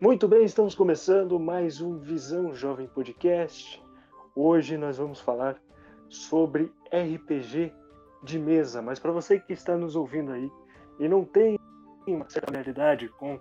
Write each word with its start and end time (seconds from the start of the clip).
Muito 0.00 0.26
bem, 0.26 0.44
estamos 0.44 0.74
começando 0.74 1.38
mais 1.38 1.82
um 1.82 1.98
Visão 1.98 2.54
Jovem 2.54 2.86
Podcast. 2.86 3.84
Hoje 4.34 4.78
nós 4.78 4.96
vamos 4.96 5.20
falar 5.20 5.60
sobre 6.08 6.72
RPG 6.86 7.70
de 8.22 8.38
mesa, 8.38 8.80
mas 8.80 8.98
para 8.98 9.12
você 9.12 9.38
que 9.38 9.52
está 9.52 9.76
nos 9.76 9.96
ouvindo 9.96 10.32
aí 10.32 10.50
e 10.98 11.06
não 11.06 11.22
tem 11.22 11.58
uma 12.06 12.26
certa 12.30 12.50
com 13.18 13.38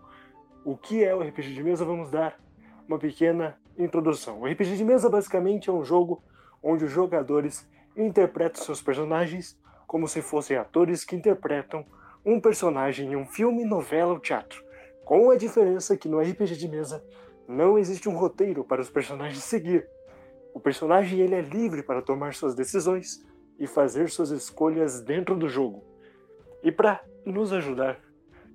o 0.66 0.76
que 0.76 1.02
é 1.02 1.16
o 1.16 1.22
RPG 1.22 1.54
de 1.54 1.64
mesa, 1.64 1.86
vamos 1.86 2.12
dar 2.12 2.38
uma 2.86 3.00
pequena 3.00 3.58
introdução. 3.78 4.42
O 4.42 4.46
RPG 4.46 4.76
de 4.76 4.84
mesa 4.84 5.10
basicamente 5.10 5.70
é 5.70 5.74
um 5.74 5.86
jogo 5.86 6.22
onde 6.62 6.84
os 6.84 6.92
jogadores 6.92 7.66
interpretam 7.96 8.62
seus 8.62 8.82
personagens 8.82 9.58
como 9.88 10.10
se 10.10 10.22
fossem 10.22 10.58
atores 10.58 11.06
que 11.06 11.16
interpretam 11.16 11.86
um 12.26 12.38
personagem 12.38 13.14
em 13.14 13.16
um 13.16 13.26
filme, 13.26 13.64
novela 13.64 14.12
ou 14.12 14.20
teatro. 14.20 14.68
Com 15.10 15.32
a 15.32 15.36
diferença 15.36 15.98
que 15.98 16.08
no 16.08 16.20
RPG 16.20 16.56
de 16.56 16.68
mesa 16.68 17.04
não 17.48 17.80
existe 17.80 18.08
um 18.08 18.16
roteiro 18.16 18.64
para 18.64 18.80
os 18.80 18.92
personagens 18.92 19.44
seguir. 19.44 19.90
O 20.54 20.60
personagem 20.60 21.20
ele 21.20 21.34
é 21.34 21.42
livre 21.42 21.82
para 21.82 22.00
tomar 22.00 22.36
suas 22.36 22.54
decisões 22.54 23.20
e 23.58 23.66
fazer 23.66 24.12
suas 24.12 24.30
escolhas 24.30 25.02
dentro 25.02 25.36
do 25.36 25.50
jogo. 25.50 25.84
E 26.62 26.72
para 26.72 27.04
nos 27.26 27.52
ajudar 27.52 28.00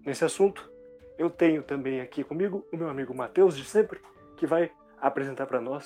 nesse 0.06 0.24
assunto, 0.24 0.70
eu 1.18 1.28
tenho 1.28 1.60
também 1.60 2.00
aqui 2.00 2.22
comigo 2.22 2.64
o 2.72 2.76
meu 2.76 2.88
amigo 2.88 3.12
Matheus 3.12 3.56
de 3.56 3.64
sempre, 3.64 4.00
que 4.36 4.46
vai 4.46 4.70
apresentar 5.00 5.46
para 5.46 5.60
nós 5.60 5.84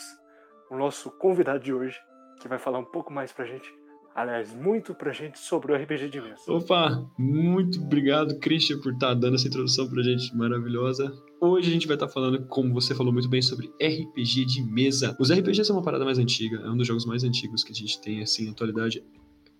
o 0.71 0.77
nosso 0.77 1.11
convidado 1.13 1.61
de 1.61 1.73
hoje, 1.73 1.99
que 2.43 2.47
vai 2.47 2.59
falar 2.59 2.79
um 2.79 2.85
pouco 2.85 3.11
mais 3.11 3.33
para 3.33 3.47
a 3.47 3.49
gente 3.49 3.75
aliás, 4.19 4.53
muito 4.53 4.95
pra 4.95 5.13
gente 5.13 5.39
sobre 5.39 5.73
o 5.73 5.77
RPG 5.77 6.09
de 6.09 6.21
mesa. 6.21 6.43
Opa, 6.49 7.09
muito 7.17 7.81
obrigado, 7.81 8.37
Christian, 8.41 8.81
por 8.81 8.93
estar 8.93 9.09
tá 9.09 9.15
dando 9.15 9.37
essa 9.37 9.47
introdução 9.47 9.89
pra 9.89 10.03
gente 10.03 10.37
maravilhosa. 10.37 11.13
Hoje 11.41 11.69
a 11.69 11.73
gente 11.73 11.87
vai 11.87 11.95
estar 11.95 12.09
tá 12.09 12.13
falando, 12.13 12.45
como 12.47 12.75
você 12.75 12.97
falou 12.97 13.13
muito 13.13 13.29
bem, 13.29 13.41
sobre 13.41 13.69
RPG 13.81 14.45
de 14.45 14.63
mesa. 14.63 15.17
Os 15.21 15.31
RPGs 15.31 15.67
são 15.67 15.77
uma 15.77 15.83
parada 15.83 16.05
mais 16.05 16.19
antiga, 16.19 16.57
é 16.59 16.69
um 16.69 16.77
dos 16.77 16.87
jogos 16.87 17.07
mais 17.07 17.23
antigos 17.23 17.63
que 17.63 17.71
a 17.71 17.75
gente 17.75 18.01
tem, 18.01 18.21
assim, 18.21 18.47
na 18.47 18.51
atualidade, 18.51 19.05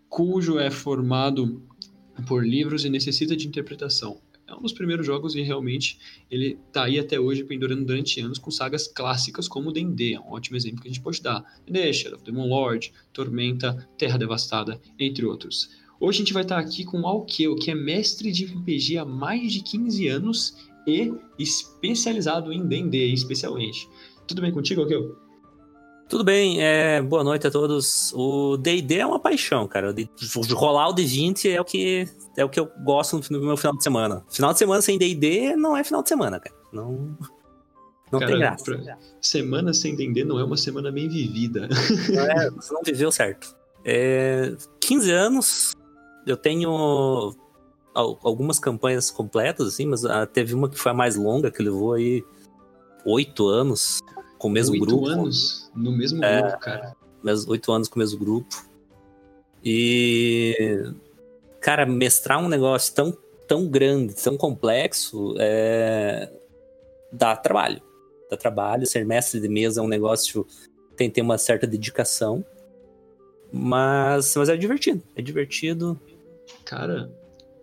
cujo 0.09 0.59
é 0.59 0.71
formado 0.71 1.63
por 2.27 2.45
livros 2.45 2.85
e 2.85 2.91
necessita 2.91 3.37
de 3.37 3.47
interpretação 3.47 4.21
é 4.49 4.55
um 4.55 4.63
dos 4.63 4.73
primeiros 4.73 5.07
jogos 5.07 5.35
e 5.35 5.43
realmente 5.43 5.99
ele 6.31 6.59
tá 6.73 6.85
aí 6.85 6.99
até 6.99 7.21
hoje 7.21 7.45
pendurando 7.45 7.85
durante 7.85 8.21
anos 8.21 8.39
com 8.39 8.51
sagas 8.51 8.89
clássicas 8.89 9.47
como 9.47 9.71
D&D, 9.71 10.15
é 10.15 10.21
um 10.21 10.33
ótimo 10.33 10.57
exemplo 10.57 10.81
que 10.81 10.89
a 10.89 10.91
gente 10.91 11.03
pode 11.03 11.23
dar. 11.23 11.45
D&D, 11.67 11.93
Shadow 11.93 12.19
of 12.19 12.31
Lord, 12.31 12.93
Tormenta, 13.13 13.89
Terra 13.99 14.17
Devastada, 14.17 14.81
entre 14.99 15.27
outros. 15.27 15.69
Hoje 16.01 16.19
a 16.19 16.21
gente 16.21 16.33
vai 16.33 16.43
estar 16.43 16.59
aqui 16.59 16.85
com 16.85 17.01
o 17.01 17.07
Alkeu, 17.07 17.57
que 17.57 17.71
é 17.71 17.75
mestre 17.75 18.33
de 18.33 18.47
RPG 18.47 18.97
há 18.99 19.05
mais 19.05 19.53
de 19.53 19.63
15 19.63 20.09
anos 20.09 20.57
e 20.87 21.13
especializado 21.39 22.53
em 22.53 22.67
D&D, 22.67 23.13
especialmente. 23.13 23.87
Tudo 24.27 24.41
bem 24.41 24.53
contigo, 24.53 24.81
Alkeu? 24.81 25.28
Tudo 26.09 26.25
bem, 26.25 26.63
é, 26.63 27.03
boa 27.03 27.23
noite 27.23 27.47
a 27.47 27.51
todos. 27.51 28.13
O 28.15 28.57
D&D 28.57 28.97
é 28.97 29.07
uma 29.07 29.21
paixão, 29.21 29.69
cara. 29.69 29.93
De, 29.93 30.09
rolar 30.55 30.89
o 30.89 30.95
D20 30.95 31.51
é 31.51 31.61
o 31.61 31.65
que 31.65 32.09
é 32.35 32.45
o 32.45 32.49
que 32.49 32.59
eu 32.59 32.71
gosto 32.83 33.21
no 33.31 33.41
meu 33.41 33.57
final 33.59 33.77
de 33.77 33.83
semana. 33.83 34.25
Final 34.31 34.53
de 34.55 34.59
semana 34.59 34.81
sem 34.81 34.97
D&D 34.97 35.55
não 35.55 35.77
é 35.77 35.85
final 35.85 36.03
de 36.03 36.09
semana, 36.09 36.41
cara. 36.41 36.57
Não 36.73 37.15
não 38.11 38.21
cara, 38.21 38.31
tem 38.33 38.41
graça. 38.41 38.65
Pra... 38.65 38.99
Semana 39.21 39.75
sem 39.75 39.95
D&D 39.95 40.25
não 40.25 40.39
é 40.39 40.45
uma 40.45 40.57
semana 40.57 40.91
bem 40.91 41.09
vivida. 41.11 41.69
É, 42.11 42.51
você 42.51 42.73
não 42.73 42.83
viveu 42.83 43.13
certo. 43.13 43.55
É, 43.85 44.57
15 44.81 45.13
anos, 45.13 45.73
eu 46.27 46.39
tenho 46.39 47.35
algumas 47.95 48.59
campanhas 48.59 49.11
completas, 49.11 49.69
assim, 49.69 49.85
mas 49.85 50.07
ah, 50.07 50.25
teve 50.25 50.55
uma 50.55 50.71
que 50.71 50.79
foi 50.79 50.93
a 50.93 50.95
mais 50.95 51.17
longa, 51.17 51.51
que 51.51 51.63
levou 51.63 51.93
aí 51.93 52.25
oito 53.05 53.47
anos 53.47 54.01
com 54.39 54.49
o 54.49 54.51
mesmo 54.51 54.75
oito 54.75 54.87
grupo. 54.87 55.05
Oito 55.05 55.21
anos 55.21 55.71
no 55.75 55.93
mesmo 55.93 56.25
é, 56.25 56.43
grupo, 56.43 56.59
cara. 56.59 56.97
Oito 57.49 57.73
anos 57.73 57.89
com 57.89 57.97
o 57.97 57.99
mesmo 57.99 58.19
grupo. 58.19 58.65
E, 59.65 60.93
cara, 61.61 61.85
mestrar 61.85 62.43
um 62.43 62.49
negócio 62.49 62.95
tão, 62.95 63.17
tão 63.47 63.69
grande, 63.69 64.15
tão 64.15 64.37
complexo, 64.37 65.35
é... 65.39 66.31
dá 67.13 67.37
trabalho. 67.37 67.83
Dá 68.31 68.37
trabalho. 68.37 68.87
Ser 68.87 69.05
mestre 69.05 69.41
de 69.41 69.49
mesa 69.49 69.81
é 69.81 69.83
um 69.83 69.89
negócio 69.89 70.47
tem 70.97 71.09
que 71.09 71.15
ter 71.15 71.23
uma 71.23 71.39
certa 71.39 71.67
dedicação. 71.67 72.45
Mas, 73.53 74.35
mas 74.37 74.49
é 74.49 74.57
divertido. 74.57 75.03
É 75.17 75.23
divertido. 75.23 75.99
Cara, 76.65 77.11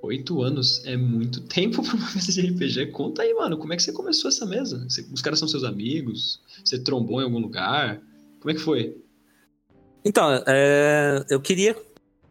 Oito 0.05 0.43
anos 0.43 0.85
é 0.85 0.95
muito 0.95 1.41
tempo 1.49 1.81
pra 1.81 1.95
uma 1.95 2.11
mesa 2.13 2.31
de 2.31 2.41
RPG. 2.41 2.87
Conta 2.91 3.23
aí, 3.23 3.33
mano, 3.33 3.57
como 3.57 3.73
é 3.73 3.75
que 3.75 3.83
você 3.83 3.91
começou 3.91 4.29
essa 4.29 4.45
mesa? 4.45 4.85
Você, 4.87 5.05
os 5.11 5.21
caras 5.21 5.39
são 5.39 5.47
seus 5.47 5.63
amigos? 5.63 6.39
Você 6.63 6.77
trombou 6.79 7.21
em 7.21 7.23
algum 7.23 7.39
lugar? 7.39 8.01
Como 8.39 8.51
é 8.51 8.53
que 8.53 8.61
foi? 8.61 8.95
Então, 10.03 10.29
é, 10.45 11.25
eu 11.29 11.41
queria. 11.41 11.75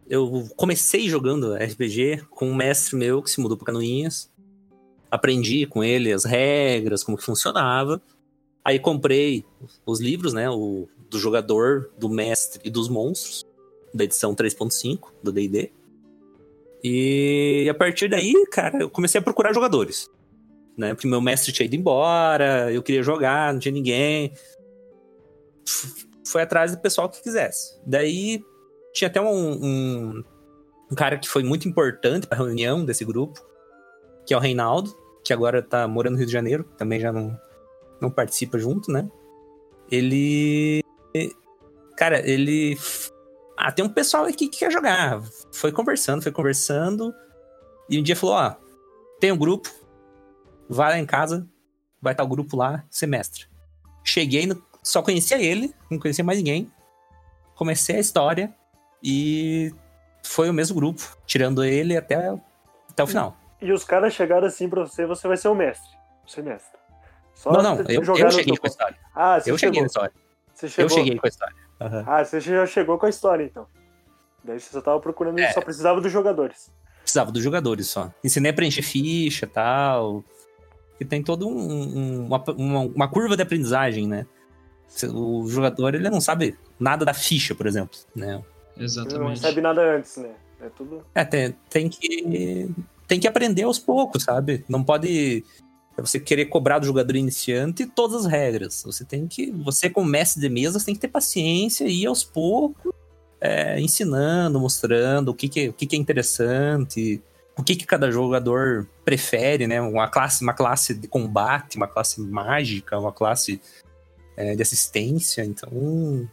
Eu 0.07 0.47
comecei 0.55 1.09
jogando 1.09 1.55
RPG 1.55 2.25
com 2.29 2.49
um 2.49 2.55
mestre 2.55 2.95
meu 2.95 3.21
que 3.21 3.29
se 3.29 3.41
mudou 3.41 3.57
para 3.57 3.65
Canoinhas. 3.65 4.31
Aprendi 5.11 5.65
com 5.65 5.83
ele 5.83 6.13
as 6.13 6.23
regras, 6.23 7.03
como 7.03 7.17
que 7.17 7.23
funcionava. 7.23 8.01
Aí 8.63 8.79
comprei 8.79 9.43
os 9.85 9.99
livros, 9.99 10.31
né? 10.31 10.49
O, 10.49 10.87
do 11.09 11.19
jogador, 11.19 11.91
do 11.97 12.07
mestre 12.07 12.61
e 12.63 12.69
dos 12.69 12.87
monstros, 12.87 13.43
da 13.93 14.03
edição 14.03 14.33
3.5 14.33 15.09
do 15.21 15.31
DD. 15.31 15.71
E 16.87 17.67
a 17.67 17.73
partir 17.73 18.07
daí, 18.07 18.31
cara, 18.51 18.83
eu 18.83 18.89
comecei 18.91 19.17
a 19.17 19.23
procurar 19.23 19.51
jogadores. 19.51 20.07
Né? 20.77 20.93
Porque 20.93 21.07
meu 21.07 21.19
mestre 21.19 21.51
tinha 21.51 21.65
ido 21.65 21.75
embora, 21.75 22.71
eu 22.71 22.83
queria 22.83 23.01
jogar, 23.01 23.51
não 23.51 23.59
tinha 23.59 23.71
ninguém. 23.71 24.31
Foi 26.27 26.43
atrás 26.43 26.73
do 26.73 26.77
pessoal 26.79 27.09
que 27.09 27.23
quisesse. 27.23 27.81
Daí 27.87 28.39
tinha 28.93 29.07
até 29.07 29.19
um, 29.19 29.65
um, 29.65 30.23
um 30.91 30.95
cara 30.95 31.17
que 31.17 31.27
foi 31.27 31.41
muito 31.41 31.67
importante 31.67 32.27
para 32.27 32.37
a 32.37 32.45
reunião 32.45 32.85
desse 32.85 33.03
grupo, 33.03 33.43
que 34.23 34.31
é 34.31 34.37
o 34.37 34.39
Reinaldo, 34.39 34.95
que 35.23 35.33
agora 35.33 35.63
tá 35.63 35.87
morando 35.87 36.13
no 36.13 36.19
Rio 36.19 36.27
de 36.27 36.33
Janeiro, 36.33 36.65
também 36.77 36.99
já 36.99 37.11
não, 37.11 37.35
não 37.99 38.11
participa 38.11 38.59
junto, 38.59 38.91
né? 38.91 39.09
Ele. 39.89 40.83
Cara, 41.97 42.19
ele 42.29 42.77
ah, 43.57 43.71
tem 43.71 43.83
um 43.85 43.89
pessoal 43.89 44.25
aqui 44.25 44.47
que 44.47 44.59
quer 44.59 44.71
jogar. 44.71 45.21
Foi 45.53 45.71
conversando, 45.71 46.21
foi 46.21 46.31
conversando. 46.31 47.13
E 47.89 47.99
um 47.99 48.03
dia 48.03 48.15
falou: 48.15 48.35
Ó, 48.35 48.55
tem 49.19 49.31
um 49.31 49.37
grupo, 49.37 49.69
vai 50.69 50.91
lá 50.91 50.99
em 50.99 51.05
casa, 51.05 51.47
vai 52.01 52.13
estar 52.13 52.23
o 52.23 52.27
grupo 52.27 52.57
lá, 52.57 52.83
semestre. 52.89 53.45
Cheguei, 54.03 54.45
no, 54.45 54.61
só 54.83 55.01
conhecia 55.01 55.41
ele, 55.41 55.73
não 55.89 55.97
conhecia 55.99 56.23
mais 56.23 56.37
ninguém. 56.37 56.71
Comecei 57.55 57.95
a 57.95 57.99
história 57.99 58.53
e 59.01 59.73
foi 60.23 60.49
o 60.49 60.53
mesmo 60.53 60.75
grupo, 60.75 61.17
tirando 61.25 61.63
ele 61.63 61.95
até, 61.95 62.35
até 62.89 63.03
o 63.03 63.07
final. 63.07 63.37
E, 63.61 63.71
os 63.71 63.83
caras 63.83 64.13
chegaram 64.13 64.45
assim 64.45 64.69
pra 64.69 64.81
você, 64.81 65.05
você 65.05 65.27
vai 65.27 65.37
ser 65.37 65.47
o 65.47 65.55
mestre. 65.55 65.89
Você 66.27 66.41
mestre. 66.41 66.77
Só 67.33 67.51
não, 67.51 67.61
não, 67.61 67.81
eu, 67.87 68.03
eu 68.03 68.31
cheguei 68.31 68.57
com 68.57 68.67
a 68.67 68.69
história. 68.69 68.97
Ah, 69.13 69.39
você 69.39 69.51
eu 69.51 69.57
chegou. 69.57 69.59
cheguei 69.59 69.81
na 69.81 69.87
história. 69.87 70.11
Você 70.53 70.67
chegou. 70.67 70.85
Eu 70.85 70.89
cheguei 70.89 71.17
com 71.17 71.25
a 71.25 71.29
história. 71.29 71.64
Uhum. 71.79 72.03
Ah, 72.05 72.23
você 72.23 72.39
já 72.39 72.65
chegou 72.65 72.97
com 72.97 73.05
a 73.05 73.09
história, 73.09 73.43
então. 73.43 73.67
Daí 74.43 74.59
você 74.59 74.71
só 74.71 74.81
tava 74.81 74.99
procurando, 74.99 75.39
é. 75.39 75.51
só 75.51 75.61
precisava 75.61 75.99
dos 75.99 76.11
jogadores. 76.11 76.71
Precisava 77.01 77.31
dos 77.31 77.43
jogadores 77.43 77.87
só. 77.87 78.11
Ensinei 78.23 78.51
a 78.51 78.53
preencher 78.53 78.83
ficha 78.83 79.45
e 79.45 79.49
tal. 79.49 80.23
Que 80.97 81.05
tem 81.05 81.21
toda 81.21 81.45
um, 81.45 81.49
um, 81.49 82.25
uma, 82.25 82.43
uma, 82.51 82.79
uma, 82.81 83.07
curva 83.07 83.35
de 83.35 83.43
aprendizagem, 83.43 84.07
né? 84.07 84.25
O 85.13 85.45
jogador, 85.47 85.93
ele 85.93 86.09
não 86.09 86.21
sabe 86.21 86.57
nada 86.79 87.03
da 87.03 87.13
ficha, 87.13 87.53
por 87.53 87.67
exemplo, 87.67 87.99
né? 88.15 88.41
Exatamente. 88.77 89.15
Ele 89.15 89.23
não 89.23 89.29
recebe 89.29 89.61
nada 89.61 89.81
antes, 89.81 90.17
né? 90.17 90.31
É 90.61 90.69
tudo... 90.69 91.05
É, 91.13 91.25
tem, 91.25 91.55
tem 91.69 91.89
que... 91.89 92.69
Tem 93.07 93.19
que 93.19 93.27
aprender 93.27 93.63
aos 93.63 93.77
poucos, 93.77 94.23
sabe? 94.23 94.65
Não 94.67 94.83
pode 94.83 95.43
é 95.97 96.01
você 96.01 96.19
querer 96.19 96.45
cobrar 96.45 96.79
do 96.79 96.85
jogador 96.85 97.15
iniciante 97.15 97.85
todas 97.85 98.25
as 98.25 98.31
regras. 98.31 98.83
Você 98.85 99.05
tem 99.05 99.27
que. 99.27 99.51
Você, 99.51 99.89
como 99.89 100.09
mestre 100.09 100.41
de 100.41 100.49
mesa, 100.49 100.83
tem 100.83 100.93
que 100.93 100.99
ter 100.99 101.07
paciência 101.07 101.85
e 101.85 102.03
ir 102.03 102.05
aos 102.05 102.23
poucos 102.23 102.91
é, 103.39 103.79
ensinando, 103.79 104.59
mostrando 104.59 105.29
o 105.29 105.33
que, 105.33 105.47
que, 105.47 105.69
o 105.69 105.73
que, 105.73 105.85
que 105.85 105.95
é 105.95 105.99
interessante, 105.99 107.21
o 107.57 107.63
que, 107.63 107.75
que 107.75 107.85
cada 107.85 108.11
jogador 108.11 108.87
prefere, 109.05 109.67
né? 109.67 109.79
Uma 109.79 110.09
classe, 110.09 110.43
uma 110.43 110.53
classe 110.53 110.93
de 110.93 111.07
combate, 111.07 111.77
uma 111.77 111.87
classe 111.87 112.19
mágica, 112.19 112.99
uma 112.99 113.13
classe 113.13 113.61
é, 114.35 114.55
de 114.55 114.61
assistência. 114.61 115.45
Então. 115.45 116.27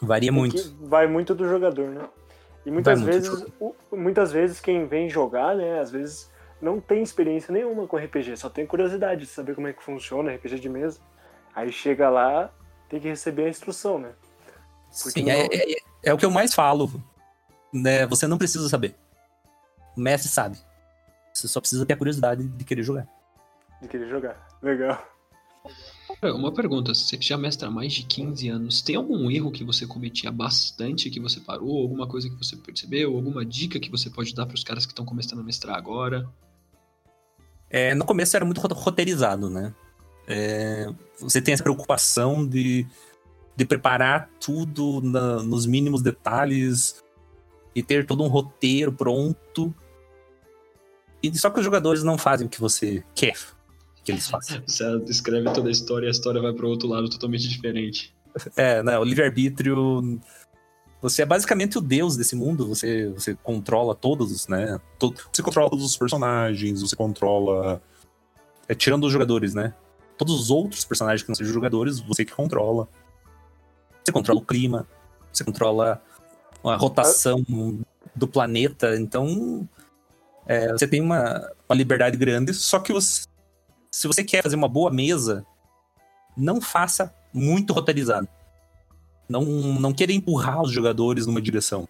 Varia 0.00 0.32
muito. 0.32 0.74
Vai 0.80 1.06
muito 1.06 1.34
do 1.34 1.46
jogador, 1.46 1.88
né? 1.90 2.08
E 2.64 2.70
muitas 2.70 3.02
vezes, 3.02 3.46
muitas 3.92 4.32
vezes 4.32 4.60
quem 4.60 4.86
vem 4.86 5.10
jogar, 5.10 5.54
né? 5.54 5.80
Às 5.80 5.90
vezes 5.90 6.29
não 6.60 6.80
tem 6.80 7.02
experiência 7.02 7.52
nenhuma 7.52 7.86
com 7.86 7.96
RPG, 7.96 8.36
só 8.36 8.50
tem 8.50 8.66
curiosidade 8.66 9.22
de 9.22 9.26
saber 9.26 9.54
como 9.54 9.68
é 9.68 9.72
que 9.72 9.82
funciona 9.82 10.34
RPG 10.34 10.60
de 10.60 10.68
mesa. 10.68 11.00
Aí 11.54 11.72
chega 11.72 12.08
lá, 12.08 12.52
tem 12.88 13.00
que 13.00 13.08
receber 13.08 13.44
a 13.44 13.48
instrução, 13.48 13.98
né? 13.98 14.12
Porque 15.02 15.20
Sim, 15.20 15.26
não... 15.26 15.32
é, 15.32 15.46
é, 15.46 15.76
é, 16.04 16.14
o 16.14 16.18
que 16.18 16.24
eu 16.24 16.30
mais 16.30 16.54
falo. 16.54 16.90
Né? 17.72 18.06
Você 18.06 18.26
não 18.26 18.38
precisa 18.38 18.68
saber. 18.68 18.94
O 19.96 20.00
mestre 20.00 20.30
sabe. 20.30 20.58
Você 21.32 21.48
só 21.48 21.60
precisa 21.60 21.86
ter 21.86 21.94
a 21.94 21.96
curiosidade 21.96 22.46
de 22.46 22.64
querer 22.64 22.82
jogar. 22.82 23.08
de 23.80 23.88
querer 23.88 24.08
jogar. 24.08 24.48
Legal. 24.60 25.02
Uma 26.22 26.52
pergunta, 26.52 26.92
você 26.92 27.16
que 27.16 27.26
já 27.26 27.36
mestra 27.36 27.68
há 27.68 27.70
mais 27.70 27.92
de 27.92 28.02
15 28.02 28.48
anos, 28.48 28.82
tem 28.82 28.96
algum 28.96 29.30
erro 29.30 29.52
que 29.52 29.62
você 29.62 29.86
cometia 29.86 30.30
bastante 30.30 31.08
que 31.08 31.20
você 31.20 31.40
parou? 31.40 31.80
Alguma 31.80 32.06
coisa 32.06 32.28
que 32.28 32.36
você 32.36 32.56
percebeu? 32.56 33.14
Alguma 33.14 33.44
dica 33.44 33.78
que 33.78 33.90
você 33.90 34.10
pode 34.10 34.34
dar 34.34 34.46
para 34.46 34.54
os 34.54 34.64
caras 34.64 34.84
que 34.84 34.92
estão 34.92 35.04
começando 35.04 35.40
a 35.40 35.44
mestrar 35.44 35.76
agora? 35.76 36.28
É, 37.70 37.94
no 37.94 38.04
começo 38.04 38.36
era 38.36 38.44
muito 38.44 38.60
roteirizado, 38.60 39.48
né? 39.48 39.72
É, 40.26 40.88
você 41.18 41.40
tem 41.40 41.54
essa 41.54 41.62
preocupação 41.62 42.46
de, 42.46 42.86
de 43.56 43.64
preparar 43.64 44.28
tudo 44.40 45.00
na, 45.00 45.42
nos 45.42 45.66
mínimos 45.66 46.02
detalhes 46.02 47.02
e 47.74 47.82
ter 47.82 48.04
todo 48.06 48.22
um 48.22 48.28
roteiro 48.28 48.92
pronto. 48.92 49.74
E 51.22 51.36
só 51.38 51.50
que 51.50 51.58
os 51.58 51.64
jogadores 51.64 52.02
não 52.02 52.18
fazem 52.18 52.46
o 52.46 52.50
que 52.50 52.60
você 52.60 53.04
quer 53.14 53.36
que 54.04 54.12
eles 54.12 54.28
façam. 54.28 54.62
Você 54.66 54.84
escreve 55.08 55.52
toda 55.52 55.68
a 55.68 55.72
história 55.72 56.06
e 56.06 56.08
a 56.08 56.10
história 56.10 56.40
vai 56.40 56.52
para 56.52 56.66
outro 56.66 56.88
lado 56.88 57.08
totalmente 57.08 57.48
diferente. 57.48 58.14
É, 58.56 58.82
né? 58.82 58.98
O 58.98 59.04
livre-arbítrio. 59.04 60.20
Você 61.02 61.22
é 61.22 61.26
basicamente 61.26 61.78
o 61.78 61.80
deus 61.80 62.16
desse 62.16 62.36
mundo, 62.36 62.66
você, 62.66 63.08
você 63.08 63.34
controla 63.34 63.94
todos, 63.94 64.46
né? 64.48 64.78
Você 65.32 65.42
controla 65.42 65.70
todos 65.70 65.84
os 65.84 65.96
personagens, 65.96 66.82
você 66.82 66.94
controla. 66.94 67.80
É, 68.68 68.74
tirando 68.74 69.04
os 69.04 69.12
jogadores, 69.12 69.54
né? 69.54 69.74
Todos 70.18 70.38
os 70.38 70.50
outros 70.50 70.84
personagens 70.84 71.22
que 71.22 71.28
não 71.28 71.34
sejam 71.34 71.52
jogadores, 71.52 72.00
você 72.00 72.24
que 72.24 72.32
controla. 72.32 72.86
Você 74.04 74.12
controla 74.12 74.40
o 74.40 74.44
clima, 74.44 74.86
você 75.32 75.42
controla 75.42 76.02
a 76.62 76.76
rotação 76.76 77.44
do 78.14 78.28
planeta, 78.28 78.94
então. 78.96 79.66
É, 80.46 80.72
você 80.72 80.86
tem 80.86 81.00
uma, 81.00 81.50
uma 81.68 81.76
liberdade 81.76 82.16
grande, 82.16 82.52
só 82.52 82.78
que 82.80 82.92
você, 82.92 83.24
se 83.90 84.06
você 84.06 84.24
quer 84.24 84.42
fazer 84.42 84.56
uma 84.56 84.68
boa 84.68 84.90
mesa, 84.90 85.46
não 86.36 86.60
faça 86.60 87.14
muito 87.32 87.72
roteirizado. 87.72 88.28
Não, 89.30 89.44
não 89.44 89.92
queira 89.92 90.12
empurrar 90.12 90.60
os 90.60 90.72
jogadores 90.72 91.26
numa 91.26 91.40
direção. 91.40 91.88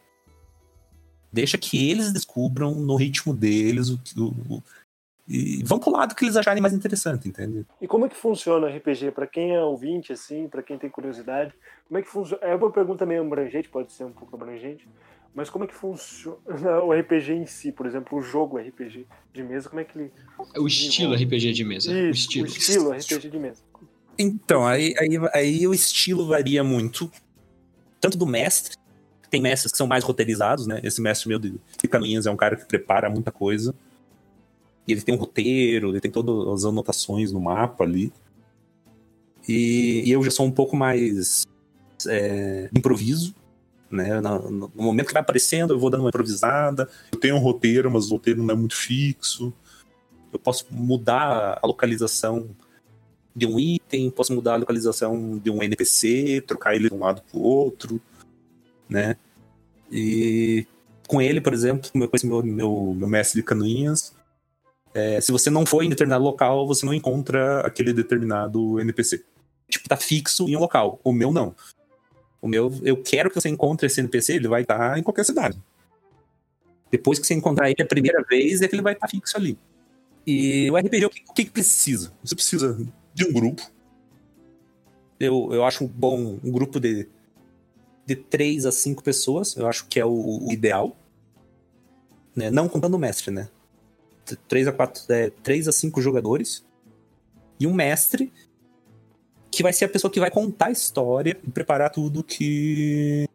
Deixa 1.32 1.56
que 1.56 1.90
eles 1.90 2.12
descubram 2.12 2.74
no 2.74 2.96
ritmo 2.96 3.32
deles 3.32 3.88
o, 3.88 3.98
o, 4.48 4.62
e 5.32 5.62
vão 5.62 5.78
pro 5.78 5.92
lado 5.92 6.14
que 6.14 6.24
eles 6.24 6.36
acharem 6.36 6.60
mais 6.60 6.74
interessante, 6.74 7.28
entende? 7.28 7.64
E 7.80 7.86
como 7.86 8.04
é 8.04 8.08
que 8.08 8.16
funciona 8.16 8.66
o 8.66 8.76
RPG? 8.76 9.12
Para 9.12 9.28
quem 9.28 9.54
é 9.54 9.62
ouvinte, 9.62 10.12
assim, 10.12 10.48
para 10.48 10.60
quem 10.60 10.76
tem 10.76 10.90
curiosidade, 10.90 11.54
como 11.86 11.98
é 11.98 12.02
que 12.02 12.08
funciona? 12.08 12.44
É 12.44 12.54
uma 12.54 12.70
pergunta 12.70 13.06
meio 13.06 13.22
abrangente, 13.22 13.68
pode 13.68 13.92
ser 13.92 14.04
um 14.04 14.12
pouco 14.12 14.34
abrangente, 14.34 14.88
mas 15.32 15.48
como 15.48 15.64
é 15.64 15.68
que 15.68 15.74
funciona 15.74 16.82
o 16.82 16.92
RPG 16.92 17.32
em 17.32 17.46
si, 17.46 17.70
por 17.70 17.86
exemplo, 17.86 18.18
o 18.18 18.22
jogo 18.22 18.58
RPG 18.58 19.06
de 19.32 19.42
mesa, 19.44 19.68
como 19.68 19.80
é 19.80 19.84
que 19.84 19.96
ele. 19.96 20.12
O 20.58 20.66
estilo 20.66 21.14
RPG 21.14 21.52
de 21.52 21.64
mesa. 21.64 21.92
Isso, 21.92 22.08
o 22.08 22.10
estilo. 22.10 22.46
o 22.46 22.48
estilo 22.48 22.90
RPG 22.90 23.30
de 23.30 23.38
mesa. 23.38 23.62
Então, 24.18 24.66
aí, 24.66 24.94
aí, 24.98 25.10
aí 25.32 25.66
o 25.66 25.72
estilo 25.72 26.26
varia 26.26 26.64
muito. 26.64 27.10
Tanto 28.00 28.16
do 28.16 28.26
mestre, 28.26 28.76
tem 29.30 29.40
mestres 29.40 29.72
que 29.72 29.78
são 29.78 29.86
mais 29.86 30.02
roteirizados, 30.04 30.66
né? 30.66 30.80
Esse 30.82 31.00
mestre 31.00 31.28
meu 31.28 31.38
de 31.38 31.60
caminhas 31.88 32.26
é 32.26 32.30
um 32.30 32.36
cara 32.36 32.56
que 32.56 32.64
prepara 32.64 33.10
muita 33.10 33.30
coisa. 33.30 33.74
E 34.86 34.92
ele 34.92 35.02
tem 35.02 35.14
um 35.14 35.18
roteiro, 35.18 35.90
ele 35.90 36.00
tem 36.00 36.10
todas 36.10 36.48
as 36.48 36.64
anotações 36.64 37.32
no 37.32 37.40
mapa 37.40 37.84
ali. 37.84 38.12
E, 39.48 40.02
e 40.04 40.10
eu 40.10 40.22
já 40.22 40.30
sou 40.30 40.46
um 40.46 40.50
pouco 40.50 40.76
mais 40.76 41.46
é, 42.08 42.68
improviso 42.74 43.34
né? 43.90 44.20
No, 44.20 44.50
no, 44.50 44.72
momento 44.76 45.08
que 45.08 45.12
vai 45.12 45.22
aparecendo, 45.22 45.74
eu 45.74 45.78
vou 45.78 45.90
dando 45.90 46.02
uma 46.02 46.10
improvisada. 46.10 46.88
Eu 47.12 47.18
tenho 47.18 47.34
um 47.34 47.40
roteiro, 47.40 47.90
mas 47.90 48.06
o 48.06 48.12
roteiro 48.12 48.42
não 48.42 48.54
é 48.54 48.56
muito 48.56 48.76
fixo. 48.76 49.52
Eu 50.32 50.38
posso 50.38 50.66
mudar 50.70 51.58
a 51.60 51.66
localização 51.66 52.48
de 53.34 53.46
um 53.46 53.58
item, 53.58 54.10
posso 54.10 54.34
mudar 54.34 54.54
a 54.54 54.56
localização 54.56 55.38
de 55.38 55.50
um 55.50 55.62
NPC, 55.62 56.42
trocar 56.46 56.74
ele 56.74 56.88
de 56.88 56.94
um 56.94 56.98
lado 56.98 57.22
para 57.22 57.38
o 57.38 57.42
outro, 57.42 58.00
né? 58.88 59.16
E 59.90 60.66
com 61.06 61.20
ele, 61.20 61.40
por 61.40 61.52
exemplo, 61.52 61.90
com 61.90 62.16
esse 62.16 62.26
meu, 62.26 62.42
meu, 62.42 62.94
meu 62.96 63.08
mestre 63.08 63.40
de 63.40 63.46
canoinhas, 63.46 64.14
é, 64.94 65.20
se 65.20 65.30
você 65.30 65.50
não 65.50 65.64
for 65.64 65.82
em 65.82 65.88
determinado 65.88 66.24
local, 66.24 66.66
você 66.66 66.84
não 66.84 66.94
encontra 66.94 67.60
aquele 67.60 67.92
determinado 67.92 68.80
NPC. 68.80 69.24
Tipo, 69.68 69.88
tá 69.88 69.96
fixo 69.96 70.48
em 70.48 70.56
um 70.56 70.60
local. 70.60 71.00
O 71.04 71.12
meu 71.12 71.32
não. 71.32 71.54
O 72.42 72.48
meu, 72.48 72.72
eu 72.82 72.96
quero 73.02 73.28
que 73.28 73.40
você 73.40 73.48
encontre 73.48 73.86
esse 73.86 74.00
NPC, 74.00 74.34
ele 74.34 74.48
vai 74.48 74.62
estar 74.62 74.98
em 74.98 75.02
qualquer 75.02 75.24
cidade. 75.24 75.60
Depois 76.90 77.18
que 77.18 77.26
você 77.26 77.34
encontrar 77.34 77.70
ele 77.70 77.82
a 77.82 77.86
primeira 77.86 78.22
vez, 78.28 78.62
é 78.62 78.68
que 78.68 78.74
ele 78.74 78.82
vai 78.82 78.94
estar 78.94 79.06
fixo 79.06 79.36
ali. 79.36 79.56
E 80.26 80.70
o 80.70 80.76
RPG, 80.76 81.04
o 81.04 81.10
que, 81.10 81.22
o 81.28 81.32
que 81.32 81.44
precisa? 81.46 82.12
Você 82.22 82.34
precisa 82.34 82.78
de 83.14 83.24
um 83.24 83.32
grupo. 83.32 83.70
Eu, 85.18 85.50
eu 85.52 85.64
acho 85.64 85.86
bom 85.86 86.38
um 86.42 86.50
grupo 86.50 86.80
de, 86.80 87.08
de 88.06 88.16
3 88.16 88.66
a 88.66 88.72
5 88.72 89.02
pessoas, 89.02 89.56
eu 89.56 89.66
acho 89.66 89.86
que 89.86 90.00
é 90.00 90.04
o, 90.04 90.46
o 90.46 90.52
ideal. 90.52 90.96
Né? 92.34 92.50
Não 92.50 92.68
contando 92.68 92.94
o 92.94 92.98
mestre, 92.98 93.30
né? 93.30 93.48
3 94.48 94.68
a 94.68 94.72
4, 94.72 95.04
é, 95.12 95.30
3 95.42 95.68
a 95.68 95.72
5 95.72 96.00
jogadores. 96.00 96.64
E 97.58 97.66
um 97.66 97.74
mestre 97.74 98.32
que 99.50 99.62
vai 99.62 99.72
ser 99.72 99.86
a 99.86 99.88
pessoa 99.88 100.10
que 100.10 100.20
vai 100.20 100.30
contar 100.30 100.66
a 100.66 100.70
história 100.70 101.38
e 101.44 101.50
preparar 101.50 101.90
tudo 101.90 102.22
que, 102.22 103.28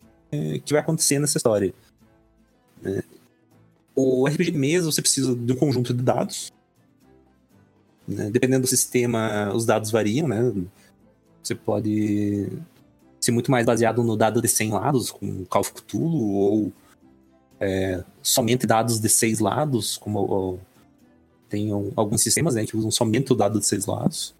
que 0.63 0.73
vai 0.73 0.81
acontecer 0.81 1.19
nessa 1.19 1.37
história. 1.37 1.73
Né? 2.81 3.03
O 3.95 4.27
RPG 4.27 4.51
de 4.51 4.57
mesa, 4.57 4.91
você 4.91 5.01
precisa 5.01 5.35
de 5.35 5.53
um 5.53 5.55
conjunto 5.55 5.93
de 5.93 6.01
dados. 6.01 6.51
Né? 8.07 8.29
Dependendo 8.29 8.61
do 8.61 8.67
sistema, 8.67 9.51
os 9.53 9.65
dados 9.65 9.91
variam, 9.91 10.27
né? 10.27 10.53
Você 11.41 11.55
pode 11.55 12.49
ser 13.19 13.31
muito 13.31 13.49
mais 13.49 13.65
baseado 13.65 14.03
no 14.03 14.15
dado 14.15 14.41
de 14.41 14.47
100 14.47 14.71
lados, 14.71 15.11
com 15.11 15.45
Call 15.45 15.61
of 15.61 15.73
Cthulhu, 15.73 16.33
ou 16.33 16.73
é, 17.59 18.03
somente 18.21 18.67
dados 18.67 18.99
de 18.99 19.09
6 19.09 19.39
lados, 19.39 19.97
como 19.97 20.59
tem 21.49 21.71
alguns 21.95 22.21
sistemas 22.21 22.55
né, 22.55 22.65
que 22.65 22.75
usam 22.75 22.91
somente 22.91 23.31
o 23.31 23.35
dado 23.35 23.59
de 23.59 23.65
6 23.65 23.85
lados. 23.85 24.35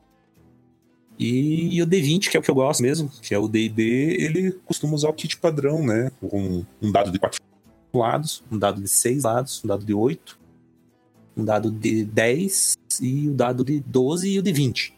E, 1.18 1.78
e, 1.78 1.82
o 1.82 1.88
D20, 1.88 2.30
que 2.30 2.36
é 2.36 2.40
o 2.40 2.44
que 2.44 2.52
eu 2.52 2.56
gosto 2.56 2.84
mesmo, 2.84 3.10
que 3.22 3.34
é 3.34 3.40
o 3.40 3.48
D&D, 3.48 4.18
ele 4.20 4.52
costuma 4.66 4.94
usar 4.94 5.10
o 5.10 5.14
kit 5.14 5.38
padrão, 5.38 5.86
né? 5.86 6.12
Com 6.20 6.66
um 6.82 6.92
dado 6.92 7.10
de 7.10 7.18
4 7.18 7.40
lados, 7.94 8.44
um 8.52 8.58
dado 8.60 8.82
de 8.82 8.88
6 8.90 9.24
lados, 9.24 9.64
um 9.64 9.68
dado 9.68 9.86
de 9.86 9.94
8, 9.94 10.38
um 11.36 11.44
dado 11.44 11.70
de 11.70 12.06
10 12.06 12.78
e 13.02 13.30
o 13.30 13.34
dado 13.34 13.64
de 13.64 13.80
12 13.82 14.30
e 14.30 14.40
o 14.40 14.42
de 14.42 14.52
20. 14.52 14.94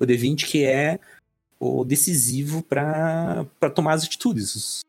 O 0.00 0.04
D20 0.04 0.46
que 0.46 0.64
é 0.64 0.98
o 1.58 1.84
decisivo 1.84 2.62
para 2.62 3.44
tomar 3.74 3.94
as 3.94 4.04
atitudes. 4.04 4.80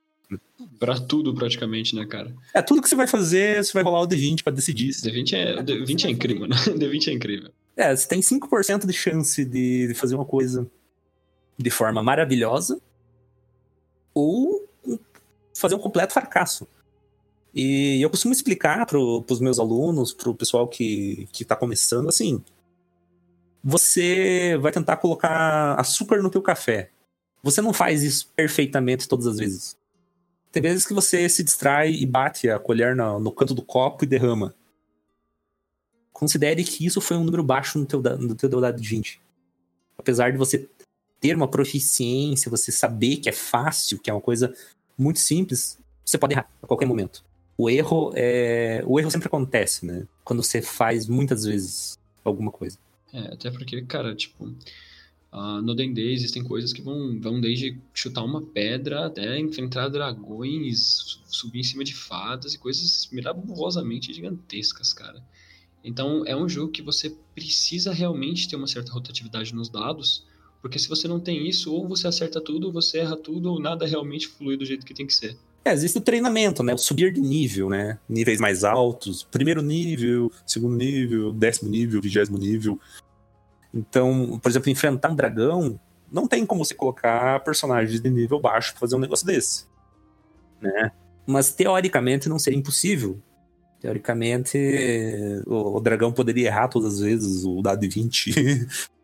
Pra 0.78 1.00
tudo, 1.00 1.34
praticamente, 1.34 1.96
né, 1.96 2.06
cara? 2.06 2.34
É, 2.54 2.62
tudo 2.62 2.82
que 2.82 2.88
você 2.88 2.96
vai 2.96 3.08
fazer, 3.08 3.64
você 3.64 3.74
vai 3.74 3.84
rolar 3.84 4.02
o 4.02 4.08
D20 4.08 4.44
pra 4.44 4.54
decidir. 4.54 4.90
D20 4.90 5.34
é, 5.34 5.64
D20 5.64 6.06
é 6.06 6.10
incrível, 6.12 6.48
né? 6.48 6.56
D20 6.78 7.08
é 7.08 7.14
incrível. 7.14 7.52
É, 7.76 7.96
você 7.96 8.08
tem 8.08 8.20
5% 8.20 8.86
de 8.86 8.94
chance 8.94 9.44
de 9.44 9.94
fazer 9.96 10.16
uma 10.16 10.26
coisa 10.26 10.70
de 11.58 11.70
forma 11.70 12.04
maravilhosa 12.04 12.80
ou 14.14 14.68
fazer 15.56 15.76
um 15.76 15.80
completo 15.80 16.14
fracasso. 16.14 16.68
E 17.54 18.02
eu 18.02 18.10
costumo 18.10 18.34
explicar 18.34 18.86
para 18.86 19.00
os 19.00 19.40
meus 19.40 19.60
alunos, 19.60 20.14
para 20.14 20.30
o 20.30 20.36
pessoal 20.36 20.68
que 20.68 21.28
está 21.40 21.56
começando, 21.56 22.08
assim, 22.08 22.44
você 23.64 24.58
vai 24.58 24.72
tentar 24.72 24.98
colocar 24.98 25.76
açúcar 25.76 26.22
no 26.22 26.30
teu 26.30 26.42
café. 26.42 26.92
Você 27.42 27.62
não 27.62 27.74
faz 27.74 28.04
isso 28.04 28.32
perfeitamente 28.36 29.08
todas 29.08 29.26
as 29.26 29.38
vezes. 29.38 29.78
Tem 30.52 30.62
vezes 30.62 30.86
que 30.86 30.94
você 30.94 31.28
se 31.30 31.44
distrai 31.44 31.92
e 31.92 32.06
bate 32.06 32.50
a 32.50 32.60
colher 32.60 32.96
no, 32.96 33.20
no 33.20 33.32
canto 33.32 33.54
do 33.54 33.62
copo 33.62 34.04
e 34.04 34.08
derrama 34.08 34.54
considere 36.20 36.66
que 36.66 36.86
isso 36.86 37.00
foi 37.00 37.16
um 37.16 37.24
número 37.24 37.42
baixo 37.42 37.80
no 37.80 37.86
teu, 37.86 38.02
no 38.02 38.36
teu 38.36 38.50
dado 38.50 38.82
de 38.82 38.90
20. 38.90 39.22
Apesar 39.98 40.34
de 40.34 40.38
você 40.38 40.68
ter 41.18 41.34
uma 41.34 41.48
proficiência, 41.48 42.52
você 42.52 42.74
saber 42.74 43.18
que 43.18 43.30
é 43.30 43.32
fácil, 43.32 43.98
que 43.98 44.10
é 44.10 44.14
uma 44.14 44.20
coisa 44.20 44.54
muito 44.98 45.20
simples, 45.20 45.80
você 46.04 46.18
pode 46.18 46.34
errar 46.34 46.50
a 46.62 46.68
qualquer 46.68 46.86
momento. 46.86 47.24
O 47.60 47.70
erro 47.70 48.14
é, 48.16 48.82
o 48.88 48.98
erro 49.02 49.12
sempre 49.12 49.28
acontece, 49.28 49.86
né? 49.86 50.08
Quando 50.24 50.42
você 50.42 50.62
faz 50.62 51.08
muitas 51.08 51.44
vezes 51.44 52.00
alguma 52.24 52.52
coisa. 52.52 52.80
É, 53.12 53.34
até 53.34 53.52
porque, 53.52 53.82
cara, 53.82 54.16
tipo, 54.16 54.46
uh, 54.46 55.62
no 55.62 55.76
D&D 55.76 56.14
existem 56.14 56.42
coisas 56.42 56.72
que 56.72 56.82
vão, 56.82 57.20
vão 57.20 57.42
desde 57.42 57.78
chutar 57.94 58.24
uma 58.24 58.42
pedra 58.42 59.08
até 59.08 59.38
enfrentar 59.38 59.90
dragões, 59.90 61.20
subir 61.26 61.60
em 61.60 61.64
cima 61.64 61.84
de 61.84 61.94
fadas 61.94 62.54
e 62.54 62.58
coisas 62.58 63.10
mirabolosamente 63.12 64.14
gigantescas, 64.14 64.94
cara. 64.94 65.22
Então 65.84 66.24
é 66.26 66.34
um 66.34 66.48
jogo 66.48 66.72
que 66.72 66.82
você 66.82 67.14
precisa 67.36 67.92
realmente 67.92 68.48
ter 68.48 68.56
uma 68.56 68.68
certa 68.68 68.94
rotatividade 68.94 69.54
nos 69.54 69.68
dados, 69.68 70.26
porque 70.62 70.80
se 70.80 70.88
você 70.88 71.10
não 71.10 71.20
tem 71.20 71.46
isso, 71.46 71.74
ou 71.74 71.90
você 71.90 72.08
acerta 72.08 72.40
tudo, 72.40 72.68
ou 72.68 72.72
você 72.72 73.00
erra 73.00 73.18
tudo, 73.18 73.52
ou 73.52 73.60
nada 73.60 73.86
realmente 73.86 74.30
flui 74.30 74.56
do 74.56 74.66
jeito 74.66 74.86
que 74.86 74.94
tem 74.94 75.06
que 75.06 75.14
ser. 75.14 75.36
É, 75.64 75.74
existe 75.74 75.98
o 75.98 76.02
treinamento, 76.02 76.64
né? 76.64 76.74
O 76.74 76.78
subir 76.78 77.12
de 77.12 77.20
nível, 77.20 77.70
né? 77.70 78.00
Níveis 78.08 78.40
mais 78.40 78.64
altos, 78.64 79.24
primeiro 79.24 79.62
nível, 79.62 80.32
segundo 80.46 80.76
nível, 80.76 81.34
décimo 81.34 81.70
nível, 81.70 82.02
vigésimo 82.02 82.38
nível. 82.38 82.80
Então, 83.74 84.40
por 84.42 84.50
exemplo, 84.50 84.70
enfrentar 84.70 85.12
um 85.12 85.16
dragão, 85.16 85.80
não 86.12 86.28
tem 86.28 86.46
como 86.46 86.66
você 86.66 86.74
colocar 86.74 87.44
personagens 87.44 88.02
de 88.02 88.10
nível 88.10 88.40
baixo 88.40 88.72
pra 88.72 88.80
fazer 88.80 88.96
um 88.96 89.00
negócio 89.00 89.26
desse. 89.26 89.66
Né? 90.62 90.92
Mas 91.26 91.54
teoricamente 91.54 92.28
não 92.28 92.40
seria 92.40 92.58
impossível. 92.58 93.20
Teoricamente, 93.80 94.58
o, 95.46 95.78
o 95.78 95.80
dragão 95.80 96.12
poderia 96.12 96.48
errar 96.48 96.68
todas 96.68 96.96
as 96.96 97.00
vezes 97.00 97.46
o 97.46 97.62
dado 97.62 97.80
de 97.80 97.88
20. 97.88 98.68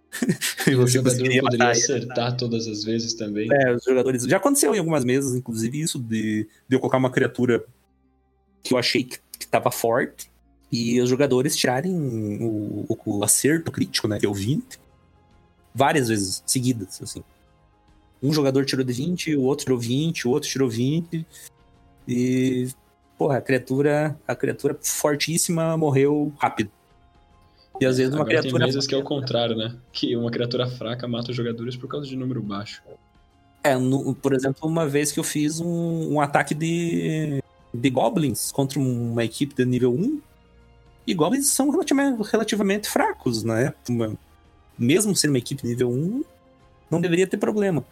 e 0.67 0.75
o 0.75 0.87
jogador 0.87 1.17
poderia 1.41 1.69
acertar 1.69 2.35
todas 2.37 2.67
as 2.67 2.83
vezes 2.83 3.13
também. 3.13 3.47
É, 3.51 3.75
os 3.75 3.83
jogadores. 3.83 4.23
Já 4.23 4.37
aconteceu 4.37 4.73
em 4.73 4.79
algumas 4.79 5.03
mesas, 5.03 5.35
inclusive, 5.35 5.79
isso 5.79 5.99
de, 5.99 6.47
de 6.67 6.75
eu 6.75 6.79
colocar 6.79 6.97
uma 6.97 7.09
criatura 7.09 7.63
que 8.63 8.73
eu 8.73 8.77
achei 8.77 9.03
que, 9.03 9.19
que 9.39 9.47
tava 9.47 9.71
forte. 9.71 10.29
E 10.71 10.99
os 10.99 11.09
jogadores 11.09 11.55
tirarem 11.55 11.95
o, 11.95 12.85
o, 12.89 12.97
o 13.05 13.23
acerto 13.23 13.71
crítico, 13.71 14.07
né? 14.07 14.19
Que 14.19 14.25
é 14.25 14.29
o 14.29 14.33
20 14.33 14.79
várias 15.75 16.07
vezes 16.07 16.41
seguidas, 16.47 17.01
assim. 17.01 17.21
Um 18.23 18.31
jogador 18.31 18.65
tirou 18.65 18.83
de 18.83 18.93
20, 18.93 19.35
o 19.35 19.43
outro 19.43 19.65
tirou 19.65 19.77
20, 19.77 20.27
o 20.27 20.31
outro 20.31 20.49
tirou 20.49 20.69
20. 20.69 21.25
E, 22.07 22.69
porra, 23.17 23.37
a 23.37 23.41
criatura, 23.41 24.17
a 24.25 24.35
criatura 24.35 24.77
fortíssima 24.81 25.75
morreu 25.75 26.33
rápido. 26.37 26.71
E 27.79 27.85
às 27.85 27.97
vezes 27.97 28.13
uma 28.13 28.21
Agora 28.21 28.39
criatura. 28.39 28.65
Tem 28.65 28.73
vezes 28.73 28.87
que 28.87 28.95
é 28.95 28.97
o 28.97 29.03
contrário, 29.03 29.55
né? 29.55 29.75
Que 29.91 30.15
uma 30.15 30.31
criatura 30.31 30.67
fraca 30.67 31.07
mata 31.07 31.31
os 31.31 31.37
jogadores 31.37 31.75
por 31.75 31.87
causa 31.87 32.07
de 32.07 32.15
número 32.15 32.41
baixo. 32.41 32.81
É, 33.63 33.77
no, 33.77 34.13
por 34.15 34.33
exemplo, 34.33 34.67
uma 34.67 34.87
vez 34.87 35.11
que 35.11 35.19
eu 35.19 35.23
fiz 35.23 35.59
um, 35.59 36.13
um 36.13 36.21
ataque 36.21 36.53
de, 36.53 37.41
de 37.73 37.89
goblins 37.89 38.51
contra 38.51 38.79
uma 38.79 39.23
equipe 39.23 39.55
de 39.55 39.65
nível 39.65 39.93
1. 39.93 40.21
E 41.07 41.13
goblins 41.13 41.47
são 41.47 41.69
relativamente, 41.69 42.21
relativamente 42.31 42.89
fracos, 42.89 43.43
né? 43.43 43.73
Mesmo 44.77 45.15
sendo 45.15 45.31
uma 45.31 45.37
equipe 45.37 45.65
nível 45.65 45.89
1, 45.89 46.23
não 46.89 47.01
deveria 47.01 47.27
ter 47.27 47.37
problema. 47.37 47.83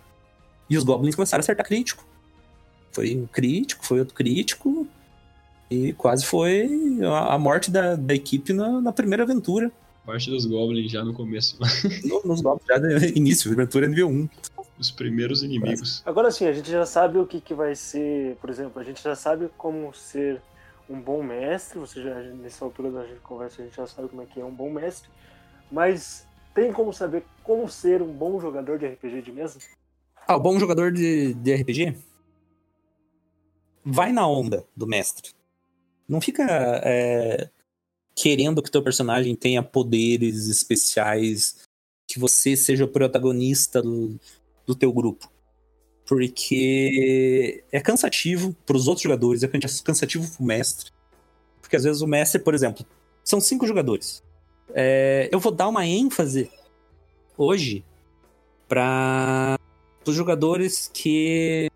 E 0.70 0.78
os 0.78 0.84
Goblins 0.84 1.16
começaram 1.16 1.42
a 1.42 1.44
acertar 1.44 1.66
crítico. 1.66 2.06
Foi 2.92 3.16
um 3.16 3.28
crítico, 3.28 3.86
foi 3.86 4.00
outro 4.00 4.13
crítico. 4.13 4.88
E 5.74 5.92
quase 5.94 6.24
foi 6.24 6.70
a, 7.03 7.34
a 7.34 7.39
morte 7.39 7.72
da, 7.72 7.96
da 7.96 8.13
equipe 8.13 8.53
na, 8.53 8.80
na, 8.80 8.94
primeira 8.94 9.24
aventura. 9.24 9.72
Morte 10.06 10.30
dos 10.30 10.46
Goblins 10.46 10.92
já 10.92 11.03
no 11.03 11.13
começo. 11.13 11.58
No, 12.06 12.22
nos 12.24 12.42
Goblins, 12.42 12.68
já 12.68 12.77
no 12.77 13.03
início, 13.18 13.51
aventura 13.51 13.88
nível 13.88 14.08
1. 14.08 14.30
Os 14.77 14.92
primeiros 14.92 15.42
inimigos. 15.42 16.03
Agora 16.06 16.30
sim, 16.30 16.46
a 16.46 16.53
gente 16.53 16.70
já 16.70 16.86
sabe 16.86 17.18
o 17.18 17.25
que, 17.25 17.42
que 17.42 17.56
vai 17.56 17.75
ser, 17.75 18.36
por 18.36 18.51
exemplo, 18.51 18.80
a 18.80 18.84
gente 18.84 19.01
já 19.01 19.15
sabe 19.15 19.50
como 19.58 19.92
ser 19.96 20.39
um 20.88 21.01
bom 21.01 21.24
mestre. 21.24 21.80
Você 21.80 22.03
já, 22.03 22.20
nessa 22.20 22.63
altura 22.63 22.92
da 22.92 23.06
conversa, 23.24 23.63
a 23.63 23.65
gente 23.65 23.75
já 23.75 23.88
sabe 23.88 24.10
como 24.10 24.22
é 24.22 24.25
que 24.25 24.39
é 24.39 24.46
um 24.46 24.53
bom 24.53 24.70
mestre. 24.70 25.10
Mas 25.72 26.27
tem 26.53 26.72
como 26.72 26.94
saber 26.94 27.24
como 27.44 27.68
ser 27.68 28.00
um 28.03 28.13
bom 28.13 28.39
jogador 28.39 28.77
de 28.77 28.86
RPG 28.86 29.24
de 29.24 29.32
mesa? 29.32 29.58
Ah, 30.27 30.36
o 30.36 30.39
bom 30.39 30.60
jogador 30.60 30.92
de, 30.92 31.34
de 31.34 31.56
RPG? 31.56 31.98
Vai 33.84 34.12
na 34.12 34.27
onda 34.27 34.65
do 34.75 34.86
mestre. 34.86 35.32
Não 36.13 36.22
fica 36.22 36.46
é, 36.84 37.50
querendo 38.15 38.62
que 38.62 38.70
teu 38.70 38.84
personagem 38.84 39.36
tenha 39.36 39.63
poderes 39.63 40.48
especiais, 40.48 41.63
que 42.08 42.20
você 42.20 42.55
seja 42.55 42.86
o 42.86 42.88
protagonista 42.88 43.82
do, 43.82 44.20
do 44.63 44.75
teu 44.75 44.93
grupo. 44.93 45.27
Porque 46.05 47.63
é 47.72 47.82
cansativo 47.82 48.55
para 48.63 48.77
os 48.77 48.88
outros 48.88 49.01
jogadores, 49.01 49.41
é 49.41 49.48
cansativo 49.48 50.29
para 50.29 50.43
o 50.43 50.46
mestre. 50.46 50.91
Porque 51.60 51.75
às 51.75 51.84
vezes 51.84 52.03
o 52.03 52.08
mestre, 52.08 52.39
por 52.39 52.53
exemplo, 52.53 52.86
são 53.24 53.41
cinco 53.41 53.65
jogadores. 53.65 54.22
É, 54.75 55.29
eu 55.32 55.39
vou 55.39 55.51
dar 55.51 55.67
uma 55.67 55.88
ênfase 55.88 56.51
hoje 57.36 57.84
para 58.67 59.58
os 60.05 60.13
jogadores 60.13 60.91
que, 60.93 61.72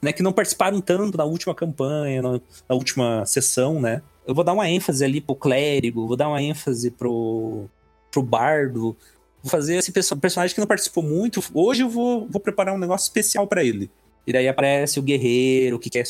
né, 0.00 0.12
que 0.12 0.22
não 0.22 0.32
participaram 0.32 0.80
tanto 0.80 1.16
da 1.16 1.24
última 1.24 1.54
campanha, 1.54 2.20
na, 2.20 2.32
na, 2.32 2.74
última 2.74 3.24
sessão, 3.24 3.80
né? 3.80 4.02
Eu 4.26 4.34
vou 4.34 4.44
dar 4.44 4.52
uma 4.52 4.68
ênfase 4.68 5.04
ali 5.04 5.20
pro 5.20 5.36
clérigo, 5.36 6.06
vou 6.06 6.16
dar 6.16 6.28
uma 6.28 6.42
ênfase 6.42 6.90
pro, 6.90 7.68
pro 8.10 8.22
bardo, 8.22 8.96
vou 9.42 9.50
fazer 9.50 9.76
esse 9.76 9.92
personagem 9.92 10.54
que 10.54 10.60
não 10.60 10.66
participou 10.66 11.02
muito. 11.02 11.42
Hoje 11.54 11.82
eu 11.82 11.88
vou, 11.88 12.26
vou 12.28 12.40
preparar 12.40 12.74
um 12.74 12.78
negócio 12.78 13.04
especial 13.04 13.46
para 13.46 13.64
ele. 13.64 13.90
E 14.26 14.32
daí 14.32 14.48
aparece 14.48 14.98
o 14.98 15.02
guerreiro 15.02 15.78
que 15.78 15.90
quer, 15.90 16.04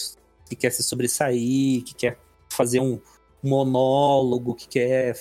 que 0.49 0.56
quer 0.56 0.71
se 0.71 0.82
sobressair, 0.82 1.82
que 1.82 1.94
quer 1.94 2.18
fazer 2.50 2.80
um 2.80 3.00
monólogo, 3.42 4.54
que 4.54 4.68
quer 4.68 5.18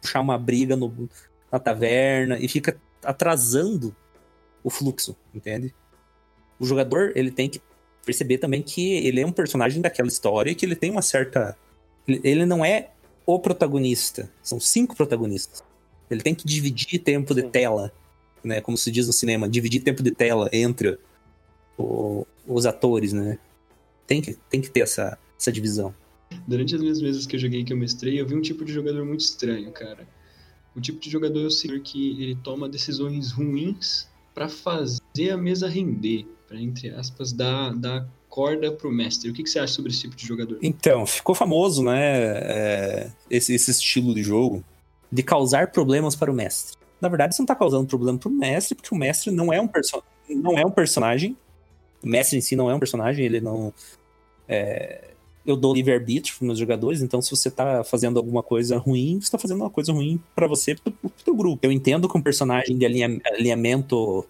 puxar 0.00 0.20
uma 0.20 0.38
briga 0.38 0.74
no, 0.76 1.08
na 1.50 1.58
taverna 1.58 2.38
e 2.38 2.48
fica 2.48 2.78
atrasando 3.04 3.94
o 4.64 4.70
fluxo, 4.70 5.16
entende? 5.34 5.74
O 6.62 6.64
jogador, 6.64 7.10
ele 7.16 7.32
tem 7.32 7.48
que 7.48 7.60
perceber 8.06 8.38
também 8.38 8.62
que 8.62 8.92
ele 8.98 9.20
é 9.20 9.26
um 9.26 9.32
personagem 9.32 9.82
daquela 9.82 10.06
história 10.06 10.52
e 10.52 10.54
que 10.54 10.64
ele 10.64 10.76
tem 10.76 10.92
uma 10.92 11.02
certa. 11.02 11.56
Ele 12.06 12.46
não 12.46 12.64
é 12.64 12.90
o 13.26 13.36
protagonista. 13.40 14.30
São 14.40 14.60
cinco 14.60 14.94
protagonistas. 14.96 15.64
Ele 16.08 16.20
tem 16.20 16.36
que 16.36 16.46
dividir 16.46 17.00
tempo 17.00 17.34
de 17.34 17.42
tela, 17.42 17.92
né? 18.44 18.60
Como 18.60 18.76
se 18.76 18.92
diz 18.92 19.08
no 19.08 19.12
cinema, 19.12 19.48
dividir 19.48 19.82
tempo 19.82 20.04
de 20.04 20.12
tela 20.12 20.48
entre 20.52 21.00
o, 21.76 22.24
os 22.46 22.64
atores, 22.64 23.12
né? 23.12 23.40
Tem 24.06 24.22
que, 24.22 24.38
tem 24.48 24.60
que 24.60 24.70
ter 24.70 24.82
essa, 24.82 25.18
essa 25.36 25.50
divisão. 25.50 25.92
Durante 26.46 26.76
as 26.76 26.80
minhas 26.80 27.00
vezes 27.00 27.26
que 27.26 27.34
eu 27.34 27.40
joguei 27.40 27.64
que 27.64 27.72
eu 27.72 27.76
mestrei, 27.76 28.20
eu 28.20 28.26
vi 28.26 28.36
um 28.36 28.40
tipo 28.40 28.64
de 28.64 28.72
jogador 28.72 29.04
muito 29.04 29.20
estranho, 29.20 29.72
cara. 29.72 30.06
O 30.76 30.80
tipo 30.80 31.00
de 31.00 31.10
jogador 31.10 31.40
é 31.40 31.46
o 31.46 31.50
senhor 31.50 31.80
que 31.80 32.22
ele 32.22 32.36
toma 32.36 32.68
decisões 32.68 33.32
ruins 33.32 34.06
para 34.34 34.48
fazer 34.48 35.30
a 35.30 35.36
mesa 35.36 35.68
render, 35.68 36.26
para 36.52 36.60
entre 36.60 36.90
aspas 36.90 37.32
dar, 37.32 37.74
dar 37.74 38.06
corda 38.28 38.70
pro 38.70 38.92
mestre. 38.92 39.30
O 39.30 39.32
que, 39.32 39.42
que, 39.42 39.48
você 39.48 39.58
acha 39.58 39.72
sobre 39.72 39.90
esse 39.90 40.02
tipo 40.02 40.14
de 40.14 40.26
jogador? 40.26 40.58
Então, 40.60 41.06
ficou 41.06 41.34
famoso, 41.34 41.82
né, 41.82 42.20
é, 42.24 43.10
esse, 43.30 43.54
esse 43.54 43.70
estilo 43.70 44.14
de 44.14 44.22
jogo 44.22 44.62
de 45.10 45.22
causar 45.22 45.72
problemas 45.72 46.14
para 46.14 46.30
o 46.30 46.34
mestre. 46.34 46.76
Na 47.00 47.08
verdade, 47.08 47.34
você 47.34 47.42
não 47.42 47.46
tá 47.46 47.54
causando 47.54 47.86
problema 47.86 48.18
pro 48.18 48.30
mestre, 48.30 48.74
porque 48.74 48.94
o 48.94 48.98
mestre 48.98 49.30
não 49.30 49.52
é 49.52 49.60
um, 49.60 49.66
perso 49.66 50.02
não 50.28 50.58
é 50.58 50.64
um 50.64 50.70
personagem. 50.70 51.36
O 52.02 52.08
mestre 52.08 52.38
em 52.38 52.40
si 52.40 52.54
não 52.54 52.70
é 52.70 52.74
um 52.74 52.78
personagem, 52.78 53.24
ele 53.24 53.40
não. 53.40 53.72
É, 54.48 55.10
eu 55.44 55.56
dou 55.56 55.74
livre-arbítrio 55.74 56.36
para 56.38 56.46
meus 56.46 56.58
jogadores, 56.58 57.02
então 57.02 57.20
se 57.20 57.30
você 57.30 57.50
tá 57.50 57.82
fazendo 57.82 58.18
alguma 58.18 58.42
coisa 58.42 58.78
ruim, 58.78 59.20
você 59.20 59.30
tá 59.30 59.38
fazendo 59.38 59.60
uma 59.60 59.70
coisa 59.70 59.92
ruim 59.92 60.22
para 60.34 60.46
você 60.46 60.72
e 60.72 60.76
pro, 60.76 60.92
pro 60.92 61.10
teu 61.24 61.34
grupo. 61.34 61.66
Eu 61.66 61.72
entendo 61.72 62.08
que 62.08 62.16
um 62.16 62.22
personagem 62.22 62.78
de 62.78 62.86
alinha, 62.86 63.20
alinhamento 63.26 64.24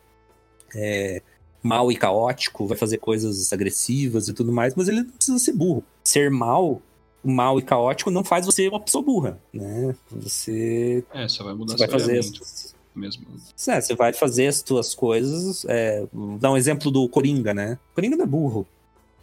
é, 0.74 1.22
mal 1.62 1.90
e 1.92 1.96
caótico 1.96 2.66
vai 2.66 2.76
fazer 2.76 2.98
coisas 2.98 3.52
agressivas 3.52 4.28
e 4.28 4.32
tudo 4.32 4.52
mais, 4.52 4.74
mas 4.74 4.88
ele 4.88 5.02
não 5.02 5.10
precisa 5.10 5.38
ser 5.38 5.52
burro. 5.52 5.84
Ser 6.02 6.30
mal, 6.30 6.82
mal 7.22 7.58
e 7.58 7.62
caótico 7.62 8.10
não 8.10 8.24
faz 8.24 8.46
você 8.46 8.68
uma 8.68 8.80
pessoa 8.80 9.04
burra, 9.04 9.38
né? 9.52 9.94
Você... 10.10 11.04
É, 11.12 11.28
só 11.28 11.44
vai 11.44 11.54
mudar 11.54 11.74
você 11.74 11.86
vai 11.86 11.88
fazer 11.88 12.18
as... 12.18 12.74
mesmo. 12.94 13.26
É, 13.68 13.80
você 13.80 13.94
vai 13.94 14.12
fazer 14.12 14.48
as 14.48 14.62
tuas 14.62 14.94
coisas... 14.94 15.64
É, 15.68 16.04
dar 16.40 16.50
um 16.50 16.56
exemplo 16.56 16.90
do 16.90 17.08
Coringa, 17.08 17.54
né? 17.54 17.78
O 17.92 17.94
Coringa 17.94 18.16
não 18.16 18.24
é 18.24 18.28
burro 18.28 18.66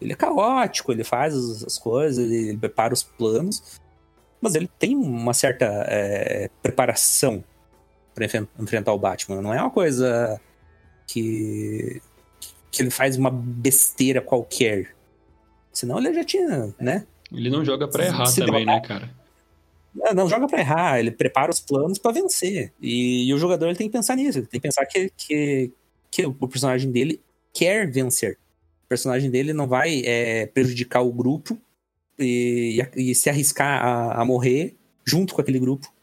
ele 0.02 0.14
é 0.14 0.16
caótico, 0.16 0.92
ele 0.92 1.04
faz 1.04 1.36
as 1.36 1.78
coisas, 1.78 2.30
ele 2.30 2.58
prepara 2.58 2.94
os 2.94 3.04
planos, 3.04 3.80
mas 4.42 4.56
ele 4.56 4.70
tem 4.80 4.96
uma 4.96 5.34
certa 5.34 5.66
é, 5.88 6.50
preparação 6.62 7.44
para 8.16 8.26
enfrentar 8.60 8.94
o 8.94 8.98
Batman. 8.98 9.42
Não 9.42 9.54
é 9.54 9.62
uma 9.62 9.70
coisa 9.70 10.40
que, 11.06 12.02
que 12.72 12.82
ele 12.82 12.90
faz 12.90 13.18
uma 13.18 13.30
besteira 13.30 14.22
qualquer. 14.22 14.96
Senão 15.72 15.98
ele 16.00 16.14
já 16.14 16.24
tinha, 16.24 16.74
né? 16.80 17.06
Ele 17.32 17.50
não 17.50 17.64
joga 17.64 17.88
para 17.88 18.06
errar 18.06 18.26
se 18.26 18.44
também, 18.44 18.66
né, 18.66 18.80
cara? 18.82 19.10
Não, 19.94 20.14
não 20.14 20.30
joga 20.30 20.48
para 20.48 20.60
errar, 20.60 21.00
ele 21.00 21.12
prepara 21.12 21.52
os 21.52 21.60
planos 21.60 21.98
para 21.98 22.12
vencer. 22.12 22.74
E, 22.82 23.28
e, 23.28 23.34
o 23.34 23.38
jogador 23.38 23.68
ele 23.68 23.78
tem 23.78 23.88
que 23.88 23.94
pensar 23.94 24.16
nisso, 24.16 24.40
ele 24.40 24.48
tem 24.48 24.60
que 24.60 24.68
pensar 24.68 24.86
que, 24.86 25.12
que, 25.16 25.72
que 26.12 26.26
o 26.26 26.48
personagem 26.48 26.92
dele 26.92 27.22
quer 27.54 27.90
vencer 27.90 28.38
personagem 28.90 29.30
dele 29.30 29.54
não 29.54 29.68
vai 29.68 30.02
é, 30.04 30.48
prejudicar 30.48 31.02
o 31.02 31.14
grupo 31.14 31.56
e, 32.18 32.84
e 32.96 33.14
se 33.14 33.30
arriscar 33.30 33.86
a, 33.86 34.22
a, 34.22 34.26
morrer 34.26 34.76
junto 35.06 35.36
com 35.36 35.42
aquele 35.42 35.60
grupo 35.60 35.94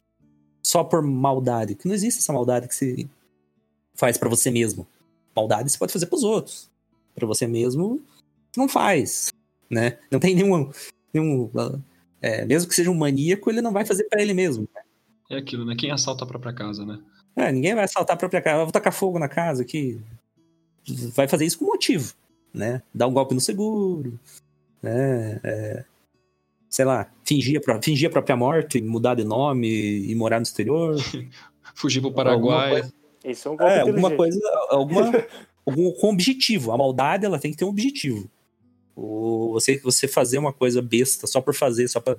só 0.63 0.85
por 0.85 1.03
maldade. 1.03 1.75
Que 1.75 1.89
não 1.89 1.95
existe 1.95 2.21
essa 2.21 2.33
maldade 2.33 2.69
que 2.69 2.75
você 2.75 3.07
faz 3.95 4.17
para 4.17 4.29
você 4.29 4.51
mesmo. 4.51 4.87
Maldade 5.37 5.71
você 5.71 5.79
pode 5.79 5.93
fazer 5.93 6.07
para 6.07 6.17
os 6.17 6.25
outros. 6.25 6.71
Para 7.15 7.27
você 7.27 7.47
mesmo, 7.47 8.03
não 8.57 8.69
faz, 8.69 9.33
né? 9.71 9.99
Não 10.11 10.19
tem 10.19 10.35
nenhum, 10.35 10.71
nenhum 11.13 11.51
é, 12.21 12.45
mesmo 12.45 12.69
que 12.69 12.75
seja 12.75 12.91
um 12.91 12.95
maníaco, 12.95 13.51
ele 13.51 13.63
não 13.63 13.73
vai 13.73 13.85
fazer 13.85 14.05
para 14.05 14.21
ele 14.21 14.35
mesmo. 14.35 14.69
Né? 14.75 14.83
É 15.31 15.39
aquilo, 15.39 15.65
né? 15.65 15.75
Quem 15.79 15.91
assalta 15.91 16.25
a 16.25 16.27
própria 16.27 16.53
casa, 16.53 16.85
né? 16.85 16.99
É, 17.35 17.53
ninguém 17.53 17.75
vai 17.75 17.85
assaltar 17.85 18.15
a 18.15 18.19
própria 18.19 18.41
casa. 18.41 18.61
Eu 18.61 18.67
vou 18.67 18.73
tacar 18.73 18.93
fogo 18.93 19.19
na 19.19 19.29
casa 19.29 19.63
aqui. 19.63 20.01
Vai 21.15 21.29
fazer 21.29 21.45
isso 21.45 21.59
com 21.59 21.67
motivo 21.67 22.15
né? 22.57 22.83
Dar 22.93 23.07
um 23.07 23.13
golpe 23.13 23.35
no 23.35 23.41
seguro, 23.41 24.19
né? 24.83 25.39
É, 25.45 25.85
sei 26.71 26.85
lá, 26.87 27.09
fingir 27.23 27.61
a, 27.69 27.83
fingir 27.83 28.09
a 28.09 28.13
própria 28.13 28.35
morte, 28.35 28.81
mudar 28.81 29.15
de 29.15 29.25
nome 29.25 29.69
e 29.69 30.15
morar 30.15 30.39
no 30.39 30.45
exterior. 30.45 30.97
Fugir 31.75 32.01
pro 32.01 32.13
Paraguai. 32.13 32.81
Isso 32.81 32.93
é 33.27 33.51
um 33.51 33.61
É, 33.61 33.81
alguma 33.81 34.15
coisa, 34.15 34.41
alguma, 34.69 35.27
algum 35.67 35.91
com 35.93 36.11
objetivo. 36.11 36.73
A 36.73 36.79
maldade 36.79 37.27
ela 37.27 37.39
tem 37.39 37.51
que 37.51 37.57
ter 37.57 37.65
um 37.65 37.71
objetivo. 37.71 38.31
O, 38.95 39.53
você, 39.53 39.79
você 39.79 40.09
fazer 40.09 40.39
uma 40.39 40.53
coisa 40.53 40.81
besta 40.81 41.27
só 41.27 41.41
por 41.41 41.55
fazer, 41.55 41.89
só 41.89 42.01
pra 42.01 42.17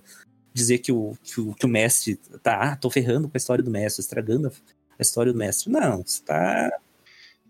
dizer 0.54 0.80
que 0.80 0.92
o, 0.92 1.18
que 1.24 1.40
o, 1.40 1.54
que 1.54 1.66
o 1.66 1.70
mestre 1.70 2.18
tá, 2.44 2.56
ah, 2.56 2.76
tô 2.76 2.90
ferrando 2.90 3.28
com 3.28 3.36
a 3.36 3.38
história 3.38 3.64
do 3.64 3.72
mestre, 3.72 4.02
estragando 4.02 4.52
a, 4.98 5.02
história 5.02 5.32
do 5.32 5.38
mestre. 5.38 5.72
Não, 5.72 6.04
você 6.04 6.22
tá. 6.24 6.72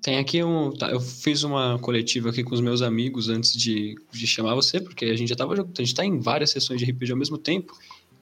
Tem 0.01 0.17
aqui 0.19 0.43
um. 0.43 0.71
tá, 0.71 0.89
eu 0.91 0.99
fiz 0.99 1.43
uma 1.43 1.79
coletiva 1.79 2.29
aqui 2.29 2.43
com 2.43 2.53
os 2.53 2.61
meus 2.61 2.81
amigos 2.81 3.29
antes 3.29 3.53
de, 3.53 3.95
de 4.11 4.27
chamar 4.27 4.55
você, 4.55 4.79
porque 4.79 5.05
a 5.05 5.15
gente 5.15 5.29
já 5.29 5.35
tava 5.35 5.55
jogando. 5.55 5.73
A 5.77 5.83
gente 5.83 5.95
tá 5.95 6.05
em 6.05 6.19
várias 6.19 6.51
sessões 6.51 6.79
de 6.79 6.85
RPG 6.89 7.11
ao 7.11 7.17
mesmo 7.17 7.37
tempo. 7.37 7.73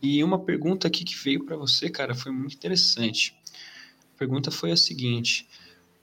E 0.01 0.23
uma 0.23 0.39
pergunta 0.39 0.87
aqui 0.87 1.03
que 1.03 1.15
veio 1.15 1.43
pra 1.45 1.55
você, 1.57 1.89
cara, 1.89 2.13
foi 2.13 2.31
muito 2.31 2.55
interessante. 2.55 3.35
A 4.15 4.17
pergunta 4.17 4.49
foi 4.49 4.71
a 4.71 4.77
seguinte: 4.77 5.47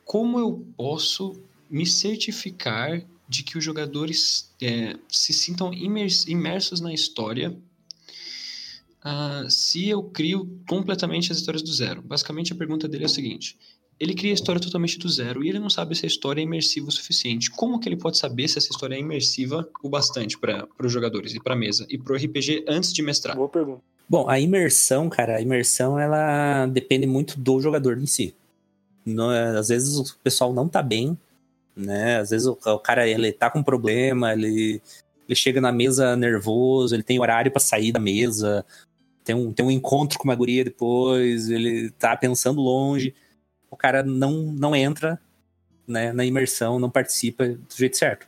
Como 0.04 0.38
eu 0.38 0.66
posso 0.76 1.34
me 1.70 1.86
certificar 1.86 3.02
de 3.26 3.42
que 3.42 3.56
os 3.56 3.64
jogadores 3.64 4.52
é, 4.60 4.96
se 5.08 5.32
sintam 5.32 5.72
imers- 5.72 6.26
imersos 6.26 6.80
na 6.80 6.92
história 6.92 7.58
ah, 9.02 9.46
se 9.48 9.88
eu 9.88 10.02
crio 10.04 10.60
completamente 10.68 11.32
as 11.32 11.38
histórias 11.38 11.62
do 11.62 11.72
zero? 11.72 12.02
Basicamente, 12.02 12.52
a 12.52 12.56
pergunta 12.56 12.86
dele 12.86 13.04
é 13.04 13.06
a 13.06 13.08
seguinte: 13.08 13.58
ele 14.02 14.14
cria 14.14 14.32
a 14.32 14.34
história 14.34 14.60
totalmente 14.60 14.98
do 14.98 15.08
zero 15.08 15.44
e 15.44 15.48
ele 15.48 15.60
não 15.60 15.70
sabe 15.70 15.94
se 15.94 16.04
a 16.04 16.08
história 16.08 16.40
é 16.40 16.42
imersiva 16.42 16.88
o 16.88 16.90
suficiente. 16.90 17.48
Como 17.52 17.78
que 17.78 17.88
ele 17.88 17.96
pode 17.96 18.18
saber 18.18 18.48
se 18.48 18.58
essa 18.58 18.68
história 18.68 18.96
é 18.96 18.98
imersiva 18.98 19.68
o 19.80 19.88
bastante 19.88 20.36
para 20.36 20.66
os 20.82 20.90
jogadores 20.90 21.36
e 21.36 21.40
para 21.40 21.54
a 21.54 21.56
mesa 21.56 21.86
e 21.88 21.96
para 21.96 22.12
o 22.12 22.16
RPG 22.16 22.64
antes 22.66 22.92
de 22.92 23.00
mestrar? 23.00 23.36
Boa 23.36 23.48
pergunta. 23.48 23.80
Bom, 24.08 24.28
a 24.28 24.40
imersão, 24.40 25.08
cara, 25.08 25.36
a 25.36 25.40
imersão 25.40 26.00
ela 26.00 26.66
depende 26.66 27.06
muito 27.06 27.38
do 27.38 27.60
jogador 27.60 27.96
em 27.96 28.06
si. 28.06 28.34
Não 29.06 29.30
é- 29.30 29.56
às 29.56 29.68
vezes 29.68 29.96
o 29.96 30.18
pessoal 30.18 30.52
não 30.52 30.66
tá 30.68 30.82
bem, 30.82 31.16
né? 31.76 32.18
Às 32.18 32.30
vezes 32.30 32.48
o, 32.48 32.58
o 32.60 32.78
cara 32.80 33.06
ele 33.06 33.30
tá 33.30 33.50
com 33.50 33.62
problema, 33.62 34.32
ele, 34.32 34.82
ele 35.28 35.36
chega 35.36 35.60
na 35.60 35.70
mesa 35.70 36.16
nervoso, 36.16 36.92
ele 36.92 37.04
tem 37.04 37.20
horário 37.20 37.52
pra 37.52 37.60
sair 37.60 37.92
da 37.92 38.00
mesa, 38.00 38.66
tem 39.22 39.36
um, 39.36 39.52
tem 39.52 39.64
um 39.64 39.70
encontro 39.70 40.18
com 40.18 40.24
uma 40.24 40.34
guria 40.34 40.64
depois, 40.64 41.48
ele 41.48 41.88
tá 41.90 42.16
pensando 42.16 42.60
longe, 42.60 43.14
o 43.72 43.76
cara 43.76 44.02
não, 44.02 44.32
não 44.52 44.76
entra 44.76 45.18
né, 45.88 46.12
na 46.12 46.26
imersão, 46.26 46.78
não 46.78 46.90
participa 46.90 47.48
do 47.48 47.74
jeito 47.74 47.96
certo. 47.96 48.26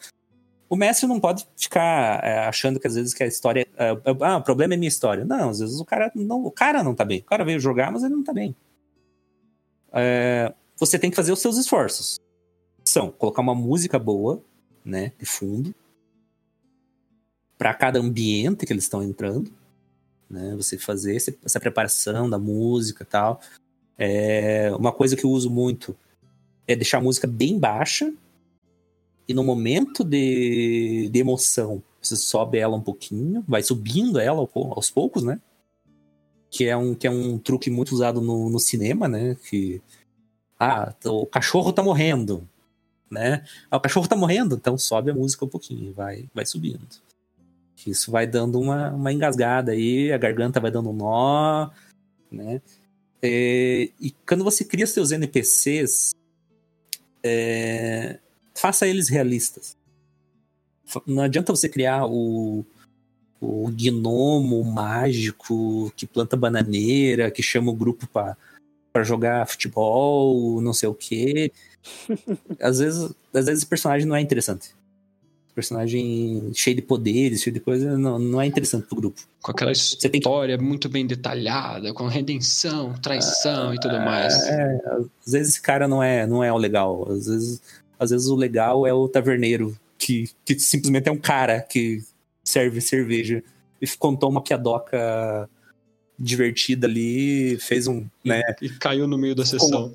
O 0.71 0.75
mestre 0.75 1.07
não 1.07 1.21
pode 1.21 1.47
ficar 1.55 2.25
é, 2.25 2.47
achando 2.47 2.81
que 2.81 2.87
às 2.87 2.95
vezes 2.95 3.13
que 3.13 3.23
a 3.23 3.27
história. 3.27 3.67
é, 3.77 3.91
é, 3.91 3.97
ah, 4.23 4.39
o 4.39 4.43
problema 4.43 4.73
é 4.73 4.77
minha 4.79 4.89
história. 4.89 5.23
Não, 5.23 5.51
às 5.51 5.59
vezes 5.59 5.79
o 5.79 5.85
cara 5.85 6.11
não, 6.15 6.47
o 6.47 6.51
cara 6.51 6.83
não 6.83 6.95
tá 6.95 7.05
bem. 7.05 7.21
O 7.21 7.25
cara 7.25 7.45
veio 7.45 7.61
jogar, 7.61 7.93
mas 7.93 8.03
ele 8.03 8.15
não 8.15 8.25
tá 8.25 8.33
bem. 8.33 8.57
É, 9.93 10.53
você 10.79 10.99
tem 10.99 11.11
que 11.11 11.17
fazer 11.17 11.31
os 11.31 11.41
seus 11.41 11.59
esforços. 11.59 12.19
São 12.83 13.11
colocar 13.11 13.43
uma 13.43 13.55
música 13.55 13.99
boa, 13.99 14.43
né, 14.83 15.13
de 15.19 15.27
fundo, 15.27 15.75
para 17.59 17.75
cada 17.75 17.99
ambiente 17.99 18.65
que 18.65 18.73
eles 18.73 18.85
estão 18.85 19.03
entrando, 19.03 19.53
né? 20.29 20.55
Você 20.57 20.79
fazer 20.79 21.17
essa 21.17 21.61
preparação 21.61 22.29
da 22.29 22.39
música 22.39 23.05
e 23.05 23.07
tal. 23.07 23.41
É, 23.99 24.73
uma 24.77 24.93
coisa 24.93 25.17
que 25.17 25.25
eu 25.25 25.31
uso 25.31 25.51
muito 25.51 25.97
é 26.67 26.75
deixar 26.75 26.99
a 26.99 27.03
música 27.03 27.27
bem 27.27 27.59
baixa 27.59 28.13
e 29.29 29.35
no 29.35 29.45
momento 29.45 30.05
de, 30.05 31.09
de 31.11 31.19
emoção 31.19 31.83
você 32.01 32.17
sobe 32.17 32.59
ela 32.59 32.77
um 32.77 32.81
pouquinho, 32.81 33.43
vai 33.49 33.63
subindo 33.63 34.21
ela 34.21 34.47
aos 34.55 34.91
poucos, 34.91 35.23
né? 35.23 35.41
Que 36.51 36.67
é 36.67 36.77
um, 36.77 36.95
que 36.95 37.07
é 37.07 37.11
um 37.11 37.39
truque 37.39 37.71
muito 37.71 37.93
usado 37.93 38.21
no, 38.21 38.51
no 38.51 38.59
cinema, 38.59 39.09
né? 39.09 39.37
Que 39.49 39.81
ah, 40.61 40.95
o 41.07 41.27
cachorro 41.27 41.73
tá 41.73 41.83
morrendo, 41.83 42.47
né? 43.11 43.45
Ah, 43.71 43.79
o 43.79 43.81
cachorro 43.81 44.07
tá 44.07 44.17
morrendo, 44.17 44.55
então 44.57 44.77
sobe 44.77 45.11
a 45.11 45.15
música 45.15 45.45
um 45.45 45.49
pouquinho, 45.49 45.95
vai, 45.95 46.29
vai 46.35 46.45
subindo. 46.45 46.87
Isso 47.87 48.11
vai 48.11 48.27
dando 48.27 48.61
uma, 48.61 48.93
uma 48.93 49.13
engasgada 49.13 49.73
aí, 49.73 50.13
a 50.13 50.19
garganta 50.19 50.61
vai 50.61 50.71
dando 50.71 50.91
um 50.91 50.95
nó, 50.95 51.71
né? 52.31 52.61
É, 53.27 53.89
e 53.99 54.11
quando 54.29 54.45
você 54.45 54.67
cria 54.67 54.87
seus 54.87 55.11
NPCs, 55.11 56.11
é, 57.23 58.19
faça 58.55 58.87
eles 58.87 59.09
realistas. 59.09 59.79
Não 61.07 61.23
adianta 61.23 61.51
você 61.51 61.67
criar 61.67 62.05
o, 62.05 62.67
o 63.41 63.71
gnomo 63.71 64.63
mágico 64.63 65.91
que 65.97 66.07
planta 66.07 66.37
bananeira, 66.37 67.31
que 67.31 67.43
chama 67.43 67.71
o 67.71 67.75
grupo 67.75 68.07
para 68.07 68.37
jogar 69.03 69.49
futebol, 69.49 70.61
não 70.61 70.75
sei 70.75 70.91
o 70.91 70.95
quê. 70.95 71.51
Às 72.61 72.79
vezes, 72.79 73.11
às 73.33 73.47
vezes 73.47 73.65
o 73.65 73.69
personagem 73.69 74.07
não 74.07 74.17
é 74.17 74.21
interessante. 74.21 74.75
Personagem 75.55 76.51
cheio 76.53 76.75
de 76.75 76.83
poderes, 76.83 77.41
cheio 77.43 77.55
de 77.55 77.61
coisa, 77.61 77.97
não, 77.97 78.19
não 78.19 78.41
é 78.41 78.47
interessante 78.47 78.87
pro 78.87 78.97
grupo. 78.97 79.21
Com 79.41 79.53
aquela 79.53 79.71
tem 80.01 80.11
que- 80.11 80.19
história 80.19 80.59
muito 80.59 80.89
bem 80.89 81.07
detalhada, 81.07 81.93
com 81.95 82.09
redenção, 82.09 82.93
traição 82.95 83.73
e 83.73 83.79
tudo 83.79 83.95
mais. 84.01 84.35
É, 84.49 84.81
às 85.25 85.33
vezes 85.33 85.49
esse 85.51 85.63
cara 85.63 85.87
não 85.87 86.03
é, 86.03 86.27
não 86.27 86.43
é 86.43 86.53
o 86.53 86.57
legal. 86.57 87.07
Às 87.09 87.27
vezes, 87.27 87.63
às 87.99 88.11
vezes 88.11 88.27
o 88.27 88.35
legal 88.35 88.85
é 88.87 88.93
o 88.93 89.07
taverneiro, 89.09 89.79
que, 89.97 90.29
que 90.45 90.59
simplesmente 90.59 91.09
é 91.09 91.13
um 91.13 91.19
cara 91.19 91.61
que 91.61 92.03
serve 92.43 92.81
cerveja 92.81 93.43
e 93.81 93.87
contou 93.97 94.29
uma 94.31 94.43
piadoca 94.43 95.49
divertida 96.19 96.87
ali, 96.87 97.57
fez 97.59 97.87
um, 97.87 98.05
né? 98.25 98.43
E 98.61 98.69
caiu 98.69 99.07
no 99.07 99.19
meio 99.19 99.35
da 99.35 99.45
sessão. 99.45 99.95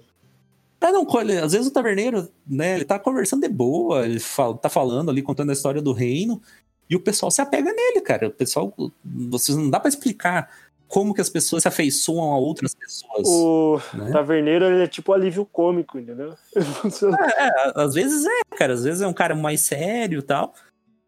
Ah, 0.81 0.91
não, 0.91 1.05
às 1.43 1.51
vezes 1.51 1.67
o 1.67 1.71
taverneiro, 1.71 2.29
né, 2.47 2.75
ele 2.75 2.85
tá 2.85 2.97
conversando 2.97 3.41
de 3.41 3.49
boa, 3.49 4.05
ele 4.05 4.19
fala- 4.19 4.57
tá 4.57 4.69
falando 4.69 5.11
ali, 5.11 5.21
contando 5.21 5.49
a 5.49 5.53
história 5.53 5.81
do 5.81 5.91
reino, 5.91 6.41
e 6.89 6.95
o 6.95 6.99
pessoal 6.99 7.29
se 7.29 7.41
apega 7.41 7.71
nele, 7.71 8.01
cara. 8.01 8.27
O 8.27 8.31
pessoal, 8.31 8.73
vocês 9.03 9.57
não 9.57 9.69
dá 9.69 9.79
pra 9.79 9.89
explicar 9.89 10.49
como 10.87 11.13
que 11.13 11.21
as 11.21 11.29
pessoas 11.29 11.61
se 11.61 11.67
afeiçoam 11.67 12.33
a 12.33 12.37
outras 12.37 12.73
pessoas. 12.73 13.27
O 13.27 13.79
né? 13.93 14.11
taverneiro 14.11 14.65
ele 14.65 14.83
é 14.83 14.87
tipo 14.87 15.13
alívio 15.13 15.45
cômico, 15.45 15.99
entendeu? 15.99 16.33
Funciona. 16.81 17.15
É, 17.37 17.71
às 17.75 17.93
vezes 17.93 18.25
é, 18.25 18.55
cara. 18.57 18.73
Às 18.73 18.83
vezes 18.83 19.01
é 19.01 19.07
um 19.07 19.13
cara 19.13 19.35
mais 19.35 19.61
sério 19.61 20.19
e 20.19 20.23
tal. 20.23 20.55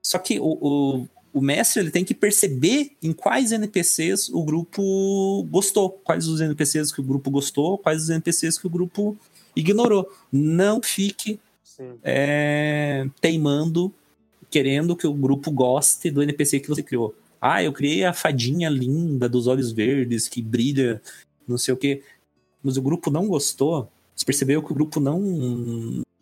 Só 0.05 0.19
que 0.19 0.39
o, 0.39 0.57
o, 0.61 1.07
o 1.33 1.41
mestre 1.41 1.81
ele 1.81 1.89
tem 1.89 2.05
que 2.05 2.13
perceber 2.13 2.91
em 3.01 3.11
quais 3.11 3.51
NPCs 3.51 4.29
o 4.29 4.43
grupo 4.43 5.43
gostou. 5.49 5.89
Quais 5.89 6.27
os 6.27 6.39
NPCs 6.41 6.91
que 6.91 7.01
o 7.01 7.03
grupo 7.03 7.31
gostou, 7.31 7.79
quais 7.79 8.03
os 8.03 8.09
NPCs 8.11 8.59
que 8.59 8.67
o 8.67 8.69
grupo 8.69 9.17
ignorou. 9.55 10.09
Não 10.31 10.81
fique 10.81 11.39
é, 12.03 13.07
teimando, 13.19 13.93
querendo 14.49 14.95
que 14.95 15.07
o 15.07 15.13
grupo 15.13 15.51
goste 15.51 16.11
do 16.11 16.21
NPC 16.21 16.59
que 16.59 16.69
você 16.69 16.83
criou. 16.83 17.15
Ah, 17.39 17.63
eu 17.63 17.73
criei 17.73 18.05
a 18.05 18.13
fadinha 18.13 18.69
linda 18.69 19.27
dos 19.27 19.47
olhos 19.47 19.71
verdes 19.71 20.27
que 20.27 20.41
brilha, 20.41 21.01
não 21.47 21.57
sei 21.57 21.73
o 21.73 21.77
quê. 21.77 22.03
Mas 22.63 22.77
o 22.77 22.81
grupo 22.81 23.09
não 23.09 23.27
gostou. 23.27 23.89
Você 24.15 24.25
percebeu 24.25 24.61
que 24.61 24.71
o 24.71 24.75
grupo 24.75 24.99
não 24.99 25.19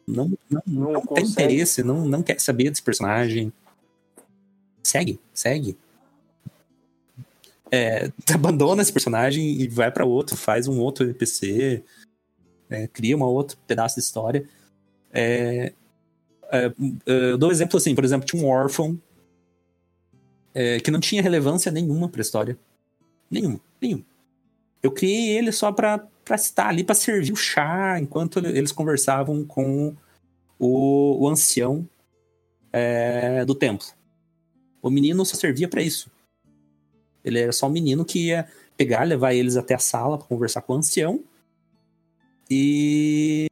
não, 0.08 0.32
não, 0.50 0.64
Não 0.66 0.94
não 0.94 1.02
tem 1.02 1.26
interesse, 1.26 1.84
não, 1.84 2.08
não 2.08 2.24
quer 2.24 2.40
saber 2.40 2.70
desse 2.70 2.82
personagem. 2.82 3.54
Segue, 4.82 5.20
segue. 5.34 5.78
É, 7.72 8.12
abandona 8.34 8.82
esse 8.82 8.92
personagem 8.92 9.62
e 9.62 9.68
vai 9.68 9.92
pra 9.92 10.06
outro, 10.06 10.36
faz 10.36 10.68
um 10.68 10.80
outro 10.80 11.06
NPC, 11.06 11.84
é, 12.70 12.88
cria 12.88 13.18
um 13.18 13.22
outro 13.24 13.58
pedaço 13.68 13.96
de 13.96 14.02
história. 14.02 14.48
É, 15.12 15.74
é, 16.52 16.74
eu 17.06 17.38
dou 17.38 17.50
um 17.50 17.52
exemplo 17.52 17.78
assim, 17.78 17.96
por 17.96 18.04
exemplo, 18.04 18.26
tinha 18.28 18.42
um 18.44 18.48
órfão 18.48 19.00
é, 20.54 20.80
que 20.80 20.92
não 20.92 21.00
tinha 21.00 21.22
relevância 21.22 21.72
nenhuma 21.72 22.10
pra 22.10 22.22
história. 22.22 22.58
Nenhuma, 23.30 23.60
nenhuma. 23.82 24.06
Eu 24.82 24.92
criei 24.92 25.38
ele 25.38 25.52
só 25.52 25.72
pra 25.72 26.08
estar 26.32 26.68
ali, 26.70 26.84
pra 26.84 26.96
servir 26.96 27.32
o 27.34 27.36
chá, 27.36 28.00
enquanto 28.00 28.40
ele- 28.40 28.58
eles 28.58 28.72
conversavam 28.72 29.44
com 29.44 29.96
o, 30.58 31.24
o 31.24 31.28
ancião 31.28 31.88
é, 32.72 33.44
do 33.46 33.56
templo. 33.56 33.88
O 34.82 34.90
menino 34.90 35.26
só 35.26 35.36
servia 35.36 35.68
pra 35.68 35.82
isso. 35.82 36.10
Ele 37.24 37.40
era 37.40 37.52
só 37.52 37.68
um 37.68 37.72
menino 37.72 38.06
que 38.06 38.28
ia 38.28 38.48
pegar, 38.78 39.04
levar 39.04 39.34
eles 39.34 39.58
até 39.58 39.74
a 39.76 39.80
sala 39.80 40.18
pra 40.18 40.28
conversar 40.28 40.62
com 40.62 40.74
o 40.74 40.78
ancião 40.78 41.22
e, 42.50 43.48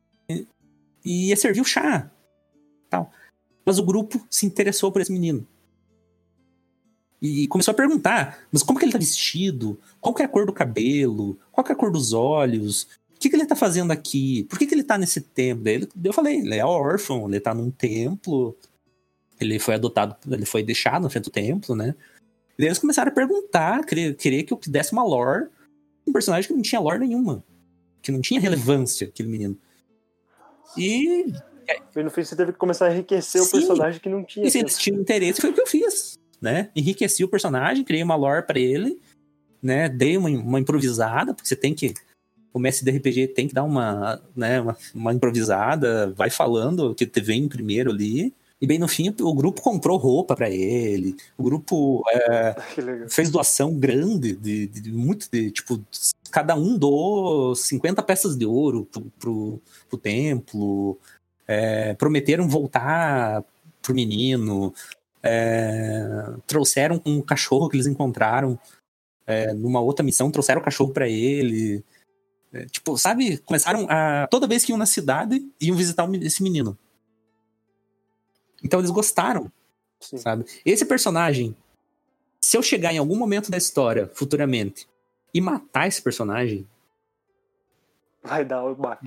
e 1.06 1.30
ia 1.30 1.36
servir 1.36 1.62
o 1.62 1.66
chá. 1.66 2.10
Tal. 2.90 3.12
Mas 3.66 3.80
o 3.80 3.86
grupo 3.86 4.26
se 4.30 4.46
interessou 4.46 4.92
por 4.92 5.02
esse 5.02 5.12
menino. 5.12 5.46
E 7.22 7.48
começou 7.48 7.72
a 7.72 7.76
perguntar, 7.76 8.48
mas 8.52 8.62
como 8.62 8.78
que 8.78 8.86
ele 8.86 8.92
tá 8.92 9.00
vestido? 9.00 9.80
Qual 10.00 10.14
que 10.14 10.22
é 10.22 10.26
a 10.26 10.30
cor 10.30 10.46
do 10.46 10.54
cabelo? 10.54 11.38
Qual 11.52 11.64
que 11.64 11.72
é 11.72 11.76
a 11.76 11.78
cor 11.78 11.92
dos 11.92 12.14
olhos? 12.14 12.84
O 13.16 13.20
que, 13.20 13.30
que 13.30 13.36
ele 13.36 13.46
tá 13.46 13.56
fazendo 13.56 13.92
aqui? 13.92 14.44
Por 14.44 14.60
que, 14.60 14.68
que 14.68 14.76
ele 14.76 14.84
tá 14.84 14.98
nesse 14.98 15.20
templo? 15.22 15.64
Daí 15.64 15.88
eu 16.04 16.14
falei, 16.14 16.38
ele 16.38 16.56
é 16.56 16.64
órfão, 16.64 17.28
ele 17.28 17.40
tá 17.40 17.54
num 17.54 17.72
templo, 17.72 18.56
Ele 19.40 19.60
foi 19.60 19.76
adotado, 19.76 20.16
ele 20.32 20.46
foi 20.46 20.64
deixado 20.64 21.04
na 21.04 21.10
frente 21.10 21.26
do 21.26 21.32
templo, 21.32 21.76
né? 21.76 21.96
E 22.58 22.66
eles 22.66 22.80
começaram 22.80 23.12
a 23.12 23.16
perguntar, 23.16 23.86
querer, 23.86 24.16
querer 24.16 24.44
que 24.44 24.54
eu 24.54 24.60
desse 24.68 24.94
uma 24.94 25.04
lore. 25.04 25.48
Um 26.08 26.14
personagem 26.14 26.48
que 26.48 26.54
não 26.54 26.62
tinha 26.62 26.80
lore 26.80 27.00
nenhuma. 27.00 27.44
Que 28.02 28.12
não 28.12 28.22
tinha 28.22 28.40
relevância, 28.40 29.08
aquele 29.08 29.30
menino. 29.30 29.58
E. 30.78 31.34
E 31.96 32.04
no 32.04 32.10
fim 32.10 32.24
você 32.24 32.36
teve 32.36 32.54
que 32.54 32.58
começar 32.58 32.88
a 32.88 32.94
enriquecer 32.94 33.42
Sim. 33.42 33.48
o 33.48 33.52
personagem 33.52 34.00
que 34.00 34.08
não 34.08 34.24
tinha. 34.24 34.48
E 34.48 34.52
se 34.52 34.60
eles 34.60 34.78
tinham 34.78 35.02
interesse, 35.02 35.42
foi 35.42 35.50
o 35.50 35.54
que 35.54 35.62
eu 35.62 35.68
fiz. 35.68 36.18
Né? 36.42 36.70
Enriqueci 36.76 37.24
o 37.24 37.28
personagem, 37.28 37.84
criei 37.84 38.04
uma 38.04 38.16
lore 38.16 38.46
para 38.46 38.60
ele, 38.60 39.02
né? 39.62 39.90
Dei 39.90 40.16
uma, 40.16 40.30
uma 40.30 40.60
improvisada, 40.60 41.34
porque 41.34 41.48
você 41.48 41.56
tem 41.56 41.74
que 41.74 41.94
o 42.54 42.60
mestre 42.60 42.90
de 42.90 42.98
RPG 42.98 43.28
tem 43.30 43.48
que 43.48 43.54
dar 43.54 43.64
uma, 43.64 44.22
né, 44.36 44.60
uma, 44.60 44.78
uma, 44.94 45.14
improvisada, 45.14 46.12
vai 46.16 46.30
falando 46.30 46.92
o 46.92 46.96
que 46.96 47.06
vem 47.22 47.48
primeiro 47.48 47.92
ali. 47.92 48.34
E 48.60 48.66
bem 48.66 48.80
no 48.80 48.88
fim, 48.88 49.14
o 49.22 49.34
grupo 49.34 49.62
comprou 49.62 49.98
roupa 49.98 50.36
para 50.36 50.50
ele. 50.50 51.16
O 51.38 51.44
grupo 51.44 52.04
é, 52.10 52.56
fez 53.08 53.30
doação 53.30 53.78
grande, 53.78 54.36
de, 54.36 54.68
de, 54.68 54.82
de, 54.82 54.92
muito 54.92 55.30
de, 55.32 55.52
tipo, 55.52 55.80
cada 56.32 56.56
um 56.56 56.76
doou 56.76 57.56
50 57.56 58.02
peças 58.02 58.36
de 58.36 58.46
ouro 58.46 58.86
pro, 58.86 59.12
pro, 59.20 59.62
pro 59.88 59.98
templo. 60.00 60.98
É, 61.48 61.94
prometeram 61.94 62.50
voltar 62.50 63.44
pro 63.82 63.94
menino. 63.94 64.74
É, 65.22 66.34
trouxeram 66.48 67.00
um 67.06 67.22
cachorro 67.22 67.70
que 67.70 67.76
eles 67.76 67.88
encontraram 67.88 68.58
é, 69.28 69.54
numa 69.54 69.82
outra 69.82 70.04
missão, 70.04 70.32
trouxeram 70.32 70.62
o 70.62 70.64
cachorro 70.64 70.94
para 70.94 71.08
ele. 71.08 71.84
É, 72.52 72.66
tipo, 72.66 72.98
sabe? 72.98 73.38
Começaram 73.40 73.86
a. 73.88 74.28
Toda 74.32 74.48
vez 74.48 74.66
que 74.66 74.72
iam 74.72 74.80
na 74.80 74.86
cidade, 74.88 75.46
iam 75.62 75.78
visitar 75.78 76.10
esse 76.16 76.42
menino. 76.42 76.76
Então 78.64 78.80
eles 78.80 78.92
gostaram, 78.92 79.52
Sim. 80.00 80.18
sabe? 80.18 80.46
Esse 80.66 80.86
personagem, 80.86 81.56
se 82.40 82.58
eu 82.58 82.64
chegar 82.64 82.94
em 82.94 82.98
algum 82.98 83.16
momento 83.16 83.52
da 83.52 83.58
história, 83.58 84.10
futuramente, 84.14 84.88
e 85.34 85.42
matar 85.42 85.88
esse 85.88 86.02
personagem. 86.02 86.68
Vai 88.24 88.44
dar 88.44 88.64
o 88.64 88.76
baque. 88.76 89.06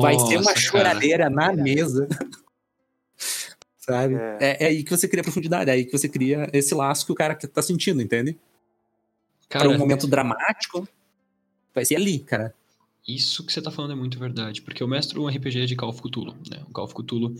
Vai 0.00 0.18
ser 0.18 0.38
uma 0.38 0.56
choradeira 0.56 1.28
na 1.28 1.52
mesa. 1.52 2.08
sabe? 3.88 4.14
É. 4.14 4.36
É, 4.40 4.64
é. 4.64 4.66
aí 4.66 4.84
que 4.84 4.90
você 4.90 5.08
cria 5.08 5.22
profundidade, 5.22 5.70
é 5.70 5.72
aí 5.72 5.84
que 5.84 5.92
você 5.92 6.08
cria 6.08 6.48
esse 6.52 6.74
laço 6.74 7.06
que 7.06 7.12
o 7.12 7.14
cara 7.14 7.34
tá 7.34 7.62
sentindo, 7.62 8.02
entende? 8.02 8.38
Cara, 9.48 9.64
Para 9.64 9.74
um 9.74 9.78
momento 9.78 10.06
dramático, 10.06 10.86
vai 11.74 11.84
ser 11.84 11.96
ali, 11.96 12.18
cara. 12.18 12.54
Isso 13.08 13.42
que 13.42 13.50
você 13.50 13.60
está 13.60 13.70
falando 13.70 13.92
é 13.92 13.94
muito 13.94 14.18
verdade, 14.18 14.60
porque 14.60 14.82
eu 14.82 14.86
mestro 14.86 15.22
um 15.22 15.28
RPG 15.28 15.64
de 15.64 15.74
Call 15.74 15.88
of 15.88 16.02
Cthulhu, 16.02 16.36
né? 16.50 16.62
Um 16.68 16.72
Call 16.72 16.84
of 16.84 16.94
Cthulhu. 16.94 17.34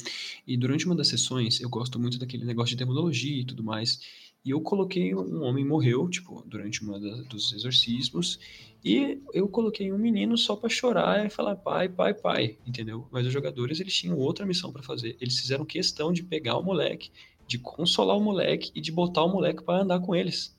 E 0.46 0.56
durante 0.56 0.86
uma 0.86 0.94
das 0.94 1.08
sessões, 1.08 1.60
eu 1.60 1.68
gosto 1.68 2.00
muito 2.00 2.18
daquele 2.18 2.46
negócio 2.46 2.70
de 2.70 2.76
demonologia 2.76 3.42
e 3.42 3.44
tudo 3.44 3.62
mais. 3.62 4.00
E 4.42 4.48
eu 4.48 4.62
coloquei 4.62 5.14
um 5.14 5.42
homem 5.42 5.66
morreu, 5.66 6.08
tipo, 6.08 6.42
durante 6.46 6.82
uma 6.82 6.98
dos 6.98 7.52
exorcismos, 7.52 8.38
e 8.82 9.20
eu 9.34 9.46
coloquei 9.46 9.92
um 9.92 9.98
menino 9.98 10.38
só 10.38 10.56
para 10.56 10.70
chorar 10.70 11.26
e 11.26 11.28
falar 11.28 11.56
pai, 11.56 11.86
pai, 11.86 12.14
pai, 12.14 12.56
entendeu? 12.66 13.06
Mas 13.10 13.26
os 13.26 13.32
jogadores, 13.32 13.78
eles 13.78 13.94
tinham 13.94 14.16
outra 14.16 14.46
missão 14.46 14.72
para 14.72 14.82
fazer. 14.82 15.18
Eles 15.20 15.38
fizeram 15.38 15.66
questão 15.66 16.14
de 16.14 16.22
pegar 16.22 16.56
o 16.56 16.62
moleque, 16.62 17.10
de 17.46 17.58
consolar 17.58 18.16
o 18.16 18.22
moleque 18.22 18.70
e 18.74 18.80
de 18.80 18.90
botar 18.90 19.24
o 19.24 19.28
moleque 19.28 19.62
para 19.62 19.82
andar 19.82 20.00
com 20.00 20.16
eles. 20.16 20.56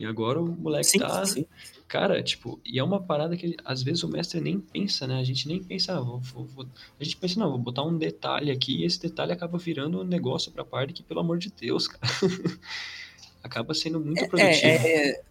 E 0.00 0.06
agora 0.06 0.40
o 0.40 0.46
moleque 0.46 0.86
sim, 0.86 0.98
tá. 0.98 1.26
Sim. 1.26 1.44
Cara, 1.86 2.22
tipo, 2.22 2.58
e 2.64 2.78
é 2.78 2.82
uma 2.82 3.02
parada 3.02 3.36
que 3.36 3.54
às 3.62 3.82
vezes 3.82 4.02
o 4.02 4.08
mestre 4.08 4.40
nem 4.40 4.58
pensa, 4.58 5.06
né? 5.06 5.20
A 5.20 5.24
gente 5.24 5.46
nem 5.46 5.62
pensa, 5.62 5.92
ah, 5.92 6.00
vou, 6.00 6.18
vou, 6.20 6.44
vou... 6.46 6.66
a 6.98 7.04
gente 7.04 7.18
pensa, 7.18 7.38
não, 7.38 7.50
vou 7.50 7.58
botar 7.58 7.82
um 7.82 7.98
detalhe 7.98 8.50
aqui 8.50 8.78
e 8.78 8.86
esse 8.86 8.98
detalhe 8.98 9.30
acaba 9.30 9.58
virando 9.58 10.00
um 10.00 10.04
negócio 10.04 10.50
pra 10.52 10.64
parte 10.64 10.94
que, 10.94 11.02
pelo 11.02 11.20
amor 11.20 11.36
de 11.36 11.50
Deus, 11.50 11.86
cara. 11.86 12.00
acaba 13.44 13.74
sendo 13.74 14.00
muito 14.00 14.24
é, 14.24 14.26
produtivo. 14.26 14.66
É, 14.66 15.10
é, 15.10 15.22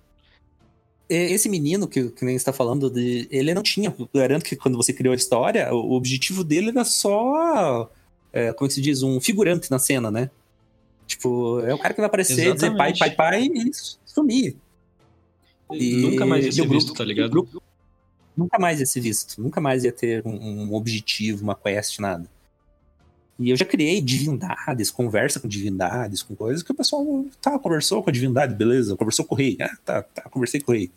é, 1.09 1.31
esse 1.31 1.49
menino 1.49 1.87
que, 1.87 2.09
que 2.09 2.23
nem 2.23 2.35
está 2.35 2.53
falando, 2.53 2.91
de, 2.91 3.27
ele 3.31 3.51
não 3.55 3.63
tinha. 3.63 3.91
Garanto 4.13 4.45
que 4.45 4.55
quando 4.55 4.77
você 4.77 4.93
criou 4.93 5.13
a 5.13 5.17
história, 5.17 5.73
o, 5.73 5.93
objetivo 5.93 6.43
dele 6.43 6.69
era 6.69 6.85
só. 6.85 7.89
É, 8.31 8.53
como 8.53 8.67
é 8.67 8.69
que 8.69 8.75
se 8.75 8.81
diz? 8.81 9.01
Um 9.01 9.19
figurante 9.19 9.71
na 9.71 9.79
cena, 9.79 10.11
né? 10.11 10.29
Tipo, 11.07 11.59
é 11.61 11.73
o 11.73 11.79
cara 11.79 11.95
que 11.95 12.01
vai 12.01 12.07
aparecer, 12.07 12.33
Exatamente. 12.33 12.59
dizer 12.59 12.77
pai, 12.77 12.93
pai, 12.95 13.11
pai 13.15 13.43
e 13.45 13.71
sumir. 14.19 14.55
E 15.71 15.97
nunca 15.97 16.25
mais 16.25 16.45
ia 16.45 16.51
ser 16.51 16.61
grupo, 16.61 16.73
visto, 16.73 16.93
tá 16.93 17.03
ligado? 17.03 17.29
Grupo, 17.29 17.61
nunca 18.35 18.57
mais 18.57 18.79
ia 18.79 18.85
ser 18.85 19.01
visto. 19.01 19.41
Nunca 19.41 19.61
mais 19.61 19.83
ia 19.83 19.91
ter 19.91 20.25
um, 20.25 20.31
um, 20.31 20.73
objetivo, 20.73 21.43
uma 21.43 21.55
quest, 21.55 21.99
nada. 21.99 22.25
E 23.37 23.49
eu 23.49 23.55
já 23.55 23.65
criei 23.65 24.01
divindades, 24.01 24.91
conversa 24.91 25.39
com 25.39 25.47
divindades, 25.47 26.21
com 26.21 26.35
coisas 26.35 26.61
que 26.61 26.71
o 26.71 26.75
pessoal 26.75 27.25
tá, 27.41 27.57
conversou 27.57 28.03
com 28.03 28.09
a 28.09 28.13
divindade, 28.13 28.53
beleza, 28.53 28.97
conversou 28.97 29.23
com 29.23 29.35
o 29.35 29.37
rei. 29.37 29.55
Ah, 29.61 29.77
tá, 29.85 30.01
tá, 30.01 30.23
conversei 30.23 30.59
com 30.59 30.71
o 30.71 30.75
rei. 30.75 30.91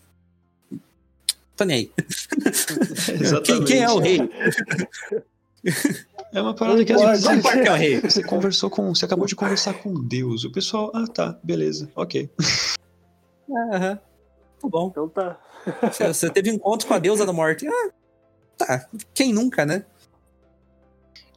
Tô 1.56 1.64
nem 1.64 1.76
aí. 1.76 1.90
quem, 3.44 3.64
quem 3.64 3.82
é 3.82 3.90
o 3.90 3.98
rei? 3.98 4.18
É 6.32 6.40
uma 6.40 6.54
parada 6.54 6.84
que 6.84 6.92
às 6.92 7.00
vezes 7.02 7.24
você, 7.24 8.00
você 8.00 8.22
conversou 8.24 8.70
com. 8.70 8.92
Você 8.92 9.04
acabou 9.04 9.26
de 9.26 9.36
conversar 9.36 9.74
com 9.74 9.94
Deus. 10.02 10.44
O 10.44 10.50
pessoal, 10.50 10.90
ah 10.94 11.06
tá, 11.06 11.38
beleza, 11.44 11.90
ok. 11.94 12.28
Aham. 13.52 13.96
Tá 14.60 14.68
bom. 14.68 14.88
Então 14.88 15.08
tá. 15.08 15.38
Você 16.08 16.30
teve 16.30 16.50
encontro 16.50 16.86
com 16.86 16.94
a 16.94 16.98
deusa 16.98 17.26
da 17.26 17.32
morte. 17.32 17.66
Ah, 17.66 17.90
tá. 18.56 18.88
Quem 19.14 19.32
nunca, 19.32 19.64
né? 19.66 19.84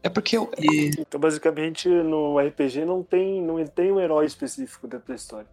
É 0.03 0.09
porque 0.09 0.37
eu. 0.37 0.51
E... 0.59 0.91
Então, 0.99 1.19
basicamente, 1.19 1.89
no 1.89 2.39
RPG 2.39 2.85
não 2.85 3.01
tem, 3.03 3.41
não 3.41 3.65
tem 3.65 3.91
um 3.91 3.99
herói 3.99 4.25
específico 4.25 4.87
dentro 4.87 5.07
da 5.07 5.15
história. 5.15 5.47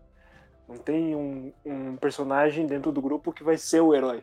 Não 0.69 0.77
tem 0.77 1.17
um, 1.17 1.53
um 1.65 1.97
personagem 1.97 2.67
dentro 2.67 2.93
do 2.93 3.01
grupo 3.01 3.33
que 3.33 3.43
vai 3.43 3.57
ser 3.57 3.81
o 3.81 3.95
herói. 3.95 4.23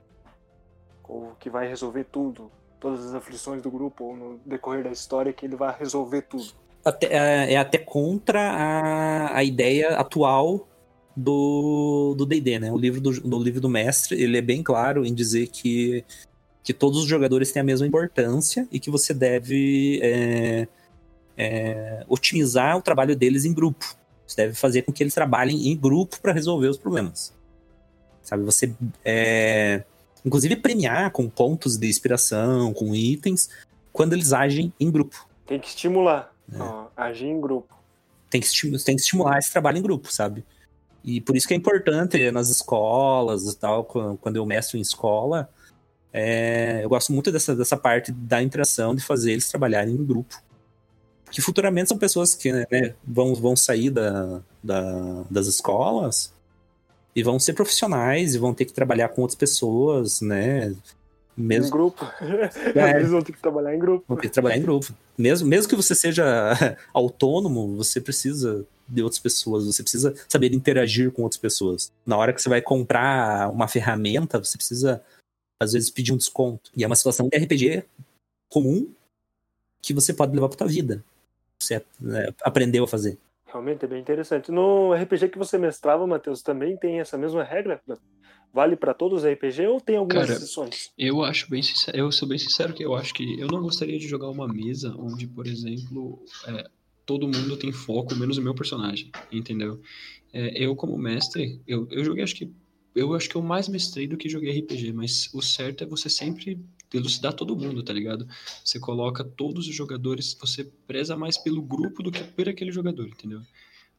Ou 1.07 1.35
que 1.39 1.49
vai 1.49 1.67
resolver 1.67 2.03
tudo 2.05 2.51
todas 2.79 3.05
as 3.05 3.13
aflições 3.13 3.61
do 3.61 3.69
grupo 3.69 4.05
ou 4.05 4.15
no 4.15 4.39
decorrer 4.45 4.83
da 4.83 4.91
história 4.91 5.33
que 5.33 5.45
ele 5.45 5.55
vai 5.55 5.75
resolver 5.77 6.21
tudo. 6.23 6.53
Até, 6.83 7.07
é, 7.07 7.53
é 7.53 7.57
até 7.57 7.77
contra 7.77 8.39
a, 8.41 9.37
a 9.37 9.43
ideia 9.43 9.97
atual 9.97 10.67
do 12.17 12.25
D&D, 12.25 12.59
né? 12.59 12.71
O 12.71 12.77
livro 12.77 13.01
do, 13.01 13.11
do 13.21 13.39
livro 13.43 13.61
do 13.61 13.69
mestre, 13.69 14.21
ele 14.21 14.37
é 14.37 14.41
bem 14.41 14.63
claro 14.63 15.05
em 15.05 15.13
dizer 15.13 15.47
que, 15.47 16.03
que 16.63 16.73
todos 16.73 16.99
os 16.99 17.05
jogadores 17.05 17.51
têm 17.51 17.61
a 17.61 17.65
mesma 17.65 17.87
importância 17.87 18.67
e 18.71 18.79
que 18.79 18.89
você 18.89 19.13
deve 19.13 19.99
é, 20.01 20.67
é, 21.37 22.05
otimizar 22.07 22.77
o 22.77 22.81
trabalho 22.81 23.15
deles 23.15 23.45
em 23.45 23.53
grupo. 23.53 23.95
Você 24.25 24.35
deve 24.35 24.55
fazer 24.55 24.83
com 24.83 24.91
que 24.91 25.01
eles 25.01 25.13
trabalhem 25.13 25.69
em 25.69 25.77
grupo 25.77 26.19
para 26.21 26.33
resolver 26.33 26.67
os 26.67 26.77
problemas. 26.77 27.33
Sabe, 28.21 28.43
você 28.43 28.71
é, 29.03 29.83
inclusive 30.23 30.55
premiar 30.55 31.11
com 31.11 31.27
pontos 31.27 31.77
de 31.77 31.87
inspiração, 31.87 32.73
com 32.73 32.93
itens, 32.93 33.49
quando 33.91 34.13
eles 34.13 34.33
agem 34.33 34.71
em 34.79 34.91
grupo. 34.91 35.27
Tem 35.47 35.59
que 35.59 35.67
estimular, 35.67 36.31
é. 36.53 36.61
ó, 36.61 36.87
agir 36.95 37.25
em 37.25 37.41
grupo. 37.41 37.73
Tem 38.29 38.39
que, 38.39 38.47
tem 38.83 38.95
que 38.95 39.01
estimular 39.01 39.39
esse 39.39 39.51
trabalho 39.51 39.79
em 39.79 39.81
grupo, 39.81 40.13
sabe? 40.13 40.45
E 41.03 41.21
por 41.21 41.35
isso 41.35 41.47
que 41.47 41.53
é 41.53 41.57
importante 41.57 42.29
nas 42.31 42.49
escolas 42.49 43.45
e 43.45 43.57
tal, 43.57 43.83
quando 43.83 44.35
eu 44.35 44.45
mestro 44.45 44.77
em 44.77 44.81
escola, 44.81 45.49
é, 46.11 46.83
eu 46.83 46.89
gosto 46.89 47.13
muito 47.13 47.31
dessa, 47.31 47.55
dessa 47.55 47.77
parte 47.77 48.11
da 48.11 48.41
interação, 48.41 48.95
de 48.95 49.03
fazer 49.03 49.31
eles 49.31 49.47
trabalharem 49.47 49.93
em 49.93 50.05
grupo. 50.05 50.41
Que 51.31 51.41
futuramente 51.41 51.89
são 51.89 51.97
pessoas 51.97 52.33
que 52.33 52.51
né, 52.51 52.65
vão, 53.03 53.35
vão 53.35 53.55
sair 53.55 53.91
da, 53.91 54.41
da, 54.63 55.23
das 55.29 55.47
escolas 55.47 56.33
e 57.15 57.21
vão 57.21 57.39
ser 57.39 57.53
profissionais 57.53 58.33
e 58.33 58.39
vão 58.39 58.53
ter 58.53 58.65
que 58.65 58.73
trabalhar 58.73 59.09
com 59.09 59.21
outras 59.21 59.37
pessoas, 59.37 60.21
né? 60.21 60.75
Mesmo... 61.37 61.67
Em 61.67 61.69
grupo. 61.69 62.05
É, 62.75 62.97
Eles 62.97 63.11
vão 63.11 63.21
ter 63.21 63.31
que 63.31 63.39
trabalhar 63.39 63.75
em 63.75 63.79
grupo. 63.79 64.05
Vão 64.07 64.17
ter 64.17 64.27
que 64.27 64.33
trabalhar 64.33 64.57
em 64.57 64.61
grupo. 64.61 64.93
Mesmo, 65.17 65.47
mesmo 65.47 65.69
que 65.69 65.75
você 65.75 65.93
seja 65.93 66.77
autônomo, 66.93 67.77
você 67.77 68.01
precisa 68.01 68.65
de 68.89 69.03
outras 69.03 69.19
pessoas, 69.19 69.65
você 69.65 69.83
precisa 69.83 70.13
saber 70.27 70.53
interagir 70.53 71.11
com 71.11 71.23
outras 71.23 71.39
pessoas. 71.39 71.91
Na 72.05 72.17
hora 72.17 72.33
que 72.33 72.41
você 72.41 72.49
vai 72.49 72.61
comprar 72.61 73.49
uma 73.51 73.67
ferramenta, 73.67 74.39
você 74.39 74.57
precisa, 74.57 75.03
às 75.59 75.73
vezes, 75.73 75.89
pedir 75.89 76.13
um 76.13 76.17
desconto. 76.17 76.71
E 76.75 76.83
é 76.83 76.87
uma 76.87 76.95
situação 76.95 77.29
de 77.29 77.37
RPG 77.37 77.83
comum 78.49 78.91
que 79.81 79.93
você 79.93 80.13
pode 80.13 80.33
levar 80.33 80.49
para 80.49 80.57
sua 80.57 80.67
vida. 80.67 81.03
Você 81.61 81.75
é, 81.75 81.83
aprendeu 82.43 82.83
a 82.83 82.87
fazer. 82.87 83.17
Realmente 83.45 83.83
é 83.83 83.87
bem 83.87 83.99
interessante. 83.99 84.51
No 84.51 84.93
RPG 84.93 85.29
que 85.29 85.37
você 85.37 85.57
mestrava, 85.57 86.05
Matheus, 86.05 86.41
também 86.41 86.77
tem 86.77 86.99
essa 86.99 87.17
mesma 87.17 87.43
regra? 87.43 87.81
Vale 88.53 88.75
para 88.75 88.93
todos 88.93 89.23
os 89.23 89.29
RPG 89.29 89.67
ou 89.67 89.81
tem 89.81 89.97
algumas 89.97 90.25
Cara, 90.25 90.37
exceções? 90.37 90.91
Eu 90.97 91.23
acho 91.23 91.49
bem 91.49 91.61
sincero, 91.61 91.97
eu 91.97 92.11
sou 92.11 92.27
bem 92.27 92.37
sincero 92.37 92.73
que 92.73 92.83
eu 92.83 92.95
acho 92.95 93.13
que 93.13 93.39
eu 93.39 93.47
não 93.47 93.61
gostaria 93.61 93.97
de 93.99 94.07
jogar 94.07 94.29
uma 94.29 94.47
mesa 94.47 94.95
onde, 94.97 95.27
por 95.27 95.45
exemplo, 95.45 96.23
é, 96.47 96.67
todo 97.09 97.27
mundo 97.27 97.57
tem 97.57 97.71
foco, 97.71 98.15
menos 98.15 98.37
o 98.37 98.41
meu 98.41 98.53
personagem, 98.53 99.11
entendeu? 99.31 99.81
É, 100.31 100.63
eu 100.63 100.75
como 100.75 100.95
mestre, 100.95 101.59
eu, 101.65 101.87
eu 101.89 102.05
joguei 102.05 102.23
acho 102.23 102.35
que 102.35 102.53
eu 102.93 103.15
acho 103.15 103.27
que 103.27 103.35
eu 103.35 103.41
mais 103.41 103.67
mestrei 103.67 104.07
do 104.07 104.15
que 104.15 104.29
joguei 104.29 104.59
RPG, 104.59 104.93
mas 104.93 105.27
o 105.33 105.41
certo 105.41 105.83
é 105.83 105.87
você 105.87 106.07
sempre 106.07 106.59
elucidar 106.93 107.33
todo 107.33 107.55
mundo, 107.55 107.81
tá 107.81 107.91
ligado? 107.91 108.27
Você 108.63 108.79
coloca 108.79 109.23
todos 109.23 109.67
os 109.67 109.73
jogadores, 109.73 110.37
você 110.39 110.63
preza 110.85 111.17
mais 111.17 111.35
pelo 111.35 111.63
grupo 111.63 112.03
do 112.03 112.11
que 112.11 112.23
por 112.23 112.47
aquele 112.47 112.71
jogador, 112.71 113.07
entendeu? 113.07 113.41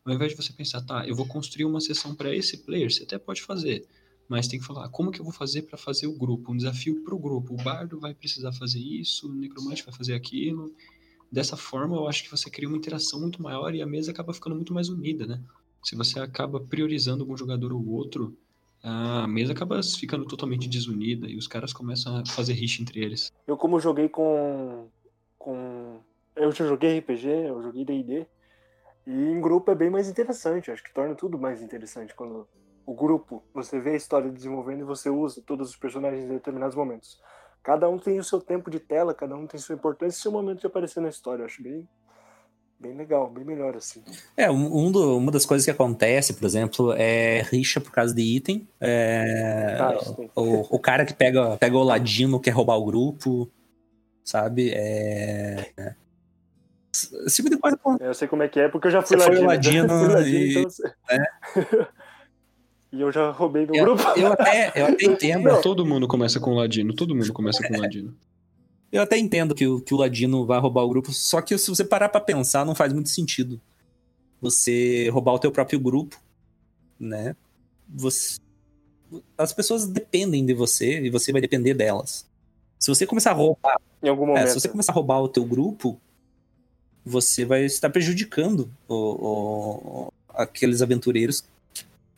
Ao 0.04 0.14
invés 0.14 0.30
de 0.30 0.36
você 0.36 0.52
pensar, 0.52 0.80
tá, 0.82 1.04
eu 1.08 1.16
vou 1.16 1.26
construir 1.26 1.64
uma 1.64 1.80
sessão 1.80 2.14
para 2.14 2.32
esse 2.34 2.58
player, 2.58 2.92
você 2.92 3.02
até 3.02 3.18
pode 3.18 3.42
fazer, 3.42 3.84
mas 4.28 4.46
tem 4.46 4.60
que 4.60 4.66
falar 4.66 4.88
como 4.90 5.10
que 5.10 5.20
eu 5.20 5.24
vou 5.24 5.34
fazer 5.34 5.62
para 5.62 5.76
fazer 5.76 6.06
o 6.06 6.16
grupo, 6.16 6.52
um 6.52 6.56
desafio 6.56 7.02
pro 7.02 7.18
grupo. 7.18 7.54
O 7.54 7.56
bardo 7.56 7.98
vai 7.98 8.14
precisar 8.14 8.52
fazer 8.52 8.78
isso, 8.78 9.28
o 9.28 9.34
necromante 9.34 9.82
vai 9.84 9.92
fazer 9.92 10.14
aquilo. 10.14 10.72
Dessa 11.30 11.56
forma, 11.56 11.96
eu 11.96 12.08
acho 12.08 12.24
que 12.24 12.30
você 12.30 12.50
cria 12.50 12.68
uma 12.68 12.76
interação 12.76 13.20
muito 13.20 13.42
maior 13.42 13.74
e 13.74 13.80
a 13.80 13.86
mesa 13.86 14.10
acaba 14.10 14.34
ficando 14.34 14.56
muito 14.56 14.74
mais 14.74 14.88
unida, 14.88 15.26
né? 15.26 15.40
Se 15.82 15.96
você 15.96 16.18
acaba 16.18 16.60
priorizando 16.60 17.22
algum 17.22 17.36
jogador 17.36 17.72
ou 17.72 17.88
outro, 17.88 18.36
a 18.82 19.26
mesa 19.26 19.52
acaba 19.52 19.80
ficando 19.82 20.24
totalmente 20.24 20.68
desunida 20.68 21.28
e 21.28 21.36
os 21.36 21.46
caras 21.46 21.72
começam 21.72 22.16
a 22.16 22.26
fazer 22.26 22.54
rixa 22.54 22.82
entre 22.82 23.00
eles. 23.00 23.30
Eu 23.46 23.56
como 23.56 23.78
joguei 23.78 24.08
com 24.08 24.88
com 25.38 26.00
eu 26.36 26.52
já 26.52 26.66
joguei 26.66 26.98
RPG, 26.98 27.28
eu 27.28 27.62
joguei 27.62 27.84
D&D 27.84 28.26
e 29.06 29.10
em 29.10 29.40
grupo 29.40 29.70
é 29.70 29.74
bem 29.74 29.90
mais 29.90 30.08
interessante, 30.08 30.70
acho 30.70 30.82
que 30.82 30.92
torna 30.92 31.14
tudo 31.14 31.38
mais 31.38 31.62
interessante 31.62 32.14
quando 32.14 32.46
o 32.86 32.94
grupo, 32.94 33.42
você 33.54 33.78
vê 33.78 33.90
a 33.90 33.96
história 33.96 34.30
desenvolvendo 34.30 34.80
e 34.80 34.84
você 34.84 35.08
usa 35.08 35.42
todos 35.46 35.70
os 35.70 35.76
personagens 35.76 36.24
em 36.24 36.28
determinados 36.28 36.74
momentos. 36.74 37.20
Cada 37.62 37.88
um 37.88 37.98
tem 37.98 38.18
o 38.18 38.24
seu 38.24 38.40
tempo 38.40 38.70
de 38.70 38.80
tela, 38.80 39.14
cada 39.14 39.36
um 39.36 39.46
tem 39.46 39.60
sua 39.60 39.74
importância 39.74 40.18
e 40.18 40.22
seu 40.22 40.32
momento 40.32 40.60
de 40.60 40.66
aparecer 40.66 41.00
na 41.00 41.08
história. 41.08 41.42
Eu 41.42 41.46
acho 41.46 41.62
bem, 41.62 41.86
bem 42.78 42.96
legal, 42.96 43.28
bem 43.28 43.44
melhor 43.44 43.76
assim. 43.76 44.02
É, 44.36 44.50
um 44.50 44.90
do, 44.90 45.16
uma 45.18 45.30
das 45.30 45.44
coisas 45.44 45.64
que 45.64 45.70
acontece, 45.70 46.32
por 46.34 46.46
exemplo, 46.46 46.94
é 46.94 47.42
rixa 47.42 47.80
por 47.80 47.92
causa 47.92 48.14
de 48.14 48.22
item. 48.22 48.66
É, 48.80 49.76
ah, 49.78 49.98
o, 50.34 50.76
o, 50.76 50.78
cara 50.78 51.04
que 51.04 51.12
pega, 51.12 51.56
pega 51.58 51.76
o 51.76 51.82
ladino 51.82 52.40
quer 52.40 52.52
roubar 52.52 52.76
o 52.76 52.84
grupo, 52.84 53.50
sabe? 54.24 54.72
É, 54.74 55.94
esse 56.92 57.36
tipo 57.36 57.50
de 57.50 57.58
coisa. 57.58 57.78
É, 58.00 58.08
eu 58.08 58.14
sei 58.14 58.26
como 58.26 58.42
é 58.42 58.48
que 58.48 58.58
é, 58.58 58.68
porque 58.68 58.88
eu 58.88 58.92
já 58.92 59.02
fui 59.02 59.16
Você 59.16 59.40
ladino. 59.40 59.88
Foi 59.88 60.08
ladino, 60.08 60.26
e... 60.26 60.58
então... 60.58 60.90
é. 61.10 61.88
E 62.92 63.00
eu 63.00 63.12
já 63.12 63.30
roubei 63.30 63.66
do 63.66 63.74
eu, 63.74 63.84
grupo. 63.84 64.02
Eu 64.18 64.32
até, 64.32 64.72
eu 64.74 64.86
até 64.86 65.04
entendo. 65.06 65.60
Todo 65.62 65.86
mundo 65.86 66.08
começa 66.08 66.40
com 66.40 66.50
o 66.50 66.54
Ladino, 66.54 66.94
todo 66.94 67.14
mundo 67.14 67.32
começa 67.32 67.66
com 67.66 67.74
o 67.74 67.80
Ladino. 67.80 68.14
Eu 68.90 69.02
até 69.02 69.16
entendo 69.16 69.54
que 69.54 69.66
o, 69.66 69.80
que 69.80 69.94
o 69.94 69.96
Ladino 69.96 70.44
vai 70.44 70.58
roubar 70.58 70.82
o 70.82 70.88
grupo, 70.88 71.12
só 71.12 71.40
que 71.40 71.56
se 71.56 71.68
você 71.68 71.84
parar 71.84 72.08
pra 72.08 72.20
pensar, 72.20 72.66
não 72.66 72.74
faz 72.74 72.92
muito 72.92 73.08
sentido. 73.08 73.60
Você 74.40 75.08
roubar 75.10 75.34
o 75.34 75.38
teu 75.38 75.52
próprio 75.52 75.78
grupo, 75.78 76.20
né? 76.98 77.36
Você... 77.88 78.38
As 79.38 79.52
pessoas 79.52 79.86
dependem 79.86 80.44
de 80.44 80.54
você 80.54 81.00
e 81.00 81.10
você 81.10 81.30
vai 81.30 81.40
depender 81.40 81.74
delas. 81.74 82.28
Se 82.78 82.88
você 82.88 83.06
começar 83.06 83.30
a 83.30 83.34
roubar. 83.34 83.80
Em 84.02 84.08
algum 84.08 84.26
momento. 84.26 84.44
É, 84.44 84.46
se 84.48 84.58
você 84.58 84.68
começar 84.68 84.90
a 84.92 84.94
roubar 84.94 85.20
o 85.20 85.28
teu 85.28 85.44
grupo, 85.44 86.00
você 87.04 87.44
vai 87.44 87.64
estar 87.64 87.90
prejudicando 87.90 88.70
o, 88.88 88.94
o, 88.94 90.12
aqueles 90.30 90.82
aventureiros 90.82 91.44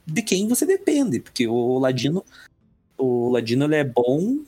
de 0.07 0.23
quem 0.23 0.49
você 0.49 0.67
depende, 0.67 1.21
porque 1.21 1.47
o 1.47 1.79
Ladino, 1.79 2.25
o 2.99 3.31
Ladino 3.31 3.65
ele 3.65 3.77
é 3.77 3.85
bom, 3.85 4.41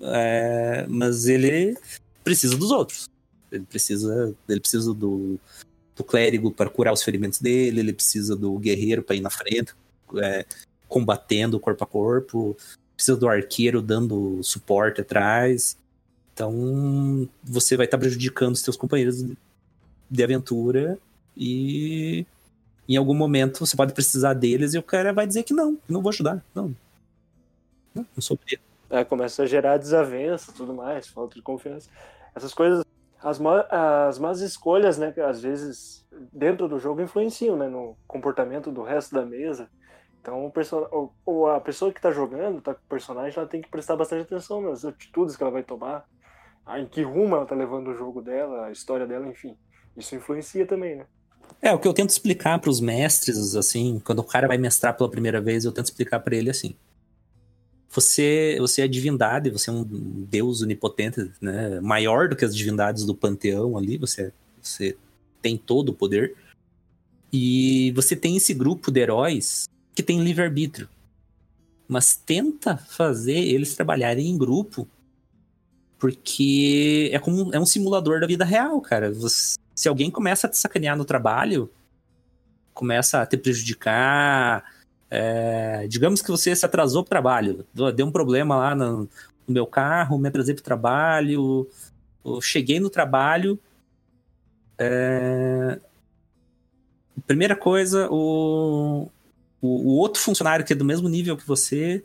é, 0.00 0.86
mas 0.88 1.26
ele 1.26 1.76
precisa 2.22 2.56
dos 2.56 2.70
outros. 2.70 3.08
Ele 3.50 3.64
precisa, 3.64 4.34
ele 4.48 4.60
precisa 4.60 4.92
do, 4.92 5.38
do 5.94 6.02
clérigo 6.02 6.50
para 6.50 6.68
curar 6.68 6.92
os 6.92 7.02
ferimentos 7.02 7.38
dele, 7.38 7.80
ele 7.80 7.92
precisa 7.92 8.34
do 8.34 8.58
guerreiro 8.58 9.02
para 9.02 9.14
ir 9.14 9.20
na 9.20 9.30
frente, 9.30 9.72
é, 10.16 10.44
combatendo 10.88 11.60
corpo 11.60 11.84
a 11.84 11.86
corpo, 11.86 12.56
precisa 12.96 13.16
do 13.16 13.28
arqueiro 13.28 13.80
dando 13.80 14.42
suporte 14.42 15.00
atrás. 15.00 15.76
Então 16.32 17.28
você 17.42 17.76
vai 17.76 17.86
estar 17.86 17.98
prejudicando 17.98 18.54
os 18.54 18.60
seus 18.60 18.76
companheiros 18.76 19.24
de 20.10 20.24
aventura 20.24 20.98
e 21.36 22.26
em 22.88 22.96
algum 22.96 23.14
momento 23.14 23.64
você 23.64 23.76
pode 23.76 23.92
precisar 23.92 24.34
deles 24.34 24.74
e 24.74 24.78
o 24.78 24.82
cara 24.82 25.12
vai 25.12 25.26
dizer 25.26 25.42
que 25.42 25.54
não, 25.54 25.78
não 25.88 26.02
vou 26.02 26.10
ajudar. 26.10 26.44
Não. 26.54 26.74
Não, 27.94 28.06
sou. 28.18 28.38
É, 28.90 29.04
começa 29.04 29.42
a 29.42 29.46
gerar 29.46 29.76
desavença 29.76 30.52
tudo 30.52 30.74
mais, 30.74 31.08
falta 31.08 31.36
de 31.36 31.42
confiança. 31.42 31.88
Essas 32.34 32.52
coisas, 32.52 32.84
as, 33.22 33.40
as 33.70 34.18
más 34.18 34.40
escolhas, 34.40 34.98
né, 34.98 35.12
que 35.12 35.20
às 35.20 35.40
vezes 35.40 36.04
dentro 36.32 36.68
do 36.68 36.78
jogo 36.78 37.00
influenciam, 37.00 37.56
né, 37.56 37.68
no 37.68 37.96
comportamento 38.06 38.70
do 38.70 38.82
resto 38.82 39.14
da 39.14 39.24
mesa. 39.24 39.68
Então, 40.20 40.46
o 40.46 41.12
ou 41.24 41.50
a 41.50 41.60
pessoa 41.60 41.92
que 41.92 41.98
está 41.98 42.10
jogando, 42.10 42.60
tá 42.62 42.72
com 42.74 42.80
o 42.80 42.88
personagem, 42.88 43.38
ela 43.38 43.48
tem 43.48 43.60
que 43.60 43.68
prestar 43.68 43.94
bastante 43.94 44.22
atenção 44.22 44.60
nas 44.62 44.84
atitudes 44.84 45.36
que 45.36 45.42
ela 45.42 45.52
vai 45.52 45.62
tomar, 45.62 46.06
em 46.78 46.86
que 46.86 47.02
rumo 47.02 47.34
ela 47.34 47.44
está 47.44 47.54
levando 47.54 47.88
o 47.88 47.94
jogo 47.94 48.22
dela, 48.22 48.66
a 48.66 48.72
história 48.72 49.06
dela, 49.06 49.26
enfim. 49.28 49.56
Isso 49.94 50.16
influencia 50.16 50.66
também, 50.66 50.96
né? 50.96 51.06
É, 51.64 51.72
o 51.72 51.78
que 51.78 51.88
eu 51.88 51.94
tento 51.94 52.10
explicar 52.10 52.58
para 52.58 52.68
os 52.68 52.78
mestres, 52.78 53.56
assim, 53.56 53.98
quando 54.04 54.18
o 54.18 54.22
cara 54.22 54.46
vai 54.46 54.58
mestrar 54.58 54.94
pela 54.94 55.10
primeira 55.10 55.40
vez, 55.40 55.64
eu 55.64 55.72
tento 55.72 55.86
explicar 55.86 56.20
para 56.20 56.36
ele 56.36 56.50
assim. 56.50 56.76
Você, 57.88 58.58
você 58.60 58.82
é 58.82 58.88
divindade, 58.88 59.48
você 59.48 59.70
é 59.70 59.72
um 59.72 59.82
deus 59.82 60.60
onipotente, 60.60 61.32
né? 61.40 61.80
Maior 61.80 62.28
do 62.28 62.36
que 62.36 62.44
as 62.44 62.54
divindades 62.54 63.06
do 63.06 63.14
panteão 63.14 63.78
ali, 63.78 63.96
você, 63.96 64.30
você 64.60 64.94
tem 65.40 65.56
todo 65.56 65.88
o 65.88 65.94
poder. 65.94 66.36
E 67.32 67.92
você 67.92 68.14
tem 68.14 68.36
esse 68.36 68.52
grupo 68.52 68.90
de 68.90 69.00
heróis 69.00 69.64
que 69.94 70.02
tem 70.02 70.22
livre-arbítrio. 70.22 70.86
Mas 71.88 72.14
tenta 72.14 72.76
fazer 72.76 73.38
eles 73.38 73.74
trabalharem 73.74 74.28
em 74.28 74.36
grupo, 74.36 74.86
porque 75.98 77.08
é 77.10 77.18
como 77.18 77.54
é 77.54 77.58
um 77.58 77.64
simulador 77.64 78.20
da 78.20 78.26
vida 78.26 78.44
real, 78.44 78.78
cara. 78.82 79.10
Você, 79.14 79.56
se 79.74 79.88
alguém 79.88 80.10
começa 80.10 80.46
a 80.46 80.50
te 80.50 80.56
sacanear 80.56 80.96
no 80.96 81.04
trabalho, 81.04 81.70
começa 82.72 83.22
a 83.22 83.26
te 83.26 83.36
prejudicar, 83.36 84.64
é, 85.10 85.86
digamos 85.88 86.22
que 86.22 86.30
você 86.30 86.54
se 86.54 86.64
atrasou 86.64 87.02
para 87.02 87.08
o 87.08 87.10
trabalho, 87.10 87.66
deu 87.94 88.06
um 88.06 88.12
problema 88.12 88.56
lá 88.56 88.74
no, 88.74 89.08
no 89.46 89.54
meu 89.54 89.66
carro, 89.66 90.18
me 90.18 90.28
atrasei 90.28 90.54
para 90.54 90.60
o 90.60 90.64
trabalho, 90.64 91.68
cheguei 92.40 92.80
no 92.80 92.90
trabalho, 92.90 93.58
é, 94.78 95.78
primeira 97.26 97.54
coisa, 97.54 98.08
o, 98.10 99.08
o, 99.60 99.96
outro 99.96 100.20
funcionário 100.20 100.64
que 100.64 100.72
é 100.72 100.76
do 100.76 100.84
mesmo 100.84 101.08
nível 101.08 101.36
que 101.36 101.46
você 101.46 102.04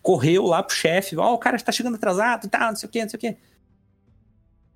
correu 0.00 0.46
lá 0.46 0.62
pro 0.62 0.74
chefe, 0.74 1.16
ó, 1.16 1.32
oh, 1.32 1.34
o 1.34 1.38
cara 1.38 1.56
está 1.56 1.72
chegando 1.72 1.96
atrasado, 1.96 2.48
tá, 2.48 2.68
não 2.68 2.76
sei 2.76 2.88
o 2.88 2.92
que, 2.92 3.02
não 3.02 3.08
sei 3.08 3.16
o 3.16 3.20
que. 3.20 3.36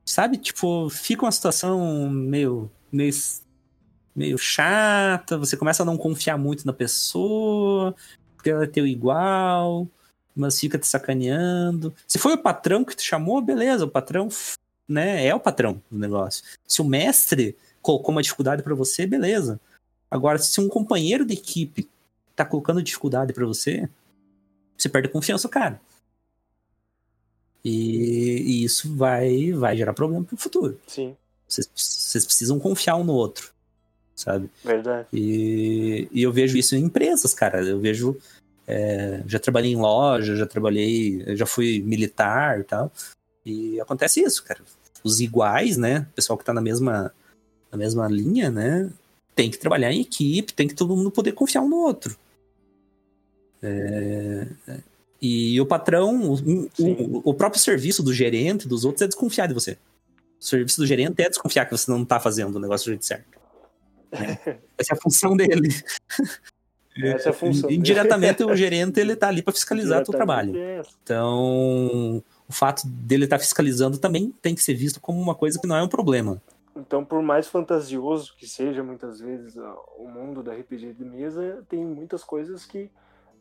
Sabe? 0.04 0.36
Tipo, 0.36 0.88
fica 0.90 1.24
uma 1.24 1.32
situação 1.32 2.08
meio, 2.10 2.70
meio, 2.90 3.12
meio 4.14 4.38
chata, 4.38 5.38
você 5.38 5.56
começa 5.56 5.82
a 5.82 5.86
não 5.86 5.96
confiar 5.96 6.36
muito 6.36 6.66
na 6.66 6.72
pessoa, 6.72 7.94
porque 8.36 8.50
ela 8.50 8.64
é 8.64 8.66
teu 8.66 8.86
igual, 8.86 9.88
mas 10.34 10.58
fica 10.58 10.78
te 10.78 10.86
sacaneando. 10.86 11.94
Se 12.06 12.18
foi 12.18 12.34
o 12.34 12.38
patrão 12.38 12.84
que 12.84 12.96
te 12.96 13.04
chamou, 13.04 13.40
beleza, 13.40 13.84
o 13.84 13.90
patrão 13.90 14.28
né, 14.88 15.26
é 15.26 15.34
o 15.34 15.40
patrão 15.40 15.80
do 15.90 15.98
negócio. 15.98 16.44
Se 16.66 16.82
o 16.82 16.84
mestre 16.84 17.56
colocou 17.80 18.12
uma 18.12 18.22
dificuldade 18.22 18.62
para 18.62 18.74
você, 18.74 19.06
beleza. 19.06 19.60
Agora, 20.10 20.38
se 20.38 20.60
um 20.60 20.68
companheiro 20.68 21.24
de 21.24 21.34
equipe 21.34 21.88
tá 22.36 22.44
colocando 22.44 22.82
dificuldade 22.82 23.32
para 23.32 23.46
você, 23.46 23.88
você 24.76 24.88
perde 24.88 25.08
confiança, 25.08 25.48
cara. 25.48 25.80
E, 27.64 28.42
e 28.42 28.64
isso 28.64 28.94
vai, 28.94 29.52
vai 29.52 29.76
gerar 29.76 29.92
problema 29.92 30.24
pro 30.24 30.36
futuro. 30.36 30.78
Sim. 30.86 31.16
Vocês, 31.48 31.70
vocês 31.74 32.24
precisam 32.24 32.58
confiar 32.58 32.96
um 32.96 33.04
no 33.04 33.12
outro, 33.12 33.52
sabe? 34.16 34.50
Verdade. 34.64 35.06
E, 35.12 36.08
e 36.10 36.22
eu 36.22 36.32
vejo 36.32 36.56
isso 36.56 36.74
em 36.74 36.84
empresas, 36.84 37.34
cara. 37.34 37.62
Eu 37.62 37.78
vejo. 37.78 38.16
É, 38.66 39.22
já 39.26 39.38
trabalhei 39.38 39.72
em 39.72 39.76
loja, 39.76 40.36
já 40.36 40.46
trabalhei, 40.46 41.36
já 41.36 41.44
fui 41.44 41.82
militar 41.82 42.60
e 42.60 42.64
tal. 42.64 42.90
E 43.44 43.80
acontece 43.80 44.20
isso, 44.20 44.42
cara. 44.44 44.60
Os 45.04 45.20
iguais, 45.20 45.76
né? 45.76 46.06
O 46.10 46.14
pessoal 46.14 46.38
que 46.38 46.44
tá 46.44 46.54
na 46.54 46.60
mesma, 46.60 47.12
na 47.70 47.76
mesma 47.76 48.08
linha, 48.08 48.50
né? 48.50 48.90
Tem 49.34 49.50
que 49.50 49.58
trabalhar 49.58 49.92
em 49.92 50.00
equipe, 50.00 50.54
tem 50.54 50.68
que 50.68 50.74
todo 50.74 50.96
mundo 50.96 51.10
poder 51.10 51.32
confiar 51.32 51.62
um 51.62 51.68
no 51.68 51.76
outro. 51.76 52.16
É, 53.62 54.46
e 55.22 55.60
o 55.60 55.64
patrão, 55.64 56.32
o, 56.32 56.34
o, 56.34 57.30
o, 57.30 57.32
próprio 57.32 57.62
serviço 57.62 58.02
do 58.02 58.12
gerente, 58.12 58.66
dos 58.66 58.84
outros, 58.84 59.02
é 59.02 59.06
desconfiar 59.06 59.46
de 59.46 59.54
você. 59.54 59.78
O 60.40 60.44
serviço 60.44 60.80
do 60.80 60.86
gerente 60.86 61.22
é 61.22 61.28
desconfiar 61.28 61.64
que 61.64 61.70
você 61.70 61.88
não 61.88 62.02
está 62.02 62.18
fazendo 62.18 62.56
o 62.56 62.58
negócio 62.58 62.86
do 62.86 62.88
jeito 62.88 63.06
certo. 63.06 63.38
É. 64.10 64.58
Essa 64.76 64.94
é 64.94 64.96
a 64.96 65.00
função 65.00 65.36
dele. 65.36 65.68
Essa 66.96 67.28
é 67.28 67.30
a 67.30 67.32
função 67.32 67.70
Indiretamente, 67.70 68.38
dele. 68.38 68.50
o 68.50 68.56
gerente 68.56 68.98
ele 68.98 69.14
tá 69.14 69.28
ali 69.28 69.42
para 69.42 69.54
fiscalizar 69.54 70.00
o 70.00 70.04
teu 70.04 70.12
trabalho. 70.12 70.54
Então, 71.04 72.20
o 72.48 72.52
fato 72.52 72.84
dele 72.84 73.22
estar 73.22 73.38
tá 73.38 73.42
fiscalizando 73.42 73.98
também 73.98 74.34
tem 74.42 74.56
que 74.56 74.62
ser 74.62 74.74
visto 74.74 75.00
como 75.00 75.20
uma 75.20 75.36
coisa 75.36 75.56
que 75.56 75.68
não 75.68 75.76
é 75.76 75.82
um 75.84 75.88
problema. 75.88 76.42
Então, 76.74 77.04
por 77.04 77.22
mais 77.22 77.46
fantasioso 77.46 78.34
que 78.36 78.48
seja 78.48 78.82
muitas 78.82 79.20
vezes 79.20 79.54
o 79.96 80.08
mundo 80.08 80.42
da 80.42 80.52
RPG 80.52 80.94
de 80.94 81.04
mesa, 81.04 81.64
tem 81.68 81.84
muitas 81.84 82.24
coisas 82.24 82.66
que 82.66 82.90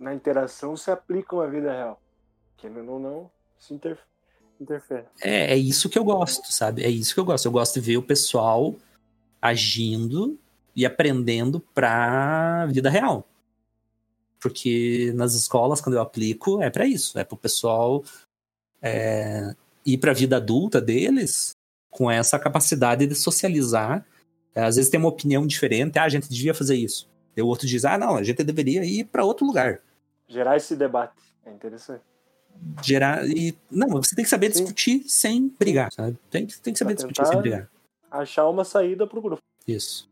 na 0.02 0.16
interação 0.16 0.76
se 0.76 0.90
aplicam 0.90 1.40
à 1.40 1.48
vida 1.48 1.72
real. 1.72 2.02
Querendo 2.58 2.92
ou 2.92 3.00
não, 3.00 3.32
se 3.60 3.74
inter... 3.74 4.00
interfere. 4.60 5.06
É, 5.22 5.54
é 5.54 5.58
isso 5.58 5.90
que 5.90 5.98
eu 5.98 6.04
gosto, 6.04 6.52
sabe? 6.52 6.84
É 6.84 6.90
isso 6.90 7.14
que 7.14 7.20
eu 7.20 7.26
gosto. 7.26 7.46
Eu 7.46 7.52
gosto 7.52 7.76
de 7.76 7.86
ver 7.86 7.98
o 7.98 8.04
pessoal 8.04 8.76
agindo 9.40 10.40
e 10.76 10.86
aprendendo 10.86 11.60
pra 11.74 12.66
vida 12.66 12.90
real. 12.90 13.28
Porque 14.40 15.14
nas 15.16 15.36
escolas, 15.36 15.80
quando 15.80 15.96
eu 15.96 16.02
aplico, 16.02 16.62
é 16.64 16.72
para 16.72 16.88
isso. 16.88 17.20
É 17.20 17.24
pro 17.24 17.38
pessoal 17.38 18.04
é, 18.82 19.56
ir 19.86 20.00
pra 20.00 20.14
vida 20.14 20.38
adulta 20.38 20.82
deles 20.82 21.56
com 21.92 22.10
essa 22.10 22.40
capacidade 22.40 23.06
de 23.06 23.14
socializar. 23.14 24.04
Às 24.56 24.78
vezes 24.78 24.90
tem 24.90 25.00
uma 25.00 25.10
opinião 25.10 25.46
diferente. 25.46 26.00
Ah, 26.00 26.06
a 26.06 26.10
gente 26.10 26.28
devia 26.28 26.56
fazer 26.56 26.76
isso. 26.76 27.08
E 27.38 27.42
o 27.42 27.48
outro 27.48 27.68
diz, 27.68 27.86
ah, 27.86 28.00
não, 28.00 28.16
a 28.16 28.24
gente 28.24 28.44
deveria 28.44 28.84
ir 28.84 29.06
para 29.06 29.24
outro 29.24 29.46
lugar. 29.46 29.80
Gerar 30.32 30.56
esse 30.58 30.76
debate. 30.76 31.14
É 31.46 31.52
interessante. 31.52 32.02
Gerar. 32.84 33.26
E. 33.28 33.56
Não, 33.70 33.88
você 33.90 34.16
tem 34.16 34.24
que 34.24 34.30
saber 34.30 34.52
Sim. 34.54 34.64
discutir 34.64 35.04
sem 35.10 35.50
brigar, 35.60 35.92
sabe? 35.92 36.18
Tem, 36.30 36.46
que- 36.46 36.60
tem 36.60 36.74
que 36.74 36.80
saber 36.80 36.96
Pra 36.96 37.06
discutir 37.08 37.28
sem 37.28 37.42
brigar. 37.42 37.70
Achar 38.10 38.48
uma 38.50 38.64
saída 38.64 39.06
pro 39.06 39.22
grupo. 39.22 39.42
Isso. 39.68 40.10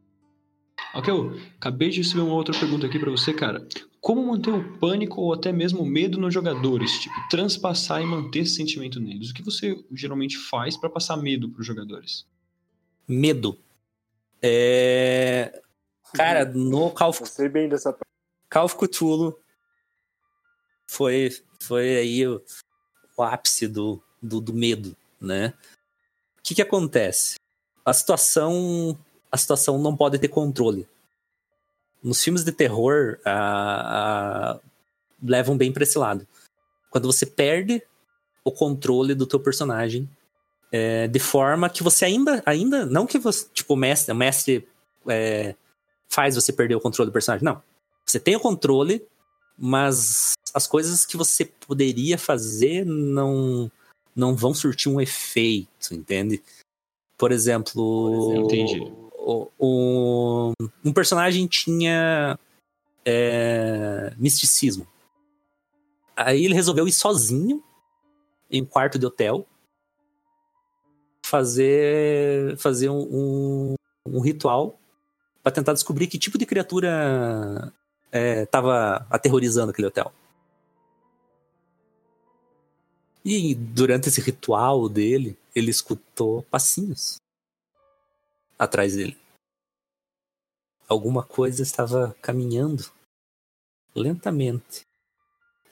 Ok, 0.94 1.14
eu 1.14 1.38
acabei 1.58 1.90
de 1.90 1.98
receber 2.02 2.22
uma 2.22 2.34
outra 2.34 2.58
pergunta 2.58 2.86
aqui 2.88 2.98
pra 2.98 3.12
você, 3.12 3.34
cara. 3.34 3.66
Como 4.02 4.26
manter 4.26 4.52
o 4.52 4.78
pânico 4.78 5.22
ou 5.22 5.34
até 5.34 5.52
mesmo 5.52 5.82
o 5.82 5.86
medo 5.86 6.18
nos 6.18 6.34
jogadores? 6.34 7.00
Tipo, 7.00 7.16
transpassar 7.30 8.02
e 8.02 8.06
manter 8.06 8.40
esse 8.40 8.56
sentimento 8.56 9.00
neles. 9.00 9.30
O 9.30 9.34
que 9.34 9.44
você 9.44 9.78
geralmente 9.94 10.38
faz 10.38 10.78
pra 10.78 10.90
passar 10.90 11.18
medo 11.18 11.50
pros 11.50 11.68
jogadores? 11.68 12.26
Medo. 13.08 13.58
É. 14.42 15.62
Cara, 16.14 16.46
no 16.46 16.90
Call 16.92 17.10
of, 17.10 17.22
Eu 17.22 17.26
sei 17.28 17.50
bem 17.50 17.68
dessa 17.70 17.92
parte. 17.92 18.06
Call 18.50 18.66
of 18.66 18.76
Cthulhu 18.78 19.38
foi, 20.90 21.30
foi 21.60 21.98
aí 21.98 22.28
o, 22.28 22.42
o 23.16 23.22
ápice 23.22 23.68
do, 23.68 24.02
do, 24.20 24.42
do 24.42 24.52
medo, 24.54 24.98
né? 25.22 25.54
O 26.40 26.42
que 26.42 26.56
que 26.56 26.62
acontece? 26.64 27.36
A 27.86 27.94
situação, 27.94 28.98
a 29.32 29.38
situação 29.38 29.78
não 29.78 29.96
pode 29.96 30.18
ter 30.18 30.30
controle. 30.30 30.88
Nos 32.04 32.24
filmes 32.24 32.44
de 32.44 32.52
terror, 32.52 33.20
a- 33.24 34.56
a- 34.56 34.60
levam 35.22 35.56
bem 35.56 35.72
para 35.72 35.84
esse 35.84 35.98
lado. 35.98 36.28
Quando 36.90 37.06
você 37.06 37.26
perde 37.26 37.84
o 38.44 38.52
controle 38.52 39.14
do 39.14 39.28
teu 39.28 39.40
personagem, 39.40 40.10
é, 40.72 41.08
de 41.08 41.20
forma 41.20 41.70
que 41.70 41.84
você 41.84 42.06
ainda, 42.06 42.42
ainda 42.48 42.84
não 42.86 43.06
que 43.06 43.20
você, 43.20 43.48
tipo, 43.54 43.76
o 43.76 43.78
mestre, 43.78 44.12
o 44.12 44.16
mestre 44.16 44.68
é, 45.08 45.56
faz 46.08 46.34
você 46.34 46.52
perder 46.52 46.76
o 46.76 46.82
controle 46.82 47.12
do 47.12 47.14
personagem, 47.14 47.46
não. 47.46 47.62
Você 48.04 48.20
tem 48.20 48.36
o 48.36 48.40
controle, 48.40 49.06
mas 49.60 50.32
as 50.54 50.66
coisas 50.66 51.06
que 51.06 51.18
você 51.18 51.46
poderia 51.46 52.18
fazer 52.18 52.86
não 52.86 53.70
não 54.16 54.36
vão 54.36 54.54
surtir 54.54 54.92
um 54.92 55.00
efeito, 55.00 55.94
entende? 55.94 56.42
Por 57.18 57.32
exemplo, 57.32 58.44
Entendi. 58.46 58.82
o- 59.14 59.48
o- 59.58 60.54
um 60.84 60.92
personagem 60.94 61.46
tinha 61.48 62.38
é, 63.06 64.14
misticismo. 64.18 64.86
Aí 66.16 66.44
ele 66.46 66.54
resolveu 66.54 66.88
ir 66.88 66.92
sozinho 66.92 67.64
em 68.52 68.62
um 68.62 68.66
quarto 68.66 69.00
de 69.00 69.06
hotel 69.06 69.48
fazer 71.26 72.58
fazer 72.58 72.90
um, 72.90 73.00
um, 73.02 73.76
um 74.06 74.20
ritual 74.20 74.80
para 75.44 75.52
tentar 75.52 75.74
descobrir 75.74 76.08
que 76.08 76.18
tipo 76.20 76.38
de 76.38 76.46
criatura 76.46 77.72
estava 78.12 79.06
aterrorizando 79.10 79.72
aquele 79.72 79.88
hotel. 79.88 80.12
E 83.24 83.54
durante 83.54 84.08
esse 84.08 84.22
ritual 84.22 84.88
dele, 84.88 85.38
ele 85.56 85.70
escutou 85.70 86.42
passinhos 86.44 87.18
atrás 88.58 88.96
dele. 88.96 89.18
Alguma 90.88 91.24
coisa 91.24 91.62
estava 91.62 92.16
caminhando 92.22 92.84
lentamente 93.96 94.82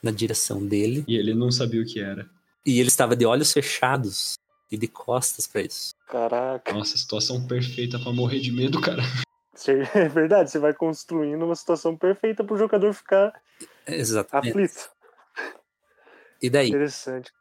na 0.02 0.10
direção 0.12 0.64
dele 0.64 1.04
E 1.08 1.16
ele 1.16 1.34
não 1.34 1.50
sabia 1.50 1.82
o 1.82 1.86
que 1.86 1.98
era. 2.00 2.28
e 2.64 2.78
ele 2.78 2.88
estava 2.88 3.16
de 3.16 3.24
olhos 3.26 3.52
fechados 3.52 4.34
e 4.70 4.76
de 4.76 4.86
costas 4.86 5.46
para 5.46 5.62
isso. 5.62 5.90
Caraca. 6.06 6.72
Nossa, 6.72 6.96
situação 6.96 7.46
perfeita 7.46 7.98
pra 7.98 8.12
morrer 8.12 8.40
de 8.40 8.52
medo, 8.52 8.80
cara. 8.80 9.02
É 9.94 10.08
verdade, 10.08 10.50
você 10.50 10.58
vai 10.58 10.72
construindo 10.72 11.44
uma 11.44 11.56
situação 11.56 11.96
perfeita 11.96 12.44
pro 12.44 12.56
jogador 12.56 12.92
ficar 12.92 13.32
Exatamente. 13.86 14.50
aflito. 14.50 14.90
E 16.40 16.48
daí? 16.48 16.68
Interessante. 16.68 17.32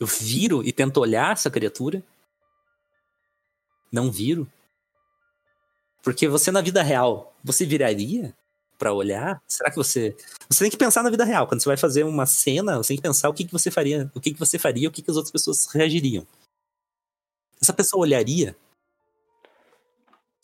Eu 0.00 0.06
viro 0.06 0.62
e 0.64 0.72
tento 0.72 0.98
olhar 0.98 1.32
essa 1.32 1.50
criatura. 1.50 2.02
Não 3.92 4.10
viro. 4.10 4.50
Porque 6.02 6.26
você 6.28 6.50
na 6.50 6.60
vida 6.60 6.82
real, 6.82 7.34
você 7.42 7.64
viraria 7.64 8.34
pra 8.76 8.92
olhar? 8.92 9.40
Será 9.46 9.70
que 9.70 9.76
você. 9.76 10.16
Você 10.50 10.64
tem 10.64 10.70
que 10.70 10.76
pensar 10.76 11.02
na 11.02 11.10
vida 11.10 11.24
real. 11.24 11.46
Quando 11.46 11.62
você 11.62 11.68
vai 11.68 11.76
fazer 11.76 12.04
uma 12.04 12.26
cena, 12.26 12.76
você 12.76 12.88
tem 12.88 12.96
que 12.96 13.02
pensar 13.02 13.28
o 13.28 13.34
que, 13.34 13.44
que 13.44 13.52
você 13.52 13.70
faria, 13.70 14.10
o 14.14 14.20
que, 14.20 14.32
que 14.32 14.38
você 14.38 14.58
faria, 14.58 14.88
o 14.88 14.92
que, 14.92 15.00
que 15.00 15.10
as 15.10 15.16
outras 15.16 15.32
pessoas 15.32 15.66
reagiriam. 15.66 16.26
Essa 17.62 17.72
pessoa 17.72 18.02
olharia. 18.02 18.56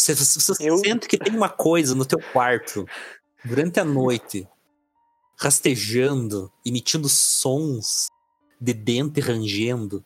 Você, 0.00 0.14
você- 0.14 0.40
você 0.40 0.70
Eu- 0.70 0.78
sente 0.78 1.06
que 1.06 1.18
tem 1.18 1.34
uma 1.36 1.50
coisa 1.50 1.94
no 1.94 2.06
teu 2.06 2.18
quarto 2.32 2.86
durante 3.44 3.78
a 3.80 3.84
noite, 3.84 4.48
rastejando, 5.38 6.50
emitindo 6.64 7.06
sons 7.08 8.06
de 8.58 8.72
dente 8.72 9.20
rangendo. 9.20 10.02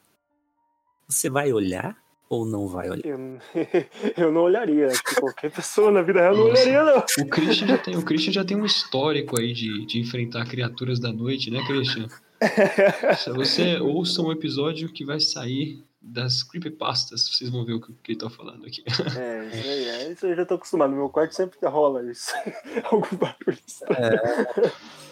Você 1.08 1.30
vai 1.30 1.52
olhar 1.52 1.96
ou 2.28 2.44
não 2.44 2.66
vai 2.66 2.90
olhar? 2.90 3.04
Eu, 3.06 3.18
eu 4.16 4.32
não 4.32 4.42
olharia. 4.42 4.88
Acho 4.88 5.02
que 5.04 5.14
qualquer 5.14 5.52
pessoa 5.52 5.92
na 5.92 6.02
vida 6.02 6.20
real 6.20 6.34
não 6.36 6.44
olharia, 6.46 6.82
não. 6.82 6.98
O 6.98 7.28
Christian 7.28 7.68
já 7.68 7.78
tem, 7.78 7.96
o 7.96 8.02
Christian 8.02 8.32
já 8.32 8.44
tem 8.44 8.56
um 8.56 8.64
histórico 8.64 9.38
aí 9.40 9.52
de, 9.52 9.86
de 9.86 10.00
enfrentar 10.00 10.44
criaturas 10.48 10.98
da 10.98 11.12
noite, 11.12 11.52
né, 11.52 11.64
Christian? 11.68 12.08
Se 13.22 13.30
você 13.30 13.76
ouça 13.76 14.20
um 14.22 14.32
episódio 14.32 14.92
que 14.92 15.04
vai 15.04 15.20
sair 15.20 15.84
das 16.06 16.42
creepypastas, 16.42 17.28
vocês 17.28 17.48
vão 17.48 17.64
ver 17.64 17.72
o 17.72 17.80
que, 17.80 18.12
ele 18.12 18.18
tá 18.18 18.28
falando 18.28 18.66
aqui. 18.66 18.84
É, 19.16 19.46
isso 19.46 19.68
aí, 19.68 19.88
é, 19.88 20.12
isso 20.12 20.26
aí 20.26 20.32
eu 20.32 20.36
já 20.36 20.44
tô 20.44 20.54
acostumado. 20.54 20.90
No 20.90 20.96
meu 20.96 21.08
quarto 21.08 21.34
sempre 21.34 21.58
rola 21.66 22.10
isso. 22.10 22.30
Algum 22.84 23.16
barulho 23.16 23.58
estranho. 23.66 24.20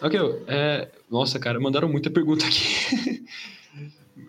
Ok, 0.03 0.45
é, 0.49 0.89
nossa, 1.11 1.39
cara, 1.39 1.59
mandaram 1.59 1.89
muita 1.89 2.11
pergunta 2.11 2.45
aqui. 2.45 3.25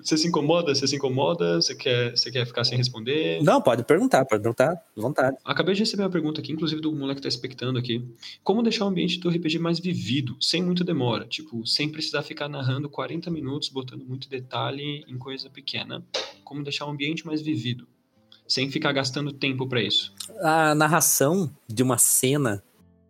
Você 0.01 0.17
se 0.17 0.27
incomoda? 0.27 0.73
Você 0.73 0.87
se 0.87 0.95
incomoda? 0.95 1.61
Você 1.61 1.75
quer, 1.75 2.11
você 2.11 2.31
quer 2.31 2.45
ficar 2.45 2.63
sem 2.63 2.77
responder? 2.77 3.41
Não, 3.43 3.61
pode 3.61 3.83
perguntar, 3.83 4.25
pode 4.25 4.41
perguntar, 4.41 4.71
à 4.71 5.01
vontade. 5.01 5.37
Acabei 5.43 5.73
de 5.73 5.81
receber 5.81 6.03
uma 6.03 6.09
pergunta 6.09 6.41
aqui, 6.41 6.51
inclusive 6.51 6.81
do 6.81 6.91
moleque 6.93 7.17
que 7.17 7.23
tá 7.23 7.29
expectando 7.29 7.77
aqui. 7.77 8.05
Como 8.43 8.63
deixar 8.63 8.85
o 8.85 8.87
ambiente 8.87 9.19
do 9.19 9.29
RPG 9.29 9.59
mais 9.59 9.79
vivido, 9.79 10.35
sem 10.39 10.63
muita 10.63 10.83
demora? 10.83 11.25
Tipo, 11.25 11.65
sem 11.65 11.89
precisar 11.89 12.23
ficar 12.23 12.47
narrando 12.47 12.89
40 12.89 13.29
minutos, 13.29 13.69
botando 13.69 14.05
muito 14.05 14.29
detalhe 14.29 15.03
em 15.07 15.17
coisa 15.17 15.49
pequena. 15.49 16.03
Como 16.43 16.63
deixar 16.63 16.85
o 16.85 16.89
ambiente 16.89 17.25
mais 17.25 17.41
vivido, 17.41 17.87
sem 18.47 18.69
ficar 18.69 18.91
gastando 18.93 19.31
tempo 19.31 19.67
pra 19.67 19.81
isso? 19.81 20.13
A 20.41 20.75
narração 20.75 21.53
de 21.67 21.83
uma 21.83 21.97
cena, 21.97 22.63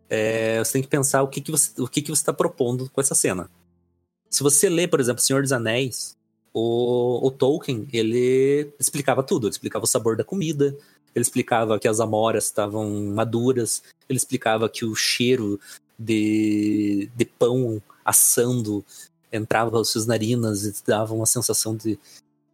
é, 0.09 0.59
você 0.59 0.73
tem 0.73 0.81
que 0.81 0.87
pensar 0.87 1.21
o 1.23 1.27
que, 1.27 1.41
que 1.41 1.51
você 1.51 1.81
o 1.81 1.87
que, 1.87 2.01
que 2.01 2.09
você 2.09 2.21
está 2.21 2.33
propondo 2.33 2.89
com 2.89 3.01
essa 3.01 3.15
cena. 3.15 3.49
Se 4.29 4.41
você 4.41 4.67
lê, 4.67 4.87
por 4.87 4.99
exemplo, 4.99 5.21
Senhor 5.21 5.43
dos 5.43 5.51
Anéis, 5.51 6.17
o, 6.53 7.27
o 7.27 7.31
Tolkien, 7.31 7.87
ele 7.91 8.71
explicava 8.79 9.23
tudo. 9.23 9.47
Ele 9.47 9.51
explicava 9.53 9.85
o 9.85 9.87
sabor 9.87 10.15
da 10.15 10.23
comida, 10.23 10.77
ele 11.15 11.23
explicava 11.23 11.79
que 11.79 11.87
as 11.87 11.99
amoras 11.99 12.45
estavam 12.45 12.89
maduras, 13.07 13.81
ele 14.07 14.17
explicava 14.17 14.69
que 14.69 14.85
o 14.85 14.95
cheiro 14.95 15.59
de, 15.97 17.09
de 17.15 17.25
pão 17.25 17.81
assando 18.05 18.85
entrava 19.31 19.71
pelas 19.71 19.89
suas 19.89 20.05
narinas 20.05 20.63
e 20.63 20.73
dava 20.85 21.13
uma 21.13 21.25
sensação 21.25 21.75
de, 21.75 21.97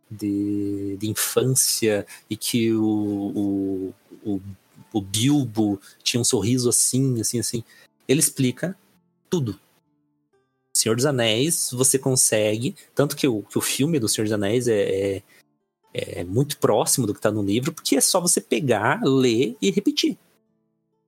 de, 0.09 0.95
de 0.97 1.09
infância 1.09 2.05
e 2.29 2.37
que 2.37 2.73
o, 2.73 2.83
o, 2.85 3.93
o, 4.23 4.41
o 4.93 5.01
Bilbo 5.01 5.79
tinha 6.01 6.21
um 6.21 6.25
sorriso 6.25 6.69
assim, 6.69 7.19
assim, 7.19 7.39
assim. 7.39 7.63
Ele 8.07 8.19
explica 8.19 8.77
tudo. 9.29 9.59
Senhor 10.79 10.95
dos 10.95 11.05
Anéis, 11.05 11.69
você 11.73 11.99
consegue. 11.99 12.75
Tanto 12.95 13.15
que 13.15 13.27
o, 13.27 13.43
que 13.43 13.57
o 13.57 13.61
filme 13.61 13.99
do 13.99 14.07
Senhor 14.07 14.25
dos 14.25 14.33
Anéis 14.33 14.67
é, 14.67 15.17
é, 15.17 15.23
é 15.93 16.23
muito 16.23 16.57
próximo 16.57 17.05
do 17.05 17.13
que 17.13 17.21
tá 17.21 17.31
no 17.31 17.43
livro, 17.43 17.73
porque 17.73 17.97
é 17.97 18.01
só 18.01 18.21
você 18.21 18.39
pegar, 18.39 19.01
ler 19.03 19.57
e 19.61 19.71
repetir. 19.71 20.17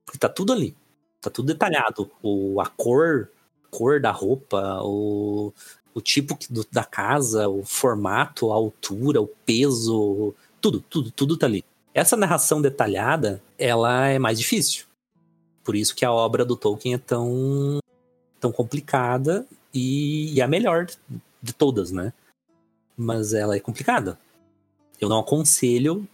Porque 0.04 0.18
tá 0.18 0.28
tudo 0.28 0.52
ali. 0.52 0.76
Tá 1.20 1.30
tudo 1.30 1.46
detalhado. 1.46 2.10
O, 2.22 2.60
a 2.60 2.66
cor, 2.66 3.30
cor 3.70 4.00
da 4.00 4.10
roupa, 4.10 4.80
o, 4.82 5.52
o 5.94 6.00
tipo 6.00 6.36
do- 6.50 6.66
da 6.70 6.84
casa, 6.84 7.48
o 7.48 7.64
formato, 7.64 8.52
a 8.52 8.54
altura, 8.54 9.22
o 9.22 9.26
peso, 9.26 10.34
tudo, 10.60 10.80
tudo, 10.80 11.10
tudo 11.10 11.36
tá 11.36 11.46
ali. 11.46 11.64
Essa 11.94 12.16
narração 12.16 12.60
detalhada, 12.60 13.42
ela 13.58 14.08
é 14.08 14.18
mais 14.18 14.38
difícil. 14.38 14.84
Por 15.64 15.76
isso 15.76 15.94
que 15.94 16.04
a 16.04 16.12
obra 16.12 16.44
do 16.44 16.56
Tolkien 16.56 16.94
é 16.94 16.98
tão, 16.98 17.78
tão 18.40 18.50
complicada 18.50 19.46
e, 19.74 20.34
e 20.34 20.40
a 20.42 20.46
melhor 20.48 20.86
de 21.42 21.52
todas, 21.52 21.90
né? 21.90 22.12
mas 22.96 23.32
ela 23.32 23.56
é 23.56 23.60
complicada. 23.60 24.18
Eu 25.00 25.08
não 25.08 25.18
aconselho 25.18 26.06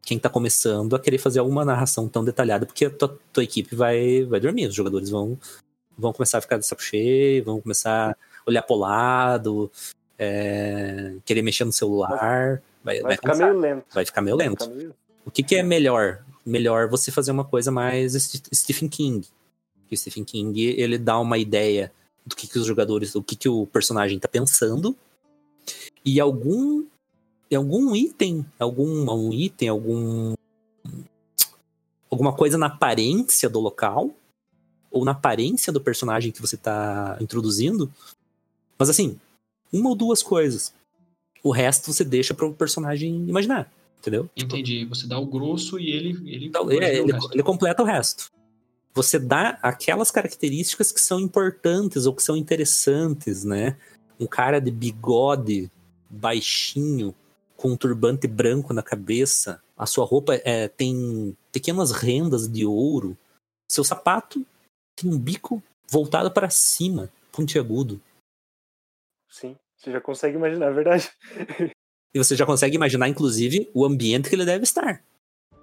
quem 0.00 0.18
tá 0.18 0.28
começando 0.30 0.94
a 0.94 0.98
querer 1.00 1.18
fazer 1.18 1.40
alguma 1.40 1.64
narração 1.64 2.08
tão 2.08 2.24
detalhada, 2.24 2.64
porque 2.64 2.84
a 2.86 2.90
tua, 2.90 3.18
tua 3.32 3.42
equipe 3.42 3.74
vai, 3.74 4.24
vai 4.24 4.38
dormir, 4.38 4.66
os 4.68 4.74
jogadores 4.74 5.10
vão, 5.10 5.36
vão 5.98 6.12
começar 6.12 6.38
a 6.38 6.40
ficar 6.40 6.56
de 6.56 6.66
saco 6.66 6.82
cheio, 6.82 7.44
vão 7.44 7.60
começar 7.60 8.12
a 8.12 8.16
olhar 8.46 8.62
pro 8.62 8.76
lado, 8.76 9.70
é, 10.18 11.16
querer 11.24 11.42
mexer 11.42 11.64
no 11.64 11.72
celular. 11.72 12.62
Vai, 12.82 12.96
Vai, 12.96 13.02
vai 13.02 13.16
ficar 13.16 13.30
cansar. 13.32 13.48
meio 13.48 13.60
lento. 13.60 13.84
Vai 13.92 14.04
ficar 14.04 14.22
meio 14.22 14.36
lento. 14.36 14.62
ficar 14.64 14.74
meio- 14.76 14.94
O 15.26 15.30
que, 15.30 15.42
que 15.42 15.56
é 15.56 15.62
melhor? 15.62 16.22
Melhor 16.46 16.88
você 16.88 17.10
fazer 17.10 17.32
uma 17.32 17.44
coisa 17.44 17.70
mais 17.70 18.12
St- 18.12 18.54
Stephen 18.54 18.88
King. 18.88 19.26
Que 19.88 19.94
o 19.94 19.98
Stephen 19.98 20.24
King, 20.24 20.60
ele 20.78 20.96
dá 20.98 21.18
uma 21.18 21.38
ideia 21.38 21.90
do 22.26 22.34
que, 22.34 22.46
que 22.46 22.58
os 22.58 22.66
jogadores, 22.66 23.14
o 23.14 23.22
que, 23.22 23.36
que 23.36 23.48
o 23.48 23.66
personagem 23.66 24.18
tá 24.18 24.28
pensando. 24.28 24.96
E 26.04 26.20
algum 26.20 26.84
algum 27.54 27.94
item, 27.94 28.44
algum 28.58 29.08
um 29.08 29.32
item, 29.32 29.68
algum 29.68 30.34
alguma 32.10 32.32
coisa 32.32 32.58
na 32.58 32.66
aparência 32.66 33.48
do 33.48 33.60
local 33.60 34.10
ou 34.90 35.04
na 35.04 35.12
aparência 35.12 35.72
do 35.72 35.80
personagem 35.80 36.32
que 36.32 36.40
você 36.40 36.56
tá 36.56 37.16
introduzindo. 37.20 37.92
Mas 38.78 38.88
assim, 38.88 39.18
uma 39.72 39.90
ou 39.90 39.96
duas 39.96 40.22
coisas. 40.22 40.72
O 41.42 41.50
resto 41.50 41.92
você 41.92 42.04
deixa 42.04 42.32
para 42.32 42.46
o 42.46 42.54
personagem 42.54 43.28
imaginar, 43.28 43.70
entendeu? 43.98 44.30
Entendi. 44.36 44.84
Você 44.86 45.06
dá 45.06 45.18
o 45.18 45.26
grosso 45.26 45.78
e 45.78 45.90
ele. 45.90 46.10
ele, 46.28 46.46
Então, 46.46 46.70
é, 46.70 46.96
ele, 46.96 47.12
resto. 47.12 47.32
ele 47.32 47.42
completa 47.42 47.82
o 47.82 47.86
resto. 47.86 48.30
Você 48.94 49.18
dá 49.18 49.58
aquelas 49.60 50.10
características 50.10 50.92
que 50.92 51.00
são 51.00 51.18
importantes 51.18 52.06
ou 52.06 52.14
que 52.14 52.22
são 52.22 52.36
interessantes, 52.36 53.44
né? 53.44 53.76
Um 54.20 54.26
cara 54.26 54.60
de 54.60 54.70
bigode 54.70 55.70
baixinho, 56.08 57.14
com 57.56 57.72
um 57.72 57.76
turbante 57.76 58.28
branco 58.28 58.72
na 58.72 58.82
cabeça, 58.82 59.60
a 59.76 59.86
sua 59.86 60.04
roupa 60.04 60.34
é, 60.44 60.68
tem 60.68 61.36
pequenas 61.50 61.90
rendas 61.90 62.48
de 62.48 62.64
ouro, 62.64 63.16
seu 63.68 63.82
sapato 63.82 64.44
tem 64.94 65.10
um 65.10 65.18
bico 65.18 65.62
voltado 65.90 66.30
para 66.30 66.50
cima, 66.50 67.10
pontiagudo. 67.32 68.00
Sim, 69.28 69.56
você 69.76 69.90
já 69.90 70.00
consegue 70.00 70.36
imaginar, 70.36 70.66
é 70.66 70.72
verdade. 70.72 71.10
E 72.14 72.18
você 72.18 72.36
já 72.36 72.46
consegue 72.46 72.76
imaginar, 72.76 73.08
inclusive, 73.08 73.68
o 73.74 73.84
ambiente 73.84 74.28
que 74.28 74.36
ele 74.36 74.44
deve 74.44 74.62
estar. 74.62 75.02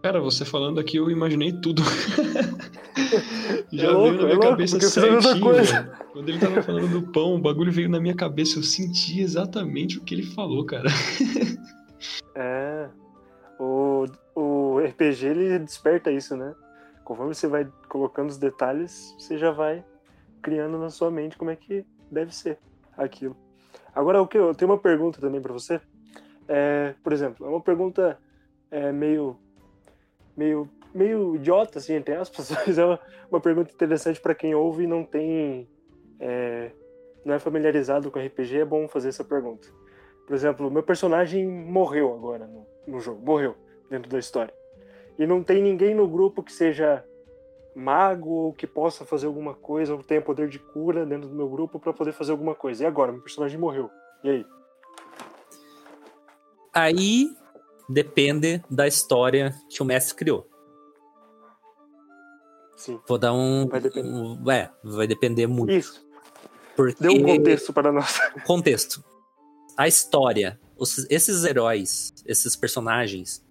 Cara, 0.01 0.19
você 0.19 0.43
falando 0.43 0.79
aqui, 0.79 0.97
eu 0.97 1.09
imaginei 1.11 1.51
tudo. 1.53 1.83
Já 3.71 3.87
É 3.87 3.91
louco, 3.91 4.09
veio 4.09 4.17
na 4.17 4.21
é 4.21 4.25
minha 4.25 4.35
louco, 4.35 4.49
cabeça 4.49 4.77
mesma 4.77 5.21
certinho. 5.21 5.91
Quando 6.11 6.29
ele 6.29 6.39
tava 6.39 6.63
falando 6.63 6.87
do 6.87 7.11
pão, 7.11 7.35
o 7.35 7.39
bagulho 7.39 7.71
veio 7.71 7.89
na 7.89 7.99
minha 7.99 8.15
cabeça. 8.15 8.57
Eu 8.57 8.63
senti 8.63 9.21
exatamente 9.21 9.97
o 9.97 10.01
que 10.03 10.15
ele 10.15 10.23
falou, 10.23 10.65
cara. 10.65 10.89
É. 12.33 12.89
O, 13.59 14.05
o 14.33 14.79
RPG 14.79 15.25
ele 15.27 15.59
desperta 15.59 16.11
isso, 16.11 16.35
né? 16.35 16.55
Conforme 17.03 17.35
você 17.35 17.47
vai 17.47 17.67
colocando 17.89 18.29
os 18.29 18.37
detalhes, 18.37 19.13
você 19.19 19.37
já 19.37 19.51
vai 19.51 19.83
criando 20.41 20.79
na 20.79 20.89
sua 20.89 21.11
mente 21.11 21.37
como 21.37 21.51
é 21.51 21.55
que 21.55 21.85
deve 22.09 22.33
ser 22.33 22.57
aquilo. 22.97 23.35
Agora, 23.93 24.21
o 24.21 24.27
que 24.27 24.37
eu 24.37 24.55
tenho 24.55 24.71
uma 24.71 24.77
pergunta 24.77 25.19
também 25.19 25.41
pra 25.41 25.53
você. 25.53 25.79
É, 26.47 26.95
por 27.03 27.13
exemplo, 27.13 27.45
é 27.45 27.49
uma 27.49 27.61
pergunta 27.61 28.17
é, 28.71 28.91
meio, 28.91 29.37
meio, 30.41 30.69
meio 30.93 31.35
idiota, 31.35 31.77
assim, 31.77 31.93
entre 31.93 32.15
aspas, 32.15 32.49
mas 32.65 32.77
é 32.77 32.85
uma, 32.85 32.99
uma 33.29 33.39
pergunta 33.39 33.71
interessante 33.71 34.19
pra 34.19 34.33
quem 34.33 34.55
ouve 34.55 34.83
e 34.83 34.87
não 34.87 35.03
tem, 35.03 35.69
é, 36.19 36.71
não 37.23 37.35
é 37.35 37.39
familiarizado 37.39 38.09
com 38.09 38.19
RPG. 38.19 38.59
É 38.59 38.65
bom 38.65 38.87
fazer 38.87 39.09
essa 39.09 39.23
pergunta. 39.23 39.67
Por 40.25 40.35
exemplo, 40.35 40.71
meu 40.71 40.83
personagem 40.83 41.47
morreu 41.47 42.13
agora 42.13 42.47
no, 42.47 42.65
no 42.87 42.99
jogo, 42.99 43.23
morreu 43.23 43.55
dentro 43.89 44.09
da 44.09 44.17
história. 44.17 44.53
E 45.19 45.27
não 45.27 45.43
tem 45.43 45.61
ninguém 45.61 45.93
no 45.93 46.07
grupo 46.07 46.41
que 46.41 46.51
seja 46.51 47.05
mago 47.75 48.29
ou 48.29 48.53
que 48.53 48.65
possa 48.65 49.05
fazer 49.05 49.27
alguma 49.27 49.53
coisa 49.53 49.93
ou 49.93 50.03
tenha 50.03 50.21
poder 50.21 50.49
de 50.49 50.59
cura 50.59 51.05
dentro 51.05 51.29
do 51.29 51.35
meu 51.35 51.47
grupo 51.47 51.79
pra 51.79 51.93
poder 51.93 52.11
fazer 52.11 52.31
alguma 52.31 52.55
coisa. 52.55 52.83
E 52.83 52.87
agora, 52.87 53.11
meu 53.11 53.21
personagem 53.21 53.59
morreu. 53.59 53.89
E 54.23 54.29
aí? 54.29 54.45
Aí 56.73 57.40
depende 57.89 58.63
da 58.69 58.87
história 58.87 59.55
que 59.69 59.81
o 59.81 59.85
mestre 59.85 60.15
criou. 60.15 60.47
Sim. 62.77 62.99
Vou 63.07 63.17
dar 63.17 63.33
um. 63.33 63.67
Vai 63.67 63.79
depender. 63.79 64.09
um- 64.09 64.51
é, 64.51 64.71
vai 64.83 65.07
depender 65.07 65.47
muito. 65.47 65.71
Isso. 65.71 66.03
Porque 66.75 66.95
Dê 67.03 67.09
um 67.09 67.23
contexto 67.23 67.71
para 67.73 67.91
nós. 67.91 68.19
contexto. 68.45 69.03
A 69.77 69.87
história, 69.87 70.59
os- 70.77 71.05
esses 71.09 71.43
heróis, 71.43 72.13
esses 72.25 72.55
personagens, 72.55 73.45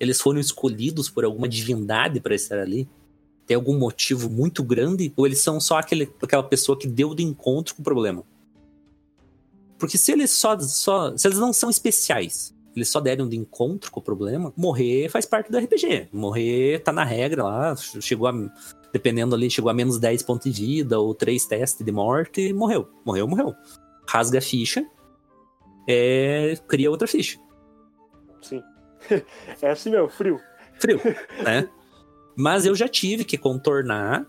eles 0.00 0.20
foram 0.20 0.40
escolhidos 0.40 1.08
por 1.08 1.24
alguma 1.24 1.48
divindade 1.48 2.20
para 2.20 2.34
estar 2.34 2.58
ali? 2.58 2.88
Tem 3.46 3.54
algum 3.54 3.78
motivo 3.78 4.28
muito 4.30 4.62
grande? 4.62 5.12
Ou 5.16 5.26
eles 5.26 5.38
são 5.40 5.60
só 5.60 5.78
aquele, 5.78 6.12
aquela 6.22 6.42
pessoa 6.42 6.76
que 6.78 6.86
deu 6.88 7.14
de 7.14 7.22
encontro 7.22 7.74
com 7.74 7.82
o 7.82 7.84
problema? 7.84 8.24
Porque 9.78 9.98
se 9.98 10.12
eles 10.12 10.30
só, 10.30 10.58
só. 10.58 11.16
Se 11.16 11.28
eles 11.28 11.38
não 11.38 11.52
são 11.52 11.68
especiais, 11.68 12.53
eles 12.74 12.88
só 12.88 13.00
deram 13.00 13.28
de 13.28 13.36
encontro 13.36 13.90
com 13.90 14.00
o 14.00 14.02
problema, 14.02 14.52
morrer 14.56 15.08
faz 15.08 15.24
parte 15.24 15.50
do 15.50 15.58
RPG. 15.58 16.08
Morrer 16.12 16.80
tá 16.80 16.92
na 16.92 17.04
regra 17.04 17.44
lá, 17.44 17.76
chegou 17.76 18.26
a. 18.26 18.32
Dependendo 18.92 19.34
ali, 19.34 19.50
chegou 19.50 19.70
a 19.70 19.74
menos 19.74 19.98
10 19.98 20.22
pontos 20.22 20.52
de 20.52 20.64
vida, 20.64 21.00
ou 21.00 21.14
3 21.14 21.44
testes 21.46 21.84
de 21.84 21.92
morte, 21.92 22.52
morreu. 22.52 22.88
Morreu, 23.04 23.26
morreu. 23.26 23.52
Rasga 24.06 24.38
a 24.38 24.42
ficha, 24.42 24.86
é, 25.88 26.56
cria 26.68 26.90
outra 26.90 27.06
ficha. 27.06 27.38
Sim. 28.42 28.62
É 29.60 29.70
assim 29.70 29.90
mesmo, 29.90 30.08
frio. 30.08 30.40
Frio, 30.78 31.00
né? 31.44 31.68
Mas 32.36 32.66
eu 32.66 32.74
já 32.74 32.88
tive 32.88 33.24
que 33.24 33.36
contornar 33.36 34.26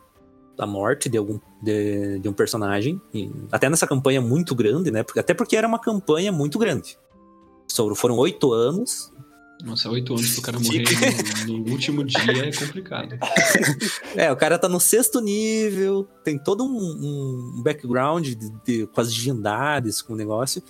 a 0.58 0.66
morte 0.66 1.10
de 1.10 1.18
algum 1.18 1.40
de, 1.62 2.20
de 2.20 2.30
um 2.30 2.34
personagem, 2.34 3.02
até 3.52 3.70
nessa 3.70 3.88
campanha 3.88 4.22
muito 4.22 4.54
grande, 4.54 4.92
né? 4.92 5.04
Até 5.18 5.34
porque 5.34 5.56
era 5.56 5.68
uma 5.68 5.80
campanha 5.80 6.32
muito 6.32 6.60
grande. 6.60 6.98
Foram- 7.74 7.96
Foram 7.96 8.18
oito 8.18 8.52
anos. 8.54 9.12
Nossa, 9.64 9.90
oito 9.90 10.14
anos 10.14 10.34
pro 10.34 10.42
cara 10.42 10.60
morrer 10.60 10.84
no, 11.48 11.58
no 11.60 11.72
último 11.72 12.04
dia 12.04 12.50
é 12.50 12.52
complicado. 12.52 13.18
É, 14.16 14.32
o 14.32 14.36
cara 14.36 14.58
tá 14.60 14.68
no 14.70 14.80
sexto 14.80 15.20
nível, 15.22 16.08
tem 16.24 16.38
todo 16.38 16.64
um, 16.64 17.56
um 17.58 17.62
background 17.64 18.26
de, 18.28 18.36
de- 18.66 18.88
com 18.88 19.02
as 19.02 19.14
divindades, 19.14 20.02
com 20.02 20.14
o 20.14 20.16
negócio. 20.16 20.62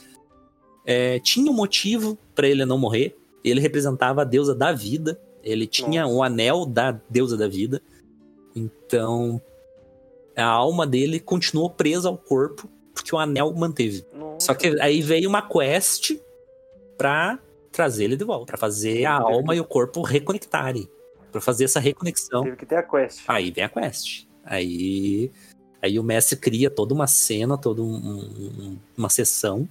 É, 0.86 1.20
tinha 1.20 1.50
um 1.52 1.54
motivo 1.54 2.18
pra 2.34 2.48
ele 2.48 2.64
não 2.66 2.78
morrer. 2.78 3.16
Ele 3.44 3.60
representava 3.60 4.22
a 4.22 4.26
deusa 4.26 4.54
da 4.56 4.72
vida. 4.72 5.20
Ele 5.44 5.68
tinha 5.68 6.04
Nossa. 6.04 6.16
o 6.16 6.24
anel 6.24 6.66
da 6.66 6.92
deusa 7.10 7.36
da 7.38 7.48
vida. 7.48 7.82
Então, 8.56 9.42
a 10.36 10.46
alma 10.46 10.88
dele 10.88 11.20
continuou 11.20 11.70
presa 11.70 12.08
ao 12.08 12.18
corpo, 12.18 12.70
porque 12.94 13.14
o 13.14 13.20
anel 13.20 13.54
manteve. 13.54 14.06
Nossa. 14.14 14.48
Só 14.48 14.54
que 14.54 14.80
aí 14.82 15.02
veio 15.02 15.30
uma 15.30 15.42
quest 15.42 16.14
pra 16.98 17.40
trazer 17.72 18.06
ele 18.06 18.16
de 18.16 18.24
volta, 18.24 18.46
pra 18.48 18.58
fazer 18.58 19.06
a 19.06 19.16
alma 19.16 19.56
e 19.56 19.60
o 19.60 19.66
corpo 19.66 20.02
reconectarem, 20.02 20.88
Pra 21.32 21.42
fazer 21.42 21.66
essa 21.66 21.82
reconexão. 21.82 22.44
Teve 22.44 22.56
que 22.56 22.66
ter 22.66 22.78
a 22.78 22.84
quest. 22.84 23.24
Aí 23.28 23.52
vem 23.52 23.64
a 23.66 23.68
quest. 23.70 24.26
Aí, 24.46 25.30
aí 25.82 26.00
o 26.00 26.04
mestre 26.04 26.38
cria 26.38 26.70
toda 26.70 26.94
uma 26.94 27.08
cena, 27.08 27.58
toda 27.58 27.82
um- 27.82 27.96
um- 27.96 28.78
uma 28.98 29.10
sessão 29.10 29.68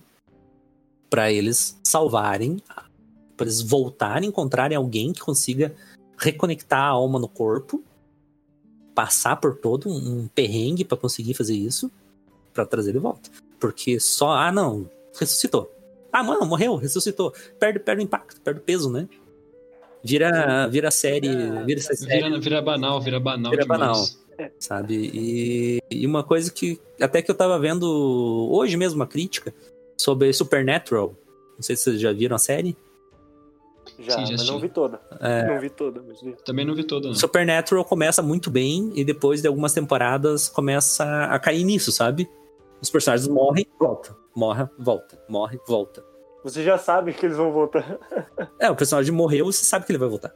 pra 1.09 1.33
eles 1.33 1.81
salvarem, 1.83 2.61
pra 3.35 3.47
eles 3.47 3.63
voltarem, 3.63 4.29
encontrarem 4.29 4.77
alguém 4.77 5.13
que 5.13 5.21
consiga 5.21 5.75
reconectar 6.19 6.81
a 6.81 6.89
alma 6.89 7.19
no 7.19 7.29
corpo, 7.29 7.83
passar 8.95 9.37
por 9.37 9.57
todo 9.57 9.89
um, 9.89 10.29
perrengue 10.29 10.85
pra 10.85 10.99
conseguir 10.99 11.33
fazer 11.35 11.55
isso, 11.55 11.91
pra 12.53 12.67
trazer 12.67 12.93
de 12.93 12.99
volta. 12.99 13.31
Porque 13.59 13.99
só, 13.99 14.33
ah 14.33 14.53
não, 14.53 14.89
ressuscitou. 15.19 15.74
Ah, 16.17 16.23
mano, 16.23 16.47
morreu, 16.47 16.77
ressuscitou. 16.77 17.33
Perde, 17.59 17.81
perde 17.81 18.03
o 18.03 18.05
impacto, 18.05 18.41
perde 18.41 18.61
o 18.61 18.63
peso, 18.63 18.89
né? 18.89 19.09
Vira, 20.03 20.69
vira 20.69 20.91
série, 20.91 21.29
vira 21.65 21.81
essa 21.81 21.95
série 21.97 22.23
Vira, 22.23 22.39
vira 22.39 22.63
banal, 22.63 23.01
vira 23.01 23.19
banal 23.19 23.51
Vira 23.51 23.63
demais. 23.65 24.23
sabe? 24.61 25.11
E, 25.13 25.83
e 25.91 26.07
uma 26.07 26.23
coisa 26.23 26.53
que 26.53 26.79
até 27.01 27.21
que 27.21 27.31
eu 27.31 27.35
tava 27.35 27.59
vendo 27.59 27.85
hoje 28.53 28.77
mesmo 28.77 28.97
uma 29.01 29.07
crítica 29.07 29.53
sobre 29.97 30.33
Supernatural. 30.33 31.15
Não 31.57 31.63
sei 31.63 31.75
se 31.75 31.85
vocês 31.85 32.01
já 32.01 32.13
viram 32.13 32.37
a 32.37 32.39
série. 32.39 32.77
Já, 33.99 34.13
Sim, 34.13 34.17
já 34.17 34.21
mas 34.21 34.31
assisti. 34.35 34.53
não 34.53 34.61
vi 34.61 34.69
toda. 34.69 35.01
É. 35.21 35.47
Não 35.47 35.61
vi 35.61 35.71
toda, 35.71 36.03
mas 36.07 36.21
vi. 36.21 36.37
Também 36.45 36.65
não 36.65 36.75
vi 36.75 36.85
toda, 36.85 37.09
não. 37.09 37.15
Supernatural 37.15 37.85
começa 37.85 38.23
muito 38.23 38.51
bem 38.51 38.93
e 38.95 39.05
depois 39.05 39.41
de 39.43 39.49
algumas 39.49 39.73
temporadas 39.73 40.49
começa 40.49 41.05
a 41.25 41.39
cair 41.39 41.65
nisso, 41.65 41.91
sabe? 41.91 42.29
Os 42.81 42.91
personagens 42.91 43.27
morrem, 43.29 43.67
volta, 43.81 44.15
morre, 44.35 44.69
volta, 44.79 45.23
morre, 45.29 45.59
volta. 45.67 46.05
Você 46.43 46.63
já 46.63 46.77
sabe 46.77 47.13
que 47.13 47.25
eles 47.25 47.37
vão 47.37 47.53
voltar. 47.53 47.99
É, 48.59 48.71
o 48.71 48.77
personagem 48.77 49.13
morreu, 49.13 49.47
você 49.47 49.65
sabe 49.65 49.85
que 49.85 49.93
ele 49.93 49.99
vai 49.99 50.09
voltar. 50.09 50.33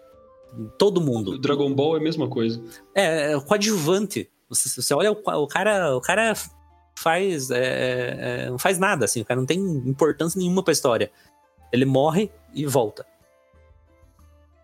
Todo 0.78 0.98
O 0.98 1.00
mundo. 1.00 1.38
Dragon 1.38 1.72
Ball 1.74 1.96
é 1.96 2.00
a 2.00 2.02
mesma 2.02 2.28
coisa. 2.28 2.62
É, 2.94 3.32
é 3.32 3.36
o 3.36 3.42
coadjuvante. 3.42 4.30
Você, 4.48 4.68
você 4.80 4.94
olha 4.94 5.12
o, 5.12 5.14
o 5.14 5.46
cara, 5.46 5.94
o 5.96 6.00
cara 6.00 6.34
faz, 6.98 7.50
é, 7.50 8.44
é, 8.46 8.50
não 8.50 8.58
faz 8.58 8.78
nada, 8.78 9.04
assim, 9.04 9.20
o 9.20 9.24
cara 9.24 9.38
não 9.38 9.46
tem 9.46 9.60
importância 9.60 10.38
nenhuma 10.38 10.62
pra 10.62 10.72
história. 10.72 11.10
Ele 11.72 11.84
morre 11.84 12.30
e 12.54 12.66
volta. 12.66 13.06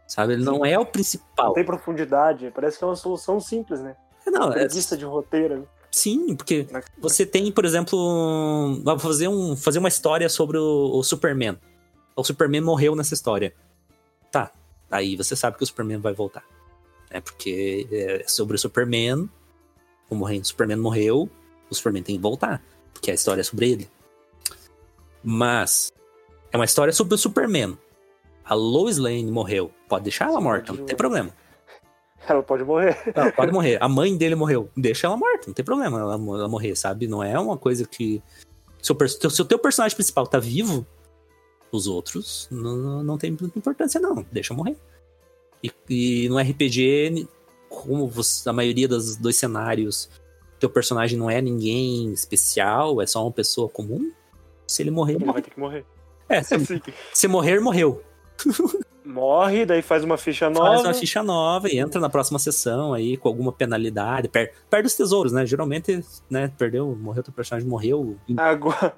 Sabe? 0.07 0.35
Ele 0.35 0.45
não 0.45 0.65
é 0.65 0.79
o 0.79 0.87
principal. 0.87 1.49
Não 1.49 1.55
tem 1.55 1.65
profundidade, 1.65 2.51
parece 2.55 2.79
que 2.79 2.85
é 2.85 2.87
uma 2.87 2.97
solução 2.97 3.39
simples, 3.41 3.81
né? 3.81 3.97
Não, 4.27 4.53
é, 4.53 4.67
de 4.67 5.05
roteiro. 5.05 5.69
Né? 5.95 6.01
sim, 6.01 6.37
porque 6.37 6.67
você 6.99 7.25
tem, 7.25 7.51
por 7.51 7.65
exemplo, 7.65 8.83
fazer, 8.99 9.29
um, 9.29 9.57
fazer 9.57 9.79
uma 9.79 9.89
história 9.89 10.29
sobre 10.29 10.59
o, 10.59 10.99
o 10.99 11.03
Superman. 11.03 11.59
O 12.17 12.25
Superman 12.25 12.61
morreu 12.61 12.95
nessa 12.95 13.15
história. 13.15 13.55
Tá, 14.31 14.53
aí 14.91 15.17
você 15.17 15.35
sabe 15.35 15.57
que 15.57 15.63
o 15.63 15.67
Superman 15.67 15.99
vai 15.99 16.13
voltar. 16.13 16.45
É 17.11 17.21
porque 17.21 17.87
é 17.91 18.25
sobre 18.27 18.57
o 18.57 18.59
Superman, 18.59 19.29
o 20.11 20.45
Superman 20.45 20.79
morreu, 20.79 21.29
o 21.71 21.75
Superman 21.75 22.03
tem 22.03 22.17
que 22.17 22.23
voltar, 22.23 22.63
porque 22.93 23.11
a 23.11 23.15
história 23.15 23.41
é 23.41 23.45
sobre 23.45 23.71
ele. 23.71 23.91
Mas 25.23 25.93
é 26.53 26.57
uma 26.57 26.65
história 26.65 26.93
sobre 26.93 27.15
o 27.15 27.19
Superman. 27.19 27.79
A 28.45 28.55
Lois 28.55 28.99
Lane 28.99 29.31
morreu. 29.31 29.73
Pode 29.89 30.05
deixar 30.05 30.27
ela 30.27 30.41
morta, 30.41 30.73
não 30.73 30.85
tem 30.85 30.97
problema. 30.97 31.33
Ela 32.29 32.43
pode 32.43 32.65
morrer. 32.65 32.97
Ela 33.15 33.33
pode 33.33 33.51
morrer. 33.53 33.79
A 33.83 33.89
mãe 33.89 34.17
dele 34.17 34.35
morreu. 34.35 34.71
Deixa 34.77 35.07
ela 35.07 35.17
morta, 35.17 35.47
não 35.49 35.55
tem 35.55 35.65
problema 35.65 35.99
ela, 36.01 36.15
ela 36.15 36.49
morrer, 36.49 36.75
sabe? 36.77 37.07
Não 37.07 37.23
é 37.23 37.39
uma 37.39 37.57
coisa 37.57 37.87
que. 37.87 38.23
Se 38.83 38.93
o, 38.93 39.09
se 39.31 39.43
o 39.43 39.45
teu 39.45 39.59
personagem 39.59 39.97
principal 39.97 40.27
tá 40.27 40.39
vivo, 40.39 40.87
os 41.73 41.87
outros 41.87 42.47
não, 42.51 43.03
não 43.03 43.17
tem 43.19 43.31
muita 43.31 43.59
importância, 43.59 44.01
não. 44.01 44.25
Deixa 44.31 44.53
morrer. 44.55 44.77
E, 45.63 45.73
e 45.89 46.29
no 46.29 46.39
RPG, 46.39 47.27
como 47.69 48.07
você- 48.09 48.49
a 48.49 48.53
maioria 48.53 48.87
dos 48.87 49.17
dois 49.17 49.37
cenários, 49.37 50.11
teu 50.61 50.69
personagem 50.69 51.19
não 51.19 51.31
é 51.31 51.41
ninguém 51.41 52.13
especial, 52.13 53.01
é 53.01 53.07
só 53.07 53.23
uma 53.23 53.33
pessoa 53.33 53.69
comum. 53.69 54.13
Se 54.67 54.83
ele 54.83 54.91
morrer, 54.91 55.15
Ele 55.15 55.25
vai 55.25 55.29
morre. 55.29 55.43
ter 55.43 55.51
que 55.51 55.61
morrer. 55.61 55.85
É, 56.29 56.41
se, 56.45 56.55
Assim, 56.55 56.81
se 57.13 57.27
morrer, 57.29 57.61
morreu. 57.61 58.03
morre, 59.05 59.67
daí 59.67 59.83
faz 59.83 60.03
uma 60.05 60.17
ficha 60.17 60.49
nova. 60.49 60.67
Faz 60.73 60.85
uma 60.85 60.95
ficha 60.95 61.23
nova 61.23 61.69
e 61.69 61.79
entra 61.79 62.01
na 62.01 62.09
próxima 62.09 62.39
sessão 62.39 62.93
aí 62.93 63.17
com 63.17 63.29
alguma 63.29 63.53
penalidade. 63.53 64.29
Per 64.29 64.53
perde 64.71 64.87
os 64.87 64.95
tesouros, 64.95 65.33
né? 65.33 65.45
Geralmente, 65.45 66.05
né? 66.31 66.51
Perdeu, 66.57 66.97
morreu, 66.97 67.23
teu 67.23 67.33
personagem 67.33 67.69
morreu. 67.69 68.17
Agora, 68.37 68.95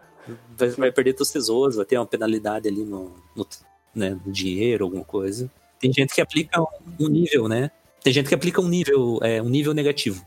Vai, 0.57 0.69
vai 0.71 0.93
perder 0.93 1.13
teus 1.13 1.31
tesouros, 1.31 1.77
vai 1.77 1.85
ter 1.85 1.99
uma 1.99 2.07
penalidade 2.07 2.69
ali 2.69 2.85
no, 2.85 3.15
no, 3.35 3.47
né, 3.95 4.19
no 4.25 4.33
dinheiro, 4.33 4.85
alguma 4.85 5.05
coisa. 5.05 5.51
Tem 5.79 5.93
gente 5.93 6.15
que 6.15 6.21
aplica 6.21 6.61
um 6.99 7.09
nível, 7.09 7.49
né? 7.49 7.71
Tem 8.03 8.13
gente 8.13 8.29
que 8.29 8.35
aplica 8.35 8.61
um 8.61 8.69
nível, 8.69 9.19
é, 9.23 9.41
um 9.43 9.49
nível 9.49 9.75
negativo. 9.75 10.25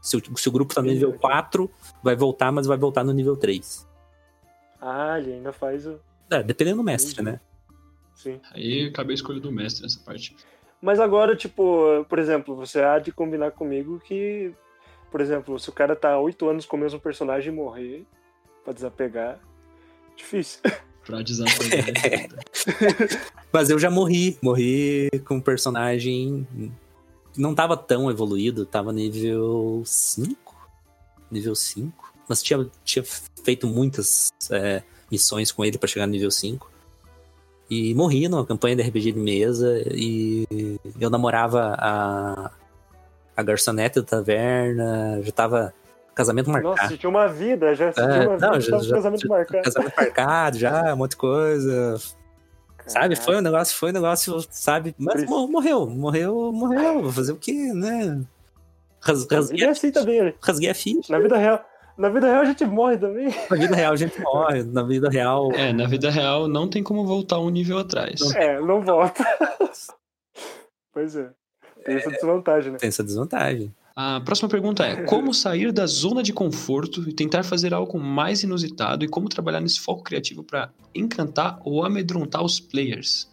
Se 0.00 0.16
o, 0.16 0.38
se 0.38 0.48
o 0.48 0.52
grupo 0.52 0.74
tá 0.74 0.82
no 0.82 0.88
nível 0.88 1.12
4, 1.14 1.70
vai 2.02 2.14
voltar, 2.14 2.52
mas 2.52 2.66
vai 2.66 2.76
voltar 2.76 3.02
no 3.02 3.12
nível 3.12 3.36
3. 3.36 3.86
ah, 4.80 5.18
ele 5.18 5.34
ainda 5.34 5.52
faz 5.52 5.86
o. 5.86 5.98
É, 6.30 6.42
dependendo 6.42 6.78
do 6.78 6.82
mestre, 6.82 7.22
né? 7.22 7.40
Sim. 8.14 8.40
Aí 8.52 8.86
acabei 8.86 9.14
a 9.14 9.16
escolha 9.16 9.40
do 9.40 9.52
mestre 9.52 9.82
nessa 9.82 10.00
parte. 10.00 10.36
Mas 10.80 11.00
agora, 11.00 11.34
tipo, 11.34 12.04
por 12.08 12.18
exemplo, 12.18 12.54
você 12.54 12.82
há 12.82 12.98
de 12.98 13.10
combinar 13.10 13.52
comigo 13.52 14.00
que, 14.00 14.52
por 15.10 15.20
exemplo, 15.20 15.58
se 15.58 15.68
o 15.68 15.72
cara 15.72 15.96
tá 15.96 16.18
oito 16.18 16.48
anos 16.48 16.66
com 16.66 16.76
o 16.76 16.80
mesmo 16.80 17.00
personagem 17.00 17.52
e 17.52 17.56
morrer 17.56 18.04
pra 18.62 18.72
desapegar, 18.72 19.38
difícil. 20.16 20.60
Pra 21.04 21.20
desapegar. 21.20 21.84
né? 21.84 22.28
Mas 23.52 23.68
eu 23.68 23.78
já 23.78 23.90
morri. 23.90 24.38
Morri 24.42 25.10
com 25.26 25.34
um 25.34 25.40
personagem 25.40 26.48
que 27.30 27.38
não 27.38 27.54
tava 27.54 27.76
tão 27.76 28.10
evoluído, 28.10 28.64
tava 28.64 28.90
nível 28.90 29.82
5. 29.84 30.70
Nível 31.30 31.54
5. 31.54 32.14
Mas 32.26 32.42
tinha, 32.42 32.66
tinha 32.82 33.04
feito 33.44 33.66
muitas 33.66 34.32
é, 34.50 34.82
missões 35.10 35.52
com 35.52 35.62
ele 35.62 35.76
pra 35.76 35.86
chegar 35.86 36.06
no 36.06 36.12
nível 36.12 36.30
5. 36.30 36.70
E 37.70 37.94
morri 37.94 38.28
numa 38.28 38.44
campanha 38.44 38.76
de 38.76 38.82
RPG 38.82 39.12
de 39.12 39.18
mesa. 39.20 39.82
E 39.90 40.46
eu 41.00 41.08
namorava 41.10 41.74
a, 41.78 42.50
a 43.36 43.42
garçonete 43.42 44.00
da 44.00 44.06
taverna. 44.06 45.20
Já 45.22 45.32
tava 45.32 45.74
casamento 46.14 46.50
marcado. 46.50 46.76
Nossa, 46.76 46.88
você 46.88 46.96
tinha 46.98 47.10
uma 47.10 47.26
vida, 47.26 47.74
já 47.74 47.90
você 47.92 48.00
É, 48.00 48.04
tinha 48.04 48.22
uma 48.28 48.34
vida, 48.36 48.46
não, 48.46 48.60
já, 48.60 48.70
já- 48.78 48.78
já- 48.84 48.94
casamento 48.94 49.20
já- 49.22 49.28
marcado. 49.28 49.62
Casamento 49.64 49.94
marcado 49.96 50.58
já, 50.58 50.94
um 50.94 50.96
monte 50.96 51.10
de 51.12 51.16
coisa. 51.16 51.96
Sabe, 52.86 53.16
foi 53.16 53.36
um 53.36 53.40
negócio, 53.40 53.74
foi 53.76 53.90
um 53.90 53.94
negócio, 53.94 54.44
sabe? 54.50 54.94
Mas 54.98 55.24
mor- 55.24 55.48
morreu, 55.48 55.86
morreu, 55.88 56.52
morreu. 56.52 57.02
Vou 57.02 57.12
fazer 57.12 57.32
o 57.32 57.36
quê, 57.36 57.72
né? 57.72 58.20
Ras- 59.00 59.26
Rasguei, 59.30 59.64
é 59.64 59.68
a- 59.68 59.70
assim 59.70 59.90
também, 59.90 60.22
né? 60.22 60.34
rasguei 60.40 60.68
a 60.70 60.74
ficha. 60.74 61.10
Na 61.10 61.18
vida 61.18 61.36
real. 61.38 61.64
Na 61.96 62.08
vida 62.08 62.26
real 62.26 62.42
a 62.42 62.44
gente 62.44 62.64
morre 62.64 62.98
também. 62.98 63.32
Na 63.50 63.56
vida 63.56 63.76
real 63.76 63.92
a 63.92 63.96
gente 63.96 64.20
morre, 64.20 64.62
na 64.64 64.82
vida 64.82 65.08
real. 65.08 65.52
É, 65.52 65.72
na 65.72 65.86
vida 65.86 66.10
real 66.10 66.48
não 66.48 66.68
tem 66.68 66.82
como 66.82 67.06
voltar 67.06 67.38
um 67.38 67.50
nível 67.50 67.78
atrás. 67.78 68.20
É, 68.34 68.60
não 68.60 68.82
volta. 68.82 69.24
pois 70.92 71.14
é. 71.14 71.30
Tem 71.84 71.96
essa 71.96 72.10
desvantagem, 72.10 72.72
né? 72.72 72.78
Tem 72.78 72.88
essa 72.88 73.04
desvantagem. 73.04 73.72
A 73.94 74.20
próxima 74.20 74.48
pergunta 74.48 74.84
é: 74.84 75.04
como 75.04 75.32
sair 75.32 75.70
da 75.70 75.86
zona 75.86 76.22
de 76.22 76.32
conforto 76.32 77.08
e 77.08 77.12
tentar 77.12 77.44
fazer 77.44 77.72
algo 77.72 77.98
mais 77.98 78.42
inusitado 78.42 79.04
e 79.04 79.08
como 79.08 79.28
trabalhar 79.28 79.60
nesse 79.60 79.80
foco 79.80 80.02
criativo 80.02 80.42
para 80.42 80.70
encantar 80.94 81.60
ou 81.64 81.84
amedrontar 81.84 82.42
os 82.42 82.58
players? 82.58 83.32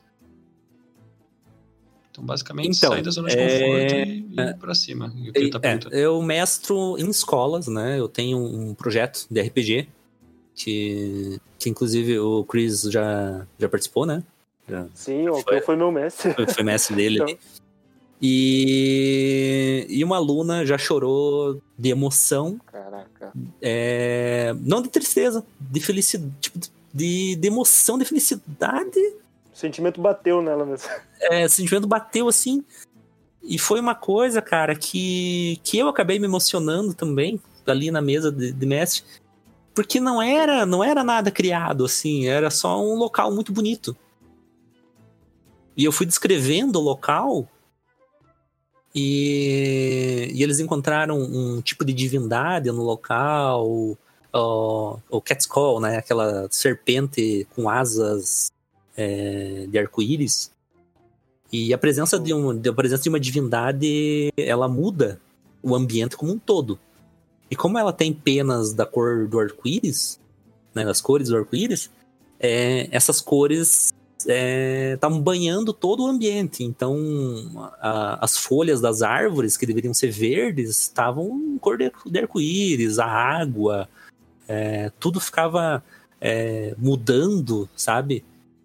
Então, 2.12 2.24
basicamente, 2.26 2.78
Então, 2.78 2.92
sair 2.92 3.02
da 3.02 3.10
zona 3.12 3.30
de 3.30 3.36
é- 3.36 3.38
conforto 3.38 3.96
e 3.96 4.42
ir 4.42 4.58
pra 4.58 4.76
cima. 4.76 5.14
E 5.16 5.30
o 5.30 5.34
que 5.34 5.40
ele 5.40 5.50
tá 5.50 5.60
É, 5.64 5.80
eu 5.92 6.22
mestro 6.22 6.98
em 6.98 7.10
escolas, 7.10 7.68
né? 7.68 7.98
Eu 7.98 8.10
tenho 8.10 8.38
um 8.38 8.74
projeto 8.74 9.26
de 9.32 9.40
RPG 9.42 9.88
que, 10.54 11.40
que 11.58 11.70
inclusive 11.70 12.20
o 12.20 12.44
Chris 12.44 12.82
já, 12.84 13.48
já 13.58 13.70
participou, 13.70 14.06
né? 14.06 14.22
Já 14.68 14.86
Sim, 14.94 15.30
o 15.30 15.42
Foi. 15.42 15.62
foi 15.62 15.76
meu 15.78 15.92
mestre. 15.92 16.34
foi, 16.34 16.48
foi 16.48 16.64
mestre 16.64 16.96
dele 16.96 17.20
Então. 17.24 17.38
E, 18.24 19.88
e 19.90 20.04
uma 20.04 20.18
aluna 20.18 20.64
já 20.66 20.78
chorou 20.78 21.60
de 21.78 21.90
emoção, 21.90 22.60
Caraca. 22.72 23.32
é, 23.60 24.54
não 24.62 24.80
de 24.82 24.90
tristeza, 24.90 25.44
de 25.60 25.80
felicidade, 25.80 26.32
tipo, 26.40 26.60
de, 26.94 27.36
de 27.36 27.48
emoção, 27.48 27.98
de 27.98 28.06
felicidade. 28.06 29.00
O 29.54 29.56
sentimento 29.56 30.02
bateu 30.02 30.42
nela 30.42 30.66
mesmo. 30.66 30.90
É, 31.24 31.46
o 31.46 31.50
sentimento 31.50 31.88
bateu 31.88 32.28
assim. 32.28 32.66
E 33.44 33.60
foi 33.60 33.80
uma 33.80 33.94
coisa, 33.94 34.42
cara, 34.42 34.76
que, 34.76 35.60
que 35.64 35.78
eu 35.78 35.88
acabei 35.88 36.18
me 36.18 36.26
emocionando 36.26 36.96
também, 36.96 37.40
ali 37.68 37.92
na 37.92 38.02
mesa 38.02 38.32
de, 38.32 38.52
de 38.52 38.66
mestre. 38.66 39.04
Porque 39.74 40.00
não 40.00 40.20
era, 40.20 40.66
não 40.66 40.84
era 40.84 41.04
nada 41.04 41.30
criado, 41.30 41.86
assim, 41.86 42.28
era 42.28 42.50
só 42.50 42.84
um 42.84 42.96
local 42.96 43.32
muito 43.32 43.54
bonito. 43.54 43.96
E 45.78 45.86
eu 45.86 45.92
fui 45.92 46.08
descrevendo 46.08 46.80
o 46.80 46.82
local 46.82 47.48
e, 48.94 50.30
e 50.34 50.44
eles 50.44 50.60
encontraram 50.60 51.18
um 51.18 51.62
tipo 51.62 51.86
de 51.86 51.94
divindade 51.94 52.70
no 52.72 52.84
local, 52.84 53.70
o, 53.70 53.98
o 55.10 55.22
Cat's 55.22 55.46
Call, 55.46 55.80
né? 55.80 55.98
Aquela 55.98 56.48
serpente 56.52 57.48
com 57.56 57.70
asas 57.70 58.52
é, 58.96 59.66
de 59.70 59.78
arco-íris. 59.78 60.52
E 61.52 61.74
a 61.74 61.78
presença 61.78 62.18
de, 62.18 62.34
um, 62.34 62.50
a 62.52 62.74
presença 62.74 63.04
de 63.04 63.10
uma 63.10 63.20
divindade, 63.20 64.32
ela 64.38 64.68
muda 64.68 65.20
o 65.62 65.76
ambiente 65.76 66.16
como 66.16 66.32
um 66.34 66.40
todo. 66.40 66.80
E 67.50 67.56
como 67.56 67.78
ela 67.78 67.92
tem 67.92 68.14
penas 68.14 68.74
da 68.74 68.86
cor 68.86 69.28
do 69.28 69.40
arco-íris, 69.40 70.20
né, 70.74 70.86
das 70.86 71.02
cores 71.02 71.28
do 71.28 71.36
arco-íris, 71.38 71.92
é, 72.40 72.88
essas 72.92 73.20
cores 73.20 73.94
estavam 74.94 75.20
banhando 75.20 75.74
todo 75.74 76.04
o 76.04 76.08
ambiente. 76.08 76.64
Então, 76.64 76.96
a- 77.82 78.24
as 78.24 78.38
folhas 78.38 78.80
das 78.80 79.02
árvores, 79.02 79.58
que 79.58 79.66
deveriam 79.66 79.94
ser 79.94 80.12
verdes, 80.12 80.70
estavam 80.70 81.58
cor 81.60 81.78
de, 81.78 81.92
de 82.06 82.20
arco-íris, 82.20 83.00
a 83.00 83.06
água, 83.06 83.90
é, 84.48 84.92
tudo 85.00 85.20
ficava 85.20 85.84
é, 86.22 86.76
mudando, 86.78 87.68
sabe? 87.76 88.24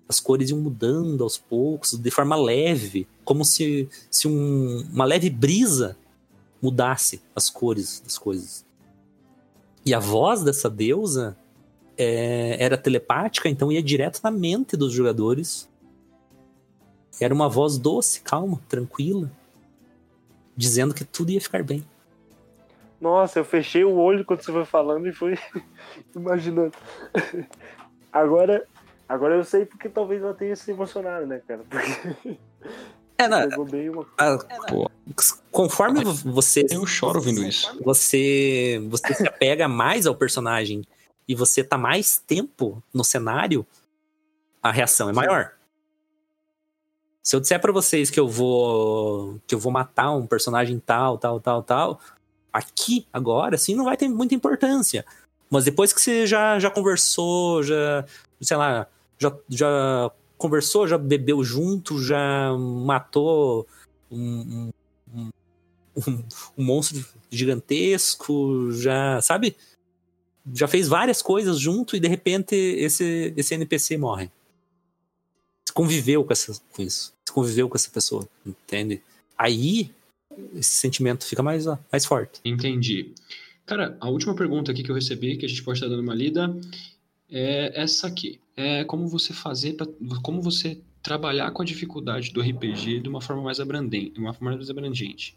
As 0.09 0.21
cores 0.21 0.51
iam 0.51 0.59
mudando 0.61 1.25
aos 1.25 1.37
poucos, 1.37 1.93
de 1.99 2.11
forma 2.11 2.37
leve, 2.37 3.09
como 3.25 3.45
se, 3.45 3.89
se 4.11 4.29
um- 4.29 4.87
uma 4.93 5.05
leve 5.05 5.29
brisa 5.29 5.97
mudasse 6.63 7.21
as 7.35 7.51
cores 7.51 8.01
das 8.01 8.17
coisas. 8.17 8.65
E 9.85 9.93
a 9.95 9.99
voz 9.99 10.43
dessa 10.43 10.69
deusa 10.71 11.37
é, 11.99 12.57
era 12.63 12.77
telepática, 12.77 13.49
então 13.49 13.73
ia 13.73 13.83
direto 13.83 14.21
na 14.23 14.31
mente 14.31 14.77
dos 14.77 14.93
jogadores. 14.93 15.69
Era 17.21 17.33
uma 17.33 17.49
voz 17.49 17.79
doce, 17.79 18.21
calma, 18.21 18.61
tranquila, 18.69 19.31
dizendo 20.57 20.93
que 20.93 21.05
tudo 21.05 21.31
ia 21.31 21.41
ficar 21.41 21.63
bem. 21.65 21.85
Nossa, 23.01 23.39
eu 23.39 23.45
fechei 23.45 23.85
o 23.85 23.95
olho 23.97 24.25
quando 24.25 24.43
você 24.43 24.53
foi 24.53 24.65
falando 24.65 25.07
e 25.07 25.13
fui 25.13 25.39
imaginando. 26.15 26.73
Agora, 28.13 28.67
agora 29.09 29.35
eu 29.35 29.45
sei 29.45 29.65
porque 29.65 29.89
talvez 29.89 30.23
ela 30.23 30.35
tenha 30.35 30.55
se 30.57 30.71
emocionado, 30.71 31.27
né, 31.27 31.41
cara? 31.47 31.63
Porque 31.69 32.39
É, 33.19 33.27
não, 33.29 33.49
pegou 33.49 33.65
bem 33.65 33.89
uma 33.89 34.07
a- 34.19 34.39
Pô, 34.69 34.91
conforme 35.51 36.05
você. 36.05 36.67
Eu 36.71 36.85
choro 36.87 37.19
ouvindo 37.19 37.43
isso. 37.43 37.75
Você, 37.83 38.83
você 38.89 39.15
se 39.15 39.27
apega 39.27 39.67
mais 39.67 40.07
ao 40.07 40.15
personagem 40.15 40.83
e 41.27 41.35
você 41.35 41.65
tá 41.65 41.79
mais 41.79 42.19
tempo 42.19 42.83
no 42.93 43.03
cenário, 43.03 43.67
a 44.63 44.71
reação 44.71 45.09
é 45.09 45.13
maior. 45.13 45.53
Se 47.23 47.35
eu 47.35 47.41
disser 47.41 47.61
para 47.61 47.73
vocês 47.73 48.11
que 48.11 48.21
eu 48.21 48.29
vou 48.29 49.41
que 49.47 49.55
eu 49.55 49.59
vou 49.59 49.73
matar 49.73 50.13
um 50.13 50.27
personagem 50.27 50.79
tal, 50.79 51.19
tal, 51.19 51.41
tal, 51.41 51.63
tal, 51.63 52.01
aqui 52.53 53.07
agora, 53.13 53.57
assim, 53.57 53.75
não 53.75 53.85
vai 53.87 53.97
ter 53.97 54.09
muita 54.09 54.35
importância. 54.35 55.05
Mas 55.51 55.65
depois 55.65 55.93
que 55.93 56.01
você 56.01 56.27
já, 56.27 56.59
já 56.59 56.71
conversou, 56.71 57.63
já, 57.63 58.05
sei 58.41 58.57
lá, 58.57 58.87
já, 59.19 59.37
já 59.49 60.11
conversou, 60.37 60.87
já 60.87 60.99
bebeu 60.99 61.43
junto, 61.43 62.03
já 62.03 62.53
matou 62.57 63.67
um, 64.11 64.71
um, 65.15 65.31
um, 65.97 66.23
um 66.59 66.65
monstro 66.65 67.05
gigantesco, 67.31 68.71
já, 68.73 69.21
sabe? 69.21 69.57
Já 70.55 70.69
fez 70.69 70.89
várias 70.89 71.23
coisas 71.23 71.59
junto 71.59 71.97
e 71.97 72.01
de 72.01 72.09
repente 72.09 72.55
esse, 72.55 73.33
esse 73.37 73.55
NPC 73.55 73.97
morre. 73.97 74.31
Você 75.65 75.73
conviveu 75.73 76.25
com, 76.25 76.33
essa, 76.33 76.61
com 76.73 76.83
isso. 76.83 77.13
Você 77.25 77.33
conviveu 77.33 77.69
com 77.69 77.77
essa 77.77 77.91
pessoa, 77.91 78.29
entende? 78.45 79.03
Aí 79.37 79.91
esse 80.55 80.71
sentimento 80.71 81.25
fica 81.25 81.43
mais, 81.43 81.67
mais 81.91 82.05
forte. 82.05 82.41
Entendi. 82.45 83.13
Cara, 83.65 83.97
a 84.01 84.09
última 84.09 84.35
pergunta 84.35 84.71
aqui 84.71 84.83
que 84.83 84.91
eu 84.91 84.95
recebi, 84.95 85.37
que 85.37 85.45
a 85.45 85.49
gente 85.49 85.63
pode 85.63 85.79
estar 85.79 85.89
dando 85.89 86.03
uma 86.03 86.15
lida, 86.15 86.55
é 87.31 87.81
essa 87.81 88.07
aqui. 88.07 88.41
É 88.57 88.85
como 88.85 89.07
você 89.09 89.33
fazer, 89.33 89.75
pra, 89.75 89.87
como 90.23 90.41
você 90.41 90.79
trabalhar 91.03 91.51
com 91.53 91.63
a 91.63 91.65
dificuldade 91.65 92.33
do 92.33 92.41
RPG 92.41 93.01
de 93.01 93.09
uma 93.09 93.21
forma 93.21 93.43
mais 93.43 93.61
abrangente, 93.61 94.19
uma 94.19 94.33
forma 94.33 94.57
mais 94.57 94.71
abrangente. 94.71 95.37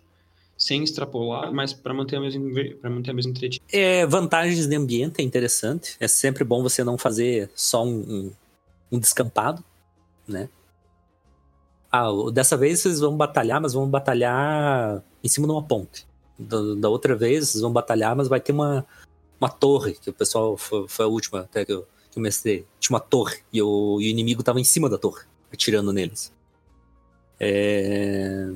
Sem 0.57 0.83
extrapolar, 0.83 1.53
mas 1.53 1.71
para 1.71 1.93
manter 1.93 2.17
a 2.17 2.21
mesma 2.21 2.49
para 2.81 2.89
manter 2.89 3.11
a 3.11 3.13
mesma 3.13 3.31
entretenimento. 3.31 3.63
É, 3.71 4.05
vantagens 4.05 4.67
de 4.67 4.75
ambiente 4.75 5.21
é 5.21 5.23
interessante. 5.23 5.95
É 5.99 6.07
sempre 6.07 6.43
bom 6.43 6.61
você 6.61 6.83
não 6.83 6.97
fazer 6.97 7.49
só 7.55 7.85
um, 7.85 7.99
um, 7.99 8.31
um 8.91 8.99
descampado, 8.99 9.63
né? 10.27 10.49
Ah, 11.91 12.09
dessa 12.33 12.57
vez 12.57 12.81
vocês 12.81 12.99
vão 12.99 13.15
batalhar, 13.15 13.61
mas 13.61 13.73
vão 13.73 13.89
batalhar 13.89 15.01
em 15.23 15.27
cima 15.27 15.47
de 15.47 15.53
uma 15.53 15.63
ponte. 15.63 16.05
Da, 16.37 16.57
da 16.75 16.89
outra 16.89 17.15
vez 17.15 17.49
vocês 17.49 17.61
vão 17.61 17.71
batalhar, 17.71 18.15
mas 18.15 18.27
vai 18.27 18.39
ter 18.39 18.51
uma, 18.51 18.85
uma 19.39 19.49
torre, 19.49 19.93
que 19.93 20.09
o 20.09 20.13
pessoal 20.13 20.57
foi, 20.57 20.87
foi 20.87 21.05
a 21.05 21.07
última 21.07 21.41
até 21.41 21.65
que 21.65 21.73
eu, 21.73 21.87
que 22.11 22.17
eu 22.17 22.23
mestrei. 22.23 22.65
Tinha 22.79 22.95
uma 22.95 22.99
torre 22.99 23.37
e 23.51 23.61
o, 23.61 23.99
e 24.01 24.07
o 24.07 24.09
inimigo 24.09 24.41
estava 24.41 24.59
em 24.59 24.63
cima 24.63 24.89
da 24.89 24.97
torre, 24.97 25.23
atirando 25.51 25.93
neles. 25.93 26.33
É... 27.39 28.51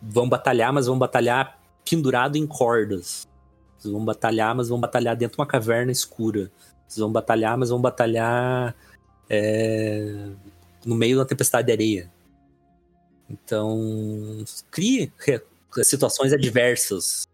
Vão 0.00 0.28
batalhar, 0.28 0.72
mas 0.72 0.86
vão 0.86 0.98
batalhar 0.98 1.60
pendurado 1.88 2.36
em 2.36 2.46
cordas. 2.46 3.26
Vão 3.84 4.04
batalhar, 4.04 4.54
mas 4.54 4.68
vão 4.68 4.80
batalhar 4.80 5.16
dentro 5.16 5.36
de 5.36 5.40
uma 5.40 5.46
caverna 5.46 5.92
escura. 5.92 6.50
Vão 6.96 7.10
batalhar, 7.10 7.56
mas 7.56 7.70
vão 7.70 7.80
batalhar 7.80 8.74
é 9.28 10.30
no 10.84 10.94
meio 10.94 11.16
da 11.16 11.24
tempestade 11.24 11.66
de 11.66 11.72
areia. 11.72 12.12
Então, 13.30 14.44
crie 14.70 15.12
situações 15.82 16.32
adversas. 16.32 17.26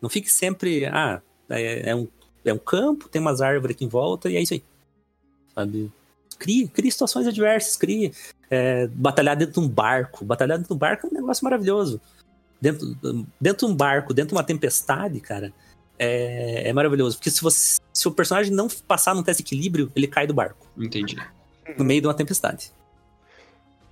Não 0.00 0.10
fique 0.10 0.30
sempre, 0.30 0.84
ah, 0.86 1.22
é, 1.58 1.90
é, 1.90 1.94
um, 1.94 2.08
é 2.44 2.52
um 2.52 2.58
campo, 2.58 3.08
tem 3.08 3.20
umas 3.20 3.40
árvores 3.40 3.76
aqui 3.76 3.84
em 3.84 3.88
volta 3.88 4.30
e 4.30 4.36
é 4.36 4.40
isso 4.40 4.54
aí. 4.54 4.62
Sabe? 5.54 5.92
Crie, 6.38 6.68
crie 6.68 6.90
situações 6.90 7.26
adversas, 7.26 7.76
crie 7.76 8.12
é, 8.50 8.86
batalhar 8.88 9.36
dentro 9.36 9.54
de 9.54 9.60
um 9.60 9.68
barco. 9.68 10.24
Batalhar 10.24 10.58
dentro 10.58 10.74
de 10.74 10.74
um 10.74 10.78
barco 10.78 11.06
é 11.06 11.10
um 11.10 11.20
negócio 11.20 11.44
maravilhoso. 11.44 12.00
Dentro, 12.60 12.96
dentro 13.40 13.66
de 13.66 13.72
um 13.72 13.76
barco, 13.76 14.14
dentro 14.14 14.30
de 14.30 14.34
uma 14.34 14.44
tempestade, 14.44 15.20
cara, 15.20 15.52
é, 15.98 16.68
é 16.68 16.72
maravilhoso. 16.72 17.16
Porque 17.16 17.30
se, 17.30 17.42
você, 17.42 17.80
se 17.92 18.08
o 18.08 18.12
personagem 18.12 18.52
não 18.52 18.68
passar 18.86 19.14
no 19.14 19.22
teste 19.22 19.42
de 19.42 19.48
equilíbrio, 19.48 19.90
ele 19.94 20.06
cai 20.06 20.26
do 20.26 20.34
barco. 20.34 20.66
Entendi 20.76 21.16
no 21.76 21.84
meio 21.84 22.00
de 22.00 22.06
uma 22.06 22.14
tempestade. 22.14 22.72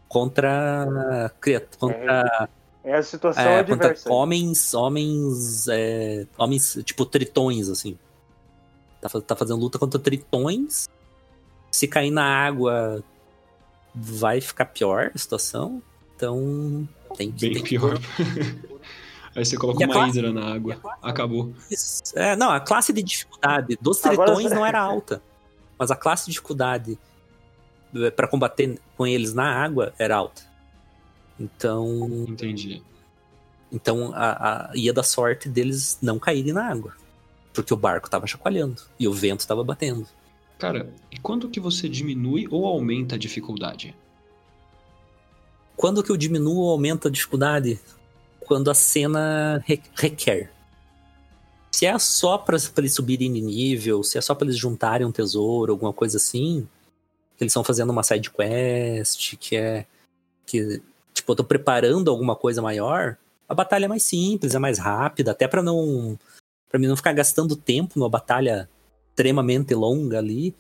Contra. 0.09 1.33
Contra. 1.79 2.49
É, 2.85 2.91
é 2.91 2.97
a 2.97 3.03
situação 3.03 3.43
é, 3.43 3.65
Contra 3.65 3.95
homens. 4.07 4.75
Homens. 4.75 5.69
É, 5.69 6.27
homens, 6.37 6.79
tipo, 6.85 7.05
tritões, 7.05 7.69
assim. 7.69 7.99
Tá, 9.01 9.09
tá 9.21 9.37
fazendo 9.37 9.61
luta 9.61 9.79
contra 9.79 9.99
tritões. 9.99 10.89
Se 11.71 11.87
cair 11.87 12.11
na 12.11 12.25
água, 12.25 13.03
vai 13.95 14.41
ficar 14.41 14.67
pior 14.67 15.11
a 15.15 15.19
situação. 15.19 15.83
Então. 16.17 16.89
Tem 17.17 17.31
que. 17.31 17.47
Bem 17.47 17.55
tem 17.55 17.63
pior. 17.63 17.99
Aí 19.35 19.45
você 19.45 19.57
coloca 19.57 19.85
uma 19.85 19.93
classe... 19.93 20.19
hidra 20.19 20.33
na 20.33 20.55
água. 20.55 20.81
Acabou. 21.01 21.53
É, 22.15 22.35
não, 22.35 22.51
a 22.51 22.59
classe 22.59 22.93
de 22.93 23.03
dificuldade 23.03 23.79
dos 23.81 23.99
tritões 24.01 24.51
não 24.51 24.67
era 24.67 24.81
alta. 24.81 25.23
Mas 25.79 25.91
a 25.91 25.97
classe 25.97 26.27
de 26.27 26.33
dificuldade 26.33 26.99
para 28.17 28.27
combater 28.27 28.79
com 28.97 29.07
eles 29.07 29.33
na 29.33 29.49
água 29.49 29.95
era 29.99 30.17
alta. 30.17 30.43
Então. 31.41 32.27
Entendi. 32.29 32.83
Então 33.73 34.13
a, 34.15 34.71
a, 34.71 34.77
ia 34.77 34.93
da 34.93 35.03
sorte 35.03 35.49
deles 35.49 35.99
não 36.03 36.19
caírem 36.19 36.53
na 36.53 36.71
água. 36.71 36.95
Porque 37.53 37.73
o 37.73 37.77
barco 37.77 38.07
estava 38.07 38.27
chacoalhando 38.27 38.83
e 38.99 39.09
o 39.09 39.13
vento 39.13 39.41
estava 39.41 39.65
batendo. 39.65 40.07
Cara, 40.59 40.93
e 41.11 41.19
quando 41.19 41.49
que 41.49 41.59
você 41.59 41.89
diminui 41.89 42.47
ou 42.51 42.67
aumenta 42.67 43.15
a 43.15 43.19
dificuldade? 43.19 43.97
Quando 45.77 46.03
que 46.03 46.11
eu 46.11 46.17
diminuo 46.17 46.59
ou 46.59 46.71
aumento 46.71 47.09
a 47.09 47.11
dificuldade? 47.11 47.81
Quando 48.41 48.71
a 48.71 48.75
cena 48.75 49.63
re 49.65 49.81
requer. 49.95 50.53
Se 51.73 51.87
é 51.87 51.99
só 51.99 52.37
para 52.37 52.59
eles 52.77 52.93
subirem 52.93 53.33
de 53.33 53.41
nível, 53.41 54.03
se 54.03 54.19
é 54.19 54.21
só 54.21 54.35
para 54.35 54.47
eles 54.47 54.59
juntarem 54.59 55.07
um 55.07 55.13
tesouro, 55.13 55.73
alguma 55.73 55.93
coisa 55.93 56.19
assim, 56.19 56.69
que 57.37 57.45
eles 57.45 57.53
estão 57.53 57.65
fazendo 57.65 57.91
uma 57.91 58.03
side 58.03 58.31
quest, 58.31 59.37
que 59.39 59.57
é 59.57 59.87
que 60.45 60.83
tipo, 61.15 61.33
eu 61.33 61.37
tô 61.37 61.45
preparando 61.45 62.11
alguma 62.11 62.37
coisa 62.37 62.63
maior, 62.63 63.17
a 63.49 63.55
batalha 63.55 63.87
é 63.87 63.89
mais 63.89 64.03
simples, 64.03 64.55
é 64.55 64.59
mais 64.59 64.79
rápida, 64.79 65.33
até 65.33 65.49
para 65.49 65.63
não 65.63 66.19
para 66.69 66.79
mim 66.79 66.87
não 66.87 66.97
ficar 66.97 67.13
gastando 67.13 67.57
tempo 67.57 67.99
numa 67.99 68.09
batalha 68.09 68.69
extremamente 69.09 69.75
longa 69.75 70.19
ali, 70.19 70.55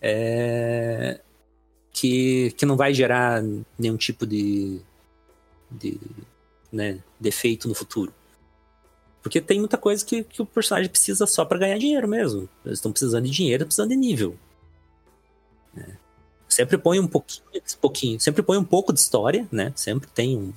é, 0.00 1.20
que, 1.92 2.50
que 2.56 2.66
não 2.66 2.76
vai 2.76 2.92
gerar 2.92 3.40
nenhum 3.78 3.96
tipo 3.96 4.26
de, 4.26 4.80
de 5.70 6.00
né, 6.72 6.98
defeito 7.20 7.68
no 7.68 7.74
futuro. 7.74 8.12
Porque 9.22 9.40
tem 9.40 9.60
muita 9.60 9.78
coisa 9.78 10.04
que, 10.04 10.24
que 10.24 10.42
o 10.42 10.46
personagem 10.46 10.90
precisa 10.90 11.26
só 11.26 11.44
para 11.44 11.58
ganhar 11.58 11.78
dinheiro 11.78 12.08
mesmo. 12.08 12.48
Eles 12.64 12.78
estão 12.78 12.90
precisando 12.90 13.24
de 13.24 13.30
dinheiro, 13.30 13.64
precisando 13.64 13.90
de 13.90 13.96
nível. 13.96 14.36
É. 15.76 16.01
Sempre 16.52 16.76
põe 16.76 17.00
um 17.00 17.08
pouquinho, 17.08 17.42
pouquinho, 17.80 18.20
sempre 18.20 18.42
põe 18.42 18.58
um 18.58 18.64
pouco 18.64 18.92
de 18.92 19.00
história, 19.00 19.48
né? 19.50 19.72
Sempre 19.74 20.06
tem 20.10 20.36
um, 20.36 20.52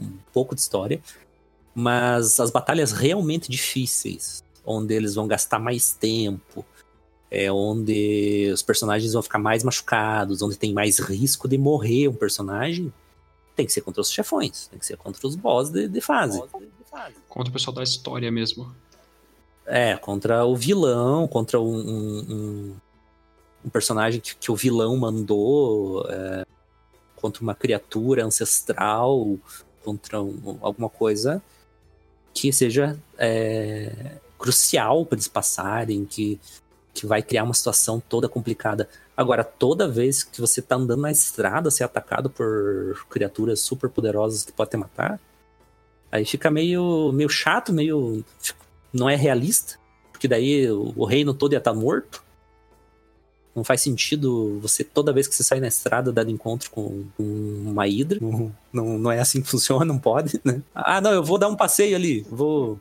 um 0.00 0.12
pouco 0.32 0.54
de 0.54 0.60
história. 0.60 1.02
Mas 1.74 2.38
as 2.38 2.50
batalhas 2.50 2.92
realmente 2.92 3.50
difíceis, 3.50 4.44
onde 4.64 4.94
eles 4.94 5.16
vão 5.16 5.26
gastar 5.26 5.58
mais 5.58 5.92
tempo, 5.92 6.64
é 7.28 7.50
onde 7.50 8.48
os 8.52 8.62
personagens 8.62 9.12
vão 9.12 9.22
ficar 9.22 9.40
mais 9.40 9.64
machucados, 9.64 10.40
onde 10.40 10.56
tem 10.56 10.72
mais 10.72 11.00
risco 11.00 11.48
de 11.48 11.58
morrer 11.58 12.06
um 12.06 12.14
personagem, 12.14 12.92
tem 13.56 13.66
que 13.66 13.72
ser 13.72 13.80
contra 13.80 14.00
os 14.00 14.10
chefões, 14.10 14.68
tem 14.68 14.78
que 14.78 14.86
ser 14.86 14.96
contra 14.96 15.26
os 15.26 15.34
boss 15.34 15.68
de, 15.68 15.88
de 15.88 16.00
fase. 16.00 16.40
Contra 17.28 17.50
o 17.50 17.52
pessoal 17.52 17.74
da 17.74 17.82
história 17.82 18.30
mesmo. 18.30 18.72
É, 19.66 19.96
contra 19.96 20.44
o 20.44 20.54
vilão, 20.54 21.26
contra 21.26 21.60
um, 21.60 21.76
um, 21.76 22.76
um 23.64 23.68
personagem 23.68 24.20
que, 24.20 24.36
que 24.36 24.50
o 24.50 24.56
vilão 24.56 24.96
mandou 24.96 26.06
é, 26.08 26.46
contra 27.16 27.42
uma 27.42 27.54
criatura 27.54 28.24
ancestral, 28.24 29.38
contra 29.84 30.20
um, 30.20 30.58
alguma 30.60 30.88
coisa 30.88 31.42
que 32.32 32.52
seja 32.52 32.98
é, 33.18 34.16
crucial 34.38 35.04
para 35.04 35.16
eles 35.16 35.28
passarem, 35.28 36.04
que, 36.04 36.40
que 36.94 37.06
vai 37.06 37.22
criar 37.22 37.44
uma 37.44 37.54
situação 37.54 38.00
toda 38.00 38.28
complicada. 38.28 38.88
Agora, 39.16 39.44
toda 39.44 39.88
vez 39.88 40.22
que 40.22 40.40
você 40.40 40.62
tá 40.62 40.76
andando 40.76 41.02
na 41.02 41.10
estrada, 41.10 41.70
ser 41.70 41.84
atacado 41.84 42.30
por 42.30 43.04
criaturas 43.10 43.60
super 43.60 43.90
poderosas 43.90 44.44
que 44.44 44.52
podem 44.52 44.70
te 44.70 44.76
matar, 44.78 45.20
aí 46.10 46.24
fica 46.24 46.50
meio, 46.50 47.12
meio 47.12 47.28
chato, 47.28 47.72
meio. 47.72 48.24
não 48.92 49.10
é 49.10 49.16
realista, 49.16 49.78
porque 50.10 50.26
daí 50.26 50.70
o 50.70 51.04
reino 51.04 51.34
todo 51.34 51.52
ia 51.52 51.58
estar 51.58 51.74
tá 51.74 51.78
morto. 51.78 52.22
Não 53.54 53.64
faz 53.64 53.80
sentido 53.80 54.60
você, 54.60 54.84
toda 54.84 55.12
vez 55.12 55.26
que 55.26 55.34
você 55.34 55.42
sai 55.42 55.58
na 55.58 55.66
estrada, 55.66 56.12
dar 56.12 56.28
encontro 56.28 56.70
com, 56.70 57.04
com 57.16 57.22
uma 57.66 57.86
hidra. 57.88 58.18
Não, 58.20 58.52
não, 58.72 58.98
não, 58.98 59.12
é 59.12 59.18
assim 59.18 59.42
que 59.42 59.48
funciona, 59.48 59.84
não 59.84 59.98
pode, 59.98 60.40
né? 60.44 60.62
Ah, 60.74 61.00
não, 61.00 61.10
eu 61.12 61.22
vou 61.22 61.36
dar 61.36 61.48
um 61.48 61.56
passeio 61.56 61.96
ali, 61.96 62.24
vou, 62.30 62.78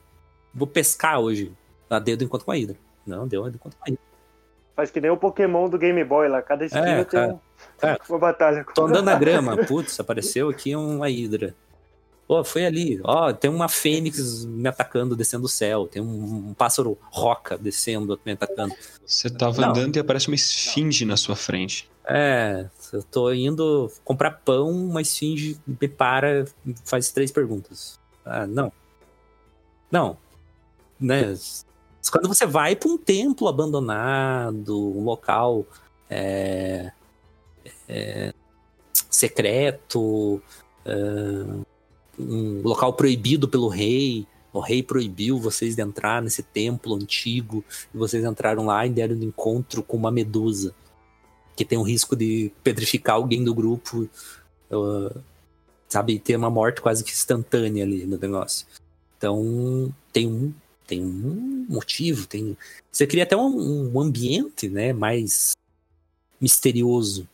vou 0.54 0.68
pescar 0.68 1.20
hoje. 1.20 1.52
Ah, 1.90 1.98
deu 1.98 2.16
do 2.16 2.24
encontro 2.24 2.46
com 2.46 2.52
a 2.52 2.58
hidra. 2.58 2.76
Não, 3.06 3.28
deu 3.28 3.42
do 3.44 3.56
encontro 3.56 3.78
com 3.80 3.86
a 3.86 3.90
hidra. 3.90 4.04
Faz 4.76 4.92
que 4.92 5.02
nem 5.02 5.12
o 5.12 5.18
Pokémon 5.18 5.68
do 5.68 5.78
Game 5.78 6.04
Boy 6.04 6.30
lá, 6.30 6.42
cada 6.42 6.66
esquina 6.66 6.88
é, 6.88 7.04
tem 7.04 7.20
um, 7.20 7.40
é. 7.82 7.98
uma 8.08 8.20
batalha. 8.20 8.66
Tô 8.76 8.86
andando 8.86 9.06
na 9.06 9.16
grama, 9.20 9.58
putz, 9.58 10.00
apareceu 10.00 10.50
aqui 10.50 10.76
uma 10.76 11.10
hidra. 11.10 11.56
Ó, 12.32 12.44
foi 12.44 12.64
ali. 12.64 13.02
Ó, 13.04 13.34
tem 13.34 13.50
uma 13.50 13.68
fênix 13.68 14.46
me 14.46 14.70
atacando 14.70 15.16
descendo 15.16 15.42
do 15.42 15.50
céu. 15.50 15.88
Tem 15.88 16.00
um, 16.00 16.50
um 16.50 16.54
pássaro 16.54 16.96
roca 17.10 17.58
descendo 17.58 18.20
me 18.24 18.34
atacando. 18.34 18.76
Você 19.04 19.32
tava 19.32 19.60
Não. 19.60 19.70
andando 19.70 19.96
e 19.96 20.00
aparece 20.00 20.28
uma 20.28 20.36
esfinge 20.36 21.06
na 21.06 21.18
sua 21.18 21.36
frente. 21.36 21.90
É, 22.08 22.68
eu 22.94 23.02
tô 23.02 23.34
indo 23.34 23.92
comprar 24.06 24.32
pão, 24.32 24.70
uma 24.70 25.02
esfinge 25.02 25.60
me 25.66 25.88
para 25.88 26.46
e 26.66 26.76
faz 26.86 27.12
três 27.12 27.32
perguntas. 27.32 28.00
Ah, 28.24 28.46
não. 28.46 28.72
Não. 29.92 30.16
Né? 31.00 31.36
Quando 32.12 32.28
você 32.28 32.46
vai 32.46 32.76
para 32.76 32.90
um 32.90 32.98
templo 32.98 33.48
abandonado, 33.48 34.78
um 34.96 35.04
local 35.04 35.66
é, 36.08 36.92
é, 37.88 38.34
secreto, 39.10 40.40
é, 40.86 41.69
um 42.20 42.62
local 42.62 42.94
proibido 42.94 43.48
pelo 43.48 43.68
rei, 43.68 44.28
o 44.52 44.60
rei 44.60 44.82
proibiu 44.84 45.38
vocês 45.38 45.76
de 45.76 45.82
entrar 45.82 46.22
nesse 46.22 46.44
templo 46.44 46.96
antigo, 46.96 47.64
e 47.94 47.98
vocês 47.98 48.24
entraram 48.24 48.66
lá 48.66 48.86
e 48.86 48.90
deram 48.90 49.16
um 49.16 49.24
encontro 49.24 49.84
com 49.84 49.96
uma 49.96 50.12
medusa 50.12 50.74
que 51.56 51.66
tem 51.66 51.78
o 51.78 51.84
risco 51.84 52.16
de 52.16 52.52
pedrificar 52.64 53.16
alguém 53.16 53.44
do 53.44 53.54
grupo, 53.54 54.10
uh, 54.72 55.22
sabe, 55.90 56.18
ter 56.18 56.36
uma 56.38 56.50
morte 56.50 56.82
quase 56.82 57.04
que 57.04 57.12
instantânea 57.12 57.84
ali 57.84 58.06
no 58.06 58.18
negócio. 58.18 58.66
Então, 59.18 59.94
tem 60.14 60.26
um, 60.26 60.54
tem 60.88 61.04
um 61.04 61.66
motivo, 61.68 62.26
tem... 62.28 62.58
Você 62.90 63.06
cria 63.06 63.24
até 63.24 63.36
um, 63.36 63.92
um 63.94 64.00
ambiente, 64.00 64.70
né, 64.70 64.94
mais 64.94 65.52
misterioso 66.40 67.28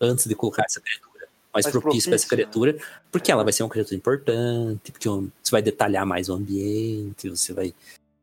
antes 0.00 0.26
de 0.26 0.34
colocar 0.34 0.64
essa 0.64 0.80
criatura. 0.80 1.13
Mais, 1.54 1.66
Mais 1.66 1.76
propício 1.76 2.10
para 2.10 2.16
essa 2.16 2.24
né? 2.24 2.28
criatura, 2.30 2.76
porque 3.12 3.30
ela 3.30 3.44
vai 3.44 3.52
ser 3.52 3.62
uma 3.62 3.70
criatura 3.70 3.94
importante, 3.96 4.90
porque 4.90 5.08
você 5.08 5.50
vai 5.50 5.62
detalhar 5.62 6.04
mais 6.04 6.28
o 6.28 6.34
ambiente, 6.34 7.30
você 7.30 7.52
vai 7.52 7.72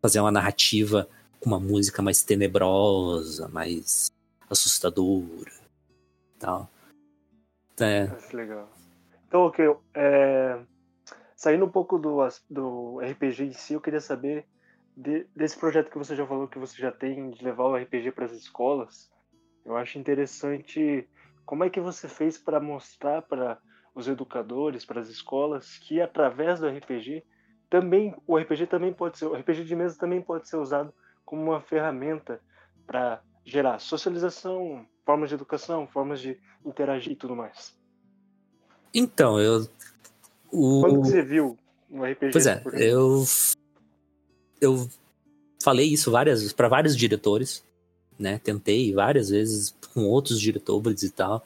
fazer 0.02 0.20
uma 0.20 0.32
narrativa 0.32 1.08
com 1.40 1.50
uma 1.50 1.60
música 1.60 2.02
mais 2.02 2.24
tenebrosa, 2.24 3.48
mais 3.48 4.12
assustadora 4.50 5.52
tal. 6.38 6.70
É, 7.80 8.04
Acho 8.04 8.36
legal. 8.36 8.70
Então, 9.28 9.46
ok. 9.46 9.76
é, 9.96 10.60
Saindo 11.36 11.66
um 11.66 11.70
pouco 11.70 11.98
do, 11.98 12.18
do 12.50 13.00
RPG 13.00 13.46
em 13.46 13.54
si, 13.54 13.74
eu 13.74 13.82
queria 13.82 14.00
saber 14.00 14.46
de- 14.96 15.26
desse 15.36 15.58
projeto 15.58 15.90
que 15.90 15.98
você 15.98 16.16
já 16.16 16.28
falou 16.28 16.48
que 16.48 16.60
você 16.60 16.80
já 16.80 16.92
tem 16.92 17.32
de 17.32 17.44
levar 17.44 17.64
o 17.64 17.76
RPG 17.76 18.12
para 18.12 18.26
as 18.26 18.34
escolas. 18.34 19.10
Eu 19.66 19.76
acho 19.76 19.98
interessante 19.98 21.08
como 21.46 21.64
é 21.64 21.70
que 21.70 21.80
você 21.80 22.08
fez 22.08 22.38
para 22.38 22.60
mostrar 22.60 23.22
para 23.22 23.58
os 23.94 24.08
educadores, 24.08 24.86
para 24.86 25.02
as 25.02 25.10
escolas, 25.10 25.78
que 25.78 26.00
através 26.00 26.60
do 26.60 26.68
RPG 26.68 27.24
também 27.70 28.14
o 28.28 28.38
RPG 28.38 28.68
também 28.68 28.94
pode 28.94 29.18
ser, 29.18 29.26
o 29.26 29.34
RPG 29.34 29.64
de 29.64 29.76
mesa 29.76 29.98
também 29.98 30.22
pode 30.22 30.48
ser 30.48 30.58
usado 30.58 30.94
como 31.26 31.42
uma 31.42 31.62
ferramenta 31.62 32.42
para 32.86 33.22
gerar 33.46 33.80
socialização, 33.80 34.86
formas 35.06 35.30
de 35.30 35.36
educação, 35.36 35.88
formas 35.88 36.20
de 36.20 36.38
interagir 36.66 37.14
e 37.14 37.16
tudo 37.16 37.36
mais. 37.36 37.74
Então, 38.94 39.40
eu. 39.40 39.68
O... 40.52 40.82
Quando 40.82 41.00
você 41.00 41.22
viu 41.22 41.58
um 41.90 42.04
RPG? 42.04 42.32
Pois 42.32 42.46
é, 42.46 42.62
eu. 42.74 43.24
Eu 44.60 44.88
falei 45.64 45.88
isso 45.88 46.12
várias 46.12 46.52
para 46.54 46.68
vários 46.68 46.96
diretores, 46.96 47.64
né? 48.22 48.40
Tentei 48.40 48.94
várias 48.94 49.30
vezes 49.30 49.76
com 49.94 50.06
outros 50.06 50.40
diretores 50.40 51.04
e 51.04 51.10
tal. 51.10 51.44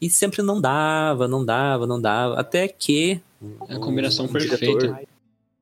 E 0.00 0.10
sempre 0.10 0.42
não 0.42 0.60
dava, 0.60 1.28
não 1.28 1.44
dava, 1.44 1.86
não 1.86 2.00
dava. 2.00 2.38
Até 2.38 2.68
que. 2.68 3.20
É 3.68 3.74
a 3.74 3.78
combinação 3.78 4.26
um 4.26 4.32
perfeita. 4.32 5.00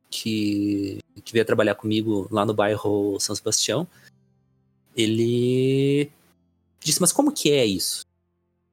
Que, 0.09 0.99
que 1.25 1.33
veio 1.33 1.45
trabalhar 1.45 1.77
comigo 1.77 2.27
lá 2.31 2.45
no 2.45 2.55
bairro 2.55 3.19
São 3.21 3.35
Sebastião. 3.35 3.87
Ele 4.97 6.11
disse, 6.81 7.01
mas 7.01 7.13
como 7.13 7.33
que 7.33 7.51
é 7.53 7.65
isso? 7.65 8.05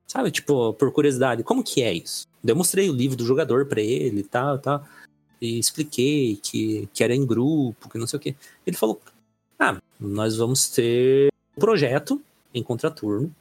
Sabe, 0.08 0.32
tipo, 0.32 0.74
por 0.74 0.92
curiosidade, 0.92 1.44
como 1.44 1.64
que 1.64 1.84
é 1.84 1.94
isso? 1.94 2.26
Eu 2.44 2.56
mostrei 2.56 2.90
o 2.90 2.94
livro 2.94 3.18
do 3.18 3.26
jogador 3.26 3.66
pra 3.66 3.82
ele 3.82 4.22
e 4.22 4.24
tal, 4.24 4.56
e 4.56 4.60
tal. 4.60 4.88
E 5.42 5.60
expliquei 5.60 6.38
que, 6.38 6.88
que 6.94 7.04
era 7.04 7.14
em 7.14 7.26
grupo, 7.26 7.90
que 7.90 7.98
não 7.98 8.08
sei 8.08 8.18
o 8.18 8.20
quê. 8.22 8.36
Ele 8.66 8.76
falou: 8.76 9.00
Ah, 9.60 9.80
nós 10.00 10.38
vamos 10.38 10.70
ter 10.70 11.30
projeto 11.60 12.22
em 12.54 12.64
contraturno. 12.64 13.34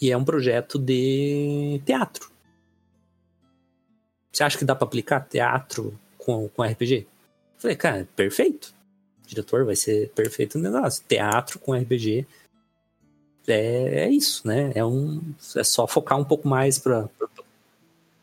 E 0.00 0.10
é 0.10 0.16
um 0.16 0.24
projeto 0.24 0.78
de 0.78 1.80
teatro. 1.84 2.30
Você 4.32 4.42
acha 4.42 4.58
que 4.58 4.64
dá 4.64 4.74
pra 4.74 4.86
aplicar 4.86 5.20
teatro 5.20 5.98
com, 6.18 6.48
com 6.48 6.62
RPG? 6.62 7.06
Eu 7.06 7.06
falei, 7.58 7.76
cara, 7.76 8.08
perfeito. 8.16 8.74
O 9.24 9.28
diretor 9.28 9.64
vai 9.64 9.76
ser 9.76 10.10
perfeito 10.10 10.58
no 10.58 10.64
negócio. 10.64 11.04
Teatro 11.06 11.58
com 11.58 11.74
RPG 11.74 12.26
é, 13.46 14.04
é 14.04 14.10
isso, 14.10 14.46
né? 14.46 14.72
É, 14.74 14.84
um, 14.84 15.20
é 15.56 15.64
só 15.64 15.86
focar 15.86 16.18
um 16.18 16.24
pouco 16.24 16.48
mais 16.48 16.78
pra 16.78 17.08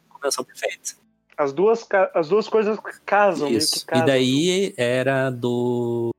combinação 0.10 0.44
perfeita. 0.44 0.98
As 1.38 1.54
duas, 1.54 1.88
as 2.14 2.28
duas 2.28 2.48
coisas 2.50 2.78
casam, 3.06 3.50
Isso. 3.50 3.86
casam. 3.86 4.04
E 4.04 4.08
daí 4.08 4.74
era 4.76 5.30
do. 5.30 6.10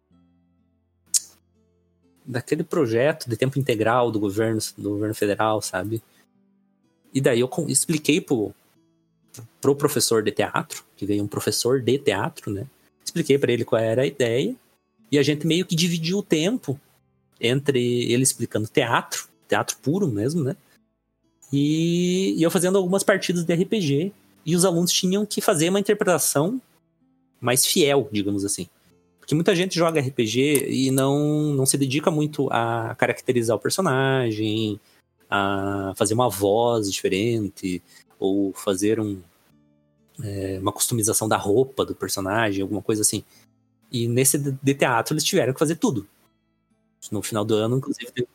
Daquele 2.25 2.63
projeto 2.63 3.29
de 3.29 3.37
tempo 3.37 3.59
integral 3.59 4.11
do 4.11 4.21
governo, 4.21 4.61
do 4.77 4.91
governo 4.91 5.15
federal, 5.15 5.61
sabe? 5.61 6.03
E 7.13 7.21
daí 7.21 7.41
eu 7.41 7.51
expliquei 7.67 8.21
pro, 8.21 8.55
pro 9.61 9.75
professor 9.75 10.23
de 10.23 10.31
teatro, 10.31 10.85
que 10.97 11.07
veio 11.07 11.23
um 11.23 11.29
professor 11.29 11.81
de 11.81 11.99
teatro, 11.99 12.51
né? 12.51 12.67
Expliquei 13.05 13.39
pra 13.39 13.53
ele 13.53 13.65
qual 13.65 13.83
era 13.83 14.03
a 14.03 14.07
ideia. 14.07 14.55
E 15.11 15.19
a 15.19 15.23
gente 15.23 15.47
meio 15.47 15.67
que 15.67 15.75
dividiu 15.75 16.19
o 16.19 16.23
tempo 16.23 16.79
entre 17.41 18.11
ele 18.13 18.23
explicando 18.23 18.69
teatro, 18.69 19.29
teatro 19.49 19.77
puro 19.83 20.07
mesmo, 20.07 20.45
né? 20.45 20.57
E, 21.53 22.35
e 22.39 22.43
eu 22.43 22.51
fazendo 22.51 22.79
algumas 22.79 23.03
partidas 23.03 23.45
de 23.45 23.55
RPG. 23.55 24.13
E 24.47 24.57
os 24.57 24.65
alunos 24.65 24.93
tinham 24.93 25.27
que 25.27 25.41
fazer 25.41 25.69
uma 25.69 25.81
interpretação 25.81 26.61
mais 27.41 27.67
fiel, 27.67 28.09
digamos 28.13 28.45
assim. 28.45 28.69
Porque 29.31 29.37
muita 29.37 29.55
gente 29.55 29.79
joga 29.79 30.01
RPG 30.01 30.67
e 30.69 30.91
não, 30.91 31.55
não 31.55 31.65
se 31.65 31.79
dedica 31.79 32.11
muito 32.11 32.49
a 32.51 32.97
caracterizar 32.97 33.57
o 33.57 33.61
personagem, 33.61 34.81
a 35.31 35.93
fazer 35.95 36.15
uma 36.15 36.29
voz 36.29 36.91
diferente, 36.91 37.81
ou 38.19 38.53
fazer 38.53 38.99
um, 38.99 39.21
é, 40.21 40.59
uma 40.61 40.73
customização 40.73 41.29
da 41.29 41.37
roupa 41.37 41.87
do 41.87 41.95
personagem, 41.95 42.61
alguma 42.61 42.83
coisa 42.83 43.03
assim. 43.03 43.23
E 43.93 44.09
nesse 44.09 44.37
de 44.37 44.75
teatro 44.75 45.15
eles 45.15 45.23
tiveram 45.23 45.53
que 45.53 45.61
fazer 45.61 45.77
tudo. 45.77 46.09
No 47.13 47.23
final 47.23 47.45
do 47.45 47.55
ano, 47.55 47.77
inclusive, 47.77 48.27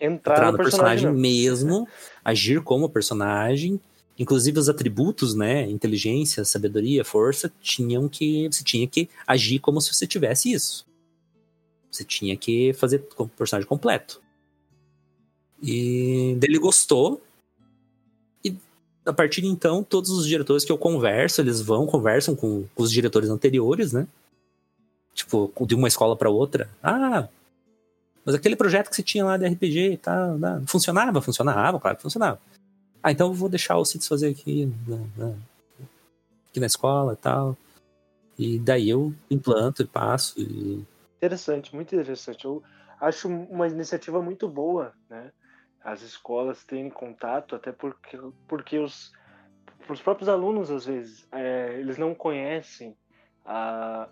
Entrar, 0.00 0.34
entrar 0.34 0.46
no 0.46 0.52
no 0.52 0.58
personagem 0.58 1.12
mesmo. 1.12 1.84
mesmo, 1.84 1.88
agir 2.24 2.60
como 2.60 2.90
personagem, 2.90 3.80
inclusive 4.20 4.58
os 4.58 4.68
atributos, 4.68 5.34
né, 5.34 5.62
inteligência, 5.70 6.44
sabedoria, 6.44 7.02
força, 7.02 7.50
tinham 7.62 8.06
que 8.06 8.46
você 8.48 8.62
tinha 8.62 8.86
que 8.86 9.08
agir 9.26 9.58
como 9.60 9.80
se 9.80 9.94
você 9.94 10.06
tivesse 10.06 10.52
isso. 10.52 10.86
Você 11.90 12.04
tinha 12.04 12.36
que 12.36 12.74
fazer 12.74 13.02
o 13.16 13.26
personagem 13.26 13.66
completo. 13.66 14.20
E 15.62 16.36
dele 16.38 16.58
gostou. 16.58 17.22
E 18.44 18.54
a 19.06 19.12
partir 19.12 19.40
de 19.40 19.46
então, 19.46 19.82
todos 19.82 20.10
os 20.10 20.26
diretores 20.26 20.66
que 20.66 20.70
eu 20.70 20.76
converso, 20.76 21.40
eles 21.40 21.62
vão, 21.62 21.86
conversam 21.86 22.36
com, 22.36 22.66
os 22.76 22.92
diretores 22.92 23.30
anteriores, 23.30 23.94
né? 23.94 24.06
Tipo, 25.14 25.50
de 25.66 25.74
uma 25.74 25.88
escola 25.88 26.14
para 26.14 26.28
outra. 26.28 26.68
Ah, 26.82 27.26
mas 28.22 28.34
aquele 28.34 28.54
projeto 28.54 28.90
que 28.90 28.96
você 28.96 29.02
tinha 29.02 29.24
lá 29.24 29.38
de 29.38 29.46
RPG 29.46 29.98
tal, 30.02 30.36
né, 30.36 30.62
funcionava? 30.66 31.22
Funcionava, 31.22 31.80
claro 31.80 31.96
que 31.96 32.02
funcionava. 32.02 32.38
Ah, 33.02 33.10
então 33.10 33.28
eu 33.28 33.34
vou 33.34 33.48
deixar 33.48 33.76
o 33.76 33.84
Cities 33.84 34.08
fazer 34.08 34.28
aqui 34.28 34.66
na, 34.86 34.96
na- 35.16 35.38
aqui 36.48 36.60
na 36.60 36.66
escola 36.66 37.14
e 37.14 37.16
tal. 37.16 37.56
E 38.38 38.58
daí 38.58 38.88
eu 38.88 39.12
implanto 39.30 39.82
e 39.82 39.86
passo. 39.86 40.40
E... 40.40 40.84
Interessante, 41.18 41.74
muito 41.74 41.94
interessante. 41.94 42.44
Eu 42.44 42.62
acho 43.00 43.28
uma 43.28 43.68
iniciativa 43.68 44.20
muito 44.22 44.48
boa, 44.48 44.92
né? 45.08 45.30
As 45.82 46.02
escolas 46.02 46.62
terem 46.64 46.90
contato, 46.90 47.54
até 47.54 47.72
porque, 47.72 48.18
porque 48.46 48.78
os, 48.78 49.12
os 49.88 50.00
próprios 50.00 50.28
alunos, 50.28 50.70
às 50.70 50.84
vezes, 50.84 51.26
é, 51.32 51.76
eles 51.78 51.96
não 51.96 52.14
conhecem 52.14 52.94
a, 53.46 54.08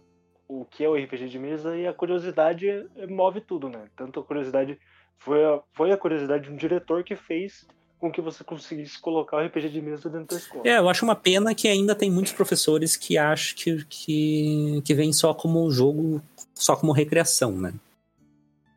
o 0.47 0.65
que 0.65 0.83
é 0.83 0.89
o 0.89 0.95
RPG 0.95 1.29
de 1.29 1.39
mesa 1.39 1.77
e 1.77 1.87
a 1.87 1.93
curiosidade 1.93 2.67
move 3.09 3.41
tudo, 3.43 3.69
né? 3.69 3.87
Tanto 3.95 4.21
a 4.21 4.25
curiosidade 4.25 4.79
foi 5.19 5.45
a, 5.45 5.61
foi 5.75 5.93
a 5.93 5.97
curiosidade 5.99 6.45
de 6.45 6.51
um 6.51 6.57
diretor 6.57 7.05
que 7.05 7.17
fez 7.17 7.67
com 7.99 8.13
que 8.13 8.21
você 8.21 8.45
conseguisse 8.45 8.99
colocar 9.01 9.37
o 9.37 9.47
RPG 9.47 9.71
de 9.71 9.83
mesa 9.83 10.09
dentro 10.09 10.37
da 10.37 10.37
escola. 10.37 10.63
É, 10.65 10.79
eu 10.79 10.89
acho 10.89 11.05
uma 11.05 11.17
pena 11.17 11.55
que 11.55 11.67
ainda 11.67 11.95
tem 11.95 12.11
muitos 12.11 12.33
professores 12.33 12.97
que 12.97 13.19
acham 13.19 13.57
que, 13.57 13.85
que, 13.87 14.83
que 14.85 14.95
vem 14.95 15.13
só 15.13 15.35
como 15.35 15.71
jogo, 15.71 16.23
só 16.55 16.77
como 16.77 16.93
recreação, 16.93 17.53
né? 17.53 17.75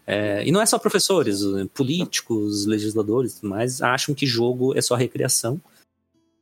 É, 0.08 0.44
e 0.46 0.52
não 0.52 0.62
é 0.62 0.66
só 0.66 0.80
professores, 0.80 1.42
políticos, 1.74 2.66
legisladores 2.66 3.34
e 3.34 3.36
tudo 3.36 3.50
mais, 3.50 3.82
acham 3.82 4.16
que 4.16 4.26
jogo 4.26 4.78
é 4.78 4.82
só 4.82 4.96
recreação, 4.96 5.62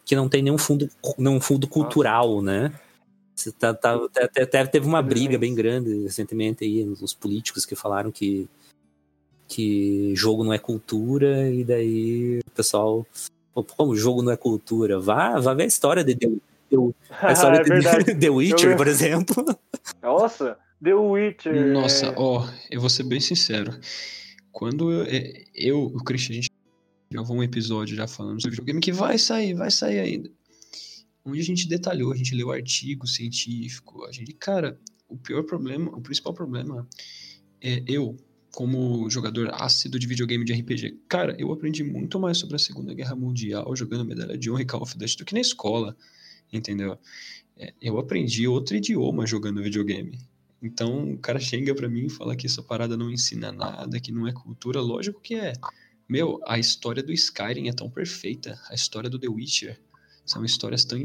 que 0.05 0.15
não 0.15 0.29
tem 0.29 0.41
nenhum 0.41 0.57
fundo, 0.57 0.89
nenhum 1.17 1.41
fundo 1.41 1.67
cultural, 1.67 2.41
né? 2.41 2.73
Tá, 3.57 3.73
tá, 3.73 3.95
até, 4.21 4.43
até 4.43 4.65
teve 4.65 4.85
uma 4.85 5.01
briga 5.01 5.37
bem 5.37 5.53
grande 5.53 6.03
recentemente 6.03 6.63
aí, 6.63 6.83
os 6.83 7.13
políticos 7.13 7.65
que 7.65 7.75
falaram 7.75 8.11
que, 8.11 8.49
que 9.49 10.15
jogo 10.15 10.43
não 10.43 10.53
é 10.53 10.59
cultura, 10.59 11.51
e 11.51 11.63
daí 11.63 12.39
o 12.47 12.51
pessoal. 12.51 13.05
Como 13.75 13.95
jogo 13.95 14.21
não 14.21 14.31
é 14.31 14.37
cultura? 14.37 14.99
Vá, 14.99 15.37
vá 15.39 15.53
ver 15.53 15.63
a 15.63 15.65
história 15.65 16.03
de 16.03 16.15
The, 16.15 16.27
The, 16.69 16.75
a 17.09 17.31
história 17.33 17.57
É 17.57 18.03
de 18.03 18.15
The 18.15 18.29
Witcher, 18.29 18.77
por 18.77 18.87
exemplo. 18.87 19.43
Nossa, 20.01 20.57
The 20.81 20.93
Witcher. 20.93 21.73
Nossa, 21.73 22.13
ó, 22.15 22.47
eu 22.69 22.79
vou 22.79 22.89
ser 22.89 23.03
bem 23.03 23.19
sincero. 23.19 23.77
Quando 24.51 24.91
eu, 24.91 25.03
é, 25.03 25.43
eu 25.53 25.83
o 25.83 26.03
Christian, 26.03 26.33
a 26.33 26.35
gente 26.35 26.51
gravou 27.11 27.35
um 27.35 27.43
episódio 27.43 27.95
já 27.95 28.07
falando 28.07 28.39
sobre 28.39 28.51
videogame 28.51 28.79
que 28.79 28.91
vai 28.91 29.17
sair, 29.17 29.55
vai 29.55 29.71
sair 29.71 29.99
ainda. 29.99 30.29
Onde 31.25 31.41
a 31.41 31.43
gente 31.43 31.67
detalhou, 31.67 32.13
a 32.13 32.15
gente 32.15 32.35
leu 32.35 32.51
artigo 32.51 33.07
científico, 33.07 34.05
a 34.05 34.11
gente, 34.11 34.31
cara, 34.33 34.79
o 35.09 35.17
pior 35.17 35.43
problema, 35.43 35.89
o 35.89 36.01
principal 36.01 36.33
problema 36.33 36.87
é 37.61 37.83
eu, 37.87 38.15
como 38.51 39.09
jogador 39.09 39.49
ácido 39.53 39.99
de 39.99 40.07
videogame 40.07 40.43
de 40.43 40.53
RPG. 40.53 40.99
Cara, 41.07 41.35
eu 41.39 41.51
aprendi 41.51 41.83
muito 41.83 42.19
mais 42.19 42.37
sobre 42.37 42.55
a 42.55 42.59
Segunda 42.59 42.93
Guerra 42.93 43.15
Mundial 43.15 43.75
jogando 43.75 44.05
Medalha 44.05 44.37
de 44.37 44.49
Honra 44.51 44.61
e 44.61 44.65
Call 44.65 44.81
of 44.81 44.97
Duty 44.97 45.17
do 45.17 45.25
que 45.25 45.33
na 45.33 45.39
escola, 45.39 45.95
entendeu? 46.51 46.97
É, 47.57 47.73
eu 47.81 47.99
aprendi 47.99 48.47
outro 48.47 48.75
idioma 48.75 49.27
jogando 49.27 49.61
videogame. 49.61 50.19
Então, 50.61 51.13
o 51.13 51.17
cara 51.17 51.39
chega 51.39 51.73
para 51.73 51.87
mim 51.87 52.07
e 52.07 52.09
fala 52.09 52.35
que 52.35 52.45
essa 52.45 52.61
parada 52.61 52.97
não 52.97 53.11
ensina 53.11 53.51
nada, 53.51 53.99
que 53.99 54.11
não 54.11 54.27
é 54.27 54.33
cultura. 54.33 54.81
Lógico 54.81 55.21
que 55.21 55.35
é. 55.35 55.53
Meu, 56.07 56.41
a 56.45 56.57
história 56.57 57.03
do 57.03 57.13
Skyrim 57.13 57.69
é 57.69 57.73
tão 57.73 57.89
perfeita. 57.89 58.59
A 58.69 58.73
história 58.73 59.09
do 59.09 59.19
The 59.19 59.29
Witcher 59.29 59.79
são 60.25 60.43
histórias 60.43 60.83
tão 60.83 60.97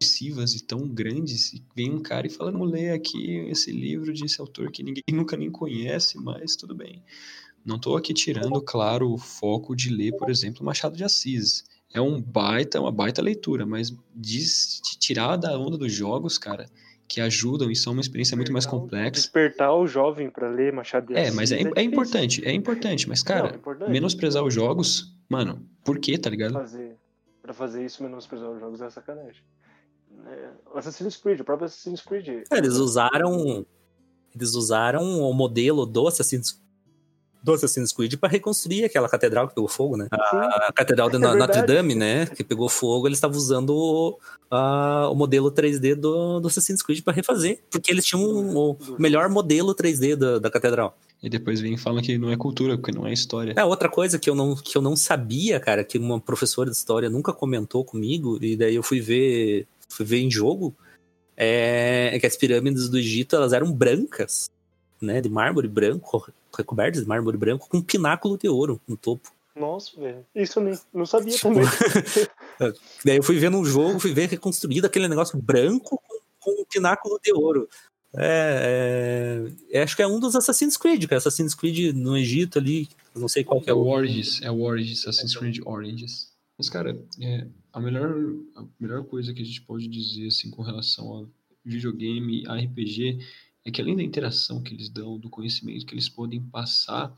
imersivas 0.00 0.54
e 0.54 0.64
tão 0.64 0.88
grandes. 0.88 1.52
E 1.52 1.62
vem 1.76 1.90
um 1.90 2.00
cara 2.00 2.26
e 2.26 2.30
fala: 2.30 2.50
vamos 2.50 2.70
ler 2.70 2.92
aqui 2.92 3.46
esse 3.48 3.70
livro 3.70 4.12
desse 4.12 4.40
autor 4.40 4.70
que 4.70 4.82
ninguém 4.82 5.02
nunca 5.12 5.36
nem 5.36 5.50
conhece, 5.50 6.18
mas 6.18 6.56
tudo 6.56 6.74
bem. 6.74 7.02
Não 7.64 7.76
estou 7.76 7.96
aqui 7.96 8.14
tirando, 8.14 8.60
claro, 8.62 9.12
o 9.12 9.18
foco 9.18 9.76
de 9.76 9.90
ler, 9.90 10.16
por 10.16 10.30
exemplo, 10.30 10.64
Machado 10.64 10.96
de 10.96 11.04
Assis. 11.04 11.64
É 11.92 12.00
um 12.00 12.20
baita, 12.20 12.80
uma 12.80 12.90
baita 12.90 13.20
leitura, 13.20 13.66
mas 13.66 13.90
de, 14.14 14.38
de 14.38 14.98
tirar 14.98 15.36
da 15.36 15.58
onda 15.58 15.76
dos 15.76 15.92
jogos, 15.92 16.38
cara, 16.38 16.70
que 17.06 17.20
ajudam 17.20 17.70
e 17.70 17.76
são 17.76 17.92
uma 17.92 18.00
experiência 18.00 18.34
muito 18.34 18.52
mais 18.52 18.64
complexa. 18.64 19.10
Despertar 19.10 19.74
o 19.74 19.86
jovem 19.86 20.30
para 20.30 20.48
ler 20.48 20.72
Machado 20.72 21.08
de 21.08 21.14
Assis. 21.18 21.32
É, 21.32 21.34
mas 21.34 21.52
é, 21.52 21.60
é, 21.76 21.82
importante, 21.82 22.42
é 22.46 22.52
importante, 22.52 23.06
mas 23.06 23.22
cara, 23.22 23.48
Não, 23.48 23.50
é 23.50 23.56
importante. 23.56 23.90
menosprezar 23.90 24.42
os 24.42 24.54
jogos, 24.54 25.14
mano, 25.28 25.68
por 25.84 25.98
quê, 25.98 26.16
tá 26.16 26.30
ligado? 26.30 26.54
fazer 26.54 26.96
para 27.42 27.54
fazer 27.54 27.84
isso 27.84 28.02
menosprezar 28.02 28.48
os 28.50 28.60
jogos 28.60 28.80
é 28.80 28.88
sacanagem. 28.88 29.42
É, 30.26 30.78
Assassin's 30.78 31.16
Creed, 31.16 31.40
o 31.40 31.44
próprio 31.44 31.66
Assassin's 31.66 32.00
Creed. 32.00 32.28
É, 32.50 32.58
Eles 32.58 32.74
usaram. 32.76 33.64
Eles 34.34 34.54
usaram 34.54 35.20
o 35.20 35.32
modelo 35.34 35.84
do 35.84 36.06
Assassin's, 36.06 36.60
do 37.42 37.52
Assassin's 37.52 37.92
Creed 37.92 38.14
para 38.16 38.28
reconstruir 38.28 38.84
aquela 38.84 39.08
catedral 39.08 39.48
que 39.48 39.54
pegou 39.56 39.68
fogo, 39.68 39.96
né? 39.96 40.06
A, 40.12 40.66
a 40.68 40.72
catedral 40.72 41.10
de 41.10 41.16
É 41.16 41.18
verdade. 41.18 41.38
Notre 41.38 41.62
Dame, 41.62 41.94
né? 41.96 42.26
Que 42.26 42.44
pegou 42.44 42.68
fogo, 42.68 43.08
eles 43.08 43.16
estavam 43.18 43.36
usando 43.36 43.70
o, 43.74 44.18
a- 44.48 45.08
o 45.10 45.14
modelo 45.16 45.50
3D 45.50 45.96
do, 45.96 46.38
do 46.38 46.46
Assassin's 46.46 46.80
Creed 46.82 47.02
para 47.02 47.12
refazer. 47.12 47.60
Porque 47.70 47.90
eles 47.90 48.04
tinham 48.06 48.22
o, 48.24 48.70
o 48.72 48.78
melhor 49.00 49.28
modelo 49.28 49.74
3D 49.74 50.14
da, 50.14 50.38
da 50.38 50.48
catedral. 50.50 50.96
E 51.22 51.28
depois 51.28 51.60
vem 51.60 51.74
e 51.74 51.76
falam 51.78 52.00
que 52.00 52.16
não 52.16 52.30
é 52.30 52.36
cultura, 52.36 52.78
porque 52.78 52.92
não 52.96 53.06
é 53.06 53.12
história. 53.12 53.52
É, 53.56 53.64
outra 53.64 53.88
coisa 53.90 54.16
que 54.18 54.30
eu 54.30 54.34
não, 54.36 54.54
que 54.54 54.78
eu 54.78 54.80
não 54.80 54.94
sabia, 54.94 55.58
cara, 55.58 55.82
que 55.82 55.98
uma 55.98 56.20
professora 56.20 56.70
de 56.70 56.76
história 56.76 57.10
nunca 57.10 57.32
comentou 57.32 57.84
comigo, 57.84 58.38
e 58.42 58.56
daí 58.56 58.74
eu 58.76 58.82
fui 58.82 59.00
ver, 59.00 59.66
fui 59.90 60.06
ver 60.06 60.18
em 60.18 60.30
jogo, 60.30 60.74
é, 61.36 62.10
é 62.12 62.18
que 62.18 62.26
as 62.26 62.36
pirâmides 62.36 62.88
do 62.88 62.98
Egito, 62.98 63.36
elas 63.36 63.52
eram 63.52 63.72
brancas, 63.72 64.50
né, 65.00 65.20
de 65.20 65.28
mármore 65.28 65.68
branco, 65.68 66.30
recobertas 66.56 67.02
de 67.02 67.08
mármore 67.08 67.36
branco, 67.36 67.68
com 67.68 67.78
um 67.78 67.82
pináculo 67.82 68.38
de 68.38 68.48
ouro 68.48 68.80
no 68.86 68.96
topo. 68.96 69.30
Nossa, 69.56 69.98
velho. 69.98 70.24
Isso 70.34 70.58
eu 70.58 70.64
nem, 70.64 70.78
não 70.92 71.04
sabia 71.04 71.36
também. 71.38 71.64
Daí 73.04 73.16
eu 73.16 73.22
fui 73.22 73.38
ver 73.38 73.50
no 73.50 73.64
jogo, 73.64 73.98
fui 73.98 74.12
ver 74.12 74.28
reconstruído 74.28 74.86
aquele 74.86 75.08
negócio 75.08 75.40
branco 75.40 76.00
com, 76.06 76.18
com 76.38 76.62
um 76.62 76.64
pináculo 76.64 77.18
de 77.22 77.32
ouro. 77.32 77.68
É, 78.16 79.46
é- 79.72 79.78
é- 79.78 79.82
acho 79.82 79.94
que 79.96 80.02
é 80.02 80.06
um 80.06 80.18
dos 80.18 80.34
Assassin's 80.34 80.76
Creed, 80.76 81.04
cara. 81.06 81.18
Assassin's 81.18 81.54
Creed 81.54 81.94
no 81.94 82.16
Egito 82.16 82.58
ali, 82.58 82.88
não 83.14 83.28
sei 83.28 83.44
qual 83.44 83.60
que 83.60 83.70
É 83.70 83.72
é 83.72 83.74
o 83.74 83.78
o... 83.78 83.88
Origins, 83.88 84.40
é 84.42 84.50
o 84.50 84.60
Origins, 84.62 85.06
Assassin's 85.06 85.36
Creed 85.36 85.58
Origins. 85.64 86.30
Mas, 86.58 86.68
cara, 86.68 86.98
é, 87.20 87.46
a, 87.72 87.80
melhor, 87.80 88.14
a 88.56 88.66
melhor 88.78 89.04
coisa 89.04 89.32
que 89.32 89.42
a 89.42 89.44
gente 89.44 89.62
pode 89.62 89.88
dizer, 89.88 90.28
assim, 90.28 90.50
com 90.50 90.62
relação 90.62 91.22
a 91.22 91.26
videogame, 91.64 92.44
a 92.46 92.56
RPG, 92.56 93.18
é 93.64 93.70
que 93.70 93.80
além 93.80 93.96
da 93.96 94.02
interação 94.02 94.62
que 94.62 94.74
eles 94.74 94.88
dão, 94.88 95.18
do 95.18 95.28
conhecimento 95.28 95.84
que 95.84 95.94
eles 95.94 96.08
podem 96.08 96.42
passar, 96.42 97.14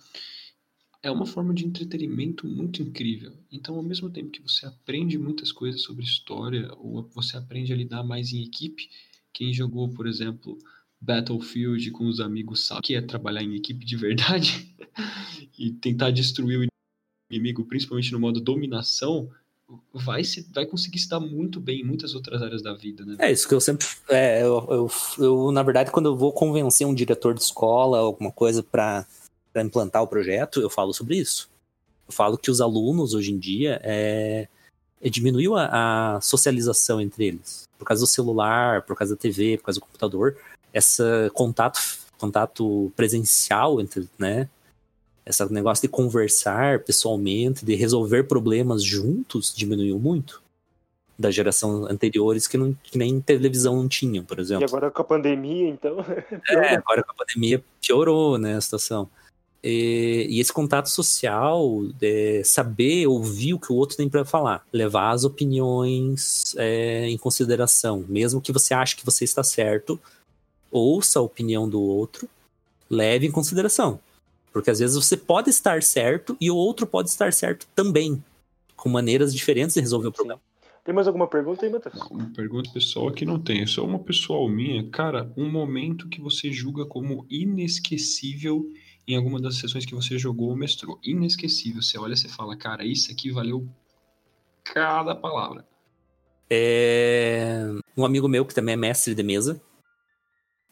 é 1.03 1.11
uma 1.11 1.27
forma 1.27 1.53
de 1.53 1.67
entretenimento 1.67 2.47
muito 2.47 2.83
incrível. 2.83 3.33
Então, 3.51 3.75
ao 3.75 3.83
mesmo 3.83 4.09
tempo 4.09 4.31
que 4.31 4.43
você 4.43 4.67
aprende 4.67 5.19
muitas 5.19 5.51
coisas 5.51 5.83
sobre 5.83 6.05
história, 6.05 6.73
ou 6.79 7.03
você 7.15 7.37
aprende 7.37 7.73
a 7.73 7.77
lidar 7.77 8.05
mais 8.05 8.33
em 8.33 8.43
equipe, 8.43 8.89
quem 9.33 9.53
jogou, 9.53 9.89
por 9.89 10.07
exemplo, 10.07 10.59
Battlefield 11.01 11.91
com 11.91 12.07
os 12.07 12.21
amigos 12.21 12.61
sabe 12.61 12.83
que 12.83 12.95
é 12.95 13.03
trabalhar 13.03 13.43
em 13.43 13.57
equipe 13.57 13.85
de 13.85 13.97
verdade 13.97 14.77
e 15.59 15.73
tentar 15.73 16.13
destruir 16.13 16.61
o 16.61 16.67
inimigo, 17.29 17.65
principalmente 17.65 18.13
no 18.13 18.21
modo 18.21 18.41
dominação, 18.41 19.29
vai, 19.93 20.25
se, 20.25 20.47
vai 20.53 20.67
conseguir 20.67 20.99
se 20.99 21.09
dar 21.09 21.21
muito 21.21 21.61
bem 21.61 21.81
em 21.81 21.85
muitas 21.85 22.15
outras 22.15 22.43
áreas 22.43 22.63
da 22.63 22.73
vida, 22.73 23.05
né? 23.05 23.17
É 23.19 23.31
isso 23.31 23.49
que 23.49 23.55
eu 23.55 23.61
sempre. 23.61 23.87
É, 24.09 24.43
eu, 24.43 24.67
eu, 24.71 24.91
eu, 25.19 25.53
na 25.53 25.63
verdade, 25.63 25.91
quando 25.91 26.07
eu 26.07 26.17
vou 26.17 26.33
convencer 26.33 26.87
um 26.87 26.95
diretor 26.95 27.35
de 27.35 27.43
escola, 27.43 27.99
alguma 27.99 28.31
coisa 28.31 28.63
para 28.63 29.07
implantar 29.57 30.03
o 30.03 30.07
projeto, 30.07 30.61
eu 30.61 30.71
falo 30.71 30.93
sobre 30.93 31.17
isso. 31.17 31.51
Eu 32.09 32.13
falo 32.13 32.39
que 32.39 32.51
os 32.51 32.61
alunos, 32.61 33.15
hoje 33.15 33.33
em 33.33 33.39
dia, 33.39 33.81
é, 33.83 34.49
é, 35.01 35.11
diminuiu 35.11 35.57
a, 35.57 36.17
a 36.17 36.21
socialização 36.21 37.01
entre 37.01 37.27
eles. 37.27 37.69
Por 37.79 37.85
causa 37.85 38.03
do 38.03 38.07
celular, 38.07 38.83
por 38.83 38.97
causa 38.97 39.15
da 39.15 39.21
TV, 39.21 39.59
por 39.59 39.65
causa 39.65 39.81
do 39.81 39.87
computador. 39.87 40.37
Esse 40.73 41.03
contato, 41.35 41.81
contato 42.19 42.93
presencial 42.97 43.81
entre, 43.81 44.09
né? 44.19 44.49
Esse 45.25 45.53
negócio 45.53 45.83
de 45.83 45.89
conversar 45.89 46.81
pessoalmente, 46.81 47.65
de 47.65 47.75
resolver 47.75 48.25
problemas 48.25 48.83
juntos, 48.83 49.53
diminuiu 49.55 49.99
muito 49.99 50.43
da 51.19 51.31
geração 51.31 51.87
anteriores 51.87 52.49
que, 52.49 52.59
não, 52.59 52.77
que 52.83 52.99
nem 52.99 53.21
televisão 53.21 53.77
não 53.77 53.89
tinham, 53.89 54.25
por 54.25 54.39
E 54.39 54.41
exemplo. 54.41 54.65
agora 54.65 54.91
com 54.91 55.03
a 55.03 55.05
pandemia, 55.05 55.69
então. 55.69 55.97
É, 56.51 56.75
agora 56.75 57.03
com 57.03 57.13
a 57.13 57.15
pandemia 57.15 57.63
piorou, 57.81 58.39
né, 58.39 58.57
a 58.57 58.61
situação. 58.61 59.09
E, 59.63 60.27
e 60.29 60.41
esse 60.41 60.53
contato 60.53 60.89
social, 60.89 61.85
é, 62.01 62.43
saber 62.45 63.07
ouvir 63.07 63.55
o 63.55 63.61
que 63.61 63.73
o 63.73 63.77
outro 63.77 63.97
tem 63.97 64.09
para 64.09 64.25
falar, 64.25 64.67
levar 64.73 65.13
as 65.13 65.23
opiniões 65.23 66.55
é, 66.57 67.09
em 67.09 67.17
consideração, 67.17 68.05
mesmo 68.09 68.41
que 68.41 68.51
você 68.51 68.75
ache 68.75 68.97
que 68.97 69.05
você 69.05 69.25
está 69.25 69.45
certo, 69.45 70.01
ouça 70.71 71.21
a 71.21 71.23
opinião 71.23 71.69
do 71.69 71.81
outro, 71.81 72.29
leve 72.91 73.27
em 73.27 73.31
consideração. 73.31 74.01
Porque 74.53 74.71
às 74.71 74.79
vezes 74.79 74.97
você 74.97 75.17
pode 75.17 75.51
estar 75.51 75.83
certo 75.83 76.37
e 76.41 76.51
o 76.51 76.57
outro 76.57 76.87
pode 76.87 77.09
estar 77.09 77.33
certo 77.33 77.67
também, 77.75 78.23
com 78.77 78.89
maneiras 78.89 79.35
diferentes 79.35 79.75
de 79.75 79.81
resolver 79.81 80.09
o 80.09 80.13
problema. 80.13 80.41
Tem 80.85 80.93
mais 80.93 81.07
alguma 81.07 81.29
pergunta 81.29 81.65
aí, 81.65 81.71
Matheus? 81.71 81.95
Uma 82.11 82.33
pergunta 82.35 82.69
pessoal 82.71 83.09
aqui 83.09 83.25
não 83.25 83.39
tem, 83.39 83.63
é 83.63 83.67
só 83.67 83.85
uma 83.85 84.01
pessoal 84.01 84.49
minha. 84.49 84.89
Cara, 84.91 85.33
um 85.37 85.49
momento 85.49 86.09
que 86.09 86.21
você 86.21 86.51
julga 86.51 86.85
como 86.85 87.25
inesquecível 87.31 88.69
em 89.07 89.17
alguma 89.17 89.41
das 89.41 89.59
sessões 89.59 89.87
que 89.87 89.95
você 89.95 90.19
jogou 90.19 90.49
ou 90.51 90.57
mestrou. 90.57 90.99
Inesquecível. 91.05 91.81
Você 91.81 91.99
olha 91.99 92.15
e 92.15 92.17
você 92.17 92.29
fala, 92.29 92.57
cara, 92.57 92.85
isso 92.85 93.13
aqui 93.13 93.31
valeu 93.31 93.69
cada 94.65 95.15
palavra. 95.15 95.65
É, 96.51 97.65
um 97.97 98.05
amigo 98.05 98.29
meu 98.29 98.45
que 98.45 98.55
também 98.55 98.75
é 98.75 98.77
mestre 98.77 99.15
de 99.15 99.23
mesa. 99.23 99.61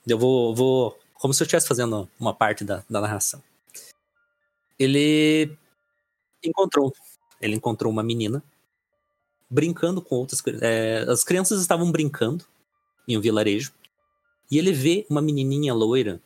Eu 0.06 0.18
vou, 0.18 0.54
vou 0.54 0.98
como 1.14 1.32
se 1.32 1.42
eu 1.42 1.44
estivesse 1.44 1.68
fazendo 1.68 2.08
uma 2.18 2.34
parte 2.34 2.64
da, 2.64 2.82
da 2.90 3.00
narração. 3.00 3.42
Ele 4.80 5.54
encontrou, 6.42 6.90
ele 7.38 7.54
encontrou 7.54 7.92
uma 7.92 8.02
menina 8.02 8.42
brincando 9.50 10.00
com 10.00 10.14
outras. 10.14 10.42
É, 10.62 11.04
as 11.06 11.22
crianças 11.22 11.60
estavam 11.60 11.92
brincando 11.92 12.46
em 13.06 13.18
um 13.18 13.20
vilarejo 13.20 13.72
e 14.50 14.56
ele 14.56 14.72
vê 14.72 15.06
uma 15.10 15.20
menininha 15.20 15.74
loira 15.74 16.18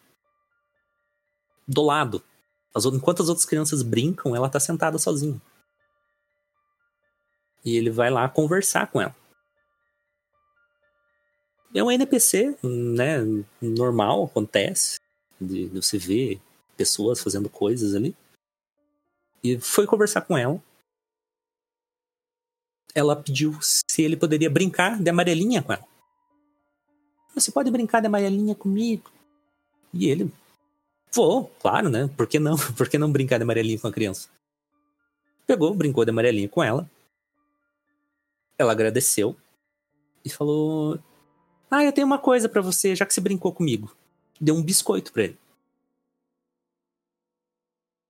do 1.66 1.82
lado. 1.82 2.22
As, 2.72 2.84
enquanto 2.84 3.22
as 3.22 3.28
outras 3.28 3.44
crianças 3.44 3.82
brincam, 3.82 4.36
ela 4.36 4.48
tá 4.48 4.60
sentada 4.60 4.98
sozinha. 4.98 5.42
E 7.64 7.76
ele 7.76 7.90
vai 7.90 8.08
lá 8.10 8.28
conversar 8.28 8.86
com 8.86 9.00
ela. 9.00 9.16
É 11.74 11.82
um 11.82 11.90
NPC, 11.90 12.56
né? 12.62 13.18
Normal, 13.60 14.24
acontece. 14.24 15.00
De, 15.40 15.68
de 15.68 15.82
você 15.82 15.98
ver 15.98 16.40
pessoas 16.76 17.20
fazendo 17.20 17.48
coisas 17.48 17.96
ali. 17.96 18.14
E 19.44 19.60
foi 19.60 19.86
conversar 19.86 20.22
com 20.22 20.38
ela. 20.38 20.58
Ela 22.94 23.14
pediu 23.14 23.58
se 23.60 24.00
ele 24.02 24.16
poderia 24.16 24.48
brincar 24.48 24.98
de 24.98 25.10
amarelinha 25.10 25.62
com 25.62 25.74
ela. 25.74 25.86
Você 27.34 27.52
pode 27.52 27.70
brincar 27.70 28.00
de 28.00 28.06
amarelinha 28.06 28.54
comigo? 28.54 29.12
E 29.92 30.08
ele, 30.08 30.32
vou, 31.12 31.48
claro, 31.60 31.90
né? 31.90 32.08
Por 32.16 32.26
que 32.26 32.38
não? 32.38 32.56
Por 32.74 32.88
que 32.88 32.96
não 32.96 33.12
brincar 33.12 33.36
de 33.36 33.42
amarelinha 33.42 33.78
com 33.78 33.88
a 33.88 33.92
criança? 33.92 34.30
Pegou, 35.46 35.74
brincou 35.74 36.04
de 36.04 36.10
amarelinha 36.10 36.48
com 36.48 36.62
ela. 36.62 36.88
Ela 38.56 38.72
agradeceu 38.72 39.36
e 40.24 40.30
falou: 40.30 40.98
Ah, 41.70 41.84
eu 41.84 41.92
tenho 41.92 42.06
uma 42.06 42.18
coisa 42.18 42.48
para 42.48 42.62
você, 42.62 42.96
já 42.96 43.04
que 43.04 43.12
você 43.12 43.20
brincou 43.20 43.52
comigo. 43.52 43.94
Deu 44.40 44.54
um 44.54 44.62
biscoito 44.62 45.12
para 45.12 45.24
ele. 45.24 45.38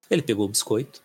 Ele 0.08 0.22
pegou 0.22 0.44
o 0.46 0.48
biscoito. 0.48 1.02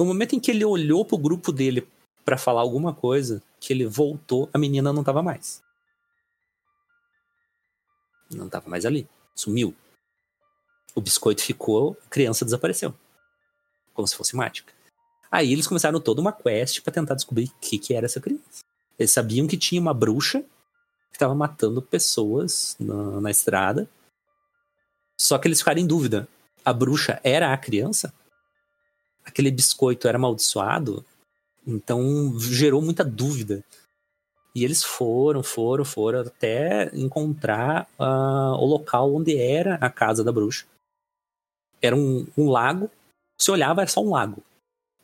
No 0.00 0.06
momento 0.06 0.34
em 0.34 0.40
que 0.40 0.50
ele 0.50 0.64
olhou 0.64 1.04
pro 1.04 1.18
grupo 1.18 1.52
dele 1.52 1.86
para 2.24 2.38
falar 2.38 2.62
alguma 2.62 2.94
coisa, 2.94 3.42
que 3.60 3.70
ele 3.70 3.84
voltou, 3.84 4.48
a 4.50 4.56
menina 4.56 4.94
não 4.94 5.04
tava 5.04 5.22
mais. 5.22 5.62
Não 8.30 8.48
tava 8.48 8.70
mais 8.70 8.86
ali. 8.86 9.06
Sumiu. 9.34 9.74
O 10.94 11.02
biscoito 11.02 11.42
ficou, 11.42 11.98
a 12.06 12.08
criança 12.08 12.46
desapareceu. 12.46 12.94
Como 13.92 14.08
se 14.08 14.16
fosse 14.16 14.34
mágica. 14.34 14.72
Aí 15.30 15.52
eles 15.52 15.66
começaram 15.66 16.00
toda 16.00 16.22
uma 16.22 16.32
quest 16.32 16.80
para 16.80 16.94
tentar 16.94 17.14
descobrir 17.14 17.48
o 17.48 17.60
que, 17.60 17.78
que 17.78 17.92
era 17.92 18.06
essa 18.06 18.22
criança. 18.22 18.64
Eles 18.98 19.12
sabiam 19.12 19.46
que 19.46 19.58
tinha 19.58 19.82
uma 19.82 19.92
bruxa 19.92 20.40
que 21.10 21.16
estava 21.16 21.34
matando 21.34 21.82
pessoas 21.82 22.74
na, 22.80 23.20
na 23.20 23.30
estrada. 23.30 23.86
Só 25.20 25.36
que 25.36 25.46
eles 25.46 25.58
ficaram 25.58 25.82
em 25.82 25.86
dúvida. 25.86 26.26
A 26.64 26.72
bruxa 26.72 27.20
era 27.22 27.52
a 27.52 27.58
criança? 27.58 28.14
Aquele 29.30 29.50
biscoito 29.52 30.08
era 30.08 30.18
amaldiçoado? 30.18 31.04
Então 31.64 32.36
gerou 32.40 32.82
muita 32.82 33.04
dúvida. 33.04 33.64
E 34.52 34.64
eles 34.64 34.82
foram, 34.82 35.40
foram, 35.44 35.84
foram 35.84 36.20
até 36.22 36.90
encontrar 36.92 37.88
uh, 37.96 38.58
o 38.58 38.66
local 38.66 39.14
onde 39.14 39.38
era 39.38 39.76
a 39.76 39.88
casa 39.88 40.24
da 40.24 40.32
bruxa. 40.32 40.66
Era 41.80 41.94
um, 41.94 42.26
um 42.36 42.50
lago. 42.50 42.90
Se 43.38 43.52
olhava, 43.52 43.82
era 43.82 43.90
só 43.90 44.02
um 44.02 44.10
lago. 44.10 44.42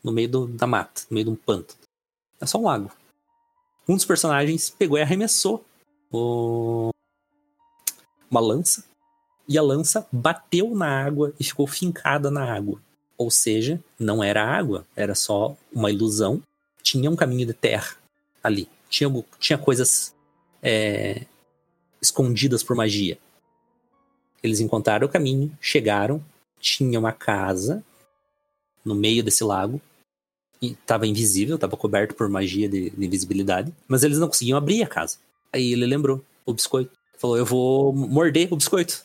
No 0.03 0.11
meio 0.11 0.29
do, 0.29 0.47
da 0.49 0.67
mata, 0.67 1.03
no 1.09 1.15
meio 1.15 1.27
de 1.27 1.31
um 1.31 1.37
pântano. 1.37 1.79
Era 2.41 2.49
só 2.49 2.59
um 2.59 2.65
lago. 2.65 2.91
Um 3.89 3.95
dos 3.95 4.05
personagens 4.05 4.69
pegou 4.69 4.99
e 4.99 5.03
arremessou 5.03 5.65
o... 6.11 6.91
uma 8.29 8.41
lança. 8.41 8.85
E 9.49 9.57
a 9.57 9.63
lança 9.63 10.05
bateu 10.11 10.75
na 10.75 11.07
água 11.07 11.33
e 11.39 11.45
ficou 11.45 11.69
fincada 11.69 12.29
na 12.29 12.53
água. 12.53 12.81
Ou 13.19 13.31
seja, 13.31 13.81
não 13.99 14.23
era 14.23 14.45
água, 14.45 14.87
era 14.95 15.15
só 15.15 15.57
uma 15.73 15.91
ilusão. 15.91 16.43
Tinha 16.83 17.11
um 17.11 17.17
caminho 17.17 17.47
de 17.47 17.55
terra 17.55 17.97
ali 18.43 18.69
tinha, 18.89 19.11
tinha 19.39 19.59
coisas 19.59 20.15
é, 20.63 21.27
escondidas 22.01 22.63
por 22.63 22.77
magia. 22.77 23.19
Eles 24.43 24.61
encontraram 24.61 25.07
o 25.07 25.11
caminho, 25.11 25.57
chegaram, 25.61 26.25
tinha 26.61 26.99
uma 26.99 27.13
casa 27.13 27.85
no 28.85 28.95
meio 28.95 29.23
desse 29.23 29.43
lago 29.43 29.81
e 30.63 30.73
estava 30.73 31.07
invisível, 31.07 31.57
estava 31.57 31.77
coberto 31.77 32.15
por 32.15 32.29
magia 32.29 32.69
de, 32.69 32.91
de, 32.91 33.07
invisibilidade, 33.07 33.73
mas 33.89 34.05
eles 34.05 34.19
não 34.19 34.29
conseguiam 34.29 34.57
abrir 34.57 34.83
a 34.83 34.87
casa. 34.87 35.19
Aí 35.53 35.73
ele 35.73 35.87
lembrou 35.87 36.25
o 36.45 36.53
biscoito, 36.53 36.93
falou: 37.19 37.37
"Eu 37.37 37.45
vou 37.45 37.93
morder 37.93 38.53
o 38.53 38.57
biscoito". 38.57 39.05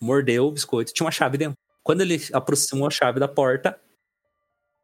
Mordeu 0.00 0.46
o 0.46 0.50
biscoito, 0.50 0.92
tinha 0.92 1.06
uma 1.06 1.10
chave 1.10 1.38
dentro. 1.38 1.56
Quando 1.86 2.00
ele 2.00 2.20
aproximou 2.32 2.88
a 2.88 2.90
chave 2.90 3.20
da 3.20 3.28
porta, 3.28 3.80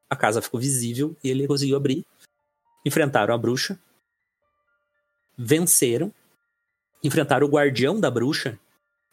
a 0.08 0.14
casa 0.14 0.40
ficou 0.40 0.60
visível 0.60 1.16
e 1.24 1.30
ele 1.30 1.48
conseguiu 1.48 1.76
abrir. 1.76 2.06
Enfrentaram 2.86 3.34
a 3.34 3.38
bruxa, 3.38 3.76
venceram, 5.36 6.14
enfrentaram 7.02 7.44
o 7.44 7.50
guardião 7.50 7.98
da 7.98 8.08
bruxa, 8.08 8.56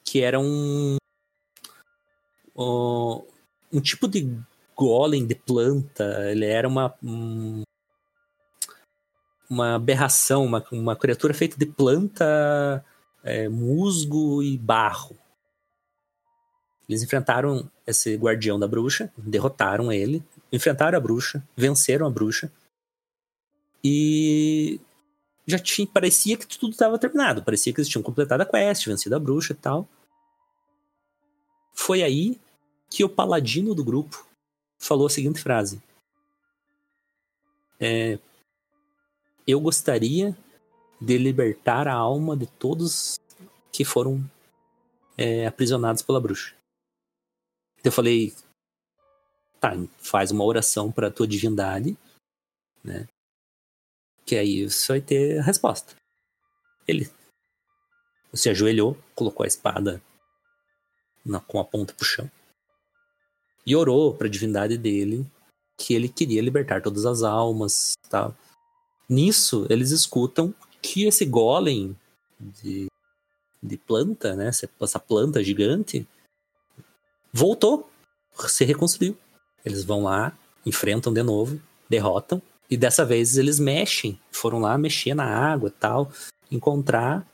que 0.06 0.22
era 0.22 0.40
um. 0.40 0.98
um, 2.56 3.26
um 3.74 3.82
tipo 3.82 4.08
de 4.08 4.38
golem 4.76 5.26
de 5.26 5.34
planta. 5.34 6.30
Ele 6.30 6.46
era 6.46 6.68
uma. 6.68 6.94
Um, 7.02 7.64
uma 9.50 9.74
aberração, 9.74 10.46
uma, 10.46 10.64
uma 10.72 10.96
criatura 10.96 11.34
feita 11.34 11.58
de 11.58 11.66
planta, 11.66 12.86
é, 13.24 13.50
musgo 13.50 14.44
e 14.44 14.60
barro. 14.60 15.18
Eles 16.90 17.04
enfrentaram 17.04 17.70
esse 17.86 18.16
guardião 18.16 18.60
da 18.60 18.68
bruxa, 18.68 19.14
derrotaram 19.16 19.92
ele, 19.92 20.24
enfrentaram 20.52 20.98
a 20.98 21.02
bruxa, 21.02 21.48
venceram 21.56 22.08
a 22.08 22.10
bruxa. 22.10 22.52
E 23.84 24.82
já 25.46 25.60
tinha, 25.60 25.88
parecia 25.88 26.36
que 26.36 26.58
tudo 26.58 26.72
estava 26.72 26.98
terminado. 26.98 27.44
Parecia 27.44 27.72
que 27.72 27.80
eles 27.80 27.88
tinham 27.88 28.02
completado 28.02 28.42
a 28.42 28.46
quest, 28.46 28.88
vencido 28.88 29.16
a 29.16 29.20
bruxa 29.20 29.54
e 29.54 29.56
tal. 29.56 29.88
Foi 31.76 32.02
aí 32.02 32.42
que 32.90 33.04
o 33.04 33.10
paladino 33.10 33.76
do 33.76 33.84
grupo 33.84 34.28
falou 34.80 35.06
a 35.06 35.12
seguinte 35.12 35.40
frase: 35.40 35.80
é, 37.80 38.18
Eu 39.46 39.62
gostaria 39.62 40.36
de 41.00 41.18
libertar 41.20 41.88
a 41.88 41.94
alma 41.94 42.36
de 42.36 42.48
todos 42.48 43.20
que 43.72 43.86
foram 43.86 44.28
é, 45.16 45.46
aprisionados 45.46 46.02
pela 46.02 46.20
bruxa. 46.20 46.59
Eu 47.84 47.92
falei: 47.92 48.34
tá, 49.60 49.72
faz 49.98 50.32
uma 50.32 50.44
oração 50.44 50.92
para 50.92 51.12
tua 51.12 51.28
divindade, 51.28 51.98
né? 52.84 53.08
Que 54.26 54.36
aí 54.36 54.70
você 54.70 54.94
vai 54.94 55.02
ter 55.02 55.40
a 55.40 55.44
resposta. 55.44 55.96
Ele 56.88 57.10
se 58.34 58.50
ajoelhou, 58.50 58.98
colocou 59.16 59.44
a 59.44 59.48
espada 59.48 60.02
na, 61.26 61.40
com 61.40 61.60
a 61.60 61.66
ponta 61.66 61.94
pro 61.94 62.06
chão 62.06 62.30
e 63.66 63.76
orou 63.76 64.14
para 64.16 64.28
a 64.28 64.30
divindade 64.30 64.78
dele 64.78 65.26
que 65.78 65.94
ele 65.94 66.10
queria 66.10 66.42
libertar 66.42 66.82
todas 66.82 67.06
as 67.06 67.24
almas, 67.24 67.94
tá? 68.10 68.36
Nisso 69.08 69.66
eles 69.70 69.92
escutam 69.92 70.54
que 70.82 71.06
esse 71.06 71.26
golem 71.26 71.96
de, 72.40 72.88
de 73.62 73.78
planta, 73.78 74.36
né, 74.36 74.48
essa 74.48 75.00
planta 75.00 75.44
gigante 75.44 76.08
voltou, 77.32 77.90
se 78.48 78.64
reconstruiu. 78.66 79.18
Eles 79.66 79.84
vão 79.84 80.04
lá, 80.04 80.34
enfrentam 80.66 81.14
de 81.14 81.22
novo, 81.22 81.60
derrotam 81.90 82.42
e 82.70 82.78
dessa 82.78 83.04
vez 83.04 83.38
eles 83.38 83.60
mexem, 83.60 84.20
foram 84.32 84.60
lá 84.60 84.78
mexer 84.78 85.16
na 85.16 85.26
água 85.26 85.70
e 85.70 85.72
tal, 85.72 86.12
encontrar 86.52 87.26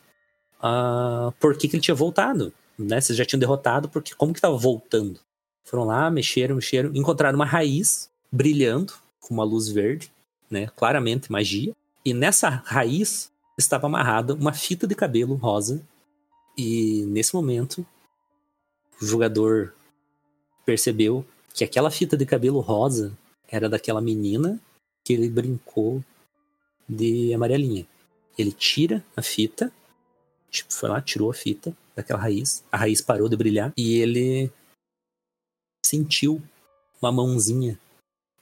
uh, 0.59 1.31
por 1.39 1.57
que, 1.57 1.67
que 1.67 1.75
ele 1.75 1.83
tinha 1.83 1.95
voltado. 1.95 2.53
Né? 2.79 3.01
Vocês 3.01 3.17
já 3.17 3.25
tinham 3.25 3.39
derrotado, 3.39 3.89
porque 3.89 4.15
como 4.15 4.31
que 4.31 4.39
estava 4.39 4.55
voltando? 4.57 5.19
Foram 5.65 5.83
lá, 5.83 6.09
mexeram, 6.09 6.55
mexeram, 6.55 6.91
encontraram 6.93 7.35
uma 7.35 7.45
raiz 7.45 8.09
brilhando 8.31 8.93
com 9.19 9.33
uma 9.33 9.43
luz 9.43 9.67
verde, 9.67 10.09
né? 10.49 10.67
claramente 10.75 11.31
magia. 11.31 11.75
E 12.05 12.13
nessa 12.13 12.47
raiz 12.65 13.29
estava 13.57 13.87
amarrada 13.87 14.33
uma 14.33 14.53
fita 14.53 14.87
de 14.87 14.95
cabelo 14.95 15.35
rosa. 15.35 15.81
E 16.57 17.03
nesse 17.07 17.35
momento, 17.35 17.85
o 19.01 19.05
jogador 19.05 19.73
percebeu 20.65 21.25
que 21.53 21.63
aquela 21.63 21.91
fita 21.91 22.17
de 22.17 22.25
cabelo 22.25 22.59
rosa 22.59 23.17
era 23.47 23.69
daquela 23.69 24.01
menina 24.01 24.59
que 25.03 25.13
ele 25.13 25.29
brincou 25.29 26.03
de 26.89 27.33
amarelinha. 27.33 27.87
Ele 28.37 28.51
tira 28.51 29.05
a 29.15 29.21
fita, 29.21 29.71
tipo, 30.49 30.73
foi 30.73 30.89
lá, 30.89 31.01
tirou 31.01 31.29
a 31.29 31.33
fita 31.33 31.75
daquela 31.95 32.19
raiz, 32.19 32.63
a 32.71 32.77
raiz 32.77 33.01
parou 33.01 33.29
de 33.29 33.37
brilhar 33.37 33.71
e 33.77 33.99
ele 33.99 34.51
sentiu 35.85 36.41
uma 37.01 37.11
mãozinha 37.11 37.79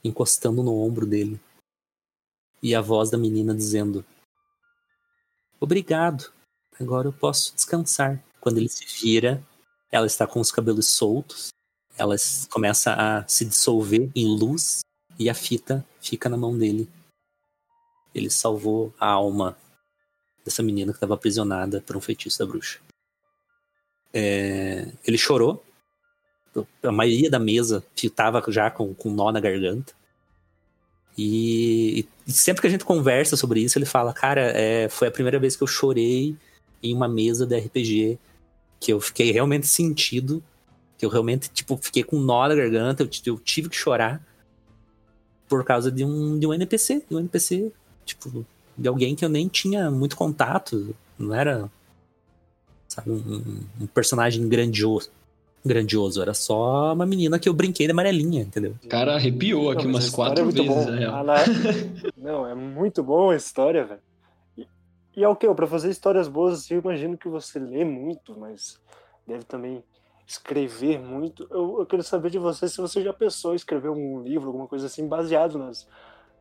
encostando 0.03 0.63
no 0.63 0.75
ombro 0.75 1.05
dele. 1.05 1.39
E 2.61 2.73
a 2.73 2.81
voz 2.81 3.09
da 3.09 3.17
menina 3.17 3.53
dizendo: 3.53 4.05
Obrigado, 5.59 6.31
agora 6.79 7.07
eu 7.09 7.13
posso 7.13 7.53
descansar. 7.53 8.23
Quando 8.39 8.57
ele 8.57 8.69
se 8.69 8.85
vira, 8.85 9.45
ela 9.91 10.05
está 10.05 10.25
com 10.25 10.39
os 10.39 10.51
cabelos 10.51 10.87
soltos, 10.87 11.49
ela 11.97 12.15
começa 12.49 12.93
a 12.93 13.27
se 13.27 13.45
dissolver 13.45 14.09
em 14.15 14.25
luz 14.25 14.81
e 15.19 15.29
a 15.29 15.33
fita 15.33 15.85
fica 16.01 16.27
na 16.29 16.37
mão 16.37 16.57
dele. 16.57 16.89
Ele 18.13 18.29
salvou 18.29 18.93
a 18.99 19.07
alma 19.07 19.57
dessa 20.43 20.61
menina 20.61 20.91
que 20.91 20.97
estava 20.97 21.13
aprisionada 21.13 21.81
por 21.81 21.95
um 21.95 22.01
feitiço 22.01 22.39
da 22.39 22.45
bruxa. 22.45 22.79
É, 24.13 24.91
ele 25.05 25.17
chorou. 25.17 25.63
A 26.83 26.91
maioria 26.91 27.31
da 27.31 27.39
mesa 27.39 27.83
estava 27.95 28.43
já 28.51 28.69
com, 28.69 28.93
com 28.93 29.09
nó 29.09 29.31
na 29.31 29.39
garganta. 29.39 29.93
E, 31.17 32.07
e, 32.27 32.31
sempre 32.31 32.61
que 32.61 32.67
a 32.67 32.69
gente 32.69 32.85
conversa 32.85 33.35
sobre 33.35 33.61
isso, 33.61 33.77
ele 33.77 33.85
fala: 33.85 34.13
Cara, 34.13 34.51
é, 34.55 34.87
foi 34.89 35.07
a 35.07 35.11
primeira 35.11 35.39
vez 35.39 35.55
que 35.55 35.63
eu 35.63 35.67
chorei 35.67 36.35
em 36.81 36.93
uma 36.93 37.07
mesa 37.07 37.45
de 37.45 37.57
RPG. 37.57 38.19
Que 38.79 38.93
eu 38.93 38.99
fiquei 38.99 39.31
realmente 39.31 39.65
sentido. 39.65 40.43
Que 40.97 41.05
eu 41.05 41.09
realmente, 41.09 41.49
tipo, 41.51 41.77
fiquei 41.77 42.03
com 42.03 42.19
nó 42.19 42.47
na 42.47 42.55
garganta. 42.55 43.03
Eu, 43.03 43.09
eu 43.25 43.39
tive 43.39 43.69
que 43.69 43.75
chorar 43.75 44.21
por 45.49 45.63
causa 45.63 45.91
de 45.91 46.03
um, 46.05 46.37
de 46.39 46.47
um 46.47 46.53
NPC. 46.53 47.03
De 47.09 47.15
um 47.15 47.19
NPC 47.19 47.71
Tipo, 48.05 48.45
de 48.77 48.87
alguém 48.87 49.15
que 49.15 49.23
eu 49.23 49.29
nem 49.29 49.47
tinha 49.47 49.89
muito 49.89 50.15
contato. 50.17 50.93
Não 51.17 51.33
era, 51.33 51.69
sabe, 52.87 53.11
um, 53.11 53.61
um 53.81 53.87
personagem 53.87 54.47
grandioso. 54.49 55.09
Grandioso, 55.65 56.21
era 56.21 56.33
só 56.33 56.91
uma 56.93 57.05
menina 57.05 57.39
que 57.39 57.47
eu 57.47 57.53
brinquei 57.53 57.85
de 57.87 57.91
amarelinha, 57.93 58.41
entendeu? 58.41 58.75
O 58.83 58.87
cara 58.89 59.15
arrepiou 59.15 59.71
aqui 59.71 59.85
Não, 59.85 59.93
mas 59.93 60.03
umas 60.03 60.13
quatro 60.13 60.41
é 60.41 60.43
muito 60.43 60.61
vezes, 60.61 60.85
bom. 60.85 60.91
na 60.91 60.97
real. 60.97 61.15
A 61.15 61.23
na- 61.23 61.35
Não, 62.17 62.45
é 62.45 62.53
muito 62.53 63.01
bom 63.01 63.29
a 63.29 63.35
história, 63.37 63.85
velho. 63.85 64.01
E, 64.57 64.67
e 65.15 65.23
é 65.23 65.29
o 65.29 65.35
que? 65.37 65.47
Pra 65.53 65.65
fazer 65.65 65.89
histórias 65.89 66.27
boas, 66.27 66.59
assim, 66.59 66.73
eu 66.73 66.81
imagino 66.81 67.17
que 67.17 67.29
você 67.29 67.57
lê 67.59 67.85
muito, 67.85 68.37
mas 68.37 68.77
deve 69.25 69.45
também 69.45 69.81
escrever 70.27 70.99
muito. 70.99 71.47
Eu, 71.51 71.77
eu 71.79 71.85
quero 71.85 72.03
saber 72.03 72.29
de 72.29 72.37
você 72.39 72.67
se 72.67 72.77
você 72.77 73.03
já 73.03 73.13
pensou 73.13 73.53
em 73.53 73.55
escrever 73.55 73.89
um 73.89 74.21
livro, 74.23 74.47
alguma 74.47 74.67
coisa 74.67 74.87
assim, 74.87 75.07
baseado 75.07 75.57
nas, 75.57 75.87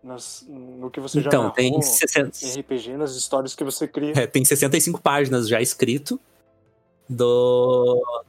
nas, 0.02 0.44
no 0.48 0.90
que 0.90 1.00
você 1.00 1.20
já 1.20 1.28
Então, 1.28 1.42
narrou, 1.42 1.54
tem, 1.56 1.82
60, 1.82 2.30
em 2.44 2.60
RPG, 2.60 2.96
nas 2.96 3.14
histórias 3.14 3.54
que 3.54 3.64
você 3.64 3.86
cria. 3.88 4.12
é, 4.16 4.26
tem 4.26 4.44
65 4.44 5.00
páginas 5.00 5.48
já 5.48 5.60
escrito 5.60 6.18
do. 7.08 8.02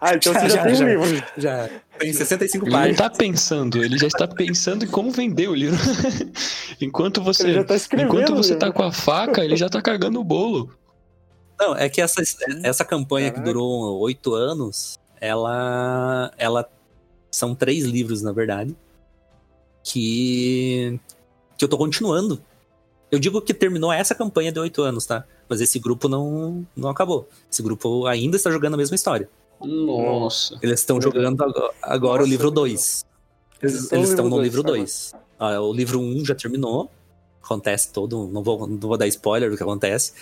Ah, 0.00 0.14
então 0.14 0.32
Já, 0.32 0.40
você 0.40 0.48
já, 0.48 0.56
já, 0.56 0.62
tem 0.64 0.74
já. 0.76 0.84
um 0.84 0.88
livro. 0.88 1.24
Já 1.36 1.68
tem 1.98 2.12
65 2.12 2.64
Ele 2.66 2.70
não 2.72 2.78
páginas. 2.80 2.98
tá 2.98 3.10
pensando, 3.10 3.84
ele 3.84 3.98
já 3.98 4.06
está 4.06 4.28
pensando 4.28 4.84
em 4.84 4.88
como 4.88 5.10
vender 5.10 5.48
o 5.48 5.54
livro. 5.54 5.76
enquanto 6.80 7.20
você, 7.20 7.44
Ele 7.44 7.54
já 7.54 7.64
tá 7.64 7.74
escrevendo. 7.74 8.08
enquanto 8.14 8.34
você 8.36 8.54
tá 8.56 8.70
com 8.70 8.82
a 8.84 8.92
faca, 8.92 9.44
ele 9.44 9.56
já 9.56 9.68
tá 9.68 9.82
cagando 9.82 10.20
o 10.20 10.24
bolo. 10.24 10.72
Não, 11.58 11.74
é 11.74 11.88
que 11.88 12.00
essa, 12.00 12.22
essa 12.62 12.84
campanha 12.84 13.30
que 13.30 13.36
Caraca. 13.36 13.52
durou 13.52 13.98
oito 14.00 14.34
anos, 14.34 14.98
ela, 15.20 16.32
ela. 16.36 16.68
São 17.30 17.54
três 17.54 17.84
livros, 17.84 18.22
na 18.22 18.32
verdade. 18.32 18.76
Que. 19.82 20.98
Que 21.56 21.64
eu 21.64 21.68
tô 21.68 21.78
continuando. 21.78 22.42
Eu 23.10 23.18
digo 23.18 23.40
que 23.40 23.54
terminou 23.54 23.92
essa 23.92 24.14
campanha 24.14 24.52
de 24.52 24.58
oito 24.58 24.82
anos, 24.82 25.06
tá? 25.06 25.24
Mas 25.48 25.60
esse 25.60 25.78
grupo 25.78 26.08
não, 26.08 26.66
não 26.76 26.90
acabou. 26.90 27.28
Esse 27.50 27.62
grupo 27.62 28.06
ainda 28.06 28.36
está 28.36 28.50
jogando 28.50 28.74
a 28.74 28.76
mesma 28.76 28.96
história. 28.96 29.28
Nossa. 29.60 30.58
Eles 30.60 30.80
estão 30.80 31.00
jogando 31.00 31.42
agora, 31.42 31.74
agora 31.82 32.22
o 32.22 32.26
Nossa, 32.26 32.30
livro 32.30 32.46
muito 32.46 32.60
2. 32.60 33.06
Eles 33.62 33.92
Eles, 33.92 34.10
estão 34.10 34.28
no 34.28 34.42
livro 34.42 34.62
no 34.62 34.68
dois 34.68 35.14
livro 35.38 35.40
agora. 35.40 35.58
2. 35.58 35.58
Ah, 35.58 35.60
o 35.60 35.72
livro 35.72 36.00
1 36.00 36.02
um 36.02 36.24
já 36.24 36.34
terminou. 36.34 36.90
Acontece 37.42 37.92
todo. 37.92 38.26
Não 38.26 38.42
vou, 38.42 38.66
não 38.66 38.76
vou 38.76 38.98
dar 38.98 39.06
spoiler 39.06 39.50
do 39.50 39.56
que 39.56 39.62
acontece. 39.62 40.14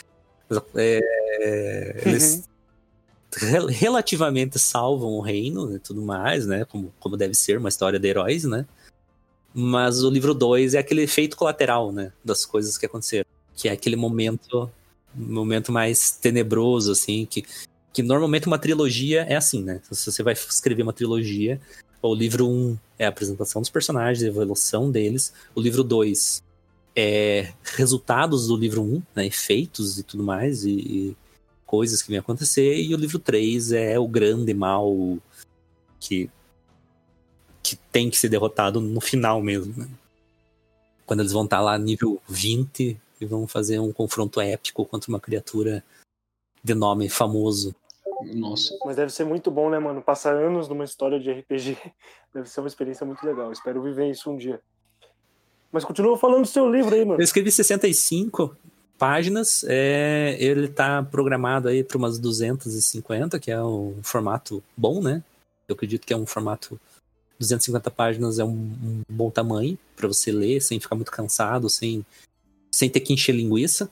É, 0.75 2.03
eles 2.05 2.45
rel- 3.37 3.67
relativamente 3.67 4.59
salvam 4.59 5.13
o 5.13 5.21
reino 5.21 5.75
e 5.75 5.79
tudo 5.79 6.03
mais, 6.03 6.47
né? 6.47 6.65
Como, 6.65 6.93
como 7.01 7.17
deve 7.17 7.35
ser 7.35 7.59
uma 7.59 7.69
história 7.69 7.99
de 7.99 8.09
heróis, 8.09 8.45
né? 8.45 8.67
Mas 9.53 10.03
o 10.03 10.11
livro 10.11 10.35
2 10.35 10.75
é 10.75 10.79
aquele 10.79 11.03
efeito 11.03 11.37
colateral, 11.37 11.93
né? 11.93 12.13
Das 12.25 12.45
coisas 12.45 12.77
que 12.77 12.87
aconteceram. 12.87 13.27
Que 13.55 13.69
é 13.69 13.73
aquele 13.73 13.97
momento 13.97 14.71
momento 15.15 15.71
mais 15.71 16.11
tenebroso, 16.11 16.91
assim, 16.91 17.25
que, 17.25 17.45
que 17.93 18.03
normalmente 18.03 18.49
uma 18.49 18.59
trilogia 18.59 19.23
é 19.23 19.37
assim, 19.37 19.63
né? 19.63 19.81
Se 19.91 20.11
você 20.11 20.23
vai 20.25 20.35
escrever 20.35 20.83
uma 20.83 20.93
trilogia, 20.93 21.61
o 22.03 22.15
livro 22.15 22.49
1 22.49 22.51
um 22.51 22.79
é 22.99 23.07
a 23.07 23.09
apresentação 23.09 23.63
dos 23.63 23.71
personagens, 23.71 24.25
a 24.25 24.27
evolução 24.27 24.91
deles. 24.91 25.33
O 25.55 25.61
livro 25.61 25.85
2 25.85 26.43
é 26.97 27.53
resultados 27.63 28.49
do 28.49 28.57
livro 28.57 28.83
1, 28.83 28.85
um, 28.85 29.03
né? 29.15 29.27
Efeitos 29.27 29.99
e 29.99 30.03
tudo 30.03 30.23
mais, 30.23 30.65
e, 30.65 30.71
e 30.71 31.17
coisas 31.67 32.03
que 32.03 32.09
vêm 32.09 32.19
acontecer. 32.19 32.81
E 32.81 32.95
o 32.95 32.99
livro 32.99 33.19
3 33.19 33.73
é 33.73 33.99
o 33.99 34.07
grande 34.07 34.55
mal 34.55 35.19
que, 35.99 36.31
que 37.63 37.77
tem 37.91 38.09
que 38.09 38.17
ser 38.17 38.29
derrotado 38.29 38.81
no 38.81 39.01
final 39.01 39.43
mesmo, 39.43 39.75
né? 39.77 39.89
Quando 41.07 41.21
eles 41.21 41.33
vão 41.33 41.45
estar 41.45 41.61
lá 41.61 41.77
nível 41.77 42.21
20 42.29 43.01
e 43.21 43.27
vão 43.27 43.47
fazer 43.47 43.79
um 43.79 43.93
confronto 43.93 44.41
épico 44.41 44.87
contra 44.87 45.11
uma 45.11 45.21
criatura 45.21 45.85
de 46.63 46.75
nome 46.75 47.09
famoso. 47.09 47.75
Nossa. 48.35 48.77
Mas 48.85 48.97
deve 48.97 49.13
ser 49.13 49.25
muito 49.25 49.51
bom, 49.51 49.69
né, 49.69 49.79
mano? 49.79 50.01
Passar 50.01 50.35
anos 50.35 50.69
numa 50.69 50.85
história 50.85 51.21
de 51.21 51.31
RPG 51.31 51.77
deve 52.33 52.49
ser 52.49 52.61
uma 52.61 52.69
experiência 52.69 53.05
muito 53.05 53.25
legal. 53.25 53.53
Espero 53.53 53.83
viver 53.83 54.11
isso 54.11 54.31
um 54.31 54.37
dia. 54.37 54.61
Mas 55.75 55.85
continua 55.85 56.17
falando 56.17 56.43
do 56.43 56.47
seu 56.47 56.71
livro 56.71 56.95
aí, 56.95 57.05
mano. 57.05 57.21
Eu 57.21 57.25
escrevi 57.25 57.51
65 57.51 58.57
páginas, 58.97 59.65
é, 59.67 60.37
ele 60.39 60.69
tá 60.69 61.03
programado 61.03 61.67
aí 61.67 61.83
para 61.83 61.99
umas 61.99 62.17
250, 62.17 63.41
que 63.41 63.51
é 63.51 63.61
um 63.61 63.97
formato 64.01 64.63
bom, 64.77 65.03
né? 65.03 65.21
Eu 65.67 65.75
acredito 65.75 66.07
que 66.07 66.13
é 66.13 66.17
um 66.17 66.27
formato 66.27 66.81
250 67.41 67.91
páginas 67.91 68.39
é 68.39 68.45
um, 68.45 68.51
um 68.51 69.03
bom 69.09 69.31
tamanho 69.31 69.77
para 69.97 70.07
você 70.07 70.31
ler 70.31 70.61
sem 70.61 70.79
ficar 70.79 70.95
muito 70.95 71.11
cansado, 71.11 71.69
sem, 71.69 72.07
sem 72.71 72.89
ter 72.89 73.01
que 73.01 73.13
encher 73.13 73.35
linguiça. 73.35 73.91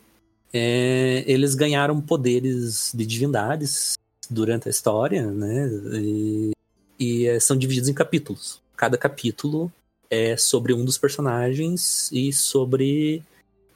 É, 0.53 1.24
eles 1.26 1.57
ganharam 1.57 2.01
poderes 2.01 2.93
de 2.95 3.05
divindades 3.05 3.95
durante 4.30 4.68
a 4.68 4.70
história, 4.70 5.26
né? 5.26 5.68
E, 5.95 6.53
e 6.97 7.26
é, 7.26 7.41
são 7.41 7.57
divididos 7.57 7.89
em 7.89 7.95
capítulos. 7.95 8.62
Cada 8.76 8.97
capítulo 8.97 9.72
é 10.13 10.37
sobre 10.37 10.75
um 10.75 10.85
dos 10.85 10.99
personagens 10.99 12.13
e 12.13 12.35
sobre 12.35 13.23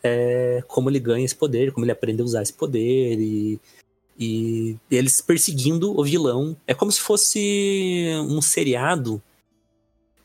é, 0.02 0.62
como 0.68 0.90
ele 0.90 1.00
ganha 1.00 1.24
esse 1.24 1.34
poder, 1.34 1.72
como 1.72 1.86
ele 1.86 1.92
aprende 1.92 2.20
a 2.20 2.24
usar 2.26 2.42
esse 2.42 2.52
poder 2.52 3.18
e, 3.18 3.58
e 4.18 4.76
eles 4.90 5.22
perseguindo 5.22 5.98
o 5.98 6.04
vilão. 6.04 6.54
É 6.66 6.74
como 6.74 6.92
se 6.92 7.00
fosse 7.00 8.10
um 8.28 8.42
seriado. 8.42 9.22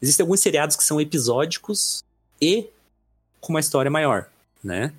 Existem 0.01 0.25
alguns 0.25 0.41
seriados 0.41 0.75
que 0.75 0.83
são 0.83 0.99
episódicos 0.99 2.03
e 2.41 2.67
com 3.39 3.53
uma 3.53 3.61
história 3.61 3.89
maior, 3.89 4.29
né? 4.61 4.93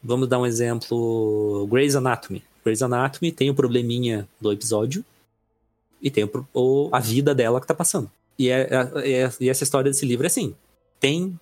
Vamos 0.00 0.28
dar 0.28 0.38
um 0.38 0.46
exemplo, 0.46 1.66
Grey's 1.68 1.96
Anatomy. 1.96 2.44
Grey's 2.64 2.82
Anatomy 2.82 3.32
tem 3.32 3.50
o 3.50 3.54
probleminha 3.54 4.28
do 4.40 4.52
episódio 4.52 5.04
e 6.00 6.08
tem 6.08 6.30
o, 6.54 6.88
a 6.92 7.00
vida 7.00 7.34
dela 7.34 7.60
que 7.60 7.66
tá 7.66 7.74
passando. 7.74 8.08
E, 8.38 8.48
é, 8.50 8.68
é- 9.04 9.30
e 9.40 9.48
essa 9.48 9.64
história 9.64 9.90
desse 9.90 10.06
livro 10.06 10.24
é 10.24 10.28
assim: 10.28 10.54
tem 11.00 11.38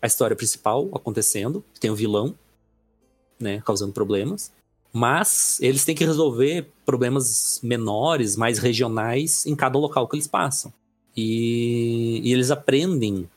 a 0.00 0.06
história 0.06 0.36
principal 0.36 0.88
acontecendo, 0.94 1.64
tem 1.80 1.90
o 1.90 1.94
vilão, 1.94 2.34
né, 3.38 3.60
causando 3.64 3.92
problemas, 3.92 4.50
mas 4.92 5.58
eles 5.60 5.84
têm 5.84 5.94
que 5.94 6.04
resolver 6.04 6.66
problemas 6.86 7.60
menores, 7.62 8.36
mais 8.36 8.58
regionais, 8.58 9.44
em 9.46 9.54
cada 9.54 9.78
local 9.78 10.08
que 10.08 10.16
eles 10.16 10.26
passam. 10.26 10.72
E, 11.16 12.20
e 12.24 12.32
eles 12.32 12.50
aprendem 12.50 13.28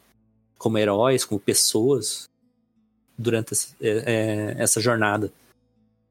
como 0.58 0.78
heróis, 0.78 1.26
como 1.26 1.40
pessoas, 1.40 2.30
durante 3.18 3.54
esse- 3.54 3.76
é, 3.82 4.56
é, 4.58 4.64
essa 4.64 4.80
jornada. 4.80 5.32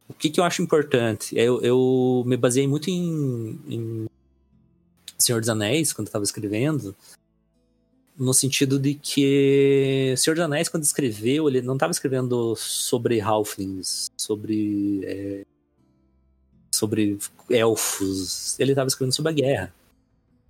O 0.08 0.12
que, 0.14 0.28
que 0.28 0.40
eu 0.40 0.44
acho 0.44 0.60
importante? 0.62 1.36
Eu, 1.38 1.60
eu 1.62 2.24
me 2.26 2.36
baseei 2.36 2.66
muito 2.66 2.90
em, 2.90 3.58
em 3.68 4.06
Senhor 5.30 5.40
dos 5.40 5.48
Anéis, 5.48 5.92
quando 5.92 6.08
estava 6.08 6.24
escrevendo, 6.24 6.94
no 8.18 8.34
sentido 8.34 8.80
de 8.80 8.94
que 8.94 10.12
Senhor 10.16 10.34
dos 10.34 10.44
Anéis, 10.44 10.68
quando 10.68 10.82
escreveu, 10.82 11.48
ele 11.48 11.62
não 11.62 11.74
estava 11.74 11.92
escrevendo 11.92 12.56
sobre 12.56 13.20
halflings, 13.20 14.10
sobre 14.18 15.02
é, 15.04 15.46
sobre 16.74 17.16
elfos, 17.48 18.58
ele 18.58 18.72
estava 18.72 18.88
escrevendo 18.88 19.14
sobre 19.14 19.30
a 19.30 19.34
guerra. 19.34 19.74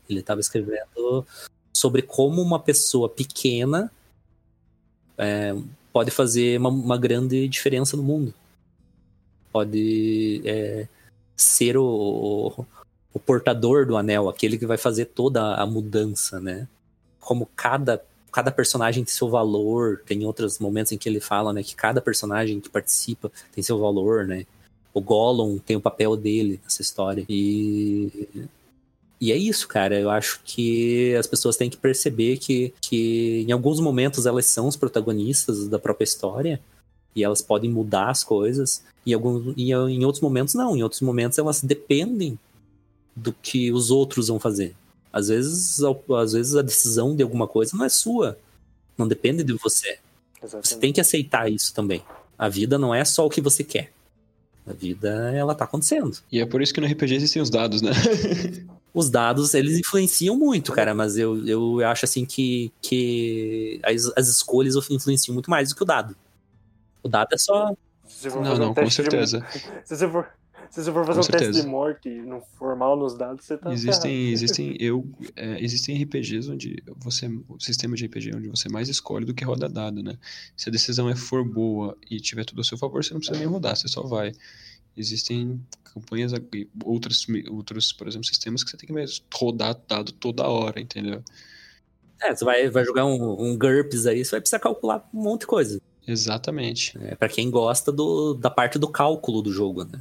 Ele 0.08 0.20
estava 0.20 0.40
escrevendo 0.40 1.26
sobre 1.74 2.00
como 2.00 2.40
uma 2.40 2.58
pessoa 2.58 3.08
pequena 3.08 3.92
é, 5.18 5.54
pode 5.92 6.10
fazer 6.10 6.58
uma, 6.58 6.70
uma 6.70 6.96
grande 6.96 7.46
diferença 7.48 7.96
no 7.98 8.02
mundo. 8.02 8.32
Pode 9.52 10.40
é, 10.44 10.88
ser 11.36 11.76
o, 11.76 12.64
o 13.12 13.18
portador 13.18 13.86
do 13.86 13.96
anel, 13.96 14.28
aquele 14.28 14.58
que 14.58 14.66
vai 14.66 14.76
fazer 14.76 15.06
toda 15.06 15.54
a 15.54 15.66
mudança, 15.66 16.40
né? 16.40 16.68
Como 17.18 17.48
cada, 17.56 18.02
cada 18.32 18.50
personagem 18.50 19.04
tem 19.04 19.12
seu 19.12 19.28
valor, 19.28 20.02
tem 20.06 20.24
outros 20.24 20.58
momentos 20.58 20.92
em 20.92 20.98
que 20.98 21.08
ele 21.08 21.20
fala, 21.20 21.52
né, 21.52 21.62
que 21.62 21.74
cada 21.74 22.00
personagem 22.00 22.60
que 22.60 22.68
participa 22.68 23.30
tem 23.52 23.62
seu 23.62 23.78
valor, 23.78 24.26
né? 24.26 24.46
O 24.92 25.00
Gollum 25.00 25.58
tem 25.58 25.76
o 25.76 25.80
papel 25.80 26.16
dele 26.16 26.60
nessa 26.64 26.82
história. 26.82 27.24
E 27.28 28.48
e 29.20 29.30
é 29.32 29.36
isso, 29.36 29.68
cara. 29.68 30.00
Eu 30.00 30.08
acho 30.08 30.40
que 30.44 31.14
as 31.14 31.26
pessoas 31.26 31.56
têm 31.56 31.68
que 31.68 31.76
perceber 31.76 32.38
que, 32.38 32.72
que 32.80 33.44
em 33.46 33.52
alguns 33.52 33.78
momentos 33.78 34.24
elas 34.24 34.46
são 34.46 34.66
os 34.66 34.76
protagonistas 34.76 35.68
da 35.68 35.78
própria 35.78 36.04
história 36.04 36.58
e 37.14 37.22
elas 37.22 37.42
podem 37.42 37.70
mudar 37.70 38.08
as 38.08 38.24
coisas. 38.24 38.82
E, 39.04 39.12
alguns, 39.12 39.52
e 39.56 39.72
em 39.72 40.04
outros 40.04 40.22
momentos, 40.22 40.54
não. 40.54 40.74
Em 40.74 40.82
outros 40.82 41.02
momentos, 41.02 41.38
elas 41.38 41.60
dependem 41.62 42.38
do 43.22 43.32
que 43.32 43.70
os 43.72 43.90
outros 43.90 44.28
vão 44.28 44.38
fazer. 44.40 44.74
Às 45.12 45.28
vezes, 45.28 45.80
às 45.82 46.32
vezes 46.32 46.54
a 46.56 46.62
decisão 46.62 47.14
de 47.16 47.22
alguma 47.22 47.46
coisa 47.48 47.76
não 47.76 47.84
é 47.84 47.88
sua. 47.88 48.38
Não 48.96 49.06
depende 49.08 49.42
de 49.42 49.52
você. 49.54 49.98
Você 50.40 50.46
Exatamente. 50.56 50.76
tem 50.78 50.92
que 50.92 51.00
aceitar 51.00 51.50
isso 51.50 51.74
também. 51.74 52.02
A 52.38 52.48
vida 52.48 52.78
não 52.78 52.94
é 52.94 53.04
só 53.04 53.26
o 53.26 53.30
que 53.30 53.40
você 53.40 53.62
quer. 53.64 53.92
A 54.66 54.72
vida, 54.72 55.32
ela 55.34 55.54
tá 55.54 55.64
acontecendo. 55.64 56.16
E 56.30 56.38
é 56.40 56.46
por 56.46 56.62
isso 56.62 56.72
que 56.72 56.80
no 56.80 56.86
RPG 56.86 57.14
existem 57.14 57.42
os 57.42 57.50
dados, 57.50 57.82
né? 57.82 57.90
os 58.94 59.10
dados, 59.10 59.52
eles 59.54 59.78
influenciam 59.78 60.36
muito, 60.36 60.72
cara, 60.72 60.94
mas 60.94 61.16
eu, 61.18 61.46
eu 61.46 61.84
acho 61.86 62.04
assim 62.04 62.24
que, 62.24 62.72
que 62.80 63.80
as, 63.82 64.12
as 64.16 64.28
escolhas 64.28 64.74
influenciam 64.90 65.34
muito 65.34 65.50
mais 65.50 65.70
do 65.70 65.74
que 65.76 65.82
o 65.82 65.86
dado. 65.86 66.14
O 67.02 67.08
dado 67.08 67.28
é 67.32 67.38
só. 67.38 67.74
Você 68.06 68.28
Não, 68.28 68.44
fazer 68.44 68.54
um 68.54 68.58
não, 68.58 68.68
com 68.68 68.74
teste 68.74 69.02
de- 69.02 69.10
certeza. 69.10 69.46
Se 69.84 69.96
você 69.96 70.08
for, 70.08 70.28
se 70.70 70.84
você 70.84 70.92
for 70.92 71.04
fazer 71.04 71.20
Com 71.20 71.26
um 71.26 71.30
teste 71.30 71.46
certeza. 71.46 71.62
de 71.62 71.68
morte 71.68 72.08
e 72.08 72.22
não 72.22 72.40
for 72.40 72.76
mal 72.76 72.96
nos 72.96 73.18
dados, 73.18 73.44
você 73.44 73.58
tá 73.58 73.72
Existem, 73.72 74.30
existem, 74.30 74.76
eu, 74.80 75.04
é, 75.34 75.62
existem 75.62 76.00
RPGs 76.02 76.48
onde 76.48 76.82
você, 76.96 77.26
o 77.48 77.58
sistema 77.58 77.96
de 77.96 78.06
RPG 78.06 78.36
onde 78.36 78.48
você 78.48 78.68
mais 78.68 78.88
escolhe 78.88 79.26
do 79.26 79.34
que 79.34 79.44
roda 79.44 79.68
dado, 79.68 80.00
né? 80.02 80.16
Se 80.56 80.68
a 80.68 80.72
decisão 80.72 81.08
é 81.08 81.16
for 81.16 81.44
boa 81.44 81.96
e 82.08 82.20
tiver 82.20 82.44
tudo 82.44 82.60
a 82.60 82.64
seu 82.64 82.78
favor, 82.78 83.02
você 83.02 83.12
não 83.12 83.18
precisa 83.18 83.38
nem 83.38 83.48
rodar, 83.48 83.76
você 83.76 83.88
só 83.88 84.02
vai. 84.02 84.32
Existem 84.96 85.60
campanhas, 85.84 86.32
outros, 86.84 87.26
outros, 87.50 87.92
por 87.92 88.06
exemplo, 88.06 88.26
sistemas 88.26 88.62
que 88.62 88.70
você 88.70 88.76
tem 88.76 88.86
que 88.86 88.92
mesmo 88.92 89.24
rodar 89.34 89.76
dado 89.88 90.12
toda 90.12 90.46
hora, 90.46 90.80
entendeu? 90.80 91.22
É, 92.22 92.34
você 92.34 92.44
vai, 92.44 92.68
vai 92.68 92.84
jogar 92.84 93.06
um, 93.06 93.42
um 93.42 93.58
GURPS 93.58 94.06
aí, 94.06 94.24
você 94.24 94.32
vai 94.32 94.40
precisar 94.40 94.60
calcular 94.60 95.08
um 95.12 95.22
monte 95.22 95.40
de 95.40 95.46
coisa. 95.46 95.80
Exatamente. 96.06 96.96
É, 97.02 97.14
para 97.14 97.28
quem 97.28 97.50
gosta 97.50 97.90
do, 97.90 98.34
da 98.34 98.50
parte 98.50 98.78
do 98.78 98.88
cálculo 98.88 99.42
do 99.42 99.52
jogo, 99.52 99.84
né? 99.84 100.00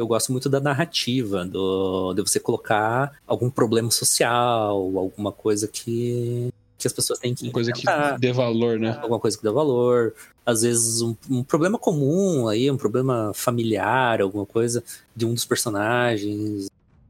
Eu 0.00 0.06
gosto 0.06 0.32
muito 0.32 0.48
da 0.48 0.60
narrativa, 0.60 1.44
do, 1.44 2.14
de 2.14 2.22
você 2.22 2.40
colocar 2.40 3.20
algum 3.26 3.50
problema 3.50 3.90
social, 3.90 4.96
alguma 4.96 5.30
coisa 5.30 5.68
que, 5.68 6.48
que 6.78 6.86
as 6.86 6.92
pessoas 6.94 7.18
têm 7.18 7.34
que 7.34 7.44
Uma 7.44 7.52
coisa 7.52 7.70
que 7.70 7.84
dê 8.18 8.32
valor, 8.32 8.78
né? 8.78 8.98
alguma 9.02 9.20
coisa 9.20 9.36
que 9.36 9.44
dá 9.44 9.52
valor. 9.52 10.14
Às 10.46 10.62
vezes 10.62 11.02
um, 11.02 11.14
um 11.28 11.44
problema 11.44 11.78
comum 11.78 12.48
aí, 12.48 12.70
um 12.70 12.78
problema 12.78 13.32
familiar, 13.34 14.22
alguma 14.22 14.46
coisa 14.46 14.82
de 15.14 15.26
um 15.26 15.34
dos 15.34 15.44
personagens. 15.44 16.68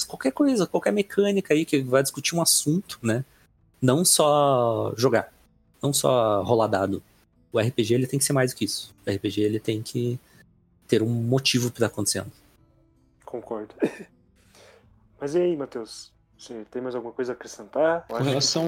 Qualquer 0.09 0.33
coisa, 0.33 0.67
qualquer 0.67 0.93
mecânica 0.93 1.55
aí 1.55 1.65
que 1.65 1.81
vai 1.83 2.03
discutir 2.03 2.35
um 2.35 2.43
assunto, 2.43 2.99
né? 3.01 3.25
Não 3.81 4.05
só 4.05 4.93
jogar, 4.97 5.33
não 5.81 5.93
só 5.93 6.43
rolar 6.43 6.67
dado. 6.67 7.01
O 7.53 7.61
RPG 7.61 7.95
ele 7.95 8.09
tem 8.09 8.19
que 8.19 8.25
ser 8.25 8.33
mais 8.33 8.53
do 8.53 8.57
que 8.57 8.65
isso. 8.65 8.93
O 9.07 9.11
RPG 9.13 9.43
ele 9.43 9.61
tem 9.61 9.81
que 9.81 10.19
ter 10.89 11.05
um 11.05 11.09
motivo 11.09 11.71
para 11.71 11.87
tá 11.87 11.87
acontecendo. 11.87 12.33
Concordo. 13.31 13.75
Mas 15.21 15.35
e 15.35 15.39
aí, 15.39 15.57
Matheus? 15.57 16.13
Você 16.37 16.65
tem 16.71 16.81
mais 16.83 16.95
alguma 16.95 17.13
coisa 17.13 17.33
a 17.33 17.35
acrescentar? 17.35 18.07
Com 18.09 18.15
acho 18.17 18.25
que- 18.25 18.29
relação 18.31 18.67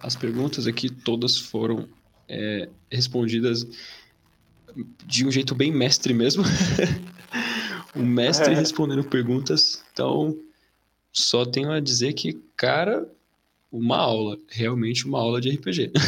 às 0.00 0.14
perguntas 0.16 0.66
aqui, 0.66 0.88
todas 0.88 1.36
foram 1.36 1.88
é, 2.28 2.68
respondidas 2.90 3.66
de 5.04 5.26
um 5.26 5.30
jeito 5.30 5.54
bem 5.54 5.72
mestre 5.72 6.14
mesmo. 6.14 6.44
o 7.94 8.00
mestre 8.00 8.54
respondendo 8.54 9.02
perguntas. 9.04 9.82
Então, 9.92 10.38
só 11.12 11.44
tenho 11.44 11.72
a 11.72 11.80
dizer 11.80 12.12
que, 12.12 12.34
cara, 12.56 13.06
uma 13.72 13.96
aula. 13.96 14.38
Realmente 14.48 15.04
uma 15.06 15.18
aula 15.18 15.40
de 15.40 15.50
RPG. 15.50 15.90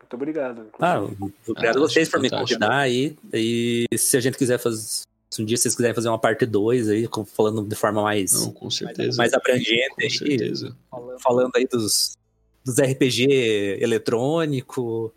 Muito 0.00 0.14
obrigado. 0.14 0.66
Ah, 0.80 0.96
inclusive. 0.98 1.34
obrigado 1.46 1.76
Ah, 1.76 1.78
a 1.78 1.82
vocês 1.82 2.08
por 2.08 2.20
me 2.20 2.28
convidar 2.28 2.76
aí. 2.78 3.16
E 3.32 3.86
se 3.96 4.16
a 4.16 4.20
gente 4.20 4.36
quiser 4.36 4.58
fazer. 4.58 5.04
Se 5.32 5.40
um 5.42 5.44
dia 5.44 5.56
vocês 5.56 5.74
quiserem 5.76 5.94
fazer 5.94 6.08
uma 6.08 6.18
parte 6.18 6.44
2 6.44 6.88
aí, 6.88 7.08
falando 7.34 7.62
de 7.64 7.76
forma 7.76 8.02
mais, 8.02 8.32
Não, 8.32 8.50
com 8.52 8.68
certeza. 8.70 9.16
mais 9.16 9.32
abrangente 9.32 9.88
com 9.94 10.02
aí, 10.02 10.10
certeza. 10.10 10.76
falando 11.22 11.52
aí 11.54 11.66
dos, 11.68 12.16
dos 12.64 12.76
RPG 12.78 13.78
eletrônico, 13.80 15.14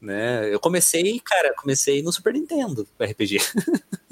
né? 0.00 0.52
Eu 0.52 0.60
comecei, 0.60 1.18
cara, 1.20 1.54
comecei 1.54 2.02
no 2.02 2.12
Super 2.12 2.34
Nintendo 2.34 2.86
RPG. 3.00 3.38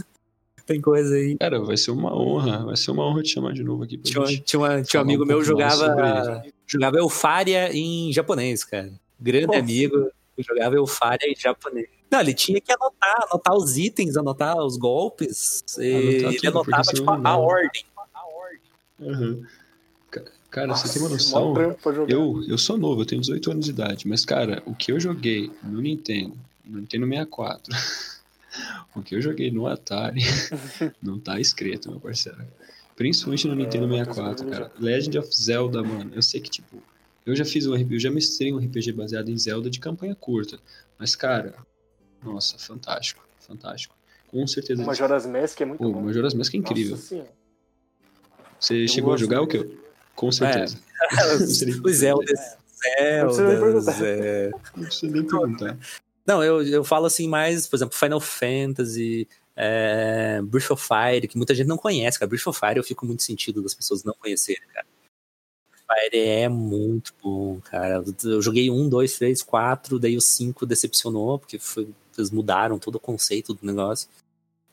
Tem 0.65 0.81
coisa 0.81 1.17
aí. 1.17 1.37
Cara, 1.37 1.61
vai 1.61 1.77
ser 1.77 1.91
uma 1.91 2.17
honra. 2.17 2.65
Vai 2.65 2.77
ser 2.77 2.93
uma 2.93 3.05
honra 3.07 3.23
te 3.23 3.31
chamar 3.31 3.53
de 3.53 3.63
novo 3.65 3.83
aqui 3.83 3.99
Tinha, 3.99 4.23
um- 4.23 4.27
tinha, 4.27 4.61
uma- 4.61 4.83
tinha 4.83 5.01
um 5.01 5.03
amigo 5.03 5.25
um 5.25 5.27
meu 5.27 5.43
jogava 5.45 6.43
jogava 6.67 6.97
Eufaria 6.99 7.71
em 7.77 8.11
japonês, 8.13 8.65
cara. 8.65 8.91
Grande 9.21 9.49
Nossa. 9.49 9.59
amigo, 9.59 10.09
jogava 10.39 10.77
Eufaria 10.77 11.29
em 11.31 11.35
japonês. 11.39 11.89
Não, 12.13 12.21
ele 12.21 12.35
tinha 12.35 12.61
que 12.61 12.71
anotar, 12.71 13.25
anotar 13.31 13.55
os 13.57 13.77
itens, 13.79 14.17
anotar 14.19 14.57
os 14.59 14.77
golpes. 14.77 15.65
e 15.79 15.95
Anotar 15.97 16.31
ele 16.31 16.37
tudo, 16.41 16.49
anotava, 16.51 16.83
tipo, 16.93 17.11
a, 17.11 17.19
não 17.19 17.31
a 17.31 17.39
ordem. 17.39 17.85
Ca- 20.11 20.23
Cara, 20.51 20.67
Nossa, 20.67 20.87
você 20.87 20.93
tem 20.93 21.03
uma 21.03 21.09
noção? 21.09 21.55
Eu, 22.07 22.45
eu 22.47 22.59
sou 22.59 22.77
novo, 22.77 23.01
eu 23.01 23.07
tenho 23.07 23.23
18 23.23 23.51
anos 23.51 23.65
de 23.65 23.71
idade, 23.71 24.07
mas, 24.07 24.25
cara, 24.25 24.63
o 24.67 24.75
que 24.75 24.93
eu 24.93 25.01
joguei 25.01 25.51
no 25.63 25.81
Nintendo, 25.81 26.37
no 26.63 26.79
Nintendo 26.79 27.07
64, 27.07 27.73
o 28.95 29.03
que 29.03 29.15
eu 29.15 29.23
joguei 29.23 29.51
no 29.51 29.67
Atari, 29.67 30.21
não 31.03 31.19
tá 31.19 31.41
escrito, 31.41 31.91
meu 31.91 31.99
parceiro. 31.99 32.39
Principalmente 32.95 33.49
no 33.49 33.55
Nintendo 33.55 33.87
É, 33.87 34.05
64, 34.05 34.45
Matheus, 34.45 34.51
cara. 34.51 34.73
Legend 34.79 35.19
of 35.19 35.35
Zelda, 35.35 35.83
mano. 35.83 36.11
Eu 36.15 36.23
sei 36.23 36.39
que, 36.43 36.51
tipo, 36.51 36.83
eu 37.25 37.35
já 37.35 37.47
fiz 37.47 37.67
um 37.67 37.73
RPG, 37.75 37.95
eu 37.95 38.01
já 38.01 38.11
mestrei 38.11 38.53
um 38.53 38.59
RPG 38.59 38.93
baseado 38.93 39.31
em 39.31 39.39
Zelda 39.39 39.71
de 39.71 39.81
campanha 39.81 40.15
curta. 40.15 40.59
Mas, 40.99 41.17
cara, 41.17 41.55
nossa, 42.23 42.59
fantástico, 42.59 43.25
fantástico. 43.41 43.95
Com 44.29 44.47
certeza. 44.47 44.83
O 44.83 44.87
Majora's 44.87 45.27
Mask 45.27 45.61
é 45.61 45.65
muito 45.65 45.79
Pô, 45.83 45.93
bom. 45.93 46.03
Majora's 46.03 46.35
Mask 46.35 46.55
é 46.55 46.57
incrível. 46.57 46.99
Você 48.59 48.89
chegou 48.89 49.13
a 49.13 49.17
jogar 49.17 49.43
o 49.43 49.47
quê? 49.47 49.79
Com 50.15 50.33
certeza. 50.33 50.79
os, 51.37 51.63
os 51.63 52.03
perguntar. 53.61 54.05
é... 54.05 54.51
Não 54.77 54.85
precisa 54.85 55.13
nem 55.13 55.27
perguntar. 55.27 55.79
Não, 56.27 56.43
eu, 56.43 56.63
eu 56.63 56.85
falo 56.85 57.07
assim 57.07 57.29
mais, 57.29 57.67
por 57.67 57.77
exemplo, 57.77 57.97
Final 57.97 58.21
Fantasy, 58.21 59.29
é, 59.57 60.41
Breath 60.43 60.71
of 60.71 60.87
Fire, 60.87 61.27
que 61.27 61.37
muita 61.37 61.55
gente 61.55 61.67
não 61.67 61.77
conhece, 61.77 62.19
cara. 62.19 62.29
Breath 62.29 62.47
of 62.47 62.59
Fire 62.59 62.77
eu 62.77 62.85
fico 62.85 63.05
muito 63.05 63.23
sentido 63.23 63.63
das 63.63 63.75
pessoas 63.75 64.05
não 64.05 64.15
conhecerem, 64.15 64.63
cara. 64.73 64.87
Fire 65.95 66.19
é 66.19 66.49
muito 66.49 67.13
bom, 67.23 67.61
cara. 67.61 68.03
Eu 68.25 68.41
joguei 68.43 68.71
um, 68.71 68.89
dois, 68.89 69.17
três, 69.19 69.43
quatro, 69.43 69.99
daí 69.99 70.17
o 70.17 70.21
cinco 70.21 70.65
decepcionou, 70.65 71.39
porque 71.39 71.59
foi- 71.59 71.89
eles 72.17 72.31
mudaram 72.31 72.79
todo 72.79 72.97
o 72.97 73.01
conceito 73.01 73.55
do 73.55 73.65
negócio. 73.67 74.09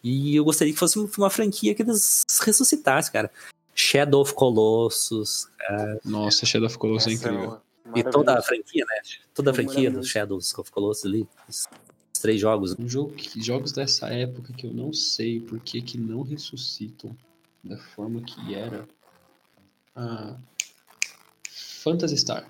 E 0.03 0.35
eu 0.35 0.43
gostaria 0.45 0.73
que 0.73 0.79
fosse 0.79 0.97
uma 0.97 1.29
franquia 1.29 1.75
que 1.75 1.81
eles 1.81 2.23
ressuscitassem, 2.41 3.11
cara. 3.11 3.31
Shadow 3.75 4.21
of 4.21 4.33
Colossus, 4.33 5.47
Nossa, 6.03 6.45
Shadow 6.45 6.67
of 6.67 6.77
Colossus 6.77 7.07
é 7.07 7.13
Essa 7.15 7.27
incrível. 7.29 7.49
uma- 7.85 7.97
e 7.97 8.03
toda 8.03 8.37
a 8.37 8.41
franquia, 8.41 8.85
né? 8.85 9.01
Toda 9.33 9.51
a 9.51 9.53
franquia 9.53 9.89
do. 9.89 10.03
Shadow 10.03 10.37
of 10.37 10.71
Colossus 10.71 11.05
ali. 11.05 11.27
Os 11.47 11.65
três 12.21 12.39
jogos. 12.39 12.75
Um 12.77 12.87
jogo 12.89 13.13
que, 13.13 13.41
jogos 13.41 13.71
dessa 13.71 14.07
época 14.07 14.53
que 14.53 14.67
eu 14.67 14.73
não 14.73 14.91
sei 14.93 15.39
por 15.39 15.59
que 15.59 15.81
que 15.81 15.97
não 15.97 16.21
ressuscitam 16.21 17.15
da 17.63 17.77
forma 17.77 18.21
que 18.21 18.53
era. 18.53 18.87
Ah, 19.95 20.35
Phantasy 21.83 22.17
Star. 22.17 22.45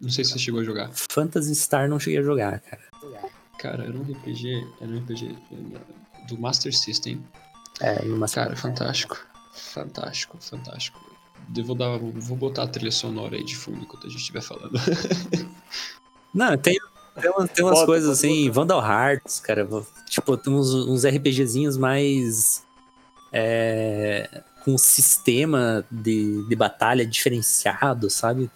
Não 0.00 0.10
sei 0.10 0.24
se 0.24 0.32
você 0.32 0.38
chegou 0.38 0.60
a 0.60 0.64
jogar. 0.64 0.90
Phantasy 0.92 1.54
Star 1.54 1.88
não 1.88 1.98
cheguei 1.98 2.18
a 2.18 2.22
jogar, 2.22 2.60
cara. 2.60 2.82
Cara, 3.58 3.84
era 3.84 3.96
um 3.96 4.02
RPG, 4.02 4.66
era 4.80 4.90
um 4.90 4.98
RPG 4.98 5.36
do 6.28 6.38
Master 6.38 6.76
System. 6.76 7.24
É, 7.80 8.04
numa 8.04 8.28
Cara, 8.28 8.56
fantástico. 8.56 9.18
Fantástico, 9.54 10.38
fantástico. 10.40 11.00
Eu 11.56 11.64
vou, 11.64 11.76
dar, 11.76 11.98
vou 11.98 12.36
botar 12.36 12.64
a 12.64 12.66
trilha 12.66 12.90
sonora 12.90 13.36
aí 13.36 13.44
de 13.44 13.56
fundo 13.56 13.82
enquanto 13.82 14.06
a 14.06 14.10
gente 14.10 14.20
estiver 14.20 14.40
falando. 14.42 14.78
Não, 16.32 16.56
tem, 16.56 16.78
tem, 17.20 17.30
umas, 17.30 17.50
tem 17.50 17.64
umas 17.64 17.74
Pode, 17.76 17.86
coisas 17.86 18.20
pode 18.20 18.32
assim. 18.32 18.50
Vandal 18.50 18.82
Hearts, 18.82 19.40
cara. 19.40 19.68
Tipo, 20.08 20.36
tem 20.36 20.52
uns, 20.52 20.72
uns 20.72 21.04
RPGzinhos 21.04 21.76
mais. 21.76 22.64
é, 23.32 24.42
com 24.64 24.72
um 24.74 24.78
sistema 24.78 25.84
de, 25.90 26.46
de 26.48 26.56
batalha 26.56 27.04
diferenciado, 27.06 28.08
sabe? 28.08 28.50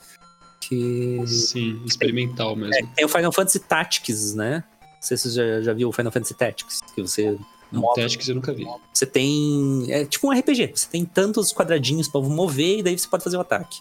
Que. 0.61 1.23
Sim, 1.27 1.83
experimental 1.85 2.53
É, 2.53 2.57
mesmo. 2.57 2.91
tem 2.95 3.05
o 3.05 3.09
Final 3.09 3.33
Fantasy 3.33 3.61
Tactics, 3.61 4.35
né? 4.35 4.65
Não 4.83 5.03
sei 5.03 5.17
se 5.17 5.31
você 5.31 5.37
já, 5.37 5.63
já 5.63 5.73
viu 5.73 5.89
o 5.89 5.93
Final 5.93 6.11
Fantasy 6.13 6.35
Tactics, 6.35 6.81
que 6.95 7.01
você 7.03 7.39
Não, 7.71 7.83
move- 7.83 8.01
Tactics 8.01 8.29
eu 8.29 8.35
nunca 8.35 8.53
vi. 8.53 8.67
Você 8.93 9.07
tem. 9.07 9.87
É 9.91 10.05
tipo 10.05 10.27
um 10.29 10.33
RPG. 10.37 10.73
Você 10.75 10.89
tem 10.89 11.05
tantos 11.05 11.53
quadradinhos 11.53 12.09
pra 12.09 12.21
mover 12.21 12.79
e 12.79 12.83
daí 12.83 12.99
você 12.99 13.07
pode 13.09 13.23
fazer 13.23 13.37
o 13.37 13.41
ataque. 13.41 13.81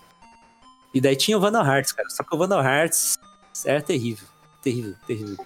E 0.93 1.01
daí 1.01 1.15
tinha 1.15 1.37
o 1.37 1.41
Vandal 1.41 1.65
Hearts, 1.65 1.91
cara. 1.91 2.09
Só 2.09 2.23
que 2.23 2.33
o 2.35 2.37
Vandal 2.37 2.63
Hearts 2.63 3.17
era 3.65 3.81
terrível. 3.81 4.27
Terrível, 4.61 4.95
terrível. 5.07 5.37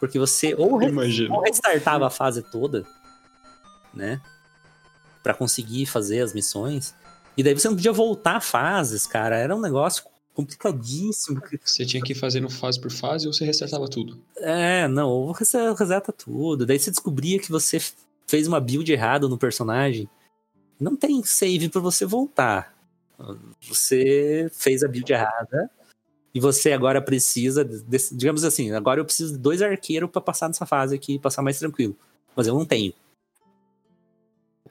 Porque 0.00 0.18
você 0.18 0.54
ou, 0.54 0.76
re- 0.76 0.92
ou 1.30 1.42
restartava 1.42 2.06
a 2.06 2.10
fase 2.10 2.42
toda, 2.42 2.86
né? 3.92 4.20
Pra 5.22 5.34
conseguir 5.34 5.86
fazer 5.86 6.20
as 6.20 6.32
missões. 6.32 6.94
E 7.36 7.42
daí 7.42 7.54
você 7.54 7.68
não 7.68 7.76
podia 7.76 7.92
voltar 7.92 8.40
fases, 8.40 9.06
cara. 9.06 9.36
Era 9.36 9.54
um 9.54 9.60
negócio 9.60 10.04
complicadíssimo. 10.34 11.40
Você 11.64 11.84
tinha 11.84 12.02
que 12.02 12.12
ir 12.12 12.14
fazendo 12.14 12.48
fase 12.48 12.80
por 12.80 12.90
fase 12.90 13.26
ou 13.26 13.32
você 13.32 13.44
restartava 13.44 13.88
tudo? 13.88 14.20
É, 14.36 14.86
não, 14.86 15.08
ou 15.08 15.34
você 15.34 15.58
reseta 15.72 16.12
tudo. 16.12 16.64
Daí 16.64 16.78
você 16.78 16.90
descobria 16.90 17.38
que 17.40 17.50
você 17.50 17.80
fez 18.26 18.46
uma 18.46 18.60
build 18.60 18.92
errada 18.92 19.28
no 19.28 19.36
personagem. 19.36 20.08
Não 20.78 20.94
tem 20.94 21.22
save 21.24 21.68
pra 21.68 21.80
você 21.80 22.06
voltar. 22.06 22.74
Você 23.68 24.48
fez 24.52 24.84
a 24.84 24.88
build 24.88 25.12
errada 25.12 25.68
e 26.32 26.38
você 26.38 26.72
agora 26.72 27.02
precisa, 27.02 27.68
digamos 28.12 28.44
assim, 28.44 28.70
agora 28.72 29.00
eu 29.00 29.04
preciso 29.04 29.32
de 29.32 29.38
dois 29.38 29.60
arqueiros 29.60 30.08
pra 30.08 30.20
passar 30.20 30.46
nessa 30.46 30.66
fase 30.66 30.94
aqui 30.94 31.14
e 31.14 31.18
passar 31.18 31.42
mais 31.42 31.58
tranquilo. 31.58 31.96
Mas 32.36 32.46
eu 32.46 32.54
não 32.54 32.64
tenho. 32.64 32.92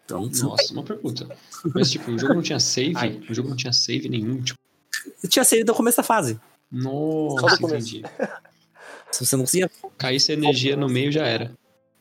Então, 0.08 0.24
você 0.24 0.44
Nossa, 0.44 0.74
uma 0.74 0.84
pergunta. 0.84 1.28
Mas, 1.76 1.92
tipo, 1.92 2.10
o 2.12 2.18
jogo 2.18 2.36
não 2.36 2.42
tinha 2.42 2.62
save? 2.62 2.94
Ai. 2.96 3.22
O 3.30 3.34
jogo 3.34 3.50
não 3.50 3.58
tinha 3.58 3.74
save 3.74 4.08
nenhum? 4.08 4.42
Tipo, 4.42 4.58
tinha 5.28 5.44
save 5.44 5.66
do 5.66 5.74
começo 5.74 5.98
da 5.98 6.04
fase. 6.04 6.40
nossa, 6.72 7.62
entendi. 7.62 8.04
Se 9.12 9.26
você 9.26 9.36
não 9.36 9.44
conseguia 9.44 9.72
Caísse 9.98 10.32
a 10.32 10.36
energia 10.36 10.76
no 10.76 10.88
meio 10.88 11.12
já 11.12 11.26
era. 11.26 11.52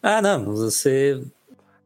Ah, 0.03 0.23
não, 0.23 0.45
você. 0.45 1.21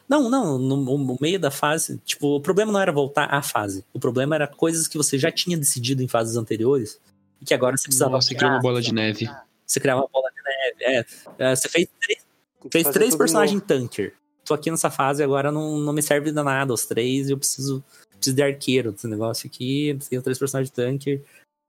Não, 0.08 0.28
não, 0.28 0.58
no, 0.58 0.76
no 0.76 1.18
meio 1.20 1.38
da 1.38 1.50
fase. 1.50 1.98
Tipo, 2.04 2.36
o 2.36 2.40
problema 2.40 2.72
não 2.72 2.80
era 2.80 2.92
voltar 2.92 3.26
à 3.26 3.40
fase. 3.40 3.84
O 3.92 4.00
problema 4.00 4.34
era 4.34 4.46
coisas 4.46 4.88
que 4.88 4.98
você 4.98 5.18
já 5.18 5.30
tinha 5.30 5.56
decidido 5.56 6.02
em 6.02 6.08
fases 6.08 6.36
anteriores 6.36 6.98
e 7.40 7.44
que 7.44 7.54
agora 7.54 7.76
você 7.76 7.84
precisava. 7.84 8.12
Nossa, 8.12 8.34
criou 8.34 8.52
uma 8.52 8.60
bola 8.60 8.82
de 8.82 8.92
neve. 8.92 9.30
Você 9.66 9.78
criava 9.78 10.00
uma 10.00 10.08
bola 10.12 10.28
de 10.30 10.42
neve. 10.42 11.06
É. 11.38 11.50
É, 11.50 11.56
Você 11.56 11.68
fez 11.68 11.88
três, 12.00 12.26
fez 12.72 12.88
três 12.88 13.16
personagens 13.16 13.62
tanker. 13.62 14.14
Tô 14.50 14.54
aqui 14.54 14.68
nessa 14.68 14.90
fase 14.90 15.22
agora 15.22 15.52
não, 15.52 15.78
não 15.78 15.92
me 15.92 16.02
serve 16.02 16.32
de 16.32 16.42
nada 16.42 16.72
os 16.74 16.84
três 16.84 17.30
eu 17.30 17.38
preciso, 17.38 17.84
preciso 18.16 18.34
de 18.34 18.42
arqueiro 18.42 18.90
desse 18.90 19.06
negócio 19.06 19.46
aqui. 19.46 19.96
Tenho 20.08 20.20
três 20.20 20.40
personagens 20.40 20.74
tanker. 20.74 21.22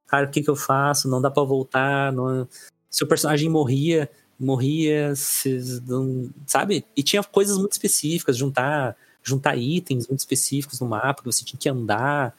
Cara, 0.07 0.25
o 0.25 0.31
que 0.31 0.41
que 0.41 0.49
eu 0.49 0.55
faço? 0.55 1.07
Não 1.07 1.21
dá 1.21 1.29
pra 1.29 1.43
voltar. 1.43 2.11
Não... 2.11 2.47
Se 2.89 3.03
o 3.03 3.07
personagem 3.07 3.47
morria, 3.49 4.09
morria, 4.39 5.15
se, 5.15 5.79
não- 5.85 6.31
sabe? 6.47 6.83
E 6.97 7.03
tinha 7.03 7.23
coisas 7.23 7.55
muito 7.55 7.73
específicas, 7.73 8.35
juntar, 8.35 8.97
juntar 9.21 9.55
itens 9.55 10.07
muito 10.07 10.21
específicos 10.21 10.79
no 10.79 10.87
mapa, 10.87 11.21
que 11.21 11.31
você 11.31 11.45
tinha 11.45 11.59
que 11.59 11.69
andar. 11.69 12.35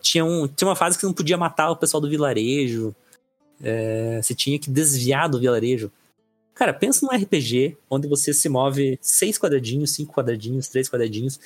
Tinha, 0.00 0.24
um, 0.24 0.48
tinha 0.48 0.66
uma 0.66 0.74
fase 0.76 0.96
que 0.98 1.04
não 1.04 1.12
podia 1.12 1.36
matar 1.36 1.70
o 1.70 1.76
pessoal 1.76 2.00
do 2.00 2.08
vilarejo. 2.08 2.94
É, 3.62 4.18
você 4.22 4.34
tinha 4.34 4.58
que 4.58 4.70
desviar 4.70 5.28
do 5.28 5.38
vilarejo. 5.38 5.92
Cara, 6.54 6.72
pensa 6.72 7.06
num 7.06 7.16
RPG 7.16 7.76
onde 7.88 8.06
você 8.06 8.32
se 8.32 8.48
move 8.48 8.98
seis 9.00 9.38
quadradinhos, 9.38 9.92
cinco 9.92 10.12
quadradinhos, 10.14 10.68
três 10.68 10.88
quadradinhos. 10.88 11.40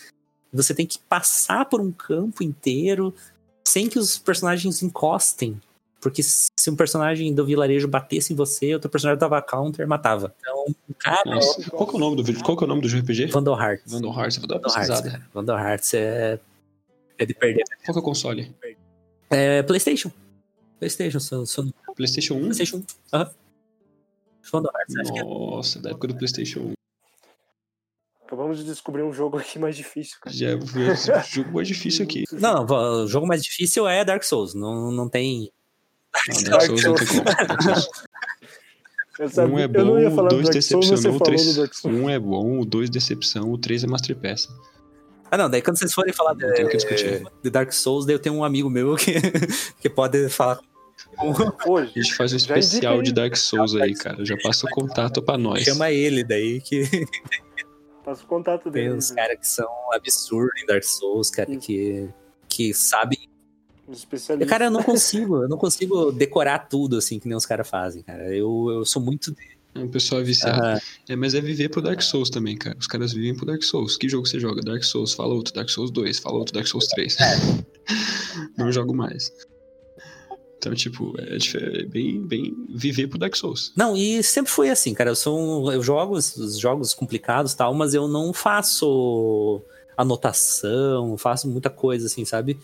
Você 0.53 0.75
tem 0.75 0.87
que 0.87 0.99
passar 0.99 1.65
por 1.67 1.81
um 1.81 1.93
campo 1.93 2.43
inteiro 2.43 3.15
sem 3.67 3.89
que 3.89 3.99
os 3.99 4.19
personagens 4.19 4.83
encostem. 4.83 5.61
Porque 6.01 6.23
se 6.23 6.71
um 6.71 6.77
personagem 6.77 7.35
do 7.35 7.45
vilarejo 7.45 7.89
batesse 7.89 8.33
em 8.33 8.37
você, 8.37 8.75
outro 8.75 8.89
personagem 8.91 9.19
dava 9.19 9.41
counter 9.43 9.85
e 9.85 9.89
matava. 9.89 10.35
Então, 10.41 10.75
cara, 10.99 11.35
Nossa, 11.35 11.71
qual 11.71 11.87
que 11.87 11.95
é 11.95 11.97
o 11.97 12.01
nome 12.01 12.17
do 12.17 12.23
vídeo? 12.23 12.45
Qual 12.45 12.57
que 12.57 12.63
é 12.63 12.67
o 12.67 12.69
nome 12.69 12.83
do 12.83 12.89
RPG? 12.89 13.27
Vandal 13.27 13.61
Hearts. 13.61 13.93
Vandal 13.93 14.17
Hearts, 14.17 14.37
vou 14.37 14.47
dar 14.47 14.55
uma 14.57 14.63
Vandal 14.63 14.77
Hearts, 14.77 14.89
pesquisada. 14.89 15.11
cara. 15.11 15.31
Vandal 15.35 15.59
Hearts 15.59 15.95
é, 15.95 16.41
é 17.19 17.27
de 17.27 17.35
perder. 17.35 17.65
Qual 17.85 17.95
que 17.95 17.99
é 17.99 18.01
o 18.01 18.03
console? 18.03 18.55
É 19.31 19.63
PlayStation. 19.63 20.13
PlayStation, 20.79 21.19
são, 21.19 21.47
são 21.47 21.73
PlayStation 21.97 22.35
1? 22.35 22.41
PlayStation 22.41 22.77
1. 22.77 22.85
Aham. 23.15 23.31
Hearts, 24.55 24.97
é. 25.11 25.23
Nossa, 25.25 25.81
da 25.81 25.91
época 25.91 26.09
do 26.09 26.17
PlayStation 26.17 26.61
1. 26.61 26.73
Acabamos 28.25 28.59
de 28.59 28.65
descobrir 28.65 29.03
um 29.03 29.13
jogo 29.13 29.39
aqui 29.39 29.59
mais 29.59 29.77
difícil, 29.77 30.17
cara. 30.21 30.35
Já 30.35 30.57
o 30.57 30.61
jogo 31.31 31.53
mais 31.53 31.69
difícil 31.69 32.05
aqui. 32.05 32.25
Não, 32.33 32.65
o 32.67 33.07
jogo 33.07 33.27
mais 33.27 33.43
difícil 33.43 33.87
é 33.87 34.05
Dark 34.05 34.23
Souls. 34.25 34.53
Não, 34.55 34.91
não 34.91 35.09
tem. 35.09 35.53
Não, 36.29 36.43
Dark 36.51 36.63
Souls 36.67 36.83
não 36.85 36.95
tem 36.95 37.07
como. 37.07 37.23
Dark 37.25 37.63
Souls. 37.63 37.89
Eu, 39.19 39.31
sabia- 39.31 39.55
Um 39.55 39.59
é 39.59 39.65
eu 39.65 39.85
não 39.87 39.99
ia 39.99 40.11
bom, 40.11 40.29
dois 40.29 40.45
Dark 40.51 40.61
Souls, 40.63 40.91
decepcionou, 40.91 41.21
três. 41.21 41.55
do 41.55 41.61
Dark 41.63 41.73
Souls. 41.73 41.97
Um 41.97 42.11
é 42.11 42.19
bom, 42.19 42.61
o 42.61 42.67
dois 42.67 42.91
decepção, 42.91 43.51
o 43.51 43.57
três 43.57 43.83
é 43.83 43.87
masterpiece. 43.87 44.47
Ah, 45.31 45.39
não, 45.39 45.49
daí 45.49 45.63
quando 45.63 45.79
vocês 45.79 45.95
forem 45.95 46.13
falar 46.13 46.35
de, 46.35 46.45
de 47.43 47.49
Dark 47.51 47.73
Souls, 47.73 48.05
daí 48.05 48.15
eu 48.15 48.19
tenho 48.19 48.35
um 48.35 48.45
amigo 48.45 48.69
meu 48.69 48.95
que, 48.95 49.15
que 49.81 49.89
pode 49.89 50.29
falar. 50.29 50.61
Hoje, 51.67 51.93
A 51.95 52.01
gente 52.01 52.15
faz 52.15 52.33
um 52.33 52.37
especial 52.37 53.03
de 53.03 53.13
Dark 53.13 53.37
Souls 53.37 53.75
aí, 53.75 53.95
cara. 53.95 54.25
Já 54.25 54.37
passa 54.43 54.67
o 54.67 54.71
contato 54.71 55.23
pra 55.23 55.37
nós. 55.39 55.63
Chama 55.63 55.91
ele 55.91 56.25
daí, 56.25 56.61
que 56.61 56.83
passa 58.05 58.23
o 58.25 58.27
contato 58.27 58.65
tem 58.65 58.85
dele. 58.85 58.95
uns 58.95 59.11
caras 59.11 59.39
que 59.39 59.47
são 59.49 59.69
absurdos 59.93 60.63
em 60.63 60.67
Dark 60.67 60.85
Souls, 60.85 61.31
cara, 61.31 61.57
que, 61.57 62.09
que 62.49 62.73
sabem. 62.75 63.19
Os 63.87 63.99
especialistas. 63.99 64.51
Cara, 64.51 64.67
eu 64.67 64.71
não 64.71 64.83
consigo, 64.85 65.43
eu 65.43 65.49
não 65.49 65.57
consigo 65.59 66.11
decorar 66.13 66.61
tudo 66.69 66.97
assim 66.97 67.19
que 67.19 67.29
nem 67.29 67.37
os 67.37 67.47
caras 67.47 67.69
fazem, 67.69 68.03
cara. 68.03 68.35
Eu, 68.35 68.69
eu 68.71 68.85
sou 68.85 69.01
muito. 69.03 69.35
O 69.75 69.89
pessoal 69.89 70.23
é 70.23 70.25
viciado. 70.25 70.61
Ah, 70.63 70.81
É, 71.09 71.15
mas 71.15 71.35
é 71.35 71.41
viver 71.41 71.69
pro 71.69 71.83
Dark 71.83 72.01
Souls 72.01 72.31
também, 72.31 72.57
cara. 72.57 72.77
Os 72.79 72.87
caras 72.87 73.13
vivem 73.13 73.35
pro 73.37 73.45
Dark 73.45 73.63
Souls. 73.63 73.97
Que 73.99 74.09
jogo 74.09 74.27
você 74.27 74.41
joga? 74.41 74.63
Dark 74.63 74.83
Souls, 74.83 75.13
fala 75.13 75.35
outro, 75.35 75.53
Dark 75.53 75.69
Souls 75.69 75.91
2, 75.91 76.19
fala 76.19 76.39
outro, 76.39 76.55
Dark 76.55 76.67
Souls 76.67 76.87
3. 76.87 77.17
Não 78.57 78.73
jogo 78.73 78.95
mais. 78.95 79.31
Então, 80.67 80.75
tipo, 80.75 81.15
é, 81.19 81.37
é 81.81 81.85
bem, 81.85 82.27
bem 82.27 82.55
viver 82.69 83.07
pro 83.09 83.19
Dark 83.19 83.35
Souls. 83.37 83.73
Não, 83.77 83.97
e 83.97 84.23
sempre 84.23 84.51
foi 84.51 84.69
assim, 84.71 84.93
cara. 84.95 85.11
Eu 85.11 85.17
sou 85.17 85.73
eu 85.73 85.83
jogo 85.83 86.15
os 86.17 86.37
os 86.37 86.59
jogos 86.59 86.93
complicados 86.93 87.55
tal, 87.55 87.73
mas 87.75 87.95
eu 87.95 88.09
não 88.09 88.33
faço 88.33 89.63
anotação, 89.97 91.17
faço 91.17 91.49
muita 91.49 91.71
coisa 91.71 92.07
assim, 92.07 92.25
sabe? 92.25 92.59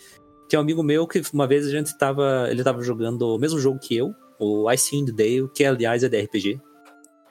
Tem 0.49 0.59
um 0.59 0.61
amigo 0.61 0.83
meu 0.83 1.07
que 1.07 1.21
uma 1.33 1.47
vez 1.47 1.65
a 1.65 1.69
gente 1.71 1.97
tava, 1.97 2.47
ele 2.49 2.63
tava 2.63 2.81
jogando 2.83 3.21
o 3.23 3.39
mesmo 3.39 3.59
jogo 3.59 3.79
que 3.79 3.95
eu, 3.95 4.13
o 4.39 4.67
Icewind 4.69 5.11
Dale, 5.11 5.47
que 5.53 5.63
aliás 5.63 6.03
é 6.03 6.09
de 6.09 6.21
RPG. 6.21 6.59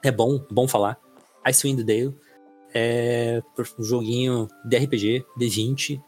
É 0.03 0.11
bom, 0.11 0.43
bom 0.51 0.67
falar. 0.67 0.97
Icewind 1.47 1.83
Dale 1.83 2.13
é 2.73 3.41
um 3.79 3.83
joguinho 3.83 4.47
de 4.65 4.77
RPG, 4.77 5.23
de 5.37 5.47
20. 5.49 6.01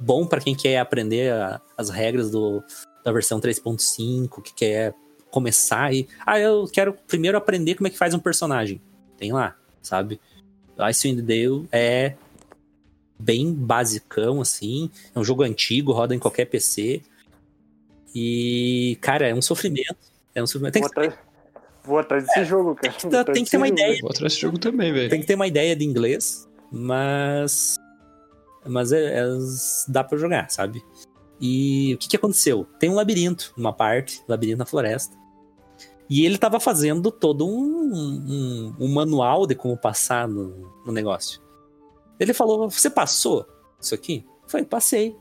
Bom 0.00 0.26
pra 0.26 0.40
quem 0.40 0.54
quer 0.56 0.78
aprender 0.78 1.30
a- 1.32 1.60
as 1.76 1.90
regras 1.90 2.30
do, 2.30 2.62
da 3.04 3.12
versão 3.12 3.40
3.5, 3.40 4.42
que 4.42 4.54
quer 4.54 4.94
começar 5.30 5.92
e. 5.94 6.08
Ah, 6.26 6.38
eu 6.38 6.68
quero 6.72 6.94
primeiro 7.06 7.36
aprender 7.38 7.74
como 7.74 7.86
é 7.86 7.90
que 7.90 7.98
faz 7.98 8.14
um 8.14 8.18
personagem. 8.18 8.80
Tem 9.16 9.32
lá, 9.32 9.56
sabe? 9.82 10.20
Icewind 10.78 11.20
Dale 11.22 11.68
é 11.70 12.14
bem 13.18 13.52
basicão, 13.52 14.40
assim. 14.40 14.90
É 15.14 15.18
um 15.18 15.24
jogo 15.24 15.42
antigo, 15.42 15.92
roda 15.92 16.14
em 16.14 16.18
qualquer 16.18 16.46
PC. 16.46 17.02
E, 18.14 18.96
cara, 19.00 19.28
é 19.28 19.34
um 19.34 19.42
sofrimento. 19.42 19.96
É 20.34 20.42
um 20.42 20.46
sofrimento. 20.46 20.72
Tem 20.74 20.82
Vou 20.82 20.90
que, 20.90 20.98
atrás, 21.00 21.18
vou 21.84 21.98
atrás 21.98 22.24
desse 22.26 22.44
jogo, 22.44 22.74
cara. 22.74 22.94
Vou 23.02 23.20
atrás 23.20 23.34
tem 23.36 23.44
que 23.44 23.50
ter 23.50 23.56
uma 23.56 23.66
jogo. 23.68 23.78
ideia. 23.78 23.98
Vou 24.00 24.10
atrás 24.10 24.32
desse 24.32 24.40
jogo 24.42 24.58
também, 24.58 24.92
velho. 24.92 25.10
tem 25.10 25.20
que 25.20 25.26
ter 25.26 25.34
uma 25.34 25.46
ideia 25.46 25.76
de 25.76 25.84
inglês, 25.84 26.48
mas. 26.72 27.76
Mas 28.66 28.92
é, 28.92 29.20
é- 29.20 29.38
dá 29.88 30.02
pra 30.04 30.18
jogar, 30.18 30.50
sabe? 30.50 30.82
E 31.40 31.94
o 31.94 31.98
que, 31.98 32.08
que 32.08 32.16
aconteceu? 32.16 32.66
Tem 32.78 32.90
um 32.90 32.94
labirinto, 32.94 33.52
uma 33.56 33.72
parte, 33.72 34.22
labirinto 34.28 34.58
na 34.58 34.66
floresta. 34.66 35.16
E 36.08 36.26
ele 36.26 36.36
tava 36.36 36.58
fazendo 36.58 37.10
todo 37.10 37.46
um, 37.46 37.54
um, 37.54 38.74
um 38.80 38.92
manual 38.92 39.46
de 39.46 39.54
como 39.54 39.76
passar 39.76 40.26
no, 40.28 40.70
no 40.84 40.92
negócio. 40.92 41.40
Ele 42.18 42.34
falou: 42.34 42.68
Você 42.68 42.90
passou 42.90 43.46
isso 43.80 43.94
aqui? 43.94 44.26
Falei: 44.46 44.66
Passei. 44.66 45.16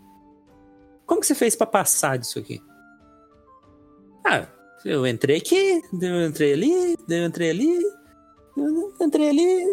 Como 1.06 1.22
que 1.22 1.28
você 1.28 1.36
fez 1.36 1.56
pra 1.56 1.68
passar 1.68 2.18
disso 2.18 2.40
aqui? 2.40 2.62
Ah, 4.26 4.48
eu 4.84 5.08
entrei 5.08 5.38
aqui, 5.38 5.82
eu 6.02 6.28
entrei 6.28 6.54
ali, 6.54 6.96
eu 7.08 7.26
entrei 7.26 7.50
ali, 7.52 7.84
eu 8.58 8.94
entrei 9.02 9.30
ali. 9.30 9.66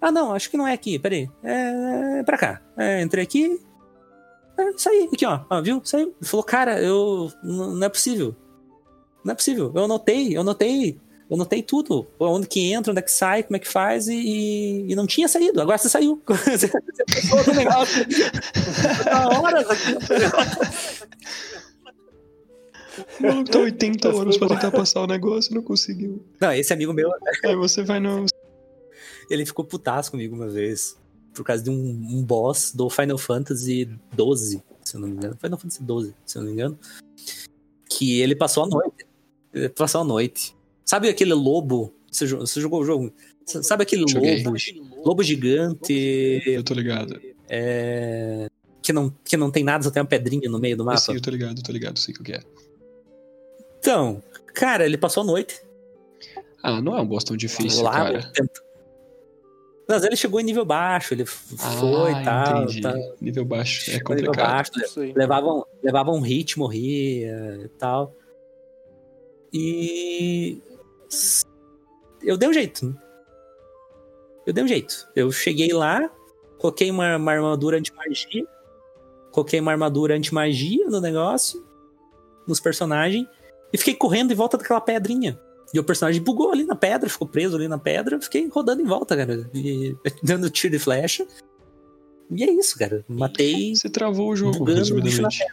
Ah, 0.00 0.10
não, 0.10 0.34
acho 0.34 0.50
que 0.50 0.56
não 0.56 0.66
é 0.66 0.72
aqui, 0.72 0.98
peraí. 0.98 1.30
É, 1.42 2.18
é 2.18 2.22
pra 2.24 2.36
cá. 2.36 2.62
É, 2.76 3.00
entrei 3.02 3.22
aqui. 3.22 3.60
É, 4.68 4.72
saí, 4.78 5.08
aqui, 5.12 5.24
ó. 5.26 5.40
ó 5.50 5.60
viu? 5.62 5.80
Saiu. 5.84 6.08
Ele 6.20 6.28
falou, 6.28 6.44
cara, 6.44 6.80
eu. 6.80 7.30
Não 7.42 7.84
é 7.84 7.88
possível. 7.88 8.34
Não 9.24 9.32
é 9.32 9.34
possível. 9.34 9.72
Eu 9.74 9.84
anotei, 9.84 10.36
eu 10.36 10.40
anotei. 10.40 10.98
Eu 11.30 11.36
anotei 11.36 11.62
tudo. 11.62 12.06
Onde 12.18 12.46
que 12.46 12.72
entra, 12.72 12.90
onde 12.92 12.98
é 12.98 13.02
que 13.02 13.10
sai, 13.12 13.42
como 13.42 13.56
é 13.56 13.58
que 13.58 13.68
faz 13.68 14.06
e, 14.08 14.14
e- 14.14 14.92
e 14.92 14.94
não 14.94 15.06
tinha 15.06 15.26
saído. 15.28 15.60
Agora 15.62 15.78
você 15.78 15.88
saiu. 15.88 16.20
Você 16.28 16.68
passou 16.68 17.44
do 17.44 17.54
negócio. 17.54 18.04
Tá 19.04 19.28
horas 19.40 19.70
aqui. 19.70 19.92
O 23.18 23.22
maluco 23.22 23.50
tá 23.50 23.58
80 23.58 24.08
anos 24.08 24.36
pra 24.36 24.48
tentar 24.48 24.70
passar 24.70 25.00
o 25.00 25.06
negócio 25.06 25.50
e 25.52 25.54
não 25.54 25.62
conseguiu. 25.62 26.22
Não, 26.40 26.52
esse 26.52 26.72
amigo 26.72 26.92
meu, 26.92 27.10
Aí 27.44 27.56
você 27.56 27.82
vai 27.82 27.98
no. 27.98 28.26
ele 29.30 29.46
ficou 29.46 29.64
putaço 29.64 30.10
comigo 30.10 30.34
uma 30.36 30.48
vez. 30.48 30.98
Por 31.34 31.44
causa 31.44 31.62
de 31.62 31.70
um, 31.70 31.74
um 31.74 32.22
boss 32.22 32.72
do 32.74 32.88
Final 32.90 33.16
Fantasy 33.18 33.88
XII, 34.14 34.62
se 34.84 34.94
eu 34.96 35.00
não 35.00 35.08
me 35.08 35.14
engano. 35.16 35.36
Final 35.40 35.58
Fantasy 35.58 35.78
XII, 35.84 36.14
se 36.26 36.36
eu 36.38 36.42
não 36.42 36.48
me 36.48 36.54
engano. 36.54 36.78
Que 37.88 38.20
ele 38.20 38.34
passou 38.34 38.64
a 38.64 38.66
noite. 38.68 39.06
Ele 39.52 39.68
passou 39.68 40.00
a 40.00 40.04
noite. 40.04 40.54
Sabe 40.84 41.08
aquele 41.08 41.34
lobo? 41.34 41.94
Você, 42.10 42.26
você 42.26 42.60
jogou 42.60 42.80
o 42.80 42.84
jogo? 42.84 43.12
Sabe 43.46 43.82
aquele 43.82 44.04
Joguei. 44.08 44.42
lobo? 44.44 44.56
Lobo 45.04 45.22
gigante. 45.22 46.42
Eu 46.46 46.62
tô 46.62 46.74
ligado. 46.74 47.20
é, 47.48 48.48
que, 48.82 48.92
não, 48.92 49.10
que 49.24 49.36
não 49.36 49.50
tem 49.50 49.64
nada, 49.64 49.82
só 49.84 49.90
tem 49.90 50.00
uma 50.02 50.08
pedrinha 50.08 50.48
no 50.50 50.58
meio 50.58 50.76
do 50.76 50.84
mapa. 50.84 50.98
sei, 50.98 51.16
eu 51.16 51.20
tô 51.20 51.30
ligado, 51.30 51.58
eu 51.58 51.62
tô 51.62 51.72
ligado, 51.72 51.98
sei 51.98 52.14
o 52.14 52.22
que 52.22 52.32
é. 52.32 52.40
Então, 53.78 54.22
cara, 54.54 54.84
ele 54.86 54.96
passou 54.96 55.22
a 55.22 55.26
noite. 55.26 55.60
Ah, 56.62 56.80
não 56.80 56.96
é 56.96 57.00
um 57.00 57.06
boss 57.06 57.24
tão 57.24 57.36
difícil, 57.36 57.82
lá, 57.82 57.92
cara. 57.92 58.30
tenta- 58.32 58.62
Mas 59.88 60.04
ele 60.04 60.16
chegou 60.16 60.40
em 60.40 60.44
nível 60.44 60.64
baixo, 60.64 61.12
ele 61.12 61.26
foi 61.26 62.12
ah, 62.14 62.20
e 62.20 62.24
tal. 62.24 62.62
entendi. 62.62 62.80
tá- 62.80 62.94
Nível 63.20 63.44
baixo. 63.44 63.90
É 63.90 64.00
Foi 64.04 64.16
nível 64.16 64.30
complicado. 64.32 64.72
baixo, 64.72 65.00
aí. 65.00 65.12
levavam, 65.12 65.66
levavam 65.82 66.14
um 66.16 66.20
hit, 66.20 66.58
morria 66.58 67.60
e 67.64 67.68
tal. 67.78 68.14
E. 69.52 70.60
Eu 72.22 72.36
dei 72.36 72.48
um 72.48 72.52
jeito. 72.52 72.86
né? 72.86 72.94
Eu 74.46 74.52
dei 74.52 74.64
um 74.64 74.68
jeito. 74.68 75.08
Eu 75.14 75.30
cheguei 75.32 75.72
lá, 75.72 76.10
coloquei 76.58 76.90
uma, 76.90 77.16
uma 77.16 77.32
armadura 77.32 77.76
anti-magia, 77.78 78.46
coloquei 79.30 79.60
uma 79.60 79.72
armadura 79.72 80.16
anti-magia 80.16 80.88
no 80.88 81.00
negócio, 81.00 81.64
nos 82.46 82.60
personagens, 82.60 83.26
e 83.72 83.78
fiquei 83.78 83.94
correndo 83.94 84.32
em 84.32 84.36
volta 84.36 84.56
daquela 84.56 84.80
pedrinha. 84.80 85.38
E 85.74 85.78
o 85.78 85.84
personagem 85.84 86.20
bugou 86.22 86.52
ali 86.52 86.64
na 86.64 86.76
pedra, 86.76 87.08
ficou 87.08 87.26
preso 87.26 87.56
ali 87.56 87.66
na 87.66 87.78
pedra, 87.78 88.20
fiquei 88.20 88.46
rodando 88.48 88.82
em 88.82 88.84
volta, 88.86 89.16
cara. 89.16 89.50
E 89.54 89.96
dando 90.22 90.50
tiro 90.50 90.72
de 90.72 90.78
flecha. 90.78 91.26
E 92.30 92.44
é 92.44 92.50
isso, 92.50 92.78
cara. 92.78 93.04
Matei. 93.08 93.74
Você 93.74 93.88
travou 93.88 94.30
o 94.30 94.36
jogo, 94.36 94.64
resumidamente. 94.64 95.44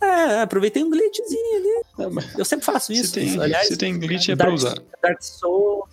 É, 0.00 0.40
aproveitei 0.42 0.84
um 0.84 0.90
glitchzinho 0.90 1.56
ali. 1.56 1.84
Ah, 2.18 2.34
Eu 2.38 2.44
sempre 2.44 2.66
faço 2.66 2.92
isso. 2.92 3.08
se 3.08 3.12
tem, 3.14 3.40
Aliás, 3.40 3.68
se 3.68 3.76
tem 3.76 3.98
glitch 3.98 4.28
é 4.28 4.36
pra 4.36 4.46
Dark, 4.46 4.56
usar. 4.58 4.76
Dark 5.02 5.22
Souls. 5.22 5.88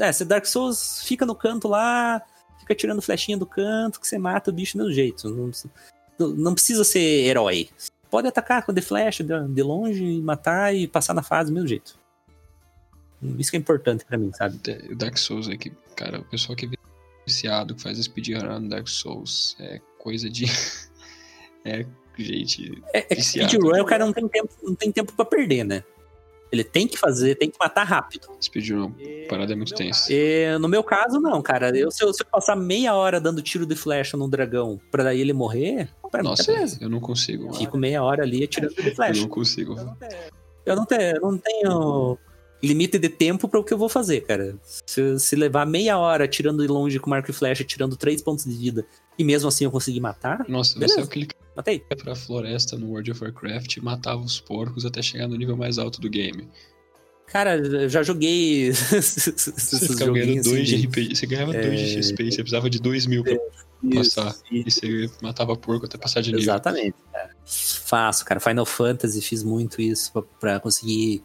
É, 0.00 0.12
se 0.12 0.24
Dark 0.24 0.46
Souls 0.46 1.02
fica 1.04 1.26
no 1.26 1.34
canto 1.34 1.66
lá, 1.68 2.22
fica 2.60 2.74
tirando 2.74 3.02
flechinha 3.02 3.36
do 3.36 3.44
canto, 3.46 4.00
que 4.00 4.06
você 4.06 4.18
mata 4.18 4.50
o 4.50 4.54
bicho 4.54 4.76
do 4.78 4.84
mesmo 4.84 4.94
jeito. 4.94 5.28
Não, 6.18 6.28
não- 6.28 6.54
precisa 6.54 6.84
ser 6.84 7.00
herói. 7.26 7.68
Pode 8.08 8.28
atacar 8.28 8.64
com 8.64 8.72
the 8.72 8.80
flash 8.80 9.18
de, 9.18 9.48
de 9.48 9.62
longe 9.62 10.04
e 10.04 10.22
matar 10.22 10.72
e 10.74 10.86
passar 10.86 11.12
na 11.12 11.22
fase 11.22 11.50
do 11.50 11.54
mesmo 11.54 11.68
jeito. 11.68 11.98
Isso 13.38 13.50
que 13.50 13.56
é 13.56 13.60
importante 13.60 14.04
pra 14.04 14.18
mim, 14.18 14.30
sabe? 14.32 14.58
É, 14.68 14.92
O 14.92 14.96
Dark 14.96 15.16
Souls 15.16 15.48
aqui, 15.48 15.72
cara, 15.96 16.20
o 16.20 16.24
pessoal 16.24 16.54
que 16.56 16.66
é 16.66 16.68
viciado, 17.26 17.74
que 17.74 17.82
faz 17.82 17.98
speedrun 17.98 18.60
no 18.60 18.68
Dark 18.68 18.86
Souls, 18.88 19.56
é 19.60 19.80
coisa 19.98 20.28
de. 20.28 20.44
é, 21.64 21.86
gente. 22.18 22.82
É, 22.92 22.98
é 22.98 23.02
que 23.14 23.22
speedrun 23.22 23.80
o 23.80 23.84
cara 23.84 24.04
não 24.04 24.12
tem 24.12 24.28
tempo, 24.28 24.48
não 24.62 24.74
tem 24.74 24.92
tempo 24.92 25.12
pra 25.14 25.24
perder, 25.24 25.64
né? 25.64 25.82
Ele 26.52 26.62
tem 26.62 26.86
que 26.86 26.96
fazer, 26.96 27.34
tem 27.34 27.50
que 27.50 27.56
matar 27.58 27.82
rápido. 27.82 28.28
Speedrun, 28.40 28.92
parada 29.28 29.54
é 29.54 29.56
muito 29.56 29.74
tensa. 29.74 30.12
E, 30.12 30.56
no 30.58 30.68
meu 30.68 30.84
caso, 30.84 31.18
não, 31.18 31.42
cara. 31.42 31.76
Eu, 31.76 31.90
se, 31.90 32.04
eu, 32.04 32.12
se 32.14 32.22
eu 32.22 32.26
passar 32.26 32.54
meia 32.54 32.94
hora 32.94 33.20
dando 33.20 33.42
tiro 33.42 33.66
de 33.66 33.74
flecha 33.74 34.16
num 34.16 34.28
dragão 34.28 34.80
pra 34.88 35.02
daí 35.02 35.20
ele 35.20 35.32
morrer, 35.32 35.88
pra 36.12 36.22
mim 36.22 36.28
Nossa, 36.28 36.44
tá 36.44 36.52
beleza. 36.52 36.78
eu 36.80 36.88
não 36.88 37.00
consigo. 37.00 37.46
mano. 37.46 37.56
Fico 37.56 37.76
meia 37.76 38.04
hora 38.04 38.22
ali 38.22 38.44
atirando 38.44 38.72
de 38.72 38.88
Eu 38.88 38.94
flecha. 38.94 39.20
não 39.22 39.28
consigo. 39.28 39.74
Eu 40.64 40.76
não 40.76 40.84
tenho, 40.86 41.16
eu 41.16 41.20
não 41.22 41.38
tenho 41.38 42.18
limite 42.64 42.98
de 42.98 43.08
tempo 43.08 43.48
para 43.48 43.60
o 43.60 43.64
que 43.64 43.72
eu 43.72 43.78
vou 43.78 43.88
fazer, 43.88 44.22
cara. 44.22 44.56
Se, 44.86 45.18
se 45.18 45.36
levar 45.36 45.66
meia 45.66 45.98
hora 45.98 46.24
atirando 46.24 46.62
de 46.62 46.68
longe 46.68 46.98
com 46.98 47.12
arco 47.14 47.30
e 47.30 47.34
flecha, 47.34 47.62
tirando 47.64 47.96
três 47.96 48.20
pontos 48.22 48.44
de 48.44 48.52
vida, 48.54 48.86
e 49.18 49.22
mesmo 49.24 49.48
assim 49.48 49.64
eu 49.64 49.70
conseguir 49.70 50.00
matar, 50.00 50.44
Nossa, 50.48 50.78
Beleza. 50.78 50.94
você 50.94 51.00
é 51.00 51.04
o 51.04 51.08
que 51.08 51.18
ele 51.20 51.28
matei. 51.56 51.82
ia 51.90 51.96
pra 51.96 52.14
floresta 52.14 52.76
no 52.76 52.88
World 52.90 53.10
of 53.12 53.22
Warcraft 53.22 53.76
e 53.76 53.80
matava 53.80 54.20
os 54.22 54.40
porcos 54.40 54.84
até 54.84 55.00
chegar 55.02 55.28
no 55.28 55.36
nível 55.36 55.56
mais 55.56 55.78
alto 55.78 56.00
do 56.00 56.08
game. 56.10 56.48
Cara, 57.26 57.56
eu 57.56 57.88
já 57.88 58.02
joguei 58.02 58.70
Você 58.72 59.32
ficava 59.88 60.12
ganhando 60.12 60.44
joguinhos 60.44 60.44
2 60.46 60.62
assim 60.68 60.76
de 60.76 60.86
RPG. 60.86 61.16
Você 61.16 61.26
ganhava 61.26 61.52
2 61.52 61.80
de 61.80 61.84
É. 61.98 62.02
XP, 62.02 62.24
você 62.30 62.36
precisava 62.42 62.68
de 62.70 62.78
2 62.80 63.06
mil 63.06 63.24
pra 63.24 63.32
de- 63.82 63.94
passar. 63.96 64.34
Isso, 64.52 64.84
E 64.84 65.08
você 65.08 65.10
matava 65.22 65.56
porco 65.56 65.86
até 65.86 65.96
passar 65.98 66.20
de 66.20 66.28
nível. 66.30 66.42
Exatamente. 66.44 66.94
cara. 67.12 67.30
Faço, 67.46 68.24
cara. 68.24 68.40
Final 68.40 68.66
Fantasy 68.66 69.20
fiz 69.22 69.42
muito 69.42 69.80
isso 69.80 70.12
pra, 70.12 70.22
pra 70.22 70.60
conseguir 70.60 71.22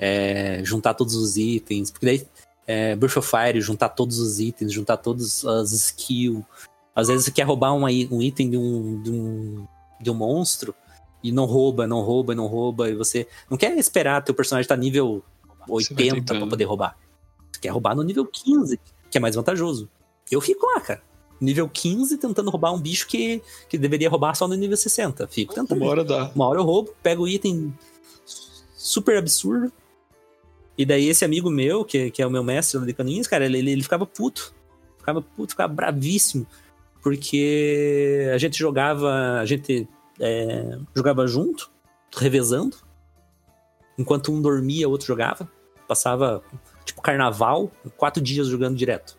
é, 0.00 0.62
juntar 0.64 0.94
todos 0.94 1.14
os 1.14 1.36
itens. 1.36 1.90
Porque 1.90 2.06
daí, 2.06 2.26
é, 2.66 2.96
Burst 2.96 3.16
of 3.18 3.28
Fire, 3.28 3.60
juntar 3.60 3.90
todos 3.90 4.18
os 4.18 4.40
itens, 4.40 4.72
juntar 4.72 4.96
todas 4.96 5.44
as 5.44 5.70
skills. 5.72 6.42
Às 6.96 7.08
vezes 7.08 7.24
você 7.26 7.30
quer 7.30 7.42
roubar 7.44 7.74
uma 7.76 7.92
i- 7.92 8.08
um 8.10 8.20
item 8.22 8.50
de 8.50 8.56
um, 8.56 9.02
de 9.02 9.10
um, 9.10 9.66
de 10.00 10.10
um 10.10 10.14
monstro 10.14 10.74
e 11.22 11.30
não 11.30 11.44
rouba, 11.44 11.86
não 11.86 12.00
rouba, 12.00 12.34
não 12.34 12.46
rouba. 12.46 12.88
E 12.88 12.94
você 12.94 13.26
não 13.50 13.56
quer 13.58 13.76
esperar 13.78 14.22
teu 14.24 14.34
personagem 14.34 14.62
estar 14.64 14.76
nível 14.76 15.22
Você 15.68 15.92
vai 15.94 16.04
80 16.06 16.24
pra 16.24 16.34
tentando. 16.34 16.50
poder 16.50 16.64
roubar. 16.64 16.96
Você 17.52 17.60
quer 17.60 17.68
roubar 17.68 17.94
no 17.94 18.02
nível 18.02 18.24
15, 18.26 18.80
que 19.10 19.18
é 19.18 19.20
mais 19.20 19.34
vantajoso. 19.36 19.88
Eu 20.30 20.40
fico 20.40 20.64
lá, 20.66 20.80
cara. 20.80 21.02
Nível 21.40 21.68
15 21.68 22.16
tentando 22.18 22.50
roubar 22.50 22.72
um 22.72 22.78
bicho 22.78 23.06
que, 23.06 23.42
que 23.68 23.78
deveria 23.78 24.08
roubar 24.10 24.34
só 24.34 24.46
no 24.46 24.54
nível 24.54 24.76
60. 24.76 25.26
Fico 25.28 25.54
tentando. 25.54 25.80
Uma 25.80 25.90
hora 25.90 26.04
dá. 26.04 26.30
Uma 26.34 26.46
hora 26.48 26.58
eu 26.60 26.64
roubo, 26.64 26.92
pego 27.02 27.22
o 27.24 27.28
item 27.28 27.72
super 28.76 29.16
absurdo. 29.18 29.72
E 30.80 30.84
daí 30.86 31.10
esse 31.10 31.26
amigo 31.26 31.50
meu, 31.50 31.84
que, 31.84 32.10
que 32.10 32.22
é 32.22 32.26
o 32.26 32.30
meu 32.30 32.42
mestre 32.42 32.80
de 32.86 32.94
caninhos, 32.94 33.26
cara, 33.26 33.44
ele, 33.44 33.58
ele 33.58 33.82
ficava 33.82 34.06
puto. 34.06 34.54
Ficava 34.96 35.20
puto, 35.20 35.52
ficava 35.52 35.70
bravíssimo. 35.70 36.46
Porque 37.02 38.30
a 38.32 38.38
gente 38.38 38.58
jogava. 38.58 39.38
A 39.38 39.44
gente 39.44 39.86
é, 40.18 40.78
jogava 40.96 41.26
junto, 41.26 41.70
revezando. 42.16 42.78
Enquanto 43.98 44.32
um 44.32 44.40
dormia, 44.40 44.88
o 44.88 44.90
outro 44.90 45.06
jogava. 45.06 45.46
Passava, 45.86 46.42
tipo, 46.82 47.02
carnaval, 47.02 47.70
quatro 47.98 48.22
dias 48.22 48.46
jogando 48.46 48.74
direto. 48.74 49.18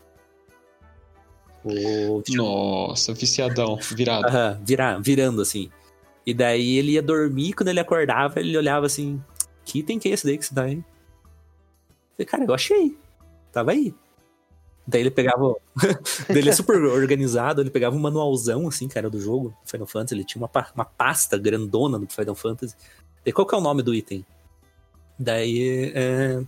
O, 1.64 2.24
Nossa, 2.30 3.14
viciadão, 3.14 3.78
virado. 3.96 4.26
Aham, 4.26 4.60
virar, 4.66 5.00
virando 5.00 5.44
assim. 5.44 5.70
E 6.26 6.34
daí 6.34 6.80
ele 6.80 6.94
ia 6.94 7.04
dormir, 7.04 7.54
quando 7.54 7.68
ele 7.68 7.80
acordava, 7.80 8.40
ele 8.40 8.58
olhava 8.58 8.88
assim: 8.88 9.22
Que 9.64 9.78
item 9.78 10.00
que 10.00 10.10
é 10.10 10.14
esse 10.14 10.26
daí 10.26 10.40
que 10.40 10.46
você 10.48 10.56
tá 10.56 10.64
aí? 10.64 10.84
Falei, 12.16 12.26
cara, 12.26 12.44
eu 12.44 12.54
achei. 12.54 12.98
Tava 13.52 13.72
aí. 13.72 13.94
Daí 14.86 15.02
ele 15.02 15.12
pegava. 15.12 15.56
daí 16.28 16.38
ele 16.38 16.50
é 16.50 16.54
super 16.54 16.76
organizado, 16.84 17.62
ele 17.62 17.70
pegava 17.70 17.96
um 17.96 18.00
manualzão, 18.00 18.68
assim, 18.68 18.88
cara, 18.88 19.10
do 19.10 19.20
jogo, 19.20 19.56
Final 19.66 19.88
Fantasy. 19.88 20.16
Ele 20.16 20.24
tinha 20.24 20.42
uma, 20.42 20.50
uma 20.76 20.86
pasta 20.86 21.38
grandona 21.38 22.00
do 22.00 22.08
Final 22.08 22.36
Fantasy. 22.36 22.76
Daí 23.24 23.32
qual 23.32 23.48
que 23.48 23.56
é 23.56 23.58
o 23.58 23.62
nome 23.62 23.84
do 23.84 23.94
item? 23.94 24.26
Daí. 25.18 25.92
é, 25.94 26.44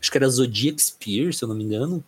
acho 0.00 0.10
que 0.10 0.18
era 0.18 0.28
Zodiac 0.28 0.80
Spear, 0.82 1.32
se 1.32 1.42
eu 1.42 1.48
não 1.48 1.56
me 1.56 1.64
engano. 1.64 2.04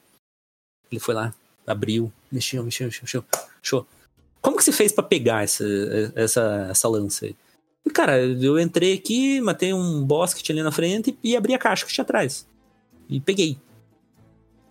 Ele 0.91 1.01
foi 1.01 1.15
lá, 1.15 1.35
abriu, 1.67 2.13
mexeu, 2.31 2.63
mexeu, 2.63 2.87
mexeu, 2.87 3.03
mexeu. 3.03 3.25
Show. 3.63 3.87
Como 4.41 4.57
que 4.57 4.65
você 4.65 4.73
fez 4.73 4.93
pra 4.93 5.03
pegar 5.03 5.43
essa, 5.43 5.65
essa, 6.15 6.69
essa 6.71 6.89
lança 6.89 7.25
aí? 7.25 7.35
Cara, 7.93 8.21
eu 8.23 8.59
entrei 8.59 8.95
aqui, 8.95 9.41
matei 9.41 9.73
um 9.73 10.05
boss 10.05 10.35
que 10.35 10.43
tinha 10.43 10.55
ali 10.55 10.63
na 10.63 10.71
frente 10.71 11.19
e 11.23 11.37
abri 11.37 11.55
a 11.55 11.59
caixa 11.59 11.87
que 11.87 11.93
tinha 11.93 12.03
atrás. 12.03 12.47
E 13.09 13.21
peguei. 13.21 13.53
Eu 13.53 13.59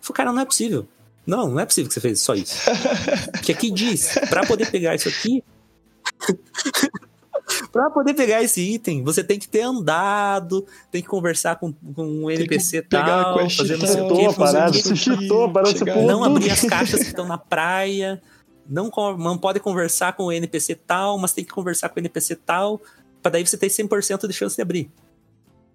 Falei, 0.00 0.16
cara, 0.16 0.32
não 0.32 0.42
é 0.42 0.44
possível. 0.44 0.86
Não, 1.26 1.50
não 1.50 1.60
é 1.60 1.66
possível 1.66 1.88
que 1.88 1.94
você 1.94 2.00
fez 2.00 2.20
só 2.20 2.34
isso. 2.34 2.54
Porque 3.32 3.52
aqui 3.52 3.70
diz, 3.70 4.18
pra 4.28 4.44
poder 4.44 4.70
pegar 4.70 4.94
isso 4.94 5.08
aqui. 5.08 5.42
pra 7.72 7.90
poder 7.90 8.14
pegar 8.14 8.42
esse 8.42 8.60
item, 8.60 9.02
você 9.02 9.24
tem 9.24 9.38
que 9.38 9.48
ter 9.48 9.62
andado, 9.62 10.66
tem 10.90 11.02
que 11.02 11.08
conversar 11.08 11.56
com, 11.56 11.72
com 11.72 12.04
um 12.04 12.26
que 12.26 12.34
NPC 12.34 12.82
tal, 12.82 13.48
fazer 13.50 13.76
não 13.76 13.86
sei 13.86 14.02
o 14.02 14.32
fazer 14.32 14.58
parada, 14.58 15.92
pulou 15.92 16.06
não 16.06 16.24
abrir 16.24 16.50
as 16.50 16.62
caixas 16.62 17.00
que 17.00 17.08
estão 17.08 17.26
na 17.26 17.38
praia, 17.38 18.22
não, 18.68 18.90
não 19.18 19.38
pode 19.38 19.60
conversar 19.60 20.14
com 20.14 20.24
o 20.24 20.32
NPC 20.32 20.74
tal, 20.74 21.18
mas 21.18 21.32
tem 21.32 21.44
que 21.44 21.52
conversar 21.52 21.88
com 21.88 21.96
o 21.96 22.00
NPC 22.00 22.36
tal, 22.36 22.80
pra 23.22 23.32
daí 23.32 23.46
você 23.46 23.56
ter 23.56 23.68
100% 23.68 24.26
de 24.26 24.32
chance 24.32 24.56
de 24.56 24.62
abrir. 24.62 24.90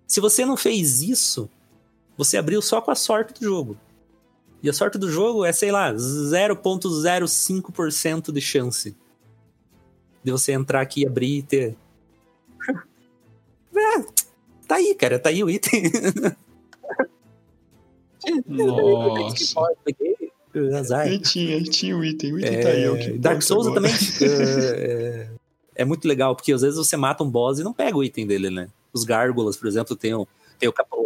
Se 0.07 0.19
você 0.19 0.45
não 0.45 0.57
fez 0.57 1.02
isso, 1.02 1.49
você 2.20 2.38
abriu 2.38 2.62
só 2.62 2.80
com 2.82 2.91
a 2.91 2.96
sorte 2.96 3.34
do 3.40 3.46
jogo. 3.46 3.78
E 4.62 4.70
a 4.70 4.74
sorte 4.74 4.98
do 4.98 5.10
jogo 5.10 5.46
é, 5.46 5.54
sei 5.54 5.72
lá, 5.72 5.94
0.05% 5.94 8.34
de 8.34 8.41
chance 8.41 8.94
de 10.22 10.30
você 10.30 10.52
entrar 10.52 10.82
aqui, 10.82 11.08
abrir 11.08 11.38
e 11.38 11.44
ter. 11.44 11.78
É, 13.82 14.02
tá 14.68 14.76
aí, 14.76 14.94
cara, 14.94 15.18
tá 15.18 15.30
aí 15.30 15.41
o 15.41 15.50
item. 15.50 15.84
Nossa. 18.46 19.58
Azar. 20.78 21.08
Ele 21.08 21.20
tinha, 21.20 21.56
ele 21.56 21.70
tinha 21.70 21.96
o 21.96 22.04
item. 22.04 22.34
O 22.34 22.40
item 22.40 22.60
tá 22.60 22.68
aí. 22.68 22.84
é 22.84 22.91
o 22.91 22.98
que 22.98 23.12
É, 23.12 23.18
Dark 23.18 23.41
Souls 23.41 23.68
agora. 23.68 23.82
também 23.82 23.96
é, 24.22 25.30
é 25.76 25.86
muito 25.86 26.06
legal, 26.06 26.36
porque 26.36 26.52
às 26.52 26.62
vezes 26.62 26.76
você 26.78 26.98
mata 26.98 27.24
um 27.24 27.30
boss 27.30 27.60
e 27.60 27.64
não 27.64 27.72
pega 27.72 27.96
o 27.96 28.04
item 28.04 28.28
dele, 28.28 28.50
né? 28.50 28.68
Os 28.91 29.06
gárgulas, 29.06 29.56
por 29.56 29.70
exemplo, 29.70 29.96
tem 29.96 30.14
o, 30.14 30.28
tem 30.58 30.68
o 30.68 30.74
capô, 30.74 30.99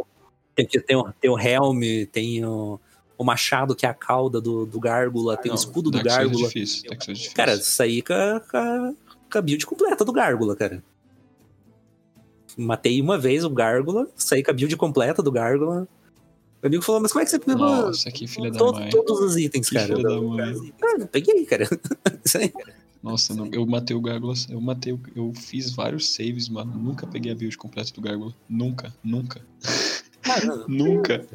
tem, 0.56 0.66
tem, 0.68 0.96
o, 0.96 1.12
tem 1.20 1.30
o 1.32 1.40
helm, 1.40 1.82
tem 2.12 2.46
o, 2.46 2.80
o 3.18 3.24
machado 3.24 3.76
que 3.76 3.86
é 3.86 3.90
a 3.90 3.94
cauda 3.94 4.40
do, 4.42 4.66
do 4.66 4.80
gárgula, 4.80 5.36
tem 5.38 5.52
o 5.52 5.56
Não, 5.56 5.60
escudo 5.60 5.90
do 5.92 5.98
é 6.00 6.04
gárgula. 6.04 6.48
difícil. 6.48 6.90
É 6.92 6.96
difícil. 6.96 7.32
Cara, 7.34 7.58
saí 7.58 8.02
com 8.02 8.14
a, 8.14 8.40
com, 8.40 8.58
a, 8.58 8.94
com 9.32 9.38
a 9.38 9.42
build 9.42 9.66
completa 9.66 10.04
do 10.06 10.12
gárgula, 10.12 10.56
cara. 10.56 10.84
Matei 12.58 13.02
uma 13.02 13.18
vez 13.18 13.44
o 13.44 13.50
gárgula, 13.50 14.08
saí 14.16 14.44
com 14.44 14.52
a 14.52 14.54
build 14.54 14.76
completa 14.78 15.24
do 15.24 15.32
gárgula. 15.32 15.88
O 16.62 16.68
amigo 16.68 16.84
falou, 16.84 17.02
mas 17.02 17.12
como 17.12 17.22
é 17.22 17.26
que 17.26 17.32
você 17.32 17.40
pegou 17.40 17.58
Nossa, 17.58 18.10
que 18.12 18.26
filha 18.28 18.50
da 18.52 18.64
mãe. 18.64 18.90
todos 18.90 19.20
os 19.20 19.36
itens, 19.38 19.68
Que 19.68 19.76
cara? 19.76 19.88
filha 19.96 20.04
da 20.08 20.22
mãe. 20.22 20.74
Cara, 20.80 21.06
peguei, 21.08 21.46
cara. 21.46 21.68
Isso 22.24 22.38
aí. 22.38 22.54
Nossa, 23.02 23.34
não, 23.34 23.48
eu 23.52 23.66
matei 23.66 23.94
o 23.98 24.00
Gárgula. 24.00 24.34
Eu 24.50 24.62
matei. 24.62 24.94
o- 24.94 25.02
Eu 25.14 25.34
fiz 25.36 25.72
vários 25.76 26.14
saves, 26.14 26.48
mano. 26.48 26.74
Nunca 26.74 27.06
peguei 27.06 27.34
a 27.34 27.36
build 27.36 27.58
completa 27.58 27.92
do 27.92 28.00
Gárgula. 28.00 28.34
Nunca, 28.48 28.94
nunca, 29.04 29.42
Não. 30.46 30.68
nunca. 30.68 31.26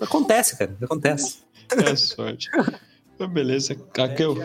Acontece, 0.00 0.58
cara. 0.58 0.76
Acontece. 0.80 1.38
É 1.70 1.96
sorte. 1.96 2.50
Então, 3.14 3.28
beleza. 3.28 3.74
Kakel, 3.74 4.36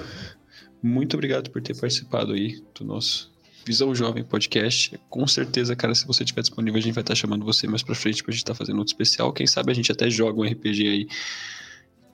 muito 0.82 1.16
obrigado 1.16 1.50
por 1.50 1.62
ter 1.62 1.76
participado 1.76 2.34
aí 2.34 2.62
do 2.76 2.86
nosso 2.86 3.34
Visão 3.66 3.94
Jovem 3.94 4.24
Podcast. 4.24 5.00
Com 5.10 5.28
certeza, 5.28 5.76
cara, 5.76 5.94
se 5.96 6.06
você 6.06 6.24
estiver 6.24 6.42
disponível, 6.42 6.80
a 6.80 6.82
gente 6.82 6.94
vai 6.94 7.02
estar 7.02 7.16
chamando 7.16 7.44
você 7.44 7.68
mais 7.68 7.84
pra 7.84 7.96
frente 7.96 8.24
pra 8.24 8.32
gente 8.32 8.44
estar 8.44 8.54
fazendo 8.54 8.78
outro 8.78 8.94
especial. 8.94 9.34
Quem 9.34 9.48
sabe 9.48 9.72
a 9.72 9.76
gente 9.76 9.92
até 9.92 10.10
joga 10.10 10.40
um 10.40 10.46
RPG 10.46 10.88
aí 10.88 11.08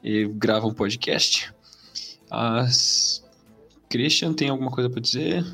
e 0.04 0.28
grava 0.28 0.66
um 0.66 0.74
podcast. 0.74 1.54
As... 2.30 3.24
Christian, 3.90 4.34
tem 4.34 4.50
alguma 4.50 4.72
coisa 4.72 4.90
pra 4.90 5.00
dizer? 5.00 5.46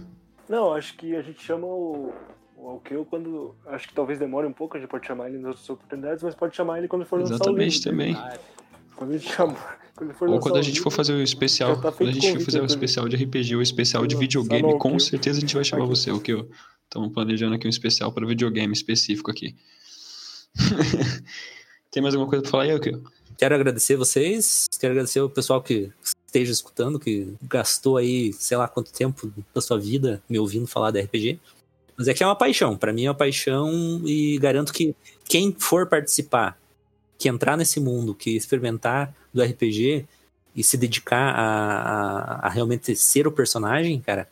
Não, 0.47 0.73
acho 0.73 0.95
que 0.95 1.15
a 1.15 1.21
gente 1.21 1.43
chama 1.43 1.67
o, 1.67 2.13
O 2.61 2.79
que 2.79 2.93
eu 2.93 3.05
quando. 3.05 3.55
Acho 3.67 3.87
que 3.87 3.93
talvez 3.93 4.19
demore 4.19 4.45
um 4.45 4.53
pouco, 4.53 4.75
a 4.77 4.79
gente 4.79 4.89
pode 4.89 5.07
chamar 5.07 5.29
ele 5.29 5.37
nas 5.37 5.47
outras 5.51 5.69
oportunidades, 5.69 6.23
mas 6.23 6.35
pode 6.35 6.55
chamar 6.55 6.77
ele 6.79 6.87
quando 6.87 7.05
for 7.05 7.19
lançar 7.19 7.35
Exatamente, 7.35 7.87
o 7.87 7.91
livro. 7.91 8.13
também. 8.13 8.39
Quando 8.95 9.11
a 9.11 9.17
gente 9.17 9.33
chama. 9.33 9.55
Quando 9.95 10.13
for 10.13 10.29
Ou 10.29 10.39
quando 10.39 10.55
a 10.55 10.61
gente 10.61 10.75
livro, 10.75 10.83
for 10.83 10.95
fazer 10.95 11.11
o 11.11 11.21
especial, 11.21 11.75
tá 11.81 11.91
quando 11.91 12.07
a 12.07 12.11
gente 12.13 12.31
for 12.31 12.39
fazer 12.39 12.61
o 12.61 12.65
especial 12.65 13.09
de 13.09 13.17
RPG 13.17 13.53
ou 13.53 13.59
o 13.59 13.61
especial 13.61 14.07
de 14.07 14.15
videogame, 14.15 14.61
no 14.61 14.77
com 14.77 14.97
certeza 14.97 15.39
a 15.39 15.41
gente 15.41 15.53
vai 15.53 15.63
chamar 15.65 15.83
Aqui. 15.83 15.89
você, 15.89 16.09
o 16.09 16.21
que 16.21 16.31
eu 16.31 16.49
Estamos 16.89 17.13
planejando 17.13 17.53
aqui 17.53 17.67
um 17.67 17.69
especial 17.69 18.11
para 18.11 18.25
videogame 18.25 18.73
específico 18.73 19.29
aqui. 19.29 19.55
Tem 21.91 22.01
mais 22.01 22.15
alguma 22.15 22.27
coisa 22.27 22.41
pra 22.41 22.49
falar 22.49 22.63
aí, 22.63 22.73
Okio? 22.73 23.03
Quero 23.37 23.53
agradecer 23.53 23.95
vocês, 23.95 24.65
quero 24.79 24.93
agradecer 24.93 25.21
o 25.21 25.29
pessoal 25.29 25.61
que 25.61 25.91
esteja 26.25 26.51
escutando, 26.51 26.99
que 26.99 27.35
gastou 27.43 27.97
aí, 27.97 28.33
sei 28.33 28.57
lá 28.57 28.67
quanto 28.67 28.91
tempo 28.91 29.31
da 29.53 29.61
sua 29.61 29.77
vida 29.77 30.19
me 30.27 30.39
ouvindo 30.39 30.65
falar 30.65 30.89
da 30.89 30.99
RPG. 30.99 31.39
Mas 31.99 32.07
é 32.07 32.13
que 32.13 32.23
é 32.23 32.25
uma 32.25 32.35
paixão, 32.35 32.77
pra 32.77 32.93
mim 32.93 33.05
é 33.05 33.09
uma 33.09 33.15
paixão 33.15 34.01
e 34.05 34.37
garanto 34.39 34.71
que 34.71 34.95
quem 35.25 35.53
for 35.59 35.85
participar, 35.85 36.57
que 37.17 37.27
entrar 37.27 37.57
nesse 37.57 37.77
mundo, 37.81 38.15
que 38.15 38.37
experimentar 38.37 39.13
do 39.33 39.43
RPG 39.43 40.05
e 40.55 40.63
se 40.63 40.77
dedicar 40.77 41.35
a, 41.35 41.41
a- 41.41 42.47
a 42.47 42.49
realmente 42.49 42.95
ser 42.95 43.27
o 43.27 43.31
personagem, 43.33 43.99
cara, 43.99 44.29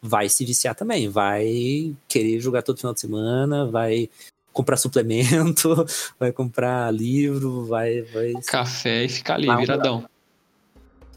vai 0.00 0.28
se 0.28 0.44
viciar 0.44 0.76
também, 0.76 1.08
vai 1.08 1.92
querer 2.06 2.38
jogar 2.38 2.62
todo 2.62 2.78
final 2.78 2.94
de 2.94 3.00
semana, 3.00 3.66
vai 3.66 4.08
comprar 4.52 4.76
suplemento, 4.78 5.84
vai 6.20 6.30
comprar 6.30 6.94
livro, 6.94 7.64
vai, 7.66 8.02
vai 8.02 8.32
Café 8.46 9.04
e 9.06 9.08
ficar 9.08 9.34
ali, 9.34 9.48
viradão. 9.56 10.04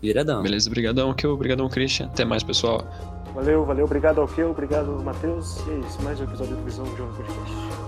viradão. 0.01 0.41
Beleza, 0.41 0.67
brigadão, 0.67 1.11
Okio, 1.11 1.37
brigadão, 1.37 1.69
Christian. 1.69 2.07
Até 2.07 2.25
mais, 2.25 2.41
pessoal. 2.41 2.87
Valeu, 3.33 3.63
valeu. 3.63 3.85
Obrigado 3.85 4.19
ao 4.19 4.27
que, 4.27 4.43
obrigado, 4.43 5.01
Matheus. 5.03 5.57
E 5.67 5.71
é 5.71 5.75
isso, 5.79 6.01
mais 6.03 6.19
um 6.19 6.23
episódio 6.25 6.55
do 6.55 6.63
Visão 6.63 6.85
Jovem 6.97 7.13
Podcast. 7.15 7.80